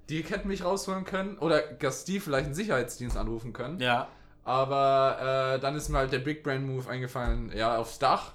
Die 0.09 0.21
hätten 0.23 0.47
mich 0.47 0.63
rausholen 0.63 1.03
können 1.03 1.37
oder 1.39 1.61
dass 1.61 2.05
die 2.05 2.19
vielleicht 2.19 2.45
einen 2.45 2.55
Sicherheitsdienst 2.55 3.17
anrufen 3.17 3.53
können. 3.53 3.79
Ja. 3.79 4.07
Aber 4.45 5.55
äh, 5.55 5.59
dann 5.59 5.75
ist 5.75 5.89
mir 5.89 5.97
halt 5.97 6.11
der 6.11 6.19
Big 6.19 6.43
Brain 6.43 6.67
Move 6.67 6.89
eingefallen, 6.89 7.51
ja, 7.55 7.77
aufs 7.77 7.97
Dach. 7.97 8.33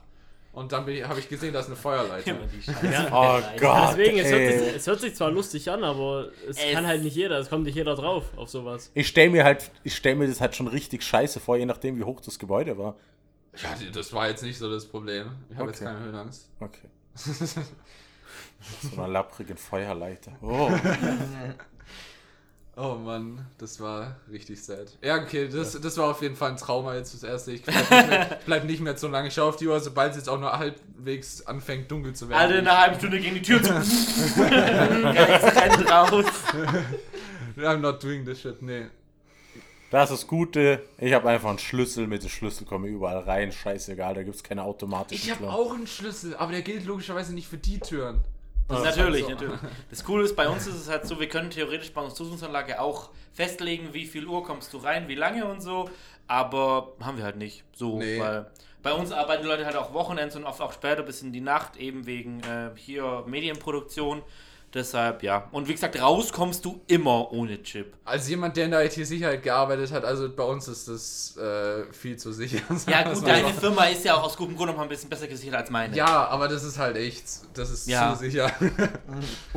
Und 0.59 0.73
dann 0.73 0.81
habe 0.83 1.21
ich 1.21 1.29
gesehen, 1.29 1.53
da 1.53 1.61
ist 1.61 1.67
eine 1.67 1.77
Feuerleitung. 1.77 2.37
Oh 3.13 3.41
Gott. 3.61 3.91
Deswegen, 3.91 4.19
es 4.19 4.31
hört, 4.33 4.53
sich, 4.53 4.75
es 4.77 4.87
hört 4.89 5.01
sich 5.01 5.15
zwar 5.15 5.31
lustig 5.31 5.71
an, 5.71 5.85
aber 5.85 6.31
es, 6.49 6.59
Es- 6.59 6.73
kann 6.73 6.85
halt 6.87 7.05
nicht 7.05 7.15
jeder, 7.15 7.39
es 7.39 7.49
kommt 7.49 7.63
nicht 7.65 7.77
jeder 7.77 7.95
drauf 7.95 8.25
auf 8.37 8.49
sowas. 8.51 8.91
Ich 8.95 9.07
stelle 9.07 9.31
mir 9.31 9.45
halt, 9.45 9.71
ich 9.85 9.95
stelle 9.95 10.17
mir 10.17 10.27
das 10.27 10.41
halt 10.41 10.57
schon 10.57 10.67
richtig 10.67 11.05
scheiße 11.05 11.39
vor, 11.39 11.57
je 11.57 11.65
nachdem, 11.67 11.97
wie 11.97 12.03
hoch 12.03 12.21
das 12.21 12.41
Gebäude 12.41 12.77
war. 12.77 12.97
Ja, 13.63 13.69
das 13.93 14.13
war 14.13 14.29
jetzt 14.29 14.43
nicht 14.43 14.59
so 14.59 14.69
das 14.71 14.85
Problem. 14.87 15.31
Ich 15.51 15.57
habe 15.57 15.69
jetzt 15.69 15.81
Okay. 15.81 15.91
keine 15.93 16.05
Höhenangst. 16.05 16.51
Okay. 16.61 16.89
so 17.15 18.97
einer 18.97 19.09
lapprigen 19.09 19.57
Feuerleiter. 19.57 20.33
Oh. 20.43 20.71
Oh 22.81 22.95
Mann, 22.95 23.45
das 23.59 23.81
war 23.81 24.15
richtig 24.31 24.63
sad. 24.63 24.97
Ja, 25.03 25.17
okay, 25.17 25.49
das, 25.49 25.81
das 25.81 25.97
war 25.97 26.11
auf 26.11 26.23
jeden 26.23 26.37
Fall 26.37 26.53
ein 26.53 26.57
Trauma 26.57 26.95
jetzt 26.95 27.11
fürs 27.11 27.25
Erste. 27.25 27.51
Ich 27.51 27.63
bleib 27.65 27.91
nicht 27.91 28.09
mehr, 28.09 28.39
bleib 28.47 28.65
nicht 28.65 28.81
mehr 28.81 28.97
so 28.97 29.09
lange. 29.09 29.29
Ich 29.29 29.35
schaue 29.35 29.49
auf 29.49 29.57
die 29.57 29.67
Uhr, 29.67 29.81
sobald 29.81 30.13
es 30.13 30.19
jetzt 30.19 30.29
auch 30.29 30.39
nur 30.39 30.57
halbwegs 30.57 31.45
anfängt 31.45 31.91
dunkel 31.91 32.13
zu 32.15 32.29
werden. 32.29 32.41
Alter, 32.41 32.59
in 32.61 32.69
einer 32.69 32.79
halben 32.79 32.99
Stunde 32.99 33.19
ging 33.19 33.35
die 33.35 33.43
Tür 33.43 33.61
zu. 33.61 33.73
Geist 33.73 35.57
rennt 35.57 35.91
raus. 35.91 36.25
I'm 37.57 37.79
not 37.79 38.01
doing 38.01 38.25
this 38.25 38.41
shit, 38.41 38.63
nee. 38.63 38.87
Das 39.91 40.11
ist 40.13 40.21
das 40.21 40.27
Gute. 40.29 40.85
Ich 40.99 41.13
habe 41.15 41.29
einfach 41.31 41.49
einen 41.49 41.59
Schlüssel. 41.59 42.07
Mit 42.07 42.23
dem 42.23 42.29
Schlüssel 42.29 42.65
komme 42.65 42.87
ich 42.87 42.95
überall 42.95 43.19
rein. 43.19 43.51
Scheißegal, 43.51 44.15
da 44.15 44.23
gibt 44.23 44.37
es 44.37 44.45
keine 44.45 44.63
automatischen 44.63 45.25
Ich 45.25 45.35
habe 45.35 45.51
auch 45.51 45.75
einen 45.75 45.89
Schlüssel, 45.89 46.37
aber 46.37 46.53
der 46.53 46.63
gilt 46.63 46.85
logischerweise 46.85 47.35
nicht 47.35 47.49
für 47.49 47.59
die 47.59 47.81
Türen. 47.81 48.23
Das 48.69 48.81
ist 48.81 48.97
natürlich, 48.97 49.27
halt 49.27 49.39
so. 49.41 49.47
natürlich. 49.47 49.61
Das 49.91 50.05
Coole 50.05 50.25
ist, 50.25 50.37
bei 50.37 50.49
uns 50.49 50.67
ist 50.67 50.75
es 50.75 50.89
halt 50.89 51.07
so, 51.07 51.19
wir 51.19 51.29
können 51.29 51.51
theoretisch 51.51 51.93
bei 51.93 52.01
unserer 52.03 52.17
Zusatzanlage 52.17 52.81
auch 52.81 53.11
festlegen, 53.33 53.95
wie 53.95 54.07
viel 54.07 54.27
Uhr 54.27 54.45
kommst 54.45 54.73
du 54.73 54.79
rein, 54.79 55.09
wie 55.09 55.15
lange 55.15 55.45
und 55.47 55.61
so, 55.61 55.89
aber 56.27 56.93
haben 57.01 57.17
wir 57.17 57.25
halt 57.25 57.37
nicht. 57.37 57.65
So, 57.75 57.99
Nee. 57.99 58.21
weil 58.21 58.51
bei 58.83 58.93
uns 58.93 59.11
arbeiten 59.11 59.43
die 59.43 59.49
Leute 59.49 59.65
halt 59.65 59.77
auch 59.77 59.93
Wochenends 59.95 60.37
und 60.37 60.45
oft 60.45 60.61
auch 60.61 60.73
später 60.73 61.03
bis 61.03 61.23
in 61.23 61.33
die 61.33 61.41
Nacht, 61.41 61.77
eben 61.77 62.07
wegen 62.07 62.41
äh, 62.41 62.71
hier 62.77 63.25
Medienproduktion. 63.27 64.23
Deshalb, 64.75 65.23
ja. 65.23 65.49
Und 65.51 65.67
wie 65.67 65.73
gesagt, 65.73 65.99
raus 66.01 66.31
kommst 66.31 66.65
du 66.65 66.81
immer 66.89 67.33
ohne 67.33 67.63
Chip. 67.63 67.95
Als 68.05 68.29
jemand, 68.29 68.57
der 68.57 68.67
in 68.67 68.71
der 68.73 68.85
IT-Sicherheit 68.85 69.43
gearbeitet 69.43 69.93
hat, 69.93 70.05
also 70.05 70.29
bei 70.35 70.43
uns 70.45 70.69
ist 70.69 70.89
das 70.89 71.37
äh, 71.39 71.91
viel 71.93 72.17
zu 72.19 72.33
sicher. 72.33 72.59
Ja, 72.87 73.11
gut, 73.11 73.27
deine 73.27 73.53
Firma 73.55 73.85
ist 73.87 74.05
ja 74.05 74.15
auch 74.17 74.25
aus 74.25 74.37
gutem 74.37 74.57
Grund 74.57 74.69
noch 74.71 74.77
mal 74.77 74.83
ein 74.83 74.89
bisschen 74.91 75.09
besser 75.09 75.27
gesichert 75.27 75.55
als 75.57 75.71
meine. 75.71 75.97
Ja, 75.97 76.27
aber 76.29 76.49
das 76.49 76.65
ist 76.65 76.79
halt 76.79 76.97
echt, 76.97 77.25
das 77.55 77.71
ist 77.71 77.89
Ja. 77.89 78.13
zu 78.13 78.19
sicher. 78.21 78.51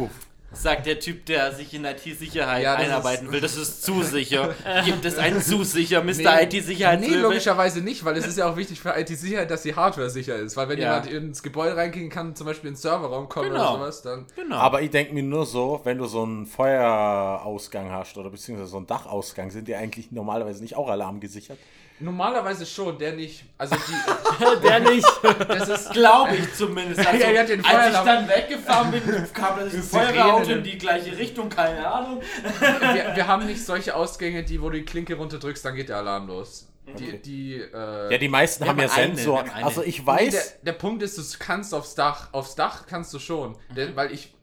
Sagt 0.53 0.85
der 0.85 0.99
Typ, 0.99 1.25
der 1.27 1.53
sich 1.53 1.73
in 1.73 1.85
IT-Sicherheit 1.85 2.63
Ja, 2.63 2.75
einarbeiten 2.75 3.31
will. 3.31 3.39
Das 3.39 3.55
ist 3.55 3.83
zu 3.83 4.03
sicher. 4.03 4.53
Gibt 4.85 5.05
es 5.05 5.17
ein 5.17 5.41
zu 5.41 5.63
sicher, 5.63 6.03
Mr. 6.03 6.11
Nee, 6.17 6.43
IT-Sicherheit? 6.57 6.99
Nee, 6.99 7.15
logischerweise 7.15 7.79
nicht, 7.81 8.03
weil 8.03 8.17
es 8.17 8.27
ist 8.27 8.37
ja 8.37 8.49
auch 8.51 8.57
wichtig 8.57 8.81
für 8.81 8.93
IT-Sicherheit, 8.99 9.49
dass 9.49 9.61
die 9.61 9.75
Hardware 9.75 10.09
sicher 10.09 10.35
ist. 10.35 10.57
Weil 10.57 10.67
wenn 10.67 10.77
Ja. 10.79 10.95
jemand 11.03 11.07
ins 11.09 11.41
Gebäude 11.41 11.77
reingehen 11.77 12.09
kann, 12.09 12.35
zum 12.35 12.47
Beispiel 12.47 12.69
ins 12.71 12.81
Serverraum 12.81 13.29
kommen 13.29 13.49
Genau. 13.51 13.61
oder 13.75 13.79
sowas, 13.79 14.01
dann. 14.01 14.25
Genau. 14.35 14.57
Aber 14.57 14.81
ich 14.81 14.89
denke 14.89 15.13
mir 15.13 15.23
nur 15.23 15.45
so, 15.45 15.79
wenn 15.85 15.97
du 15.97 16.05
so 16.05 16.23
einen 16.23 16.45
Feuerausgang 16.45 17.91
hast 17.91 18.17
oder 18.17 18.29
beziehungsweise 18.29 18.69
so 18.71 18.77
einen 18.77 18.87
Dachausgang, 18.87 19.51
sind 19.51 19.67
die 19.69 19.75
eigentlich 19.75 20.11
normalerweise 20.11 20.61
nicht 20.61 20.75
auch 20.75 20.89
alarmgesichert? 20.89 21.57
Normalerweise 22.01 22.65
schon, 22.65 22.97
der 22.97 23.13
nicht. 23.13 23.43
Also 23.57 23.75
die. 23.75 24.61
Der 24.63 24.79
nicht. 24.79 25.05
Das 25.47 25.69
ist. 25.69 25.91
Glaube 25.91 26.35
ich 26.35 26.53
zumindest. 26.55 27.05
Also, 27.05 27.25
Ja, 27.25 27.41
als 27.41 27.49
ich 27.51 27.61
dann 28.01 28.27
weggefahren 28.27 28.91
bin, 28.91 29.01
kam 29.33 29.59
das. 29.59 29.73
Feuerwehrauto 29.89 30.51
in 30.51 30.63
die 30.63 30.77
gleiche 30.77 31.15
Richtung, 31.17 31.49
keine 31.49 31.85
Ahnung. 31.89 32.21
wir, 32.59 33.15
wir 33.15 33.27
haben 33.27 33.45
nicht 33.45 33.63
solche 33.63 33.95
Ausgänge, 33.95 34.43
die, 34.43 34.61
wo 34.61 34.69
du 34.69 34.77
die 34.79 34.85
Klinke 34.85 35.15
runterdrückst, 35.15 35.63
dann 35.63 35.75
geht 35.75 35.89
der 35.89 35.97
Alarm 35.97 36.27
los. 36.27 36.67
Die, 36.87 36.91
Okay. 36.93 37.21
die, 37.23 37.55
äh, 37.55 38.11
Ja, 38.11 38.17
die 38.17 38.27
meisten 38.27 38.67
haben 38.67 38.79
ja 38.79 38.87
Sensoren. 38.89 39.49
Also 39.51 39.83
ich 39.83 39.99
Nee, 39.99 40.07
weiß, 40.07 40.31
der, 40.31 40.73
der 40.73 40.79
Punkt 40.79 41.03
ist, 41.03 41.17
du 41.17 41.23
kannst 41.39 41.73
aufs 41.73 41.93
Dach. 41.95 42.29
Aufs 42.31 42.55
Dach 42.55 42.85
kannst 42.87 43.13
du 43.13 43.19
schon. 43.19 43.51
Mhm. 43.69 43.75
Der, 43.75 43.95
weil 43.95 44.11
ich. 44.11 44.33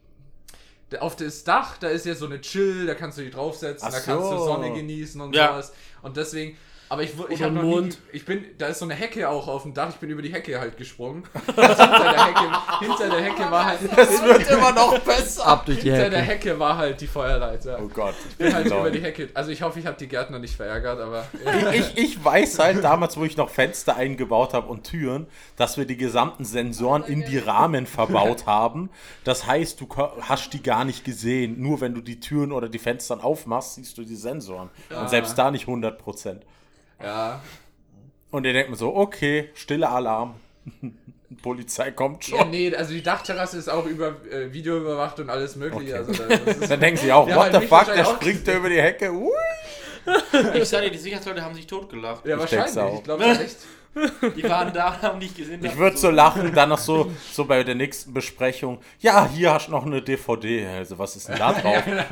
Auf 0.99 1.15
das 1.17 1.43
Dach, 1.43 1.77
da 1.77 1.87
ist 1.89 2.05
ja 2.07 2.15
so 2.15 2.25
eine 2.25 2.41
Chill, 2.41 2.87
da 2.87 2.95
kannst 2.95 3.17
du 3.19 3.21
die 3.21 3.29
draufsetzen, 3.29 3.87
Ach 3.87 3.91
da 3.93 3.99
kannst 3.99 4.31
du 4.31 4.37
so. 4.37 4.45
Sonne 4.45 4.71
genießen 4.73 5.21
und 5.21 5.35
Ja. 5.35 5.49
sowas. 5.49 5.73
Und 6.01 6.17
deswegen. 6.17 6.57
Aber 6.89 7.03
ich, 7.03 7.11
ich 7.29 7.43
habe 7.43 7.53
noch 7.53 7.61
Mond. 7.61 7.87
nie, 7.87 7.95
ich 8.13 8.25
bin, 8.25 8.45
da 8.57 8.65
ist 8.67 8.79
so 8.79 8.85
eine 8.85 8.95
Hecke 8.95 9.29
auch 9.29 9.47
auf 9.47 9.61
dem 9.61 9.75
Dach, 9.75 9.89
ich 9.89 9.97
bin 9.97 10.09
über 10.09 10.23
die 10.23 10.33
Hecke 10.33 10.59
halt 10.59 10.75
gesprungen. 10.75 11.23
Hinter 11.45 11.85
der 11.85 12.25
Hecke, 12.25 12.51
hinter 12.79 13.09
der 13.09 13.21
Hecke 13.21 13.51
war 13.51 13.65
halt, 13.65 13.79
es 13.97 14.23
wird 14.23 14.49
immer 14.49 14.71
noch 14.71 14.97
besser. 14.99 15.45
Ab 15.45 15.65
durch 15.67 15.81
die 15.81 15.91
hinter 15.91 16.09
der 16.09 16.21
Hecke. 16.21 16.49
Hecke 16.49 16.59
war 16.59 16.77
halt 16.77 16.99
die 16.99 17.05
Feuerleiter. 17.05 17.79
Oh 17.83 17.87
Gott. 17.87 18.15
Ich 18.29 18.37
bin 18.37 18.53
halt 18.53 18.69
Lol. 18.69 18.79
über 18.79 18.91
die 18.91 19.01
Hecke. 19.01 19.29
Also 19.35 19.51
ich 19.51 19.61
hoffe, 19.61 19.79
ich 19.79 19.85
habe 19.85 19.97
die 19.97 20.07
Gärtner 20.07 20.39
nicht 20.39 20.55
verärgert, 20.55 20.99
aber. 20.99 21.25
ich, 21.71 21.79
ich, 21.79 21.97
ich 21.97 22.25
weiß 22.25 22.57
halt 22.57 22.83
damals, 22.83 23.17
wo 23.17 23.23
ich 23.23 23.37
noch 23.37 23.49
Fenster 23.49 23.95
eingebaut 23.95 24.53
habe 24.53 24.67
und 24.67 24.83
Türen, 24.83 25.27
dass 25.57 25.77
wir 25.77 25.85
die 25.85 25.97
gesamten 25.97 26.43
Sensoren 26.43 27.03
in 27.03 27.23
die 27.23 27.37
Rahmen 27.37 27.85
verbaut 27.85 28.47
haben. 28.47 28.89
Das 29.23 29.45
heißt, 29.45 29.79
du 29.79 29.87
hast 30.21 30.53
die 30.53 30.63
gar 30.63 30.85
nicht 30.85 31.05
gesehen. 31.05 31.61
Nur 31.61 31.81
wenn 31.81 31.93
du 31.93 32.01
die 32.01 32.19
Türen 32.19 32.51
oder 32.51 32.67
die 32.67 32.79
Fenster 32.79 33.23
aufmachst, 33.23 33.75
siehst 33.75 33.97
du 33.97 34.03
die 34.03 34.15
Sensoren. 34.15 34.69
Und 34.89 35.09
selbst 35.09 35.37
da 35.37 35.51
nicht 35.51 35.67
100%. 35.67 36.39
Ja. 37.01 37.41
Und 38.31 38.45
ihr 38.45 38.53
denkt 38.53 38.69
mir 38.69 38.75
so, 38.75 38.95
okay, 38.95 39.49
stiller 39.53 39.91
Alarm. 39.91 40.35
Polizei 41.41 41.91
kommt 41.91 42.27
ja. 42.27 42.39
schon. 42.39 42.49
Nee, 42.49 42.75
also 42.75 42.93
die 42.93 43.03
Dachterrasse 43.03 43.57
ist 43.57 43.69
auch 43.69 43.85
über 43.85 44.15
äh, 44.29 44.51
Video 44.51 44.77
überwacht 44.77 45.19
und 45.19 45.29
alles 45.29 45.55
mögliche. 45.55 45.95
Also 45.95 46.11
da, 46.13 46.35
Dann 46.67 46.79
denken 46.79 46.97
sie 46.99 47.11
auch, 47.11 47.27
Ja, 47.27 47.35
what 47.35 47.53
the 47.53 47.67
fuck, 47.67 47.85
der 47.85 48.05
springt 48.05 48.47
da 48.47 48.53
über 48.57 48.69
die 48.69 48.81
Hecke. 48.81 49.11
Ui. 49.11 49.29
Ich 50.55 50.67
sag 50.69 50.81
dir, 50.81 50.89
die 50.91 50.97
Sicherheitsleute 50.97 51.43
haben 51.43 51.55
sich 51.55 51.67
totgelacht. 51.67 52.25
ja, 52.25 52.35
ich 52.35 52.41
wahrscheinlich. 52.41 52.77
auch. 52.77 52.97
Ich 52.97 53.03
glaube 53.03 53.25
echt. 53.25 53.57
Die 54.35 54.43
waren 54.43 54.71
da 54.73 54.89
und 54.93 55.01
haben 55.01 55.19
nicht 55.19 55.35
gesehen. 55.35 55.63
Ich 55.63 55.75
würde 55.77 55.97
so 55.97 56.09
lachen, 56.09 56.53
dann 56.53 56.69
noch 56.69 56.77
so, 56.77 57.11
so 57.31 57.45
bei 57.45 57.63
der 57.63 57.75
nächsten 57.75 58.13
Besprechung. 58.13 58.79
Ja, 58.99 59.27
hier 59.27 59.53
hast 59.53 59.67
du 59.67 59.71
noch 59.71 59.85
eine 59.85 60.01
DVD. 60.01 60.67
Also, 60.67 60.97
was 60.97 61.15
ist 61.15 61.27
denn 61.27 61.37
da 61.37 61.53
drauf? 61.61 61.83
Ja, 61.87 62.05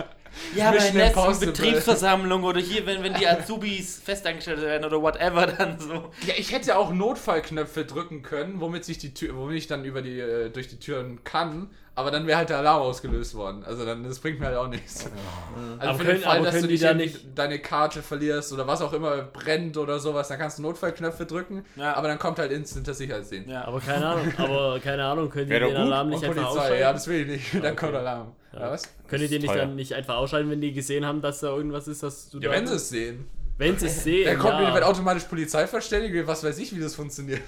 bei 0.55 0.71
Mission 0.71 0.93
der 0.93 1.15
letzten. 1.15 1.45
Betriebsversammlung 1.45 2.43
oder 2.43 2.59
hier, 2.59 2.85
wenn, 2.85 3.03
wenn 3.03 3.13
die 3.13 3.27
Azubis 3.27 4.01
festangestellt 4.05 4.61
werden 4.61 4.85
oder 4.85 5.01
whatever, 5.01 5.47
dann 5.47 5.79
so. 5.79 6.11
Ja, 6.25 6.33
ich 6.37 6.51
hätte 6.51 6.77
auch 6.77 6.91
Notfallknöpfe 6.91 7.85
drücken 7.85 8.21
können, 8.21 8.59
womit 8.59 8.85
sich 8.85 8.97
die 8.97 9.13
Tür, 9.13 9.35
womit 9.35 9.57
ich 9.57 9.67
dann 9.67 9.85
über 9.85 10.01
die 10.01 10.19
äh, 10.19 10.49
durch 10.49 10.67
die 10.67 10.79
Türen 10.79 11.23
kann, 11.23 11.69
aber 11.97 12.11
dann 12.11 12.27
wäre 12.27 12.37
halt 12.37 12.49
der 12.49 12.59
Alarm 12.59 12.83
ausgelöst 12.83 13.33
worden. 13.33 13.63
Also 13.65 13.83
dann 13.85 14.03
das 14.03 14.19
bringt 14.19 14.39
mir 14.39 14.45
halt 14.45 14.55
auch 14.57 14.67
nichts. 14.67 15.05
Also 15.79 15.89
Aber 15.89 15.97
für 15.97 16.05
können- 16.05 16.17
den 16.19 16.23
Fall, 16.23 16.43
dass 16.43 16.61
du 16.61 16.67
nicht, 16.67 16.83
da 16.83 16.93
nicht- 16.93 17.19
deine 17.35 17.57
Karte 17.59 18.03
verlierst 18.03 18.53
oder 18.53 18.67
was 18.67 18.81
auch 18.81 18.93
immer 18.93 19.23
brennt 19.23 19.75
oder 19.77 19.97
sowas, 19.99 20.27
dann 20.27 20.37
kannst 20.37 20.59
du 20.59 20.61
Notfallknöpfe 20.61 21.25
drücken, 21.25 21.65
Ja. 21.75 21.95
aber 21.95 22.07
dann 22.07 22.19
kommt 22.19 22.37
halt 22.37 22.51
instant 22.51 22.85
der 22.85 22.93
Sicherheitsdienst. 22.93 23.49
Ja. 23.49 23.65
Aber 23.65 23.79
keine 23.79 24.05
Ahnung, 24.05 24.31
aber 24.37 24.79
keine 24.79 25.03
Ahnung, 25.05 25.29
können 25.31 25.49
die 25.49 25.59
den. 25.59 25.75
Alarm 25.75 26.07
Und 26.07 26.13
nicht 26.13 26.23
einfach 26.23 26.35
Polizei, 26.35 26.51
ausschalten? 26.61 26.79
ja, 26.81 26.93
das 26.93 27.07
will 27.07 27.21
ich 27.21 27.53
nicht. 27.53 27.63
Dann 27.65 27.75
kommt 27.75 27.95
Alarm. 27.95 28.31
Ja, 28.53 28.71
was? 28.71 28.83
Können 29.07 29.23
die 29.23 29.27
den 29.29 29.41
nicht 29.41 29.51
teuer. 29.51 29.61
dann 29.61 29.75
nicht 29.75 29.93
einfach 29.93 30.15
ausschalten, 30.17 30.49
wenn 30.51 30.61
die 30.61 30.73
gesehen 30.73 31.05
haben, 31.05 31.21
dass 31.21 31.39
da 31.41 31.47
irgendwas 31.47 31.87
ist, 31.87 32.03
dass 32.03 32.29
du 32.29 32.39
Ja, 32.39 32.49
da. 32.49 32.55
wenn 32.55 32.67
sie 32.67 32.75
es 32.75 32.89
sehen. 32.89 33.27
Wenn 33.57 33.77
sie 33.79 33.87
es 33.87 34.03
sehen. 34.03 34.25
Dann 34.27 34.37
kommt 34.39 34.59
ja. 34.61 34.73
wird 34.73 34.83
automatisch 34.83 35.23
Polizei 35.23 35.65
verständigt, 35.67 36.27
was 36.27 36.43
weiß 36.43 36.57
ich, 36.59 36.75
wie 36.75 36.79
das 36.79 36.93
funktioniert. 36.95 37.41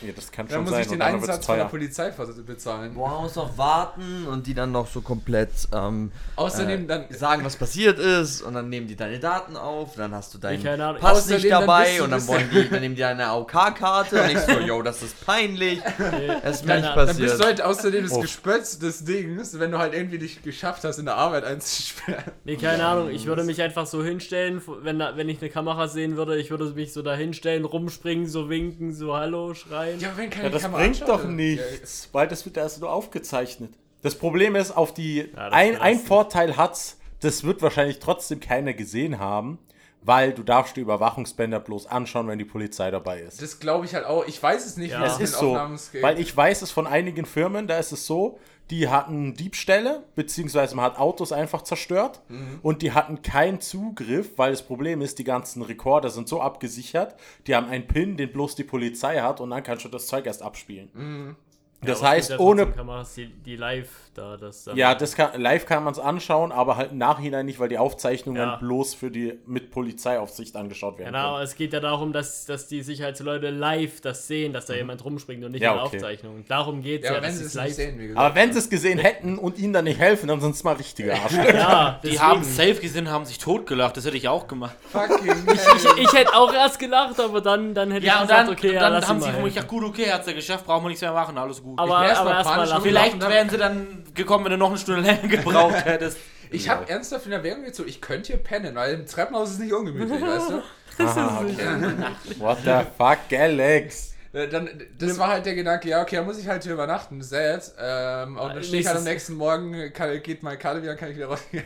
Ja, 0.00 0.12
das 0.14 0.30
kann 0.32 0.46
Dann 0.48 0.54
schon 0.56 0.62
muss 0.64 0.70
sein. 0.72 0.80
ich 0.82 0.88
den 0.88 0.98
dann 0.98 1.14
Einsatz 1.14 1.46
von 1.46 1.56
der. 1.56 1.64
Polizei 1.66 2.10
bezahlen. 2.46 2.94
Boah, 2.94 3.10
man 3.10 3.22
muss 3.22 3.36
noch 3.36 3.56
warten 3.56 4.26
und 4.26 4.46
die 4.46 4.54
dann 4.54 4.72
noch 4.72 4.86
so 4.88 5.00
komplett 5.00 5.50
ähm, 5.72 6.10
Außerdem 6.36 6.84
äh, 6.84 6.86
dann 6.86 7.04
sagen, 7.10 7.44
was 7.44 7.56
passiert 7.56 7.98
ist 7.98 8.42
und 8.42 8.54
dann 8.54 8.68
nehmen 8.68 8.86
die 8.88 8.96
deine 8.96 9.20
Daten 9.20 9.56
auf, 9.56 9.94
dann 9.96 10.12
hast 10.14 10.34
du 10.34 10.38
deinen 10.38 10.58
Ich 10.58 10.64
keine 10.64 10.84
Ahnung. 10.84 11.00
Pass 11.00 11.26
nicht 11.26 11.36
Außerdem 11.36 11.50
dann 11.50 11.60
dabei 11.60 11.96
du 11.98 12.04
und 12.04 12.10
dann 12.10 12.26
wollen 12.26 12.50
die, 12.52 12.68
dann 12.68 12.80
nehmen 12.80 12.94
die 12.96 13.00
deine 13.00 13.26
AOK-Karte 13.28 14.22
und 14.22 14.30
ich 14.30 14.38
so, 14.38 14.52
yo, 14.66 14.82
das 14.82 15.02
ist 15.02 15.24
peinlich, 15.24 15.80
das 16.42 16.56
ist 16.56 16.66
mir 16.66 16.76
nicht 16.76 16.86
Ahnung. 16.88 17.06
Dann 17.06 17.06
bist 17.06 17.18
passiert. 17.18 17.40
du 17.40 17.44
halt 17.44 17.62
außerdem 17.62 18.02
das 18.02 18.12
Oh. 18.12 18.20
Gespötz 18.20 18.78
des 18.78 19.04
Dings, 19.04 19.58
wenn 19.58 19.70
du 19.70 19.78
halt 19.78 19.94
irgendwie 19.94 20.18
dich 20.18 20.42
geschafft 20.42 20.82
hast, 20.84 20.98
in 20.98 21.04
der 21.04 21.14
Arbeit 21.16 21.44
einzusperren. 21.44 22.24
Nee, 22.44 22.56
keine 22.56 22.84
Ahnung, 22.84 23.10
ich 23.10 23.26
würde 23.26 23.44
mich 23.44 23.62
einfach 23.62 23.86
so 23.86 24.02
hinstellen, 24.02 24.60
wenn, 24.82 24.98
da- 24.98 25.16
wenn 25.16 25.28
ich 25.28 25.40
eine 25.40 25.51
Kamera 25.52 25.86
sehen 25.88 26.16
würde, 26.16 26.36
ich 26.38 26.50
würde 26.50 26.64
mich 26.72 26.92
so 26.92 27.02
da 27.02 27.14
hinstellen, 27.14 27.64
rumspringen, 27.64 28.26
so 28.26 28.48
winken, 28.48 28.92
so 28.92 29.14
Hallo 29.14 29.54
schreien. 29.54 30.00
Ja, 30.00 30.12
wenn 30.16 30.30
keine 30.30 30.44
Ja, 30.46 30.50
das 30.50 30.62
Kamera 30.62 30.80
bringt 30.80 31.02
anschaut, 31.02 31.20
doch 31.20 31.24
nichts, 31.28 32.08
weil 32.12 32.26
das 32.28 32.44
wird 32.44 32.56
erst 32.56 32.80
nur 32.80 32.90
aufgezeichnet. 32.92 33.72
Das 34.02 34.14
Problem 34.16 34.56
ist, 34.56 34.72
auf 34.76 34.92
die 34.94 35.30
das 35.34 35.52
ein, 35.52 35.76
ein. 35.80 35.98
Vorteil 35.98 36.56
hat's, 36.56 36.98
das 37.20 37.44
wird 37.44 37.62
wahrscheinlich 37.62 38.00
trotzdem 38.00 38.40
keiner 38.40 38.72
gesehen 38.72 39.20
haben, 39.20 39.58
weil 40.04 40.32
du 40.32 40.42
darfst 40.42 40.76
die 40.76 40.80
Überwachungsbänder 40.80 41.60
bloß 41.60 41.86
anschauen, 41.86 42.26
wenn 42.26 42.38
die 42.38 42.44
Polizei 42.44 42.90
dabei 42.90 43.20
ist. 43.20 43.40
Das 43.40 43.60
glaube 43.60 43.84
ich 43.86 43.94
halt 43.94 44.04
auch. 44.04 44.26
Ich 44.26 44.42
weiß 44.42 44.66
es 44.66 44.76
nicht, 44.76 44.90
Ja. 44.90 45.02
wie 45.02 45.06
Es 45.06 45.12
mit 45.18 45.22
ist 45.28 45.38
so, 45.38 45.50
Aufnahmen 45.50 45.78
geht. 45.92 46.02
weil 46.02 46.18
ich 46.18 46.36
weiß 46.36 46.62
es 46.62 46.72
von 46.72 46.88
einigen 46.88 47.24
Firmen, 47.26 47.68
da 47.68 47.78
ist 47.78 47.92
es 47.92 48.04
so, 48.06 48.40
die 48.72 48.88
hatten 48.88 49.34
Diebstähle, 49.34 50.02
beziehungsweise 50.14 50.74
man 50.74 50.86
hat 50.86 50.98
Autos 50.98 51.30
einfach 51.30 51.60
zerstört 51.62 52.22
Mhm. 52.28 52.58
und 52.62 52.80
die 52.80 52.92
hatten 52.92 53.20
keinen 53.20 53.60
Zugriff, 53.60 54.38
weil 54.38 54.50
das 54.50 54.62
Problem 54.62 55.02
ist, 55.02 55.18
die 55.18 55.24
ganzen 55.24 55.60
Rekorder 55.62 56.08
sind 56.08 56.26
so 56.26 56.40
abgesichert, 56.40 57.14
die 57.46 57.54
haben 57.54 57.68
einen 57.68 57.86
Pin, 57.86 58.16
den 58.16 58.32
bloß 58.32 58.54
die 58.54 58.64
Polizei 58.64 59.20
hat 59.20 59.42
und 59.42 59.50
dann 59.50 59.62
kannst 59.62 59.84
du 59.84 59.90
das 59.90 60.06
Zeug 60.06 60.24
erst 60.24 60.42
abspielen. 60.42 60.88
Mhm. 60.94 61.36
Das 61.84 62.00
Ja, 62.00 62.14
es 62.14 62.30
heißt, 62.30 62.38
ohne 62.40 62.66
Kameras, 62.66 63.14
die, 63.14 63.26
die 63.26 63.56
live 63.56 63.88
da 64.14 64.36
das 64.36 64.64
dann 64.64 64.76
Ja, 64.76 64.94
das 64.94 65.16
kann, 65.16 65.40
live 65.40 65.64
kann 65.66 65.82
man 65.84 65.92
es 65.92 65.98
anschauen, 65.98 66.52
aber 66.52 66.76
halt 66.76 66.92
im 66.92 66.98
Nachhinein 66.98 67.46
nicht, 67.46 67.58
weil 67.58 67.68
die 67.68 67.78
Aufzeichnungen 67.78 68.40
Ja. 68.40 68.56
bloß 68.56 68.94
für 68.94 69.10
die 69.10 69.38
mit 69.46 69.70
Polizeiaufsicht 69.70 70.54
angeschaut 70.54 70.98
werden. 70.98 71.12
Genau, 71.12 71.32
können. 71.34 71.44
es 71.44 71.54
geht 71.56 71.72
ja 71.72 71.80
darum, 71.80 72.12
dass, 72.12 72.44
dass 72.46 72.68
die 72.68 72.82
Sicherheitsleute 72.82 73.50
live 73.50 74.00
das 74.00 74.26
sehen, 74.28 74.52
dass 74.52 74.66
da 74.66 74.74
jemand 74.74 75.04
rumspringt 75.04 75.42
und 75.44 75.52
nicht 75.52 75.62
Ja, 75.62 75.70
in 75.72 75.76
der 75.78 75.86
okay. 75.86 75.96
Aufzeichnung. 75.96 76.44
Darum 76.46 76.82
geht 76.82 77.02
es 77.02 77.08
ja, 77.08 77.16
ja, 77.16 77.22
wenn 77.22 77.28
dass 77.30 77.38
sie 77.38 77.42
es 77.44 77.48
es 77.48 77.54
live 77.54 77.72
sehen, 77.72 77.98
wie 77.98 78.06
gesagt. 78.08 78.24
Aber 78.26 78.34
wenn 78.34 78.52
sie 78.52 78.58
es 78.58 78.70
gesehen 78.70 78.98
hätten 78.98 79.38
und 79.38 79.58
ihnen 79.58 79.72
dann 79.72 79.84
nicht 79.84 79.98
helfen, 79.98 80.28
dann 80.28 80.40
sind 80.40 80.54
es 80.54 80.62
mal 80.64 80.74
richtige 80.74 81.14
Arschlöcher. 81.14 81.52
Ja, 81.58 82.00
Die 82.04 82.20
haben 82.20 82.44
safe 82.44 82.74
gesehen, 82.76 83.10
haben 83.10 83.24
sich 83.24 83.38
totgelacht. 83.38 83.96
Das 83.96 84.04
hätte 84.04 84.16
ich 84.16 84.28
auch 84.28 84.46
gemacht. 84.46 84.76
Fucking 84.90 85.32
ich, 85.46 86.04
ich 86.04 86.12
hätte 86.12 86.34
auch 86.34 86.52
erst 86.52 86.78
gelacht, 86.78 87.18
aber 87.18 87.40
dann, 87.40 87.74
dann 87.74 87.90
hätte 87.90 88.06
Ja, 88.06 88.16
ich 88.16 88.20
gesagt, 88.22 88.48
dann, 88.48 88.54
okay, 88.54 88.72
ja, 88.74 88.80
dann 88.80 88.92
lass 88.92 89.08
haben 89.08 89.20
sie 89.20 89.28
ja 89.28 89.32
helfen. 89.34 89.66
gut, 89.66 89.84
okay, 89.84 90.10
hat's 90.12 90.26
ja 90.26 90.32
geschafft, 90.32 90.66
brauchen 90.66 90.84
wir 90.84 90.88
nichts 90.88 91.02
mehr 91.02 91.12
machen, 91.12 91.38
alles 91.38 91.62
gut. 91.62 91.71
Aber, 91.76 92.00
bin 92.00 92.08
erst 92.08 92.20
aber 92.20 92.30
mal 92.30 92.58
erstmal. 92.58 92.80
Vielleicht 92.80 93.20
wären 93.20 93.48
sie 93.48 93.58
dann 93.58 94.04
gekommen, 94.14 94.44
wenn 94.44 94.52
du 94.52 94.58
noch 94.58 94.70
eine 94.70 94.78
Stunde 94.78 95.02
länger 95.02 95.28
gebraucht 95.28 95.74
hättest. 95.84 96.18
Ich 96.50 96.68
habe 96.68 96.88
ernsthaft 96.88 97.24
in 97.24 97.30
der 97.30 97.42
Werbung 97.42 97.64
jetzt 97.64 97.78
so, 97.78 97.84
ich 97.84 98.00
könnte 98.00 98.28
hier 98.28 98.36
pennen, 98.36 98.74
weil 98.74 98.94
im 98.94 99.06
Treppenhaus 99.06 99.52
ist 99.52 99.60
nicht 99.60 99.72
ungemütlich, 99.72 100.20
weißt 100.20 100.50
du? 100.50 100.62
What 102.38 102.58
the 102.64 102.80
fuck, 102.98 103.18
Alex? 103.38 104.11
Äh, 104.32 104.48
Dann, 104.48 104.68
das 104.98 105.18
war 105.18 105.28
halt 105.28 105.46
der 105.46 105.54
Gedanke, 105.54 105.88
ja, 105.88 106.02
okay, 106.02 106.16
da 106.16 106.22
muss 106.22 106.38
ich 106.38 106.48
halt 106.48 106.62
hier 106.62 106.72
übernachten, 106.72 107.22
sad. 107.22 107.72
Ähm, 107.78 108.36
und 108.38 108.54
dann 108.54 108.62
stehe 108.62 108.80
ich 108.80 108.86
halt 108.86 108.98
am 108.98 109.04
nächsten 109.04 109.34
Morgen, 109.34 109.92
kann, 109.92 110.22
geht 110.22 110.42
meine 110.42 110.58
Karte 110.58 110.82
wieder, 110.82 110.96
kann 110.96 111.10
ich 111.10 111.16
wieder 111.16 111.26
rausgehen. 111.26 111.64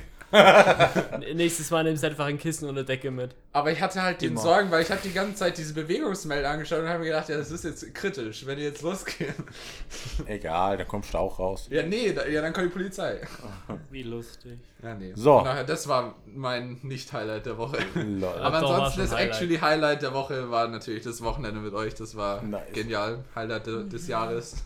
Nächstes 1.34 1.70
Mal 1.70 1.84
nimmst 1.84 2.02
du 2.02 2.08
einfach 2.08 2.26
ein 2.26 2.38
Kissen 2.38 2.68
und 2.68 2.76
eine 2.76 2.84
Decke 2.84 3.10
mit. 3.10 3.34
Aber 3.52 3.70
ich 3.70 3.80
hatte 3.80 4.02
halt 4.02 4.20
den 4.20 4.32
Immer. 4.32 4.40
Sorgen, 4.40 4.70
weil 4.70 4.82
ich 4.82 4.90
habe 4.90 5.00
die 5.02 5.12
ganze 5.12 5.36
Zeit 5.36 5.56
diese 5.56 5.72
Bewegungsmelder 5.72 6.50
angeschaut 6.50 6.80
und 6.80 6.88
habe 6.88 6.98
mir 7.00 7.06
gedacht, 7.06 7.28
ja, 7.28 7.36
das 7.36 7.50
ist 7.50 7.64
jetzt 7.64 7.94
kritisch, 7.94 8.44
wenn 8.44 8.58
die 8.58 8.64
jetzt 8.64 8.82
losgehen. 8.82 9.34
Egal, 10.26 10.76
da 10.76 10.84
kommst 10.84 11.14
du 11.14 11.18
auch 11.18 11.38
raus. 11.38 11.68
Ja, 11.70 11.82
nee, 11.82 12.12
da, 12.12 12.26
ja, 12.26 12.42
dann 12.42 12.52
kommt 12.52 12.66
die 12.66 12.70
Polizei. 12.70 13.20
Wie 13.90 14.02
lustig. 14.02 14.58
Ja, 14.82 14.94
nee. 14.94 15.12
So. 15.14 15.42
Daher, 15.42 15.64
das 15.64 15.88
war 15.88 16.16
mein 16.26 16.80
Nicht-Highlight 16.82 17.46
der 17.46 17.56
Woche. 17.56 17.78
Lol. 17.94 18.28
Aber 18.28 18.56
ansonsten 18.56 19.00
das 19.00 19.12
Highlight. 19.12 19.28
actually 19.28 19.58
Highlight 19.58 20.02
der 20.02 20.12
Woche 20.12 20.50
war 20.50 20.68
natürlich 20.68 21.04
das 21.04 21.22
Wochenende 21.22 21.60
mit 21.60 21.72
euch. 21.72 21.94
Das 21.94 22.16
war 22.16 22.42
Nice. 22.56 22.72
genial. 22.72 23.24
Highlight 23.34 23.66
de, 23.66 23.88
des 23.88 24.08
Jahres. 24.08 24.64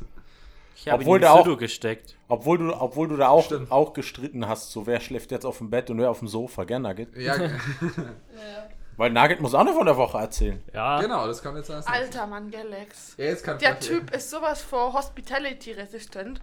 Ich 0.77 0.89
habe 0.89 1.03
Obwohl 1.03 1.21
ihn 1.21 1.27
in 1.27 1.37
Sudo 1.37 1.57
gesteckt. 1.57 2.17
Obwohl 2.29 2.59
du, 2.59 2.73
obwohl 2.75 3.09
du 3.09 3.17
da 3.17 3.29
auch, 3.29 3.45
Stimmt. 3.45 3.71
auch 3.71 3.93
gestritten 3.93 4.49
hast, 4.49 4.71
so 4.71 4.87
wer 4.87 5.01
schläft 5.01 5.31
jetzt 5.31 5.45
auf 5.45 5.59
dem 5.59 5.69
Bett 5.69 5.91
und 5.91 5.99
wer 5.99 6.11
auf 6.11 6.21
dem 6.21 6.29
Sofa, 6.29 6.65
gell, 6.65 6.79
Nugget? 6.79 7.15
Ja, 7.17 7.37
Weil 8.97 9.11
Nugget 9.11 9.41
muss 9.41 9.55
auch 9.55 9.65
noch 9.65 9.75
von 9.75 9.87
der 9.87 9.97
Woche 9.97 10.19
erzählen. 10.19 10.63
Ja, 10.75 11.01
genau, 11.01 11.27
das 11.27 11.43
kommt 11.43 11.57
jetzt 11.57 11.71
als 11.71 11.87
nächstes. 11.87 12.17
Alter 12.17 12.27
Mann, 12.27 12.51
Galax. 12.51 13.15
Ja, 13.17 13.25
jetzt 13.27 13.45
kann 13.45 13.59
Der 13.59 13.79
Typ 13.81 14.15
ist 14.15 14.31
sowas 14.31 14.63
vor 14.63 14.93
Hospitality-resistent. 14.93 16.41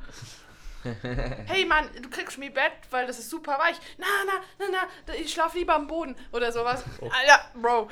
hey 1.46 1.66
Mann, 1.66 1.86
du 2.02 2.10
kriegst 2.10 2.38
mich 2.38 2.54
Bett, 2.54 2.72
weil 2.92 3.08
das 3.08 3.20
ist 3.20 3.30
super 3.30 3.54
weich. 3.60 3.76
Na, 3.98 4.06
na, 4.26 4.66
na, 4.72 4.78
na, 5.08 5.14
ich 5.16 5.34
schlaf 5.34 5.54
lieber 5.56 5.76
am 5.76 5.88
Boden 5.88 6.16
oder 6.32 6.52
sowas. 6.52 6.84
Alter, 7.02 7.42
Bro. 7.62 7.90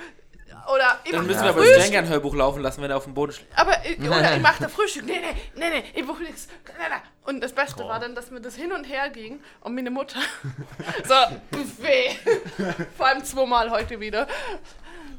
Oder 0.74 1.00
ich 1.04 1.12
Dann 1.12 1.26
müssen 1.26 1.41
wir 1.41 1.50
aber 1.50 1.60
Frühstück. 1.60 1.76
das 1.78 1.86
Stengan-Hörbuch 1.88 2.36
laufen 2.36 2.62
lassen, 2.62 2.82
wenn 2.82 2.89
er 2.91 2.98
auf 2.98 3.04
dem 3.04 3.14
Boden 3.14 3.32
schlägt. 3.34 3.58
Aber 3.58 3.74
ich, 3.86 4.00
oder 4.08 4.36
ich 4.36 4.41
mach 4.41 4.58
da 4.58 4.68
Frühstück. 4.68 5.06
Nee, 5.06 5.20
nee, 5.20 5.36
nee, 5.56 5.70
nee, 5.80 5.84
ich 5.93 6.06
brauch 6.06 6.20
nichts. 6.20 6.48
Und 7.24 7.41
das 7.43 7.54
Beste 7.54 7.84
war 7.84 8.00
dann, 8.00 8.16
dass 8.16 8.32
mir 8.32 8.41
das 8.41 8.56
hin 8.56 8.72
und 8.72 8.84
her 8.86 9.10
ging 9.10 9.39
und 9.62 9.76
meine 9.76 9.89
Mutter 9.91 10.20
so, 11.08 11.14
Buffet. 11.52 12.18
Vor 12.98 13.08
allem 13.08 13.24
zweimal 13.24 13.70
heute 13.72 14.00
wieder. 14.00 14.28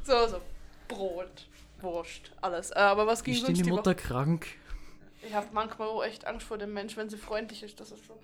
So, 0.04 0.26
so, 0.28 0.40
Brot, 0.88 1.46
Wurst, 1.80 2.30
alles. 2.40 2.70
Äh, 2.70 2.78
Aber 2.78 3.06
was 3.06 3.22
ging 3.24 3.34
Ist 3.34 3.40
sonst 3.46 3.58
deine 3.58 3.64
die 3.64 3.70
Mutter 3.70 3.90
Woche? 3.92 3.96
krank? 3.96 4.46
Ich 5.22 5.34
habe 5.34 5.46
manchmal 5.52 5.88
auch 5.88 6.04
echt 6.04 6.24
Angst 6.26 6.46
vor 6.46 6.56
dem 6.56 6.72
Mensch, 6.72 6.96
wenn 6.96 7.08
sie 7.10 7.16
freundlich 7.16 7.64
ist. 7.64 7.80
Das 7.80 7.90
ist 7.90 8.04
schon. 8.06 8.16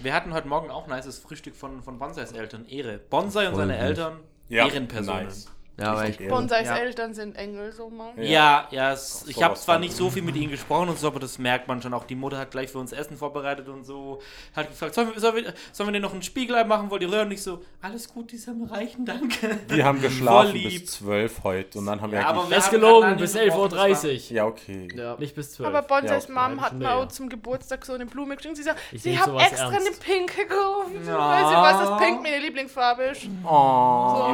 Wir 0.00 0.14
hatten 0.14 0.32
heute 0.32 0.48
Morgen 0.48 0.70
auch 0.70 0.88
ein 0.88 0.96
nices 0.96 1.18
Frühstück 1.18 1.54
von, 1.54 1.82
von 1.82 1.98
Bonsais 1.98 2.32
Eltern. 2.32 2.64
Ehre. 2.66 2.98
Bonsai 2.98 3.46
und 3.48 3.54
Voll 3.54 3.66
seine 3.66 3.74
gut. 3.74 3.82
Eltern, 3.82 4.20
Ja, 4.48 4.66
Ehrenpersonen. 4.66 5.24
nice. 5.26 5.46
Ja, 5.78 5.92
aber 5.92 6.08
ich. 6.08 6.16
Bonsais 6.28 6.66
Ja. 6.66 6.76
Eltern 6.76 7.12
sind 7.12 7.36
Engel, 7.36 7.70
so 7.70 7.90
mal. 7.90 8.12
Ja, 8.16 8.66
ja, 8.70 8.92
es, 8.92 9.24
ich 9.28 9.42
habe 9.42 9.54
zwar 9.56 9.78
nicht 9.78 9.94
so 9.94 10.08
viel 10.08 10.22
mit 10.22 10.34
ihnen 10.36 10.50
gesprochen 10.50 10.88
und 10.88 10.98
so, 10.98 11.06
aber 11.08 11.20
das 11.20 11.38
merkt 11.38 11.68
man 11.68 11.82
schon. 11.82 11.92
Auch 11.92 12.04
die 12.04 12.14
Mutter 12.14 12.38
hat 12.38 12.50
gleich 12.50 12.70
für 12.70 12.78
uns 12.78 12.92
Essen 12.92 13.16
vorbereitet 13.18 13.68
und 13.68 13.84
so. 13.84 14.20
Hat 14.54 14.68
gefragt, 14.70 14.94
sollen 14.94 15.12
wir, 15.12 15.20
sollen 15.20 15.36
wir, 15.36 15.52
sollen 15.72 15.88
wir 15.88 15.92
dir 15.92 16.00
noch 16.00 16.14
ein 16.14 16.22
Spiegelei 16.22 16.64
machen? 16.64 16.90
Wollt 16.90 17.02
ihr 17.02 17.12
rühren? 17.12 17.26
Und 17.26 17.32
ich 17.32 17.42
so, 17.42 17.62
alles 17.82 18.08
gut, 18.08 18.32
die 18.32 18.38
sind 18.38 18.58
mir 18.58 18.70
reichen, 18.70 19.04
danke. 19.04 19.58
Wir 19.68 19.84
haben 19.84 20.00
geschlafen 20.00 20.52
bis 20.54 20.62
lieb. 20.62 20.88
12 20.88 21.44
heute 21.44 21.78
und 21.78 21.86
dann 21.86 22.00
haben 22.00 22.10
wir 22.10 22.20
Ja, 22.20 22.28
aber 22.28 22.48
wir 22.48 22.56
das 22.56 22.64
ist 22.66 22.72
haben 22.72 22.80
gelogen, 22.80 23.16
bis 23.18 23.32
diesem 23.34 23.48
11.30 23.50 24.30
Uhr. 24.30 24.36
Ja, 24.36 24.46
okay. 24.46 24.88
Ja. 24.96 25.16
Nicht 25.18 25.34
bis 25.34 25.52
12 25.52 25.68
Aber 25.68 25.82
Bonsais 25.82 26.28
Ja, 26.28 26.34
Mom 26.48 26.60
hat 26.62 26.72
mir 26.72 26.84
Ja. 26.84 26.94
auch 26.94 27.08
zum 27.08 27.28
Geburtstag 27.28 27.84
so 27.84 27.92
eine 27.92 28.06
Blume 28.06 28.36
geschenkt. 28.36 28.56
Sie 28.56 28.62
sagt, 28.62 28.80
Ich 28.92 29.02
sie 29.02 29.14
sowas 29.14 29.50
extra 29.50 29.70
ernst. 29.72 29.86
eine 29.88 29.96
pinke 29.96 30.46
gekauft. 30.46 30.90
Ja. 31.06 31.18
Weil 31.18 31.46
sie 31.48 31.54
weiß, 31.54 31.86
dass 31.90 31.98
Pink 32.00 32.22
meine 32.22 32.38
Lieblingsfarbe 32.38 33.02
ist. 33.04 33.26
Oh. 33.44 34.32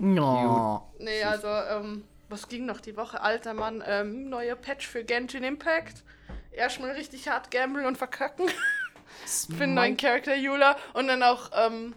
Ja. 0.00 0.82
Nee, 0.98 1.22
also, 1.24 1.48
ähm, 1.48 2.04
was 2.28 2.48
ging 2.48 2.66
noch 2.66 2.80
die 2.80 2.96
Woche? 2.96 3.20
Alter 3.20 3.54
Mann, 3.54 3.82
ähm, 3.86 4.28
neuer 4.28 4.56
Patch 4.56 4.86
für 4.86 5.04
Genshin 5.04 5.44
Impact. 5.44 6.02
Erstmal 6.52 6.92
richtig 6.92 7.28
hart 7.28 7.50
gamblen 7.50 7.86
und 7.86 7.98
verkacken. 7.98 8.48
für 9.56 9.64
einen 9.64 9.74
neuen 9.74 9.96
Charakter 9.96 10.34
Jula. 10.34 10.76
Und 10.94 11.08
dann 11.08 11.22
auch, 11.22 11.50
ähm, 11.54 11.94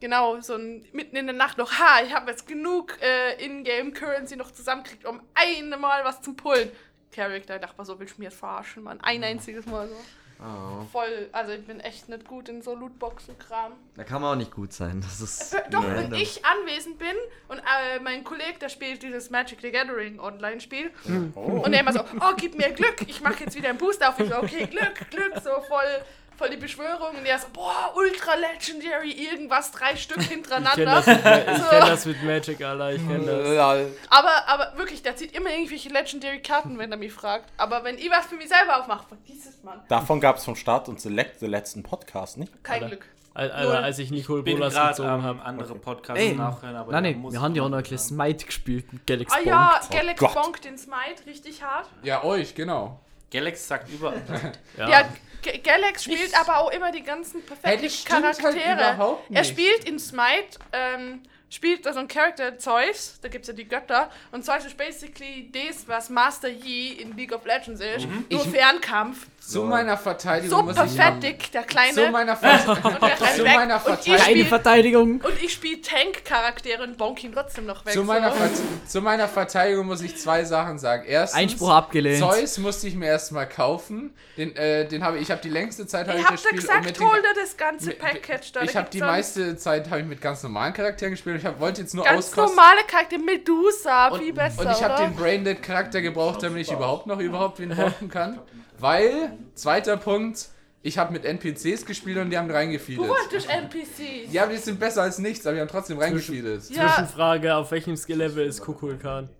genau, 0.00 0.40
so 0.40 0.54
ein, 0.54 0.84
mitten 0.92 1.16
in 1.16 1.26
der 1.26 1.34
Nacht 1.34 1.58
noch, 1.58 1.72
ha, 1.72 2.02
ich 2.04 2.14
habe 2.14 2.30
jetzt 2.30 2.46
genug 2.46 2.98
äh, 3.00 3.44
Ingame-Currency 3.44 4.36
noch 4.36 4.50
zusammenkriegt, 4.50 5.04
um 5.04 5.20
einmal 5.34 6.04
was 6.04 6.22
zum 6.22 6.36
Pullen. 6.36 6.70
Charakter, 7.12 7.56
ich 7.56 7.60
dachte 7.60 7.76
mal, 7.76 7.84
so 7.84 7.98
willst 7.98 8.16
du 8.16 8.22
mir 8.22 8.28
jetzt 8.28 8.38
verarschen, 8.38 8.82
Mann. 8.82 9.00
Ein 9.00 9.22
einziges 9.22 9.66
Mal 9.66 9.88
so. 9.88 9.96
Oh, 10.40 10.84
Voll, 10.92 11.28
also 11.32 11.52
ich 11.52 11.66
bin 11.66 11.80
echt 11.80 12.08
nicht 12.08 12.26
gut 12.26 12.48
in 12.48 12.62
so 12.62 12.74
Lootboxen-Kram. 12.74 13.72
da 13.96 14.04
kann 14.04 14.20
man 14.22 14.32
auch 14.32 14.36
nicht 14.38 14.50
gut 14.52 14.72
sein. 14.72 15.00
Das 15.00 15.20
ist 15.20 15.54
Äh, 15.54 15.62
Doch, 15.70 15.82
wenn 15.84 15.94
random. 15.94 16.20
ich 16.20 16.44
anwesend 16.44 16.98
bin 16.98 17.14
und 17.48 17.58
äh, 17.58 18.00
mein 18.02 18.24
Kollege, 18.24 18.58
der 18.60 18.68
spielt 18.68 19.02
dieses 19.02 19.30
Magic 19.30 19.60
the 19.62 19.70
Gathering 19.70 20.18
Online-Spiel 20.20 20.90
und 21.34 21.70
der 21.72 21.80
immer 21.80 21.92
so, 21.92 22.00
oh, 22.20 22.32
gib 22.36 22.56
mir 22.56 22.70
Glück, 22.72 22.96
ich 23.06 23.20
mache 23.20 23.44
jetzt 23.44 23.54
wieder 23.56 23.68
einen 23.70 23.78
Booster 23.78 24.08
auf. 24.10 24.18
Ich 24.20 24.28
so, 24.28 24.36
okay, 24.38 24.66
Glück, 24.66 24.94
Glück, 25.10 25.34
so 25.42 25.50
voll, 25.68 26.02
voll 26.36 26.50
die 26.50 26.56
Beschwörung. 26.56 27.16
Und 27.16 27.24
der 27.24 27.38
so, 27.38 27.46
boah, 27.52 27.92
Ultra 27.96 28.34
Legendary, 28.34 29.12
irgendwas, 29.12 29.70
drei 29.72 29.96
Stück 29.96 30.18
Ich 30.18 30.28
kenne 30.28 30.42
hintereinander. 30.42 30.84
das, 30.84 31.04
So. 31.04 31.68
kenn 31.70 31.80
das 31.80 32.06
mit 32.06 32.22
Magic, 32.22 32.62
Alter. 32.62 32.92
Ich 32.92 33.06
kenne 33.06 33.24
das. 33.26 33.88
Aber, 34.10 34.48
aber 34.48 34.78
wirklich, 34.78 35.02
der 35.02 35.16
zieht 35.16 35.36
immer 35.36 35.50
irgendwelche 35.50 35.88
Legendary-Karten, 35.88 36.78
wenn 36.78 36.90
er 36.90 36.98
mich 36.98 37.12
fragt. 37.12 37.50
Aber 37.56 37.84
wenn 37.84 37.98
ich 37.98 38.10
was 38.10 38.26
für 38.26 38.36
mich 38.36 38.48
selber 38.48 38.80
aufmache, 38.80 39.06
vergiss 39.08 39.46
es, 39.46 39.62
Mann. 39.62 39.80
Davon 39.88 40.20
gab 40.20 40.36
es 40.36 40.44
vom 40.44 40.56
Start 40.56 40.88
und 40.88 41.00
Select, 41.00 41.40
den 41.42 41.50
letzten 41.50 41.82
Podcast, 41.82 42.38
nicht? 42.38 42.52
Kein 42.64 42.82
Alter. 42.84 42.96
Glück. 42.96 43.06
Al- 43.36 43.50
Alter, 43.50 43.82
als 43.82 43.98
ich 43.98 44.12
Nicole 44.12 44.44
Bolas 44.44 44.74
gezogen 44.74 45.22
habe. 45.24 45.42
andere 45.42 45.74
Podcasts 45.74 46.22
Ey, 46.22 46.34
nachhören, 46.36 46.76
aber 46.76 46.92
Nein, 46.92 47.02
nein, 47.02 47.18
muss 47.18 47.32
wir 47.32 47.42
haben 47.42 47.52
ja 47.56 47.64
auch 47.64 47.68
noch 47.68 47.78
ein 47.78 47.82
bisschen 47.82 47.98
Smite 47.98 48.46
gespielt 48.46 48.92
mit 48.92 49.04
Galaxy 49.08 49.36
Ah 49.36 49.42
ja, 49.44 49.78
Bonk. 49.80 49.90
Galax 49.90 50.20
Gott. 50.20 50.34
bonkt 50.34 50.64
den 50.64 50.78
Smite 50.78 51.26
richtig 51.26 51.60
hart. 51.64 51.88
Ja, 52.04 52.22
euch, 52.22 52.54
genau. 52.54 53.00
Galax 53.32 53.66
sagt 53.66 53.90
überall. 53.90 54.22
Ja. 54.78 54.88
Ja, 54.88 55.08
Galax 55.62 56.04
spielt 56.04 56.38
aber 56.40 56.58
auch 56.58 56.70
immer 56.70 56.90
die 56.90 57.02
ganzen 57.02 57.42
perfekten 57.44 57.90
stimmt 57.90 58.24
halt 58.24 58.38
Charaktere. 58.38 58.74
überhaupt 58.94 59.30
er 59.30 59.44
spielt 59.44 59.84
in 59.84 59.98
Smite, 59.98 60.58
ähm, 60.72 61.20
spielt 61.50 61.84
da 61.84 61.92
so 61.92 62.00
ein 62.00 62.08
Charakter 62.08 62.58
Zeus, 62.58 63.18
da 63.20 63.28
gibt 63.28 63.42
es 63.44 63.48
ja 63.48 63.54
die 63.54 63.68
Götter, 63.68 64.10
und 64.32 64.44
Zeus 64.44 64.64
ist 64.64 64.76
basically 64.76 65.50
das, 65.52 65.86
was 65.86 66.08
Master 66.08 66.48
Yi 66.48 66.92
in 66.94 67.14
League 67.16 67.32
of 67.32 67.44
Legends 67.44 67.80
ist, 67.80 68.06
nur 68.08 68.24
Ich- 68.44 68.50
Fernkampf. 68.50 69.26
Zu 69.46 69.62
meiner 69.64 69.96
Verteidigung 69.98 70.58
So 70.58 70.64
muss 70.64 70.74
perfektig, 70.74 71.50
der 71.52 71.64
Kleine. 71.64 71.92
Zu 71.92 72.10
meiner 72.10 72.34
Ver 72.38 72.60
und 72.82 73.02
der 73.02 73.16
zu 73.36 73.44
weg. 73.44 73.54
meiner 73.54 73.74
und 73.76 73.80
ich 73.80 73.84
Verteidigung- 73.84 74.16
Keine 74.16 74.20
spiele 74.24 74.44
Verteidigung. 74.46 75.10
und 75.20 75.42
ich 75.42 75.52
spiel 75.52 75.80
Tank-Charaktere 75.82 76.82
und 76.82 76.96
bonk 76.96 77.22
ihn 77.24 77.32
trotzdem 77.32 77.66
noch 77.66 77.84
weg. 77.84 77.92
zu 77.92 78.04
meiner, 78.04 78.30
so. 78.32 78.38
Zu 78.86 79.00
meiner 79.02 79.28
Verteidigung 79.28 79.86
muss 79.86 80.00
ich 80.00 80.16
zwei 80.16 80.44
Sachen 80.44 80.78
sagen. 80.78 81.04
Erstens, 81.06 81.38
Einspruch 81.40 81.70
abgelehnt. 81.70 82.20
Zeus 82.20 82.58
musste 82.58 82.88
ich 82.88 82.94
mir 82.94 83.06
erstmal 83.06 83.48
kaufen. 83.48 84.14
Den, 84.36 84.56
äh, 84.56 84.86
den 84.88 85.04
habe 85.04 85.16
ich, 85.16 85.24
ich 85.24 85.30
habe 85.30 85.40
die 85.42 85.50
längste 85.50 85.86
Zeit 85.86 86.08
habe 86.08 86.16
Ich 86.18 86.22
ich 86.24 86.26
hab 86.26 86.34
das 86.34 86.42
da 86.42 86.48
Spiel 86.48 86.60
gesagt, 86.60 86.84
mit 86.84 86.98
den, 86.98 87.06
hol 87.08 87.16
dir 87.22 87.40
das 87.40 87.56
ganze 87.56 87.86
mit- 87.88 87.98
Package 87.98 88.52
da. 88.52 88.62
ich 88.62 88.74
habe 88.76 88.88
die 88.90 89.00
meiste 89.00 89.56
Zeit 89.56 89.90
habe 89.90 90.00
ich 90.00 90.06
mit 90.06 90.20
ganz 90.20 90.42
normalen 90.42 90.72
Charakteren 90.72 91.12
gespielt. 91.12 91.38
Ich 91.38 91.44
hab, 91.46 91.60
wollte 91.60 91.82
jetzt 91.82 91.94
nur 91.94 92.04
Ganz 92.04 92.28
auskosten. 92.28 92.56
normale 92.56 92.80
Charakter, 92.86 93.18
Medusa, 93.18 94.08
Und, 94.08 94.22
viel 94.22 94.32
besser, 94.32 94.60
und 94.62 94.70
ich 94.70 94.82
habe 94.82 95.02
den 95.02 95.14
Braindead 95.14 95.62
Charakter 95.62 96.00
gebraucht, 96.00 96.42
damit 96.42 96.62
ich 96.62 96.72
überhaupt 96.72 97.06
noch 97.06 97.18
überhaupt 97.20 97.58
wen 97.60 97.68
bonken 97.76 98.08
kann. 98.08 98.38
Weil, 98.84 99.38
zweiter 99.54 99.96
Punkt, 99.96 100.48
Ich 100.86 100.98
habe 100.98 101.14
mit 101.14 101.24
NPCs 101.24 101.86
gespielt 101.86 102.18
und 102.18 102.28
die 102.28 102.36
haben 102.36 102.50
reingefeedet. 102.50 103.02
Du 103.02 103.08
wolltest 103.08 103.48
NPCs. 103.48 104.30
Ja, 104.30 104.46
die 104.46 104.58
sind 104.58 104.78
besser 104.78 105.00
als 105.00 105.18
nichts, 105.18 105.46
aber 105.46 105.54
die 105.54 105.62
haben 105.62 105.68
trotzdem 105.68 105.98
reingefeedet. 105.98 106.68
Ja, 106.68 106.88
Zwischenfrage, 106.88 107.54
auf 107.54 107.70
welchem 107.70 107.96
Skill-Level 107.96 108.44
ist 108.44 108.60
Kukulkan? 108.60 109.30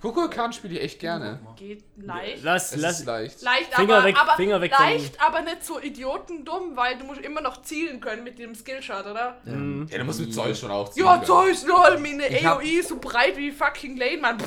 Kukulkan 0.00 0.52
spiele 0.52 0.74
ich 0.78 0.82
echt 0.84 1.00
gerne. 1.00 1.40
geht 1.56 1.82
leicht. 1.96 2.42
Lass, 2.44 2.72
Es 2.72 2.80
lass. 2.80 3.00
ist 3.00 3.06
leicht. 3.06 3.42
Leicht, 3.42 3.74
Finger 3.74 3.96
aber, 3.96 4.04
weg, 4.04 4.16
aber 4.20 4.36
Finger 4.36 4.60
weg 4.60 4.72
von- 4.74 4.84
leicht, 4.86 5.20
aber 5.20 5.40
nicht 5.42 5.64
so 5.64 5.80
idiotendumm, 5.80 6.76
weil 6.76 6.96
du 6.98 7.04
musst 7.04 7.20
immer 7.20 7.40
noch 7.40 7.62
zielen 7.62 8.00
können 8.00 8.22
mit 8.22 8.38
dem 8.38 8.54
Skillshot, 8.54 9.06
oder? 9.06 9.36
Ja, 9.44 9.98
du 9.98 10.04
musst 10.04 10.20
mit 10.20 10.32
Zeus 10.32 10.60
schon 10.60 10.70
auch 10.70 10.88
ziehen 10.90 11.04
Ja. 11.04 11.22
Zeus, 11.22 11.66
lol, 11.66 11.98
meine 11.98 12.24
AOE 12.44 12.78
ist 12.78 12.88
so 12.90 12.98
breit 12.98 13.36
wie 13.36 13.50
fucking 13.50 13.96
Lane, 13.96 14.18
Mann. 14.18 14.38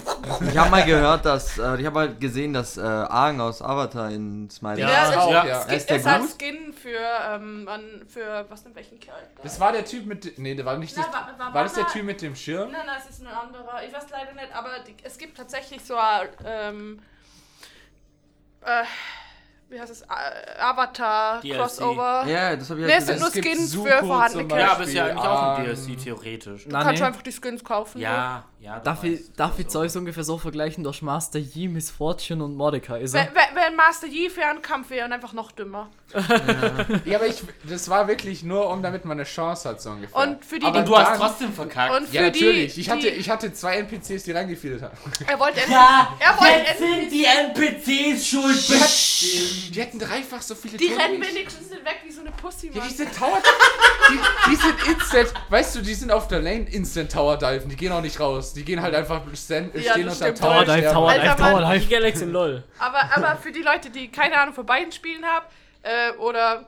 Ich 0.49 0.57
habe 0.57 0.69
mal 0.69 0.85
gehört, 0.85 1.25
dass, 1.25 1.57
äh, 1.57 1.77
ich 1.81 1.85
habe 1.85 1.99
halt 1.99 2.19
gesehen, 2.19 2.53
dass 2.53 2.77
äh, 2.77 2.81
Aang 2.81 3.41
aus 3.41 3.61
Avatar 3.61 4.09
in 4.09 4.49
Smiley 4.49 4.81
Ja, 4.81 4.89
Ja, 5.11 5.19
auch, 5.19 5.31
das 5.33 5.47
ja. 5.47 5.61
Skin, 5.63 5.75
Ist 5.77 5.89
der 5.89 5.97
ist 5.97 6.05
halt 6.05 6.21
gut? 6.21 6.31
Skin 6.39 6.73
für, 6.73 6.97
ähm, 7.29 7.67
für, 8.07 8.45
was 8.49 8.63
denn, 8.63 8.73
welchen 8.75 8.99
Charakter? 8.99 9.41
Das 9.43 9.59
war 9.59 9.71
der 9.73 9.83
Typ 9.85 10.05
mit. 10.05 10.37
Nee, 10.37 10.55
der 10.55 10.65
war 10.65 10.77
nicht. 10.77 10.95
Nein, 10.95 11.05
das, 11.11 11.13
war- 11.13 11.37
war- 11.37 11.53
war 11.53 11.63
das 11.63 11.73
der 11.73 11.87
Typ 11.87 12.03
mit 12.05 12.21
dem 12.21 12.35
Schirm? 12.35 12.71
Nein, 12.71 12.81
nein, 12.85 12.97
es 13.03 13.09
ist 13.09 13.21
ein 13.21 13.27
anderer. 13.27 13.81
Ich 13.85 13.93
weiß 13.93 14.05
leider 14.11 14.33
nicht, 14.33 14.53
aber 14.55 14.69
die, 14.87 14.95
es 15.03 15.17
gibt 15.17 15.37
tatsächlich 15.41 15.83
so 15.83 15.95
ein, 15.95 16.29
ähm, 16.45 17.01
äh, 18.63 18.83
wie 19.71 19.79
heißt 19.79 19.91
es, 19.91 20.01
Äh, 20.01 20.05
Avatar, 20.59 21.41
DLC. 21.41 21.57
Crossover. 21.57 22.25
Ja, 22.27 22.55
das 22.55 22.69
habe 22.69 22.81
ich 22.81 22.85
Nee, 22.85 22.91
halt 22.93 23.01
es 23.01 23.07
sind 23.07 23.19
gesehen. 23.19 23.41
nur 23.43 23.55
Skins 23.55 23.73
für 23.75 24.05
vorhandene 24.05 24.41
zum 24.43 24.47
Charakter. 24.49 24.67
Ja, 24.67 24.71
aber 24.73 24.83
ist 24.83 24.93
ja 24.93 25.05
eigentlich 25.05 25.23
auch 25.25 25.41
ein 25.57 25.65
Ähm, 25.65 25.75
DLC 25.87 26.03
theoretisch. 26.03 26.63
Du 26.65 26.69
Na, 26.71 26.83
kannst 26.83 27.01
nee. 27.01 27.07
einfach 27.07 27.21
die 27.21 27.31
Skins 27.31 27.63
kaufen. 27.63 27.99
Ja, 28.01 28.43
ja. 28.59 28.77
du 28.79 28.83
Darf 28.83 29.03
ich, 29.03 29.33
darf 29.33 29.57
ich 29.59 29.67
Zeus 29.69 29.95
ungefähr 29.95 30.23
so 30.23 30.37
vergleichen 30.37 30.83
durch 30.83 31.01
Master 31.01 31.39
Yi, 31.39 31.67
Miss 31.67 31.89
Fortune 31.89 32.43
und 32.43 32.55
Mordecai? 32.55 32.99
Ist 33.01 33.13
er? 33.15 33.25
Wenn, 33.27 33.35
wenn, 33.35 33.63
wenn 33.63 33.75
Master 33.75 34.07
Yi 34.07 34.29
für 34.29 34.45
einen 34.45 34.61
Kampf 34.61 34.89
wäre 34.89 35.05
und 35.05 35.13
einfach 35.13 35.33
noch 35.33 35.51
dümmer. 35.51 35.89
Ja, 37.05 37.17
aber 37.17 37.27
ich, 37.27 37.41
das 37.63 37.89
war 37.89 38.07
wirklich 38.09 38.43
nur, 38.43 38.69
um 38.69 38.83
damit 38.83 39.05
man 39.05 39.17
eine 39.17 39.23
Chance 39.23 39.69
hat, 39.69 39.81
so 39.81 39.91
ungefähr. 39.91 40.21
Und 40.21 40.43
für 40.43 40.59
die, 40.59 40.65
Aber 40.65 40.81
die 40.81 40.85
Du 40.85 40.97
hast 40.97 41.17
trotzdem 41.17 41.53
verkackt. 41.53 41.95
und 41.95 42.07
für 42.09 42.15
ja, 42.15 42.21
natürlich. 42.23 42.73
die, 42.73 42.81
ich, 42.81 42.89
hatte, 42.89 43.07
ich 43.07 43.29
hatte 43.29 43.53
zwei 43.53 43.77
NPCs, 43.77 44.23
die 44.23 44.31
reingefeedet 44.33 44.81
haben. 44.81 44.97
er 45.25 45.39
wollte 45.39 45.59
Ja, 45.69 46.09
er 46.19 46.37
wollte 46.39 46.67
jetzt 46.67 46.79
sind 46.79 47.11
die 47.11 47.23
NPCs 47.25 48.27
schuld. 48.27 48.51
Die 49.69 49.79
hätten 49.79 49.99
dreifach 49.99 50.41
so 50.41 50.55
viele 50.55 50.77
die 50.77 50.87
Tode 50.87 50.99
rennen 50.99 51.21
wenigstens 51.21 51.69
nicht 51.69 51.85
weg 51.85 52.01
wie 52.03 52.11
so 52.11 52.21
eine 52.21 52.31
Pussy, 52.31 52.69
Ja, 52.73 52.79
Mann. 52.79 52.89
diese 52.89 53.11
Tower. 53.11 53.41
Die, 54.09 54.19
die 54.51 54.55
sind 54.55 54.87
instant. 54.87 55.33
Weißt 55.49 55.75
du, 55.75 55.81
die 55.81 55.93
sind 55.93 56.11
auf 56.11 56.27
der 56.27 56.41
Lane 56.41 56.67
instant 56.69 57.11
Tower 57.11 57.37
diven. 57.37 57.69
Die 57.69 57.75
gehen 57.75 57.91
auch 57.91 58.01
nicht 58.01 58.19
raus. 58.19 58.53
Die 58.53 58.63
gehen 58.63 58.81
halt 58.81 58.95
einfach 58.95 59.21
stand, 59.35 59.75
Ja, 59.75 59.91
stehen 59.93 60.09
unter. 60.09 60.33
Tower. 60.33 60.65
Tower 60.65 60.75
Dive. 60.75 60.91
Tower 60.91 61.13
Dive, 61.13 61.35
Tower. 61.37 61.61
Dive. 61.73 61.79
Die 61.79 61.87
Galaxy 61.87 62.25
LOL. 62.25 62.63
Aber, 62.79 63.01
aber 63.15 63.37
für 63.37 63.51
die 63.51 63.61
Leute, 63.61 63.89
die 63.89 64.09
keine 64.09 64.37
Ahnung 64.39 64.53
von 64.55 64.65
beiden 64.65 64.91
Spielen 64.91 65.23
haben, 65.25 65.45
äh, 65.83 66.11
oder 66.17 66.65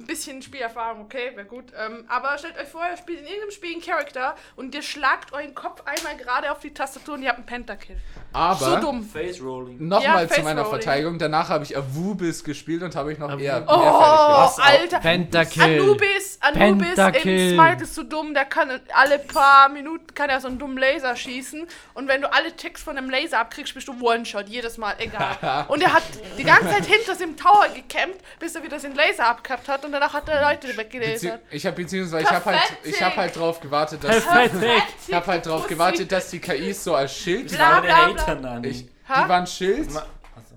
ein 0.00 0.06
bisschen 0.06 0.40
Spielerfahrung, 0.42 1.02
okay, 1.02 1.32
wäre 1.34 1.46
gut. 1.46 1.64
Ähm, 1.78 2.04
aber 2.08 2.36
stellt 2.38 2.56
euch 2.58 2.68
vor, 2.68 2.82
ihr 2.90 2.96
spielt 2.96 3.20
in 3.20 3.26
irgendeinem 3.26 3.50
Spiel 3.50 3.72
einen 3.72 3.82
Charakter 3.82 4.36
und 4.56 4.74
ihr 4.74 4.82
schlagt 4.82 5.32
euren 5.32 5.54
Kopf 5.54 5.82
einmal 5.84 6.16
gerade 6.16 6.50
auf 6.52 6.60
die 6.60 6.72
Tastatur 6.72 7.14
und 7.14 7.22
ihr 7.22 7.28
habt 7.28 7.38
einen 7.38 7.46
Pentakill. 7.46 7.96
Aber. 8.32 8.56
So 8.58 8.76
dumm. 8.80 9.02
Face 9.04 9.40
Rolling. 9.42 9.88
Nochmal 9.88 10.24
Ja, 10.24 10.28
zu 10.28 10.42
meiner 10.42 10.62
Face-Rolling. 10.62 10.82
Verteidigung. 10.82 11.18
Danach 11.18 11.48
habe 11.48 11.64
ich 11.64 11.76
Avubis 11.76 12.44
gespielt 12.44 12.82
und 12.82 12.94
habe 12.96 13.12
ich 13.12 13.18
noch 13.18 13.38
eher, 13.38 13.64
Oh, 13.66 13.78
gemacht. 13.78 14.58
Alter. 14.60 15.00
Pentakill. 15.00 15.80
Anubis, 15.82 16.38
Anubis 16.40 16.86
Pentakill. 16.94 17.52
in 17.52 17.58
Smite 17.58 17.82
ist 17.84 17.94
so 17.94 18.02
dumm, 18.02 18.34
der 18.34 18.44
kann 18.44 18.80
alle 18.94 19.18
paar 19.18 19.68
Minuten 19.68 20.14
kann 20.14 20.30
er 20.30 20.40
so 20.40 20.48
einen 20.48 20.58
dummen 20.58 20.78
Laser 20.78 21.16
schießen 21.16 21.66
und 21.94 22.08
wenn 22.08 22.20
du 22.22 22.32
alle 22.32 22.54
Ticks 22.54 22.82
von 22.82 22.96
dem 22.96 23.08
Laser 23.10 23.38
abkriegst, 23.40 23.74
bist 23.74 23.88
du 23.88 23.94
One-Shot, 24.00 24.48
jedes 24.48 24.78
Mal, 24.78 24.94
egal. 24.98 25.64
und 25.68 25.82
er 25.82 25.92
hat 25.92 26.02
die 26.36 26.44
ganze 26.44 26.68
Zeit 26.68 26.84
hinter 26.86 27.14
dem 27.14 27.36
Tower 27.36 27.66
gecampt, 27.74 28.18
bis 28.38 28.54
er 28.54 28.62
wieder 28.62 28.78
den 28.78 28.94
Laser 28.94 29.26
abgehabt 29.26 29.68
hat 29.68 29.84
und 29.88 29.92
danach 29.92 30.12
hat 30.12 30.28
er 30.28 30.42
Leute 30.42 30.76
weggelasert. 30.76 31.40
ich 31.50 31.66
habe 31.66 31.76
beziehungsweise 31.76 32.24
ich 32.24 32.30
habe 32.30 32.44
halt, 32.44 32.60
ich 32.84 33.02
habe 33.02 33.16
halt 33.16 33.36
drauf 33.36 33.58
gewartet, 33.60 34.04
dass 34.04 34.24
Perfekt. 34.24 34.82
ich 35.08 35.14
habe 35.14 35.26
halt 35.26 35.46
drauf 35.46 35.66
gewartet, 35.66 36.12
dass 36.12 36.30
die 36.30 36.38
KIs 36.38 36.84
so 36.84 36.94
als 36.94 37.12
Schild, 37.14 37.50
die 37.50 37.56
Bla, 37.56 37.70
waren, 37.70 37.82
Der 37.82 38.24
bla, 38.24 38.34
bla. 38.34 38.50
Hater 38.54 38.68
ich, 38.68 38.84
die 38.86 39.28
waren 39.28 39.46
Schild 39.46 39.92
Ma- 39.92 40.06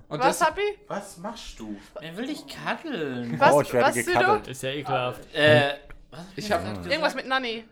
und 0.08 0.20
Was, 0.20 0.38
das, 0.40 0.48
Happy? 0.48 0.78
Was 0.88 1.16
machst 1.16 1.58
du? 1.58 1.74
Er 1.98 2.14
will 2.18 2.26
dich 2.26 2.44
kaddeln. 2.46 3.40
Was, 3.40 3.52
Oh, 3.54 3.62
ich 3.62 3.72
werde 3.72 3.88
was 3.88 3.94
gekaddelt. 3.94 4.46
Ist 4.48 4.62
ja 4.62 4.68
ekelhaft. 4.70 5.34
Äh, 5.34 5.72
was? 6.10 6.20
ich 6.36 6.52
habe 6.52 6.64
Irgendwas 6.86 7.14
mit 7.14 7.26
Nanny. 7.26 7.64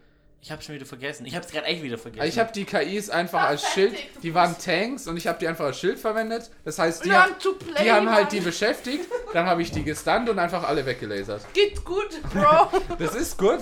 Ich 0.42 0.50
hab's 0.50 0.64
schon 0.64 0.74
wieder 0.74 0.86
vergessen. 0.86 1.26
Ich 1.26 1.36
hab's 1.36 1.48
gerade 1.52 1.66
echt 1.66 1.82
wieder 1.82 1.98
vergessen. 1.98 2.26
ich 2.26 2.38
habe 2.38 2.50
die 2.50 2.64
KIs 2.64 3.10
einfach 3.10 3.42
als 3.42 3.62
Schild, 3.72 3.94
die 4.22 4.32
waren 4.34 4.56
Tanks 4.58 5.06
und 5.06 5.18
ich 5.18 5.26
habe 5.26 5.38
die 5.38 5.46
einfach 5.46 5.66
als 5.66 5.78
Schild 5.78 5.98
verwendet. 5.98 6.50
Das 6.64 6.78
heißt, 6.78 7.04
die, 7.04 7.10
to 7.38 7.52
play, 7.52 7.84
die 7.84 7.92
haben 7.92 8.10
halt 8.10 8.32
die 8.32 8.40
beschäftigt, 8.40 9.04
dann 9.34 9.44
habe 9.46 9.60
ich 9.60 9.70
die 9.70 9.84
gestunt 9.84 10.30
und 10.30 10.38
einfach 10.38 10.64
alle 10.66 10.86
weggelasert. 10.86 11.42
Geht 11.52 11.84
gut, 11.84 12.08
Bro. 12.32 12.70
Das 12.98 13.14
ist 13.14 13.36
gut. 13.36 13.60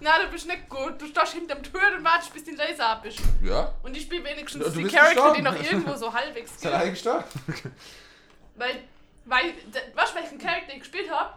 Na, 0.00 0.18
du 0.22 0.30
bist 0.32 0.46
nicht 0.46 0.66
gut. 0.70 0.94
Du 0.98 1.06
stehst 1.06 1.34
hinterm 1.34 1.62
Tür 1.62 1.80
und 1.98 2.04
wartest, 2.04 2.32
bis 2.32 2.44
der 2.44 2.54
Laser 2.54 2.88
ab 2.88 3.04
ist. 3.04 3.18
Ja. 3.42 3.74
Und 3.82 3.94
ich 3.94 4.04
spiele 4.04 4.24
wenigstens 4.24 4.64
Du 4.64 4.70
die 4.70 4.84
Charakter, 4.84 5.34
die 5.34 5.42
gestorben. 5.42 5.44
noch 5.44 5.62
irgendwo 5.62 5.94
so 5.94 6.12
halbwegs 6.12 6.52
Ist 6.52 6.64
er 6.64 6.74
eigentlich 6.74 6.92
gestorben? 7.02 7.24
Weil, 8.56 8.76
weil, 9.26 9.52
weißt 9.94 10.12
du, 10.14 10.20
welchen 10.20 10.38
Charakter 10.38 10.72
ich 10.72 10.78
gespielt 10.80 11.10
habe? 11.10 11.34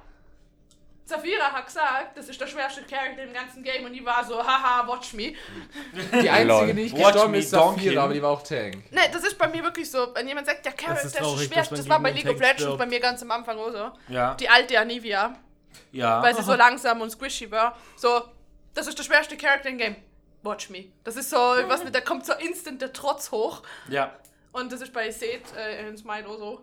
Zafira 1.07 1.51
hat 1.53 1.65
gesagt, 1.65 2.17
das 2.17 2.27
ist 2.27 2.39
der 2.39 2.47
schwerste 2.47 2.81
Charakter 2.83 3.23
im 3.23 3.33
ganzen 3.33 3.63
Game 3.63 3.85
und 3.85 3.93
die 3.93 4.03
war 4.05 4.23
so, 4.25 4.45
haha, 4.45 4.85
watch 4.87 5.13
me. 5.13 5.33
Die 6.21 6.29
einzige, 6.29 6.73
die 6.73 6.83
nicht 6.83 6.95
Watch 6.97 7.05
gestorben 7.05 7.31
me 7.31 7.37
ist, 7.37 7.53
donk 7.53 7.75
Saphira, 7.75 7.91
him. 7.91 7.99
aber 7.99 8.13
die 8.13 8.21
war 8.21 8.31
auch 8.31 8.43
Tank. 8.43 8.91
Ne, 8.91 9.01
das 9.11 9.23
ist 9.23 9.37
bei 9.37 9.47
mir 9.47 9.63
wirklich 9.63 9.89
so, 9.89 10.13
wenn 10.13 10.27
jemand 10.27 10.47
sagt, 10.47 10.65
der 10.65 10.73
Charakter 10.73 11.05
ist 11.05 11.15
traurig, 11.17 11.47
der 11.49 11.59
dass 11.59 11.67
schwerste, 11.67 11.73
man 11.73 11.79
das 11.79 11.89
war 11.89 11.99
bei 12.01 12.11
gegen 12.11 12.27
League 12.27 12.35
of 12.35 12.41
Tank 12.41 12.41
Legends 12.41 12.61
stirbt. 12.63 12.77
bei 12.77 12.85
mir 12.85 12.99
ganz 12.99 13.21
am 13.21 13.31
Anfang 13.31 13.57
auch 13.57 13.71
so. 13.71 14.13
Ja. 14.13 14.33
Die 14.35 14.49
alte 14.49 14.77
Anivia, 14.79 15.35
ja. 15.93 16.21
weil 16.21 16.35
sie 16.35 16.43
so 16.43 16.53
langsam 16.55 16.99
und 16.99 17.09
squishy 17.09 17.49
war. 17.49 17.77
So, 17.95 18.23
das 18.73 18.87
ist 18.87 18.99
der 18.99 19.03
schwerste 19.03 19.37
Charakter 19.37 19.69
im 19.69 19.77
Game. 19.77 19.95
Watch 20.43 20.69
me. 20.69 20.85
Das 21.05 21.15
ist 21.15 21.29
so, 21.29 21.37
was 21.37 21.83
nicht, 21.83 21.95
da 21.95 22.01
kommt 22.01 22.25
so 22.25 22.33
instant 22.33 22.81
der 22.81 22.91
Trotz 22.91 23.31
hoch. 23.31 23.63
Ja. 23.89 24.13
Und 24.51 24.71
das 24.71 24.81
ist 24.81 24.91
bei 24.91 25.09
Seth 25.09 25.55
äh, 25.55 25.87
in 25.87 25.97
Smite 25.97 26.27
auch 26.27 26.37
so. 26.37 26.61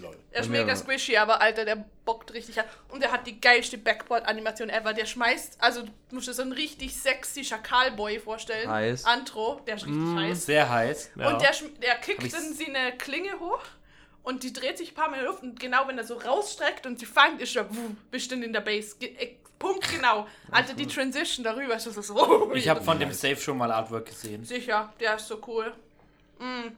Lol. 0.00 0.16
Er 0.30 0.40
ist 0.40 0.48
mega 0.50 0.62
aber- 0.64 0.76
squishy, 0.76 1.16
aber 1.16 1.40
Alter, 1.40 1.64
der 1.64 1.84
bockt 2.04 2.32
richtig 2.32 2.58
an. 2.58 2.66
Und 2.88 3.02
er 3.02 3.12
hat 3.12 3.26
die 3.26 3.40
geilste 3.40 3.78
Backboard-Animation 3.78 4.70
ever. 4.70 4.92
Der 4.94 5.06
schmeißt, 5.06 5.56
also 5.60 5.82
du 5.82 5.90
musst 6.10 6.28
dir 6.28 6.32
so 6.34 6.42
einen 6.42 6.52
richtig 6.52 6.96
sexy 6.96 7.44
Schakalboy 7.44 8.18
vorstellen. 8.18 8.70
Heiß. 8.70 9.04
Antro, 9.04 9.60
der 9.66 9.76
ist 9.76 9.86
richtig 9.86 10.14
heiß. 10.16 10.46
Sehr 10.46 10.68
heiß. 10.70 11.10
Ja. 11.16 11.28
Und 11.32 11.42
der, 11.42 11.52
der 11.82 11.94
kickt 11.96 12.32
dann 12.32 12.52
sie 12.54 12.66
eine 12.74 12.96
Klinge 12.96 13.38
hoch 13.40 13.60
und 14.22 14.42
die 14.42 14.52
dreht 14.52 14.78
sich 14.78 14.92
ein 14.92 14.94
paar 14.94 15.08
Mal 15.10 15.16
in 15.16 15.20
die 15.22 15.26
Luft 15.26 15.42
und 15.42 15.60
genau 15.60 15.86
wenn 15.88 15.98
er 15.98 16.04
so 16.04 16.14
rausstreckt 16.16 16.86
und 16.86 16.98
sie 16.98 17.06
fängt, 17.06 17.40
ist 17.40 17.54
er 17.56 17.68
wuh, 17.74 17.90
bist 18.10 18.30
dann 18.32 18.42
in 18.42 18.52
der 18.52 18.60
Base. 18.60 18.96
Ge 18.98 19.14
äh, 19.18 19.36
Punkt 19.58 19.88
genau. 19.94 20.26
Alter, 20.50 20.74
die 20.74 20.88
Transition 20.88 21.44
darüber 21.44 21.76
ist 21.76 21.86
das 21.86 21.94
so. 21.94 22.52
Ich 22.52 22.68
habe 22.68 22.82
von 22.82 22.98
dem 22.98 23.12
Safe 23.12 23.36
schon 23.36 23.56
mal 23.58 23.70
Artwork 23.70 24.06
gesehen. 24.06 24.44
Sicher, 24.44 24.92
der 24.98 25.14
ist 25.14 25.28
so 25.28 25.40
cool. 25.46 25.72
Mm, 26.40 26.72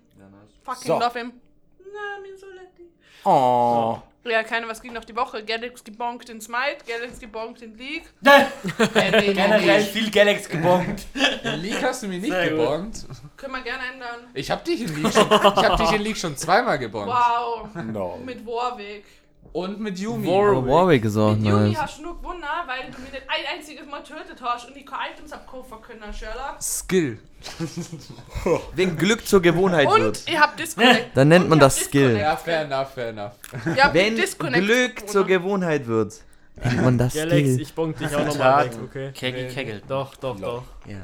fucking 0.62 0.86
So. 0.88 0.98
love 0.98 1.18
him. 1.18 1.32
Na, 1.78 2.20
min 2.20 2.36
Soletti. 2.36 2.90
Oh. 3.24 3.98
Ja, 4.26 4.42
keine, 4.42 4.66
was 4.66 4.80
ging 4.80 4.94
noch 4.94 5.04
die 5.04 5.14
Woche? 5.14 5.44
Galax 5.44 5.84
gebonkt 5.84 6.30
in 6.30 6.40
Smite, 6.40 6.78
Galax 6.86 7.18
gebonkt 7.20 7.60
in 7.60 7.76
League. 7.76 8.04
Generell 8.94 9.82
viel 9.82 10.10
Galax 10.10 10.48
gebongt. 10.48 11.04
In 11.44 11.60
League 11.60 11.82
hast 11.82 12.02
du 12.02 12.06
mich 12.08 12.22
nicht 12.22 12.30
Sehr 12.32 12.48
gut. 12.50 12.58
gebongt. 12.58 13.04
Können 13.36 13.52
wir 13.52 13.60
gerne 13.60 13.82
ändern. 13.92 14.30
Ich 14.32 14.50
hab 14.50 14.64
dich 14.64 14.80
in 14.80 15.02
League 15.02 15.12
schon, 15.12 15.26
ich 15.30 15.30
hab 15.68 15.76
dich 15.76 15.92
in 15.92 16.00
League 16.02 16.16
schon 16.16 16.34
zweimal 16.38 16.78
gebongt. 16.78 17.08
Wow, 17.08 17.68
No. 17.92 18.18
mit 18.24 18.46
Warwick. 18.46 19.04
Und 19.54 19.78
mit 19.78 19.96
Yumi. 20.00 20.28
Aber 20.28 20.66
Warwick 20.66 21.04
ist 21.04 21.16
auch 21.16 21.32
Mit 21.36 21.46
Yumi 21.46 21.68
nice. 21.70 21.80
hast 21.82 21.98
du 21.98 22.02
nur 22.02 22.16
gewonnen, 22.18 22.42
weil 22.66 22.90
du 22.90 22.98
mir 23.00 23.10
nicht 23.10 23.22
ein 23.28 23.56
einziges 23.56 23.86
Mal 23.86 24.02
tötet 24.02 24.42
hast 24.42 24.66
und 24.66 24.74
die 24.76 24.84
keine 24.84 25.12
Items 25.14 25.32
abkaufen 25.32 25.80
können, 25.80 26.12
Sherlock. 26.12 26.60
Skill. 26.60 27.20
Wenn 28.74 28.96
Glück 28.96 29.24
zur 29.26 29.40
Gewohnheit 29.40 29.86
Und 29.86 30.00
wird. 30.00 30.28
ihr 30.28 30.40
habt 30.40 30.58
Disconnect. 30.58 31.16
Dann 31.16 31.28
nennt 31.28 31.44
Und 31.44 31.50
man 31.50 31.58
ihr 31.58 31.60
das 31.60 31.76
habt 31.76 31.86
Skill. 31.86 32.16
Ja, 32.16 32.36
fair 32.36 32.62
enough, 32.62 32.94
fair 32.94 33.08
enough. 33.10 33.32
Wenn 33.92 34.16
Disconnect 34.16 34.64
Glück 34.64 35.08
zur. 35.08 35.24
Gewohnheit 35.24 35.86
wird, 35.86 36.14
nennt 36.56 36.82
man 36.82 36.98
das 36.98 37.12
Skill. 37.12 37.60
ich 37.60 37.72
bonk 37.74 37.96
dich 37.96 38.12
auch 38.14 38.24
nochmal 38.26 38.64
weg, 38.66 38.72
okay? 38.82 39.12
Kegel, 39.14 39.48
Kegel. 39.52 39.82
Doch, 39.86 40.16
doch, 40.16 40.38
doch. 40.38 40.64
Ja. 40.86 40.96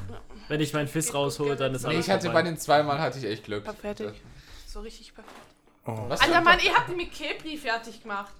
Wenn 0.48 0.60
ich 0.60 0.72
meinen 0.74 0.88
Fiss 0.88 1.14
raushole, 1.14 1.54
dann 1.54 1.72
ist 1.72 1.82
Nee, 1.82 1.90
alles 1.94 2.06
ich 2.06 2.10
hatte 2.12 2.30
bei 2.30 2.42
den 2.42 2.58
zweimal 2.58 2.98
hatte 2.98 3.18
ich 3.20 3.24
echt 3.26 3.44
Glück. 3.44 3.64
Fertig. 3.80 4.20
So 4.66 4.80
richtig 4.80 5.14
perfekt. 5.14 5.36
Was 5.84 6.20
Alter 6.20 6.40
Mann, 6.40 6.58
ihr 6.64 6.74
habt 6.74 6.90
die 6.90 6.94
mit 6.96 7.12
Kepri 7.12 7.56
fertig 7.56 8.02
gemacht. 8.02 8.32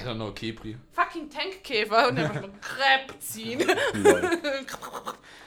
I 0.00 0.04
don't 0.04 0.14
know, 0.16 0.32
Kepri. 0.32 0.76
Fucking 0.92 1.28
Tankkäfer 1.28 2.08
und 2.08 2.16
dann 2.16 2.32
muss 2.32 2.42
man 2.42 2.60
Crepe 2.60 3.18
ziehen. 3.18 3.62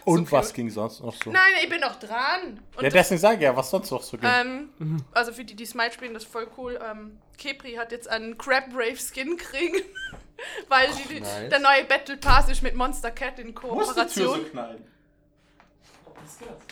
Und 0.05 0.29
So 0.29 0.31
was 0.33 0.53
ging 0.53 0.69
sonst 0.69 1.01
noch 1.01 1.15
so? 1.15 1.31
Nein, 1.31 1.41
ich 1.63 1.67
bin 1.69 1.81
noch 1.81 1.95
dran. 1.95 2.59
Und 2.75 2.83
Ja, 2.83 2.89
deswegen 2.89 3.19
sage 3.19 3.37
ich 3.37 3.41
ja, 3.41 3.55
was 3.55 3.71
sonst 3.71 3.89
noch 3.89 4.03
so 4.03 4.17
ging. 4.17 4.29
Ähm, 4.29 5.03
also 5.11 5.33
für 5.33 5.43
die, 5.43 5.55
die 5.55 5.65
Smite 5.65 5.93
spielen, 5.93 6.13
das 6.13 6.23
ist 6.23 6.31
voll 6.31 6.47
cool. 6.57 6.79
Ähm, 6.87 7.17
Kepri 7.39 7.73
hat 7.73 7.91
jetzt 7.91 8.07
einen 8.07 8.37
Crab 8.37 8.69
Brave 8.69 8.97
Skin 8.97 9.35
kriegen, 9.35 9.81
weil 10.69 10.89
die, 11.09 11.19
nice. 11.21 11.49
der 11.49 11.57
neue 11.59 11.85
Battle 11.85 12.17
Pass 12.17 12.49
ist 12.49 12.61
mit 12.61 12.75
Monster 12.75 13.09
Cat 13.09 13.39
in 13.39 13.55
Kooperation. 13.55 14.45
knallen. 14.51 14.83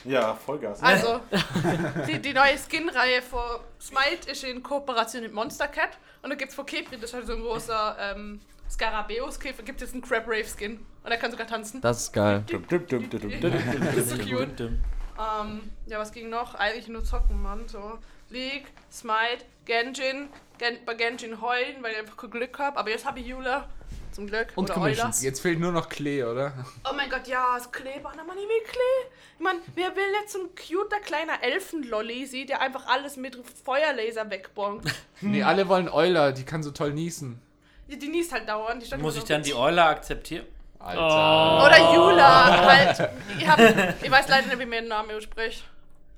Ja, 0.06 0.34
Vollgas. 0.36 0.82
Also, 0.82 1.20
die, 2.08 2.20
die 2.20 2.34
neue 2.34 2.58
Skin-Reihe 2.58 3.22
von 3.22 3.60
Smite 3.80 4.30
ist 4.32 4.44
in 4.44 4.62
Kooperation 4.62 5.24
mit 5.24 5.34
Monster 5.34 5.68
Cat. 5.68 5.98
Und 6.22 6.30
da 6.30 6.36
gibt 6.36 6.50
es 6.50 6.56
von 6.56 6.66
Kepri, 6.66 6.96
das 6.96 7.10
ist 7.10 7.14
halt 7.14 7.28
so 7.28 7.34
ein 7.34 7.42
großer 7.42 7.98
ähm, 8.00 8.42
Skarabäus-Käfer, 8.70 9.64
gibt 9.64 9.82
es 9.82 9.88
jetzt 9.88 9.94
einen 9.94 10.04
Crab 10.04 10.28
Rave 10.28 10.46
Skin. 10.46 10.86
Und 11.04 11.12
er 11.12 11.18
kann 11.18 11.32
sogar 11.32 11.48
tanzen. 11.48 11.82
Das 11.82 12.04
ist 12.04 12.14
geil. 12.14 12.44
Das 12.48 13.96
ist 13.96 14.10
so 14.10 14.18
cute. 14.18 14.72
Ähm, 15.20 15.72
ja, 15.86 16.00
was 16.00 16.12
ging 16.12 16.30
noch? 16.30 16.56
Eigentlich 16.56 16.88
nur 16.88 17.04
zocken, 17.04 17.42
Mann. 17.42 17.68
So. 17.68 18.00
League, 18.30 18.68
Smite, 18.92 19.46
Genjin. 19.66 20.30
Gen 20.58 20.78
bei 20.86 20.94
Genjin 20.94 21.42
heulen, 21.42 21.82
weil 21.82 21.94
ich 21.94 22.00
einfach 22.00 22.18
kein 22.18 22.32
Glück 22.32 22.58
habe. 22.60 22.78
Aber 22.78 22.90
jetzt 22.90 23.06
habe 23.06 23.20
ich 23.20 23.34
Eula. 23.34 23.70
Zum 24.14 24.28
Glück. 24.28 24.48
Und 24.56 24.66
Oder 24.66 24.74
Euler. 24.76 24.84
Commissions. 24.84 25.24
Jetzt 25.24 25.40
fehlt 25.42 25.60
nur 25.60 25.72
noch 25.72 25.90
Klee, 25.90 26.24
oder? 26.24 26.54
Oh 26.90 26.94
mein 26.96 27.10
Gott, 27.10 27.28
ja, 27.28 27.56
das 27.56 27.72
Kleebahn, 27.72 28.16
Mann, 28.18 28.38
ich 28.38 28.44
will 28.48 28.64
Klee. 28.66 29.10
Ich 29.38 29.44
mein, 29.44 29.56
wer 29.76 29.96
will 29.96 30.04
jetzt 30.22 30.34
so 30.34 30.40
ein 30.40 30.50
cuter 30.56 31.00
kleiner 31.00 31.42
Elfenlolli 31.44 32.26
sieht, 32.28 32.50
der 32.50 32.62
einfach 32.62 32.86
alles 32.88 33.18
mit 33.18 33.38
Feuerlaser 33.66 34.30
wegbongt? 34.30 34.86
Nee, 35.22 35.42
alle 35.44 35.68
wollen 35.70 35.88
Euler, 35.90 36.32
die 36.34 36.44
kann 36.44 36.64
so 36.64 36.72
toll 36.72 36.92
niesen. 36.94 37.42
Die, 37.90 37.98
die 37.98 38.10
niest 38.10 38.32
halt 38.34 38.48
dauernd. 38.48 38.82
Muss 38.82 38.92
immer 38.92 39.08
ich 39.10 39.16
so- 39.16 39.28
dann 39.28 39.42
die 39.42 39.54
Euler 39.56 39.86
akzeptieren? 39.88 40.46
Alter. 40.80 41.66
Oder 41.66 41.94
Jula, 41.94 42.66
halt. 42.68 43.10
Ich, 43.40 43.48
hab, 43.48 43.58
ich 44.04 44.12
weiß 44.12 44.28
leider 44.28 44.48
nicht, 44.48 44.60
wie 44.60 44.66
mir 44.66 44.82
den 44.82 44.90
Namen 44.90 45.12
ausspricht. 45.16 45.64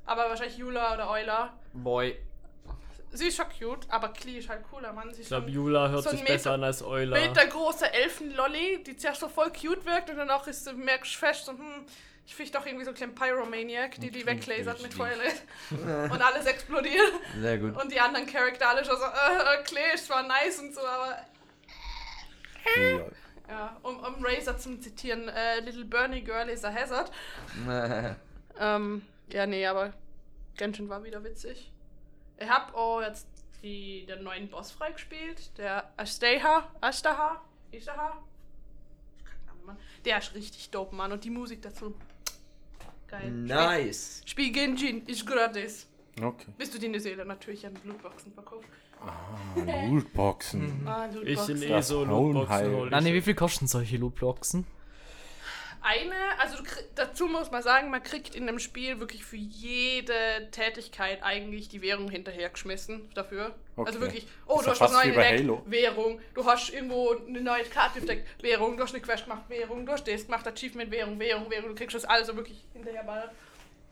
Aber 0.08 0.28
wahrscheinlich 0.30 0.58
Jula 0.58 0.96
oder 0.96 1.10
Euler. 1.10 1.54
Boy. 1.74 2.18
Sie 3.16 3.28
ist 3.28 3.38
schon 3.38 3.45
cute, 3.59 3.86
aber 3.89 4.09
Klee 4.09 4.38
ist 4.39 4.49
halt 4.49 4.63
cooler, 4.70 4.91
Mann. 4.93 5.07
Sie 5.09 5.16
Ich 5.16 5.20
ist 5.22 5.28
glaube, 5.30 5.49
Jula 5.49 5.89
hört 5.89 6.03
so 6.03 6.09
sich 6.11 6.22
Meter- 6.22 6.34
besser 6.34 6.51
an 6.53 6.63
als 6.63 6.84
Euler. 6.84 7.18
Meter 7.20 7.45
große 7.47 7.91
Elfenlolli, 7.93 8.84
die 8.84 8.95
zuerst 8.97 9.22
so 9.22 9.28
voll 9.30 9.51
cute 9.51 9.86
wirkt 9.86 10.09
und 10.09 10.18
danach 10.18 10.45
ist, 10.47 10.66
du 10.68 10.74
merkst 10.74 11.13
du 11.16 11.18
fest, 11.20 11.45
so, 11.45 11.53
hm, 11.53 11.86
ich 12.28 12.34
finde 12.36 12.51
doch 12.53 12.66
irgendwie 12.66 12.86
so 12.86 12.91
ein 12.91 12.95
kleinen 12.95 13.13
Pyromaniac, 13.16 13.99
die 14.01 14.09
die 14.11 14.26
weglasert 14.26 14.82
mit 14.82 14.93
Feuerlaser. 14.93 15.41
und 16.11 16.22
alles 16.22 16.45
explodiert. 16.47 17.13
Sehr 17.39 17.57
gut. 17.59 17.80
Und 17.82 17.91
die 17.91 17.99
anderen 17.99 18.26
Charakter 18.26 18.70
alle 18.70 18.84
schon 18.84 18.97
so, 18.97 19.03
äh, 19.03 19.63
Klee 19.63 19.93
ist 19.93 20.07
zwar 20.07 20.24
nice 20.24 20.59
und 20.59 20.74
so, 20.74 20.82
aber 20.82 21.18
Lol. 22.78 23.11
ja, 23.47 23.78
um, 23.84 23.99
um 23.99 24.16
Razor 24.26 24.57
zu 24.57 24.80
zitieren, 24.80 25.30
äh, 25.30 25.59
Little 25.59 25.86
Bernie 25.86 26.22
Girl 26.22 26.49
is 26.49 26.63
a 26.66 26.74
hazard. 26.74 27.11
Ähm, 28.57 29.01
ja, 29.28 29.45
nee, 29.45 29.66
aber 29.68 29.91
Genshin 30.55 30.88
war 30.88 31.03
wieder 31.03 31.22
witzig. 31.26 31.74
Ich 32.38 32.50
hab 32.50 32.74
auch 32.76 33.02
jetzt 33.02 33.28
die, 33.64 34.06
den 34.06 34.24
neuen 34.24 34.50
Boss 34.50 34.72
freigespielt, 34.72 35.58
der 35.58 35.92
Asteha, 35.98 36.70
Ashtaha, 36.82 37.42
Ishtaha. 37.72 38.22
Der 40.06 40.20
ist 40.20 40.36
richtig 40.36 40.70
dope, 40.70 40.96
Mann. 40.96 41.12
Und 41.12 41.24
die 41.24 41.32
Musik 41.32 41.62
dazu. 41.62 41.96
Geil. 43.08 43.32
Nice. 43.32 44.22
Spiel, 44.26 44.46
Spiel 44.46 44.52
Genshin, 44.52 45.06
ist 45.08 45.26
gratis. 45.26 45.88
Okay. 46.22 46.46
Bis 46.58 46.72
du 46.72 46.80
die 46.80 46.88
New 46.88 47.00
Seele 47.00 47.26
natürlich 47.26 47.66
an 47.66 47.74
Lootboxen 47.84 48.32
verkaufst. 48.34 48.70
Ah, 49.02 49.88
Lootboxen. 49.90 50.88
Ah, 50.88 51.08
ich 51.08 51.16
Lootboxen. 51.16 51.56
in 51.58 51.64
eh 51.64 51.68
Das 51.70 51.88
so. 51.88 52.06
Lootboxen 52.06 53.06
ich. 53.06 53.14
wie 53.14 53.22
viel 53.22 53.36
kosten 53.36 53.68
solche 53.68 53.98
Lootboxen? 53.98 54.66
Eine, 55.88 56.16
also 56.40 56.64
krieg- 56.64 56.88
dazu 56.96 57.28
muss 57.28 57.52
man 57.52 57.62
sagen, 57.62 57.92
man 57.92 58.02
kriegt 58.02 58.34
in 58.36 58.48
dem 58.48 58.58
Spiel 58.58 59.00
wirklich 59.00 59.24
für 59.24 59.36
jede 59.36 60.50
Tätigkeit 60.50 61.22
eigentlich 61.22 61.70
die 61.70 61.84
Währung 61.84 62.10
hinterhergeschmissen 62.10 63.08
dafür. 63.14 63.54
Okay. 63.76 63.88
Also 63.88 64.02
wirklich, 64.02 64.28
oh, 64.48 64.58
Ist 64.58 64.66
du 64.66 64.72
hast 64.72 64.82
was 64.82 64.92
Neues 64.94 65.06
entdeckt, 65.06 65.42
Halo. 65.42 65.62
Währung. 65.68 66.20
Du 66.34 66.44
hast 66.44 66.72
irgendwo 66.72 67.16
eine 67.16 67.40
neue 67.42 67.66
Karte 67.66 68.00
entdeckt, 68.00 68.28
Währung. 68.42 68.78
Du 68.78 68.84
hast 68.84 68.96
eine 68.96 69.04
Quest 69.04 69.26
gemacht, 69.26 69.44
Währung. 69.48 69.86
Du 69.86 69.92
hast 69.92 70.08
das 70.08 70.26
gemacht, 70.26 70.48
Achievement, 70.48 70.90
Währung, 70.90 71.20
Währung, 71.20 71.52
Währung. 71.52 71.70
Du 71.70 71.76
kriegst 71.76 71.96
das 71.96 72.06
also 72.06 72.36
wirklich 72.36 72.66
hinterher 72.74 73.32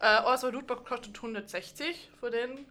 Äh, 0.00 0.04
also 0.06 0.50
Lootbox 0.50 0.84
kostet 0.84 1.14
160 1.16 2.10
für 2.18 2.30
den. 2.30 2.66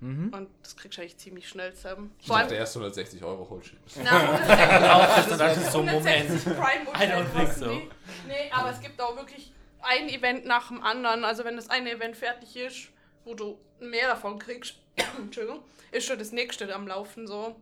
Und 0.00 0.48
das 0.62 0.76
kriegst 0.76 0.98
du 0.98 1.02
eigentlich 1.02 1.16
ziemlich 1.16 1.48
schnell 1.48 1.72
zusammen. 1.74 2.14
Ich 2.20 2.26
Vor 2.26 2.36
allem, 2.36 2.44
dachte 2.44 2.56
erst 2.56 2.76
160 2.76 3.24
Euro 3.24 3.48
holst 3.48 3.72
na, 4.04 4.10
160 4.10 4.90
Auch 4.90 5.38
das 5.38 5.56
ist 5.56 5.72
so 5.72 5.80
ein 5.80 5.88
160 5.88 6.46
Moment. 6.46 6.60
Prime 6.60 7.04
I 7.04 7.10
don't 7.12 7.32
think 7.34 7.52
so. 7.52 7.66
Nee, 8.26 8.50
aber 8.52 8.70
es 8.70 8.80
gibt 8.80 9.00
auch 9.00 9.16
wirklich 9.16 9.52
ein 9.80 10.08
Event 10.08 10.44
nach 10.44 10.68
dem 10.68 10.82
anderen. 10.82 11.24
Also 11.24 11.44
wenn 11.44 11.56
das 11.56 11.70
eine 11.70 11.90
Event 11.92 12.16
fertig 12.16 12.56
ist, 12.56 12.88
wo 13.24 13.34
du 13.34 13.58
mehr 13.80 14.08
davon 14.08 14.38
kriegst, 14.38 14.74
Entschuldigung, 15.18 15.62
ist 15.92 16.06
schon 16.06 16.18
das 16.18 16.30
nächste 16.32 16.72
am 16.74 16.86
Laufen 16.86 17.26
so. 17.26 17.56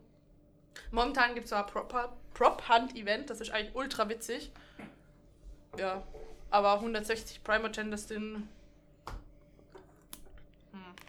Momentan 0.91 1.35
gibt 1.35 1.45
es 1.45 1.51
so 1.51 1.55
ein 1.55 1.65
Prop- 1.65 1.93
Prop-Hunt-Event, 2.33 3.29
das 3.29 3.39
ist 3.39 3.51
eigentlich 3.51 3.73
ultra 3.75 4.09
witzig. 4.09 4.51
Ja, 5.77 6.03
aber 6.49 6.73
160 6.75 7.43
Primogen, 7.43 7.91
das 7.91 8.07
sind 8.09 8.49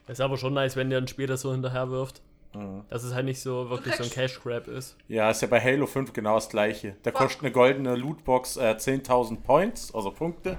Ist 0.07 0.21
aber 0.21 0.37
schon 0.37 0.55
nice, 0.55 0.77
wenn 0.77 0.91
der 0.91 1.01
ein 1.01 1.09
Spiel 1.09 1.27
das 1.27 1.41
so 1.41 1.53
hinterher 1.53 1.91
wirft. 1.91 2.23
Mhm. 2.55 2.85
Dass 2.89 3.03
es 3.03 3.13
halt 3.13 3.27
nicht 3.27 3.41
so 3.41 3.69
wirklich 3.71 3.95
so 3.97 4.05
ein 4.05 4.11
Cash 4.11 4.41
Grab 4.41 4.69
ist. 4.69 4.97
Ja, 5.09 5.31
ist 5.31 5.43
ja 5.43 5.49
bei 5.49 5.61
Halo 5.61 5.87
5 5.87 6.13
genau 6.13 6.37
das 6.37 6.49
gleiche. 6.49 6.97
Da 7.03 7.11
Fuck. 7.11 7.21
kostet 7.21 7.43
eine 7.43 7.53
goldene 7.53 7.97
Lootbox 7.97 8.57
äh, 8.57 8.77
10.000 8.79 9.43
Points, 9.43 9.95
also 9.95 10.11
Punkte. 10.11 10.59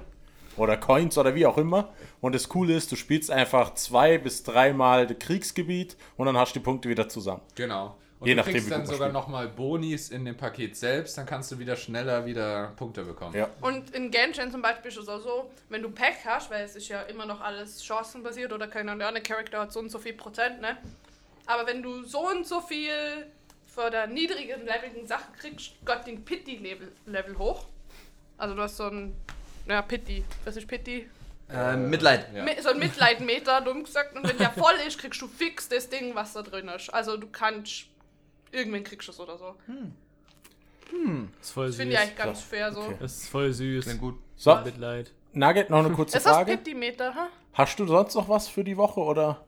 Oder 0.56 0.76
Coins 0.76 1.16
oder 1.16 1.34
wie 1.34 1.46
auch 1.46 1.56
immer. 1.56 1.90
Und 2.20 2.34
das 2.34 2.48
Coole 2.48 2.74
ist, 2.74 2.90
du 2.90 2.96
spielst 2.96 3.30
einfach 3.30 3.74
zwei 3.74 4.18
bis 4.18 4.42
dreimal 4.42 5.06
das 5.06 5.18
Kriegsgebiet 5.20 5.96
und 6.16 6.26
dann 6.26 6.36
hast 6.36 6.54
du 6.54 6.58
die 6.58 6.64
Punkte 6.64 6.88
wieder 6.88 7.08
zusammen. 7.08 7.42
Genau. 7.54 7.96
Und 8.20 8.26
Je 8.26 8.34
du 8.34 8.38
nachdem, 8.38 8.54
kriegst 8.54 8.70
dann 8.70 8.84
sogar 8.84 9.12
nochmal 9.12 9.48
Bonis 9.48 10.10
in 10.10 10.24
dem 10.24 10.36
Paket 10.36 10.76
selbst, 10.76 11.16
dann 11.16 11.26
kannst 11.26 11.52
du 11.52 11.58
wieder 11.58 11.76
schneller 11.76 12.26
wieder 12.26 12.72
Punkte 12.76 13.04
bekommen. 13.04 13.36
Ja. 13.36 13.48
Und 13.60 13.94
in 13.94 14.10
Genshin 14.10 14.50
zum 14.50 14.60
Beispiel 14.60 14.90
ist 14.90 14.98
es 14.98 15.08
auch 15.08 15.20
so, 15.20 15.50
wenn 15.68 15.82
du 15.82 15.90
Pack 15.90 16.16
hast, 16.24 16.50
weil 16.50 16.64
es 16.64 16.74
ist 16.74 16.88
ja 16.88 17.02
immer 17.02 17.26
noch 17.26 17.40
alles 17.40 17.84
chancenbasiert 17.84 18.52
oder 18.52 18.66
keine 18.66 18.92
Ahnung, 18.92 19.14
der 19.14 19.22
Charakter 19.22 19.60
hat 19.60 19.72
so 19.72 19.78
und 19.80 19.90
so 19.90 19.98
viel 19.98 20.14
Prozent, 20.14 20.60
ne? 20.60 20.76
Aber 21.46 21.66
wenn 21.66 21.82
du 21.82 22.02
so 22.04 22.28
und 22.28 22.46
so 22.46 22.60
viel 22.60 22.90
für 23.66 23.90
der 23.90 24.08
niedrigen 24.08 24.66
leveligen 24.66 25.06
Sachen 25.06 25.32
kriegst, 25.38 25.72
Gott 25.84 26.06
den 26.06 26.24
Pity-Level 26.24 26.90
Level 27.06 27.38
hoch. 27.38 27.66
Also 28.36 28.54
du 28.54 28.62
hast 28.62 28.76
so 28.76 28.88
ein, 28.88 29.14
ja, 29.66 29.82
Pity, 29.82 30.24
was 30.44 30.56
ist 30.56 30.66
Pity? 30.66 31.08
Ähm, 31.50 31.88
Mitleid. 31.88 32.26
Ja. 32.34 32.62
So 32.62 32.70
ein 32.70 32.78
Mitleidmeter, 32.78 33.60
dumm 33.60 33.84
gesagt. 33.84 34.16
Und 34.16 34.28
wenn 34.28 34.36
der 34.38 34.50
voll 34.58 34.74
ist, 34.86 34.98
kriegst 34.98 35.20
du 35.22 35.28
fix 35.28 35.68
das 35.68 35.88
Ding, 35.88 36.14
was 36.14 36.32
da 36.34 36.42
drin 36.42 36.68
ist. 36.68 36.90
Also 36.90 37.16
du 37.16 37.28
kannst, 37.28 37.86
du 38.52 39.12
es 39.12 39.20
oder 39.20 39.36
so. 39.38 39.54
ist 41.40 41.50
voll 41.50 41.66
Das 41.66 41.74
süß. 41.76 41.80
finde 41.82 41.94
ich 41.94 42.00
eigentlich 42.00 42.16
ganz 42.16 42.40
So, 42.40 42.46
fair 42.46 42.72
so. 42.72 42.80
okay. 42.80 42.96
Das 43.00 43.16
ist 43.16 43.28
voll 43.28 43.52
süß. 43.52 43.84
Klingt 43.84 44.00
gut. 44.00 44.14
So, 44.36 44.56
Mitleid. 44.64 45.12
Nugget, 45.32 45.70
noch 45.70 45.78
eine 45.84 45.90
kurze 45.94 46.16
Ist 46.16 46.26
das 46.26 46.32
Frage. 46.36 46.56
Pity-Meter, 46.56 47.14
ha? 47.14 47.28
Hast 47.52 47.78
du 47.78 47.86
sonst 47.86 48.14
noch 48.14 48.28
was 48.28 48.48
für 48.48 48.64
die 48.64 48.76
Woche 48.76 49.00
oder? 49.00 49.44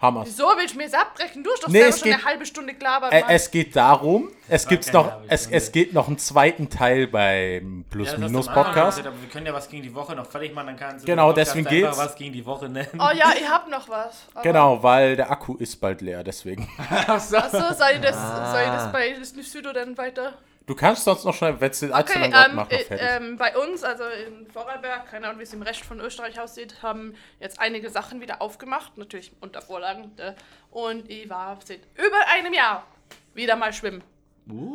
Hammers. 0.00 0.28
Wieso 0.28 0.44
willst 0.56 0.74
du 0.74 0.78
mir 0.78 0.84
das 0.84 0.94
abbrechen? 0.94 1.42
Du 1.42 1.50
hast 1.50 1.64
doch 1.64 1.68
Nee, 1.68 1.78
selber 1.80 1.88
es 1.90 1.98
schon 1.98 2.04
geht- 2.08 2.14
eine 2.14 2.24
halbe 2.24 2.46
Stunde 2.46 2.74
gelabert, 2.74 3.12
Ä 3.12 3.20
Mann. 3.20 3.30
es 3.30 3.50
geht 3.50 3.74
darum, 3.74 4.28
es 4.48 4.64
War 4.64 4.68
gibt's 4.70 4.92
noch, 4.92 5.12
es, 5.28 5.46
es 5.48 5.72
geht 5.72 5.92
noch 5.92 6.06
einen 6.06 6.18
zweiten 6.18 6.70
Teil 6.70 7.08
beim 7.08 7.78
Ja, 7.80 7.82
das 7.82 7.90
Plus-Minus-Podcast. 7.90 9.00
Aber 9.00 9.20
wir 9.20 9.28
können 9.28 9.46
ja 9.46 9.52
was 9.54 9.68
gegen 9.68 9.82
die 9.82 9.94
Woche 9.94 10.14
noch 10.14 10.26
fertig 10.26 10.54
machen, 10.54 10.68
dann 10.68 10.76
kannst 10.76 11.02
du 11.02 11.06
Genau, 11.06 11.32
deswegen 11.32 11.66
einfach 11.66 11.70
geht's. 11.88 11.98
was 11.98 12.14
gegen 12.14 12.32
die 12.32 12.46
Woche 12.46 12.68
nennen. 12.68 12.88
Oh 12.94 13.10
ja, 13.12 13.32
ich 13.36 13.48
hab 13.48 13.68
noch 13.68 13.88
was. 13.88 14.22
aber- 14.34 14.42
Genau, 14.42 14.80
weil 14.82 15.16
der 15.16 15.30
Akku 15.32 15.56
ist 15.56 15.80
bald 15.80 16.00
leer, 16.00 16.22
deswegen. 16.22 16.68
Achso, 17.08 17.40
soll 17.40 17.90
ich 17.94 18.00
das, 18.00 18.16
Ah. 18.16 18.52
soll 18.52 18.60
ich 18.62 18.68
das 18.68 18.92
bei 18.92 19.14
Südo 19.42 19.72
dann 19.72 19.98
weiter? 19.98 20.34
Du 20.68 20.74
kannst 20.74 21.04
sonst 21.04 21.24
noch 21.24 21.34
schnell, 21.34 21.58
wenn 21.62 21.70
es 21.70 21.80
den 21.80 21.94
allzu 21.94 22.12
Okay, 22.12 22.26
ähm, 22.26 22.54
mach 22.54 22.64
noch 22.64 22.70
äh, 22.70 22.84
ähm, 22.90 23.38
bei 23.38 23.56
uns, 23.56 23.82
also 23.82 24.04
in 24.04 24.46
Vorarlberg, 24.50 25.10
keine 25.10 25.26
Ahnung, 25.26 25.38
wie 25.38 25.44
es 25.44 25.54
im 25.54 25.62
Rest 25.62 25.80
von 25.80 25.98
Österreich 25.98 26.38
aussieht, 26.38 26.82
haben 26.82 27.14
jetzt 27.40 27.58
einige 27.58 27.88
Sachen 27.88 28.20
wieder 28.20 28.42
aufgemacht, 28.42 28.98
natürlich 28.98 29.32
unter 29.40 29.62
Vorlagen. 29.62 30.12
Äh, 30.18 30.34
und 30.70 31.08
ich 31.10 31.30
war 31.30 31.58
seit 31.64 31.80
über 31.94 32.18
einem 32.34 32.52
Jahr 32.52 32.86
wieder 33.32 33.56
mal 33.56 33.72
schwimmen. 33.72 34.04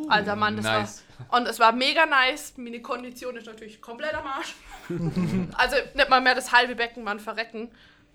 Alter 0.10 0.36
Mann, 0.36 0.56
das 0.56 0.66
nice. 0.66 1.04
war. 1.30 1.40
Und 1.40 1.48
es 1.48 1.60
war 1.60 1.72
mega 1.72 2.06
nice. 2.08 2.54
Meine 2.58 2.82
Kondition 2.82 3.36
ist 3.38 3.46
natürlich 3.46 3.80
komplett 3.80 4.16
am 4.16 4.26
Arsch. 4.26 4.56
also 5.58 5.76
nicht 5.94 6.10
mal 6.10 6.22
mehr 6.22 6.36
das 6.36 6.52
halbe 6.52 6.76
Becken, 6.76 7.04
man 7.04 7.20
verrecken. 7.20 7.72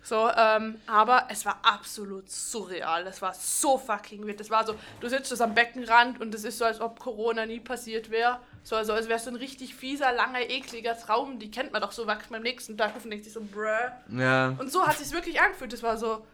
So, 0.08 0.30
ähm, 0.34 0.80
aber 0.86 1.26
es 1.28 1.44
war 1.44 1.58
absolut 1.62 2.30
surreal. 2.30 3.04
Das 3.04 3.20
war 3.20 3.34
so 3.34 3.76
fucking 3.76 4.26
weird. 4.26 4.40
Das 4.40 4.48
war 4.48 4.66
so, 4.66 4.74
du 5.00 5.08
sitzt 5.08 5.30
das 5.30 5.42
am 5.42 5.54
Beckenrand 5.54 6.18
und 6.18 6.34
es 6.34 6.44
ist 6.44 6.56
so, 6.56 6.64
als 6.64 6.80
ob 6.80 6.98
Corona 6.98 7.44
nie 7.44 7.60
passiert 7.60 8.10
wäre. 8.10 8.38
So, 8.62 8.74
also 8.76 8.94
als 8.94 9.10
wäre 9.10 9.18
so 9.18 9.28
ein 9.28 9.36
richtig 9.36 9.74
fieser, 9.74 10.12
langer, 10.12 10.48
ekliger 10.48 10.98
Traum. 10.98 11.38
Die 11.38 11.50
kennt 11.50 11.72
man 11.72 11.82
doch 11.82 11.92
so, 11.92 12.06
wacht 12.06 12.30
man 12.30 12.38
am 12.38 12.44
nächsten 12.44 12.78
Tag 12.78 12.96
auf 12.96 13.04
und 13.04 13.10
denkt 13.10 13.26
sich 13.26 13.34
so, 13.34 13.42
bruh. 13.42 13.66
Ja. 14.18 14.54
Und 14.58 14.72
so 14.72 14.86
hat 14.86 14.94
es 14.94 15.10
sich 15.10 15.12
wirklich 15.12 15.42
angefühlt. 15.42 15.74
Das 15.74 15.82
war 15.82 15.98
so, 15.98 16.24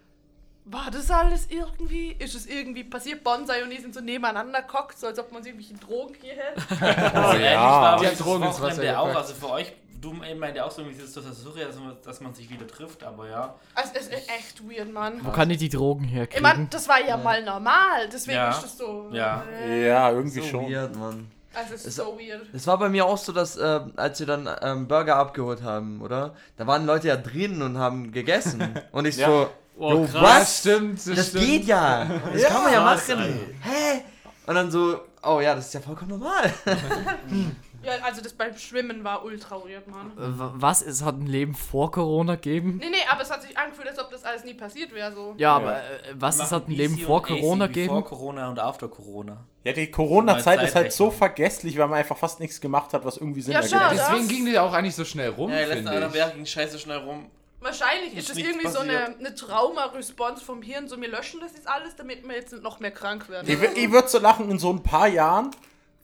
war 0.66 0.92
das 0.92 1.10
alles 1.10 1.48
irgendwie? 1.50 2.14
Ist 2.18 2.36
es 2.36 2.46
irgendwie 2.46 2.84
passiert? 2.84 3.24
Bonsai 3.24 3.64
und 3.64 3.72
ich 3.72 3.80
sind 3.80 3.92
so 3.92 4.00
nebeneinander 4.00 4.62
gehockt, 4.62 5.00
so 5.00 5.08
als 5.08 5.18
ob 5.18 5.32
man 5.32 5.42
sich 5.42 5.52
irgendwelche 5.52 5.84
Drogen 5.84 6.14
hier 6.20 6.34
hält. 6.34 6.58
oh 6.80 7.36
ja. 7.36 7.98
Die 7.98 8.16
Drogen 8.16 8.44
ins 8.44 8.60
Wasser 8.60 8.76
Wochenende 8.76 8.98
auch. 9.00 9.14
Also 9.14 9.34
für 9.34 9.50
euch, 9.50 9.72
du 10.04 10.12
meint 10.12 10.56
ja 10.56 10.64
auch 10.64 10.70
so, 10.70 10.82
irgendwie 10.82 11.02
ist 11.02 11.16
das 11.16 11.24
surreal, 11.42 11.66
dass 11.68 11.76
man, 11.76 11.96
dass 12.04 12.20
man 12.20 12.34
sich 12.34 12.48
wieder 12.50 12.66
trifft, 12.66 13.02
aber 13.04 13.28
ja. 13.28 13.54
Also, 13.74 13.90
es 13.94 14.06
ist 14.08 14.28
echt 14.28 14.62
weird, 14.68 14.92
Mann. 14.92 15.20
Wo 15.24 15.30
kann 15.30 15.50
ich 15.50 15.58
die 15.58 15.68
Drogen 15.68 16.04
Ich 16.04 16.12
herkriegen? 16.12 16.42
meine, 16.42 16.66
das 16.70 16.88
war 16.88 17.00
ja 17.04 17.16
mal 17.16 17.42
normal, 17.44 18.08
deswegen 18.12 18.36
Ja. 18.36 18.50
ist 18.50 18.62
das 18.62 18.78
so. 18.78 19.08
Ja. 19.12 19.44
äh, 19.62 19.88
Ja, 19.88 20.10
irgendwie 20.10 20.40
So 20.40 20.46
schon. 20.46 20.70
weird, 20.72 20.94
Mann. 20.96 21.30
Also 21.56 21.74
es 21.74 21.84
ist 21.86 21.96
so 21.96 22.18
weird. 22.18 22.42
Es 22.52 22.66
war 22.66 22.78
bei 22.78 22.88
mir 22.88 23.06
auch 23.06 23.16
so, 23.16 23.30
dass, 23.32 23.56
äh, 23.56 23.80
als 23.96 24.18
wir 24.18 24.26
dann 24.26 24.48
ähm, 24.60 24.88
Burger 24.88 25.16
abgeholt 25.16 25.62
haben, 25.62 26.00
oder? 26.02 26.34
Da 26.56 26.66
waren 26.66 26.84
Leute 26.84 27.06
ja 27.08 27.16
drin 27.16 27.62
und 27.62 27.78
haben 27.78 28.10
gegessen. 28.10 28.74
Und 28.92 29.06
ich 29.06 29.16
so, 29.16 29.48
Oh, 29.76 29.90
jo, 29.92 30.04
krass. 30.06 30.22
was? 30.22 30.58
stimmt, 30.60 30.98
Das 31.16 31.28
stimmt. 31.28 31.44
geht 31.46 31.64
ja. 31.64 32.06
Das 32.32 32.44
kann 32.44 32.62
man 32.64 32.72
ja 32.72 32.80
krass, 32.82 33.08
machen. 33.08 33.40
Hä? 33.62 34.00
Und 34.46 34.54
dann 34.54 34.70
so, 34.70 35.00
oh 35.22 35.40
ja, 35.40 35.54
das 35.54 35.66
ist 35.66 35.74
ja 35.74 35.80
vollkommen 35.80 36.10
normal. 36.10 36.52
Ja, 37.84 37.92
also 38.02 38.20
das 38.22 38.32
beim 38.32 38.56
Schwimmen 38.56 39.04
war 39.04 39.24
ultra 39.24 39.56
weird, 39.64 39.86
Mann. 39.88 40.12
W- 40.16 40.50
Was? 40.54 40.82
Es 40.82 41.02
hat 41.02 41.16
ein 41.20 41.26
Leben 41.26 41.54
vor 41.54 41.90
Corona 41.90 42.34
gegeben? 42.36 42.78
Nee, 42.82 42.90
nee, 42.90 42.96
aber 43.10 43.22
es 43.22 43.30
hat 43.30 43.42
sich 43.42 43.56
angefühlt, 43.56 43.88
als 43.88 43.98
ob 43.98 44.10
das 44.10 44.24
alles 44.24 44.44
nie 44.44 44.54
passiert 44.54 44.92
wäre, 44.94 45.12
so. 45.12 45.34
Ja, 45.36 45.56
aber 45.56 45.76
äh, 45.78 45.80
was? 46.14 46.40
Es 46.40 46.50
hat 46.52 46.68
ein 46.68 46.72
Leben 46.72 46.98
vor 46.98 47.22
Corona 47.22 47.66
gegeben? 47.66 47.88
Vor 47.90 48.04
Corona 48.04 48.48
und 48.48 48.58
after 48.58 48.88
Corona. 48.88 49.44
Ja, 49.64 49.72
die 49.72 49.90
Corona-Zeit 49.90 50.62
ist 50.62 50.74
halt 50.74 50.92
so 50.92 51.10
vergesslich, 51.10 51.78
weil 51.78 51.88
man 51.88 51.98
einfach 51.98 52.16
fast 52.16 52.40
nichts 52.40 52.60
gemacht 52.60 52.92
hat, 52.92 53.04
was 53.04 53.16
irgendwie 53.16 53.40
Sinn 53.42 53.52
Ja, 53.52 53.60
ergibt. 53.60 53.74
schade. 53.80 53.96
Deswegen 53.96 54.18
Das- 54.20 54.28
ging 54.28 54.44
die 54.46 54.58
auch 54.58 54.72
eigentlich 54.72 54.94
so 54.94 55.04
schnell 55.04 55.30
rum, 55.30 55.50
Ja, 55.50 55.56
die 55.56 55.62
letzten 55.62 55.74
finde 55.76 55.90
anderthalb 55.90 56.12
ich. 56.14 56.18
Jahre 56.20 56.32
ging 56.34 56.46
scheiße 56.46 56.78
schnell 56.78 56.98
rum. 56.98 57.30
Wahrscheinlich 57.60 58.14
Ist 58.14 58.34
nichts 58.34 58.50
irgendwie 58.50 58.68
so 58.68 58.80
eine, 58.80 58.92
passiert. 58.92 59.20
eine 59.20 59.34
Trauma-Response 59.34 60.44
vom 60.44 60.60
Hirn, 60.60 60.86
so 60.86 61.00
wir 61.00 61.08
löschen 61.08 61.40
das 61.40 61.54
jetzt 61.54 61.66
alles, 61.66 61.96
damit 61.96 62.22
wir 62.28 62.34
jetzt 62.36 62.52
nicht 62.52 62.62
noch 62.62 62.78
mehr 62.78 62.90
krank 62.90 63.28
werden. 63.30 63.48
Ich, 63.48 63.60
ich 63.62 63.90
würde 63.90 64.08
so 64.08 64.18
lachen, 64.18 64.50
in 64.50 64.58
so 64.58 64.70
ein 64.70 64.82
paar 64.82 65.08
Jahren 65.08 65.50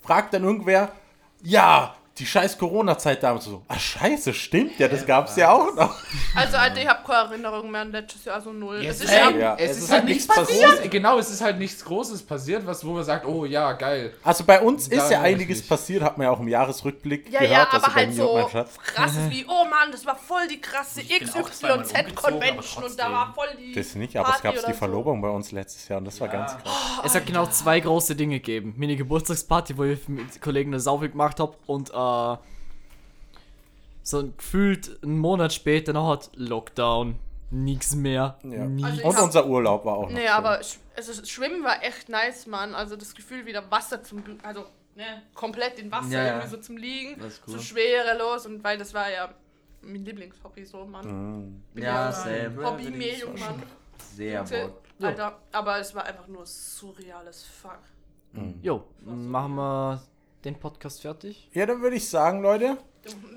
fragt 0.02 0.32
dann 0.32 0.44
irgendwer, 0.44 0.90
ja, 1.42 1.94
die 2.20 2.26
scheiß 2.26 2.58
Corona-Zeit 2.58 3.22
damals 3.22 3.46
so, 3.46 3.62
ach 3.66 3.80
scheiße, 3.80 4.34
stimmt 4.34 4.78
ja, 4.78 4.88
das 4.88 5.06
gab's 5.06 5.36
ja 5.36 5.50
auch 5.50 5.74
noch. 5.74 5.96
Also, 6.34 6.56
Alter, 6.58 6.80
ich 6.80 6.88
habe 6.88 7.00
keine 7.04 7.30
Erinnerung 7.30 7.70
mehr 7.70 7.80
an 7.80 7.92
letztes 7.92 8.24
Jahr, 8.24 8.40
so 8.40 8.52
null. 8.52 8.82
Ja, 8.82 8.90
es 8.90 9.00
ist 9.00 9.10
ey, 9.10 9.18
ja, 9.18 9.30
Ja, 9.30 9.56
es, 9.58 9.78
ist 9.78 9.90
halt 9.90 10.04
nichts 10.04 10.26
passiert. 10.26 10.70
passiert. 10.70 10.90
Genau, 10.90 11.18
es 11.18 11.30
ist 11.30 11.40
halt 11.40 11.58
nichts 11.58 11.84
Großes 11.84 12.22
passiert, 12.22 12.66
was, 12.66 12.84
wo 12.84 12.92
man 12.92 13.04
sagt, 13.04 13.26
oh 13.26 13.44
ja, 13.44 13.72
geil. 13.72 14.12
Also 14.22 14.44
bei 14.44 14.60
uns 14.60 14.88
ist 14.88 15.10
ja 15.10 15.22
einiges 15.22 15.66
passiert, 15.66 16.02
hat 16.02 16.18
man 16.18 16.26
ja 16.26 16.30
auch 16.30 16.40
im 16.40 16.48
Jahresrückblick 16.48 17.32
ja, 17.32 17.40
gehört, 17.40 17.52
ja, 17.52 17.68
also 17.70 17.86
aber 17.86 17.94
halt 17.94 18.08
mir 18.10 18.14
so 18.14 18.50
krasses 18.84 19.30
wie, 19.30 19.46
oh 19.48 19.64
Mann, 19.64 19.90
das 19.90 20.04
war 20.04 20.16
voll 20.16 20.46
die 20.48 20.60
krasse 20.60 21.00
XYZ-Convention 21.00 22.84
und 22.84 22.98
da 22.98 23.10
war 23.10 23.32
voll 23.34 23.48
die. 23.58 23.72
Das 23.72 23.94
nicht, 23.94 24.16
aber 24.16 24.28
es 24.28 24.34
Party 24.34 24.46
gab 24.46 24.54
oder 24.58 24.66
die 24.66 24.72
so. 24.72 24.78
Verlobung 24.78 25.22
bei 25.22 25.28
uns 25.28 25.52
letztes 25.52 25.88
Jahr 25.88 25.98
und 25.98 26.04
das 26.04 26.20
war 26.20 26.28
ganz 26.28 26.52
krass. 26.52 27.00
Es 27.04 27.14
hat 27.14 27.26
genau 27.26 27.46
zwei 27.46 27.80
große 27.80 28.14
Dinge 28.14 28.36
gegeben. 28.36 28.74
Meine 28.76 28.96
Geburtstagsparty, 28.96 29.78
wo 29.78 29.84
ich 29.84 30.08
mit 30.08 30.40
Kollegen 30.42 30.70
eine 30.70 30.80
Saufe 30.80 31.08
gemacht 31.08 31.40
habe 31.40 31.56
und 31.66 31.90
äh, 31.90 31.92
so 34.02 34.18
ein 34.20 34.34
gefühlt 34.36 35.02
einen 35.02 35.18
Monat 35.18 35.52
später 35.52 35.92
noch 35.92 36.08
hat 36.10 36.30
Lockdown. 36.34 37.16
Nix 37.52 37.96
mehr. 37.96 38.38
Ja. 38.44 38.64
Nie. 38.66 38.84
Also 38.84 39.02
Und 39.02 39.16
hab- 39.16 39.24
unser 39.24 39.46
Urlaub 39.46 39.84
war 39.84 39.94
auch 39.96 40.02
noch 40.04 40.10
Nee, 40.10 40.20
schön. 40.20 40.28
aber 40.28 40.60
sch- 40.60 40.76
also, 40.96 41.20
das 41.20 41.28
Schwimmen 41.28 41.64
war 41.64 41.82
echt 41.82 42.08
nice, 42.08 42.46
Mann. 42.46 42.76
Also 42.76 42.94
das 42.94 43.12
Gefühl, 43.12 43.44
wieder 43.44 43.68
Wasser 43.72 44.04
zum. 44.04 44.22
Also, 44.44 44.66
ne, 44.94 45.22
komplett 45.34 45.78
in 45.80 45.90
Wasser 45.90 46.10
Ja, 46.12 46.22
ja. 46.24 46.26
irgendwie 46.34 46.48
so 46.48 46.56
zum 46.58 46.76
Liegen. 46.76 47.20
Cool. 47.20 47.30
So 47.46 47.58
schwerelos 47.58 48.46
und 48.46 48.62
weil 48.62 48.78
das 48.78 48.94
war 48.94 49.10
ja 49.10 49.34
mein 49.82 50.04
Lieblingshobby, 50.04 50.64
so, 50.64 50.84
Mann. 50.84 51.60
Bin 51.74 51.82
Ja, 51.82 52.12
same. 52.12 52.56
Hobby-Medium, 52.64 53.32
Mann. 53.36 53.62
Sehr 54.14 54.44
bock. 54.44 54.80
Alter, 55.02 55.38
aber 55.50 55.78
es 55.80 55.92
war 55.94 56.04
einfach 56.04 56.28
nur 56.28 56.46
surreales 56.46 57.42
Fuck. 57.44 57.80
Jo, 58.62 58.84
machen 59.04 59.54
wir 59.56 60.00
den 60.44 60.58
Podcast 60.58 61.02
fertig. 61.02 61.48
Ja, 61.52 61.66
dann 61.66 61.80
würde 61.82 61.96
ich 61.96 62.08
sagen, 62.08 62.42
Leute. 62.42 62.76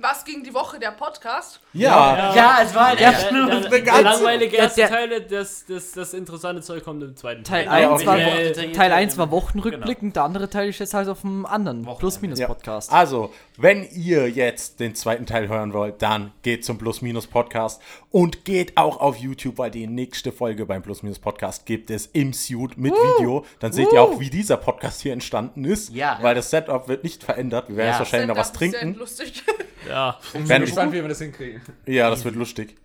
Was 0.02 0.26
ging 0.26 0.44
die 0.44 0.54
Woche 0.54 0.78
der 0.78 0.92
Podcast? 0.92 1.62
Ja, 1.72 2.36
Ja, 2.36 2.60
es 2.62 2.76
war 2.76 2.88
halt 2.88 3.00
Der, 3.00 3.12
echt 3.12 3.24
der, 3.24 3.32
nur 3.32 3.50
der, 3.50 3.70
der 3.70 3.82
ganze- 3.82 4.02
langweilige 4.04 4.58
erste 4.58 4.82
der- 4.82 4.90
Teil, 4.90 5.22
das, 5.22 5.66
das, 5.66 5.92
das 5.94 6.14
interessante 6.14 6.62
Zeug 6.62 6.84
kommt 6.84 7.02
im 7.02 7.16
zweiten 7.16 7.46
Teil 7.46 7.64
Teil. 7.64 7.86
1 7.90 7.92
okay. 7.94 8.06
war, 8.06 8.18
Ja, 8.18 8.52
Teil 8.74 8.90
ja, 8.92 8.96
1 8.98 9.18
war 9.18 9.28
genau. 9.28 9.38
Wochenrückblick 9.38 10.02
und 10.02 10.18
der 10.18 10.24
andere 10.24 10.50
Teil 10.50 10.68
ist 10.68 10.80
jetzt 10.80 10.94
halt 10.94 11.08
auf 11.08 11.22
dem 11.22 11.46
anderen. 11.46 11.88
Plus-Minus-Podcast. 11.98 12.92
Also, 12.92 13.34
wenn 13.56 13.88
ihr 13.92 14.30
jetzt 14.30 14.82
den 14.82 14.96
zweiten 14.96 15.26
Teil 15.26 15.48
hören 15.48 15.72
wollt, 15.72 16.02
dann 16.02 16.34
geht 16.42 16.66
zum 16.66 16.78
Plus-Minus-Podcast 16.78 17.82
und 18.14 18.46
geht 18.46 18.78
auch 18.78 19.00
auf 19.02 19.18
YouTube, 19.18 19.58
weil 19.58 19.72
die 19.72 19.88
nächste 19.88 20.32
Folge 20.32 20.68
beim 20.68 20.84
Plus-Minus-Podcast 20.84 21.66
gibt 21.66 21.90
es 21.90 22.06
im 22.06 22.32
Suit 22.32 22.78
mit 22.78 22.94
Video. 22.94 23.44
Dann 23.60 23.74
seht 23.74 23.92
ihr 23.92 24.04
auch, 24.04 24.20
wie 24.20 24.30
dieser 24.30 24.56
Podcast 24.58 25.02
hier 25.02 25.14
entstanden 25.14 25.66
ist. 25.66 25.90
Ja. 25.92 26.20
Weil 26.22 26.36
das 26.36 26.52
Setup 26.52 26.88
wird 26.88 27.04
nicht 27.04 27.24
verändert. 27.24 27.70
Wir 27.70 27.78
werden 27.78 27.88
Ja. 27.88 27.92
jetzt 27.94 28.00
wahrscheinlich 28.00 28.28
noch 28.30 28.38
was 28.38 28.50
Stand-up 28.50 28.72
ist 28.72 28.80
trinken. 28.80 29.00
lustig. 29.00 29.44
Ja, 29.90 30.18
Ich 30.34 30.48
bin 30.48 30.62
gespannt, 30.62 30.94
wie 30.94 31.02
wir 31.02 31.08
das 31.10 31.18
hinkriegen. 31.20 31.62
Ja, 31.88 32.10
das 32.12 32.24
wird 32.24 32.36
lustig. 32.36 32.76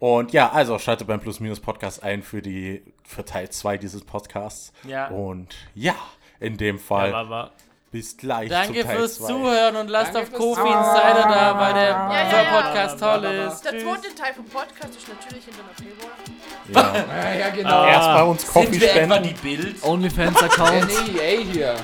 Und 0.00 0.32
ja, 0.32 0.50
also 0.50 0.78
schaltet 0.78 1.06
beim 1.06 1.20
Plus-Minus-Podcast 1.20 2.02
ein 2.02 2.22
für, 2.22 2.40
die, 2.40 2.82
für 3.04 3.24
Teil 3.24 3.50
2 3.50 3.76
dieses 3.78 4.02
Podcasts. 4.02 4.72
Ja. 4.84 5.08
Und 5.08 5.54
ja, 5.74 5.94
in 6.40 6.56
dem 6.56 6.78
Fall 6.78 7.12
war, 7.12 7.28
war. 7.30 7.50
Bis 7.90 8.16
gleich 8.16 8.50
Danke 8.50 8.80
zum 8.80 8.88
Teil 8.88 8.96
fürs 8.98 9.16
2. 9.18 9.26
Zuhören 9.26 9.76
und 9.76 9.88
lasst 9.88 10.14
Danke 10.14 10.32
auf 10.32 10.38
Kofi. 10.38 10.60
Insider 10.60 11.26
da, 11.28 11.58
weil 11.58 11.74
der 11.74 11.84
Ja, 11.84 12.12
ja, 12.12 12.42
ja. 12.42 12.60
Podcast 12.60 13.00
toll 13.00 13.24
ist. 13.24 13.64
Der 13.64 13.70
zweite 13.72 14.14
Teil 14.14 14.34
vom 14.34 14.44
Podcast 14.44 14.96
ist 14.96 15.08
natürlich 15.08 15.44
hinter 15.44 15.60
der 15.62 15.84
Paywall. 15.84 17.04
Ja. 17.16 17.32
Ja, 17.32 17.38
ja 17.38 17.48
genau. 17.50 17.84
Erst 17.86 18.08
bei 18.08 18.22
uns 18.22 18.46
Coffee 18.46 18.66
Sind 18.66 18.80
wir 18.80 18.90
etwa 18.94 19.14
spenden. 19.14 19.22
die 19.28 19.56
Bild? 19.56 19.82
OnlyFans-Account. 19.82 20.86
NEA 21.14 21.40
hier. 21.52 21.74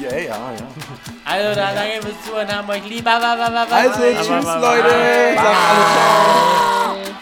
Ja, 0.00 0.10
ja, 0.10 0.18
ja. 0.18 0.36
Also, 1.24 1.60
da 1.60 1.74
danke 1.74 2.02
fürs 2.02 2.24
Zuhören, 2.24 2.56
haben 2.56 2.68
euch 2.68 2.84
lieb. 2.88 3.06
Also, 3.06 4.00
tschüss, 4.00 4.28
Leute. 4.28 4.44
Sagt 4.44 5.46
alle 5.46 5.84
ciao. 5.94 7.18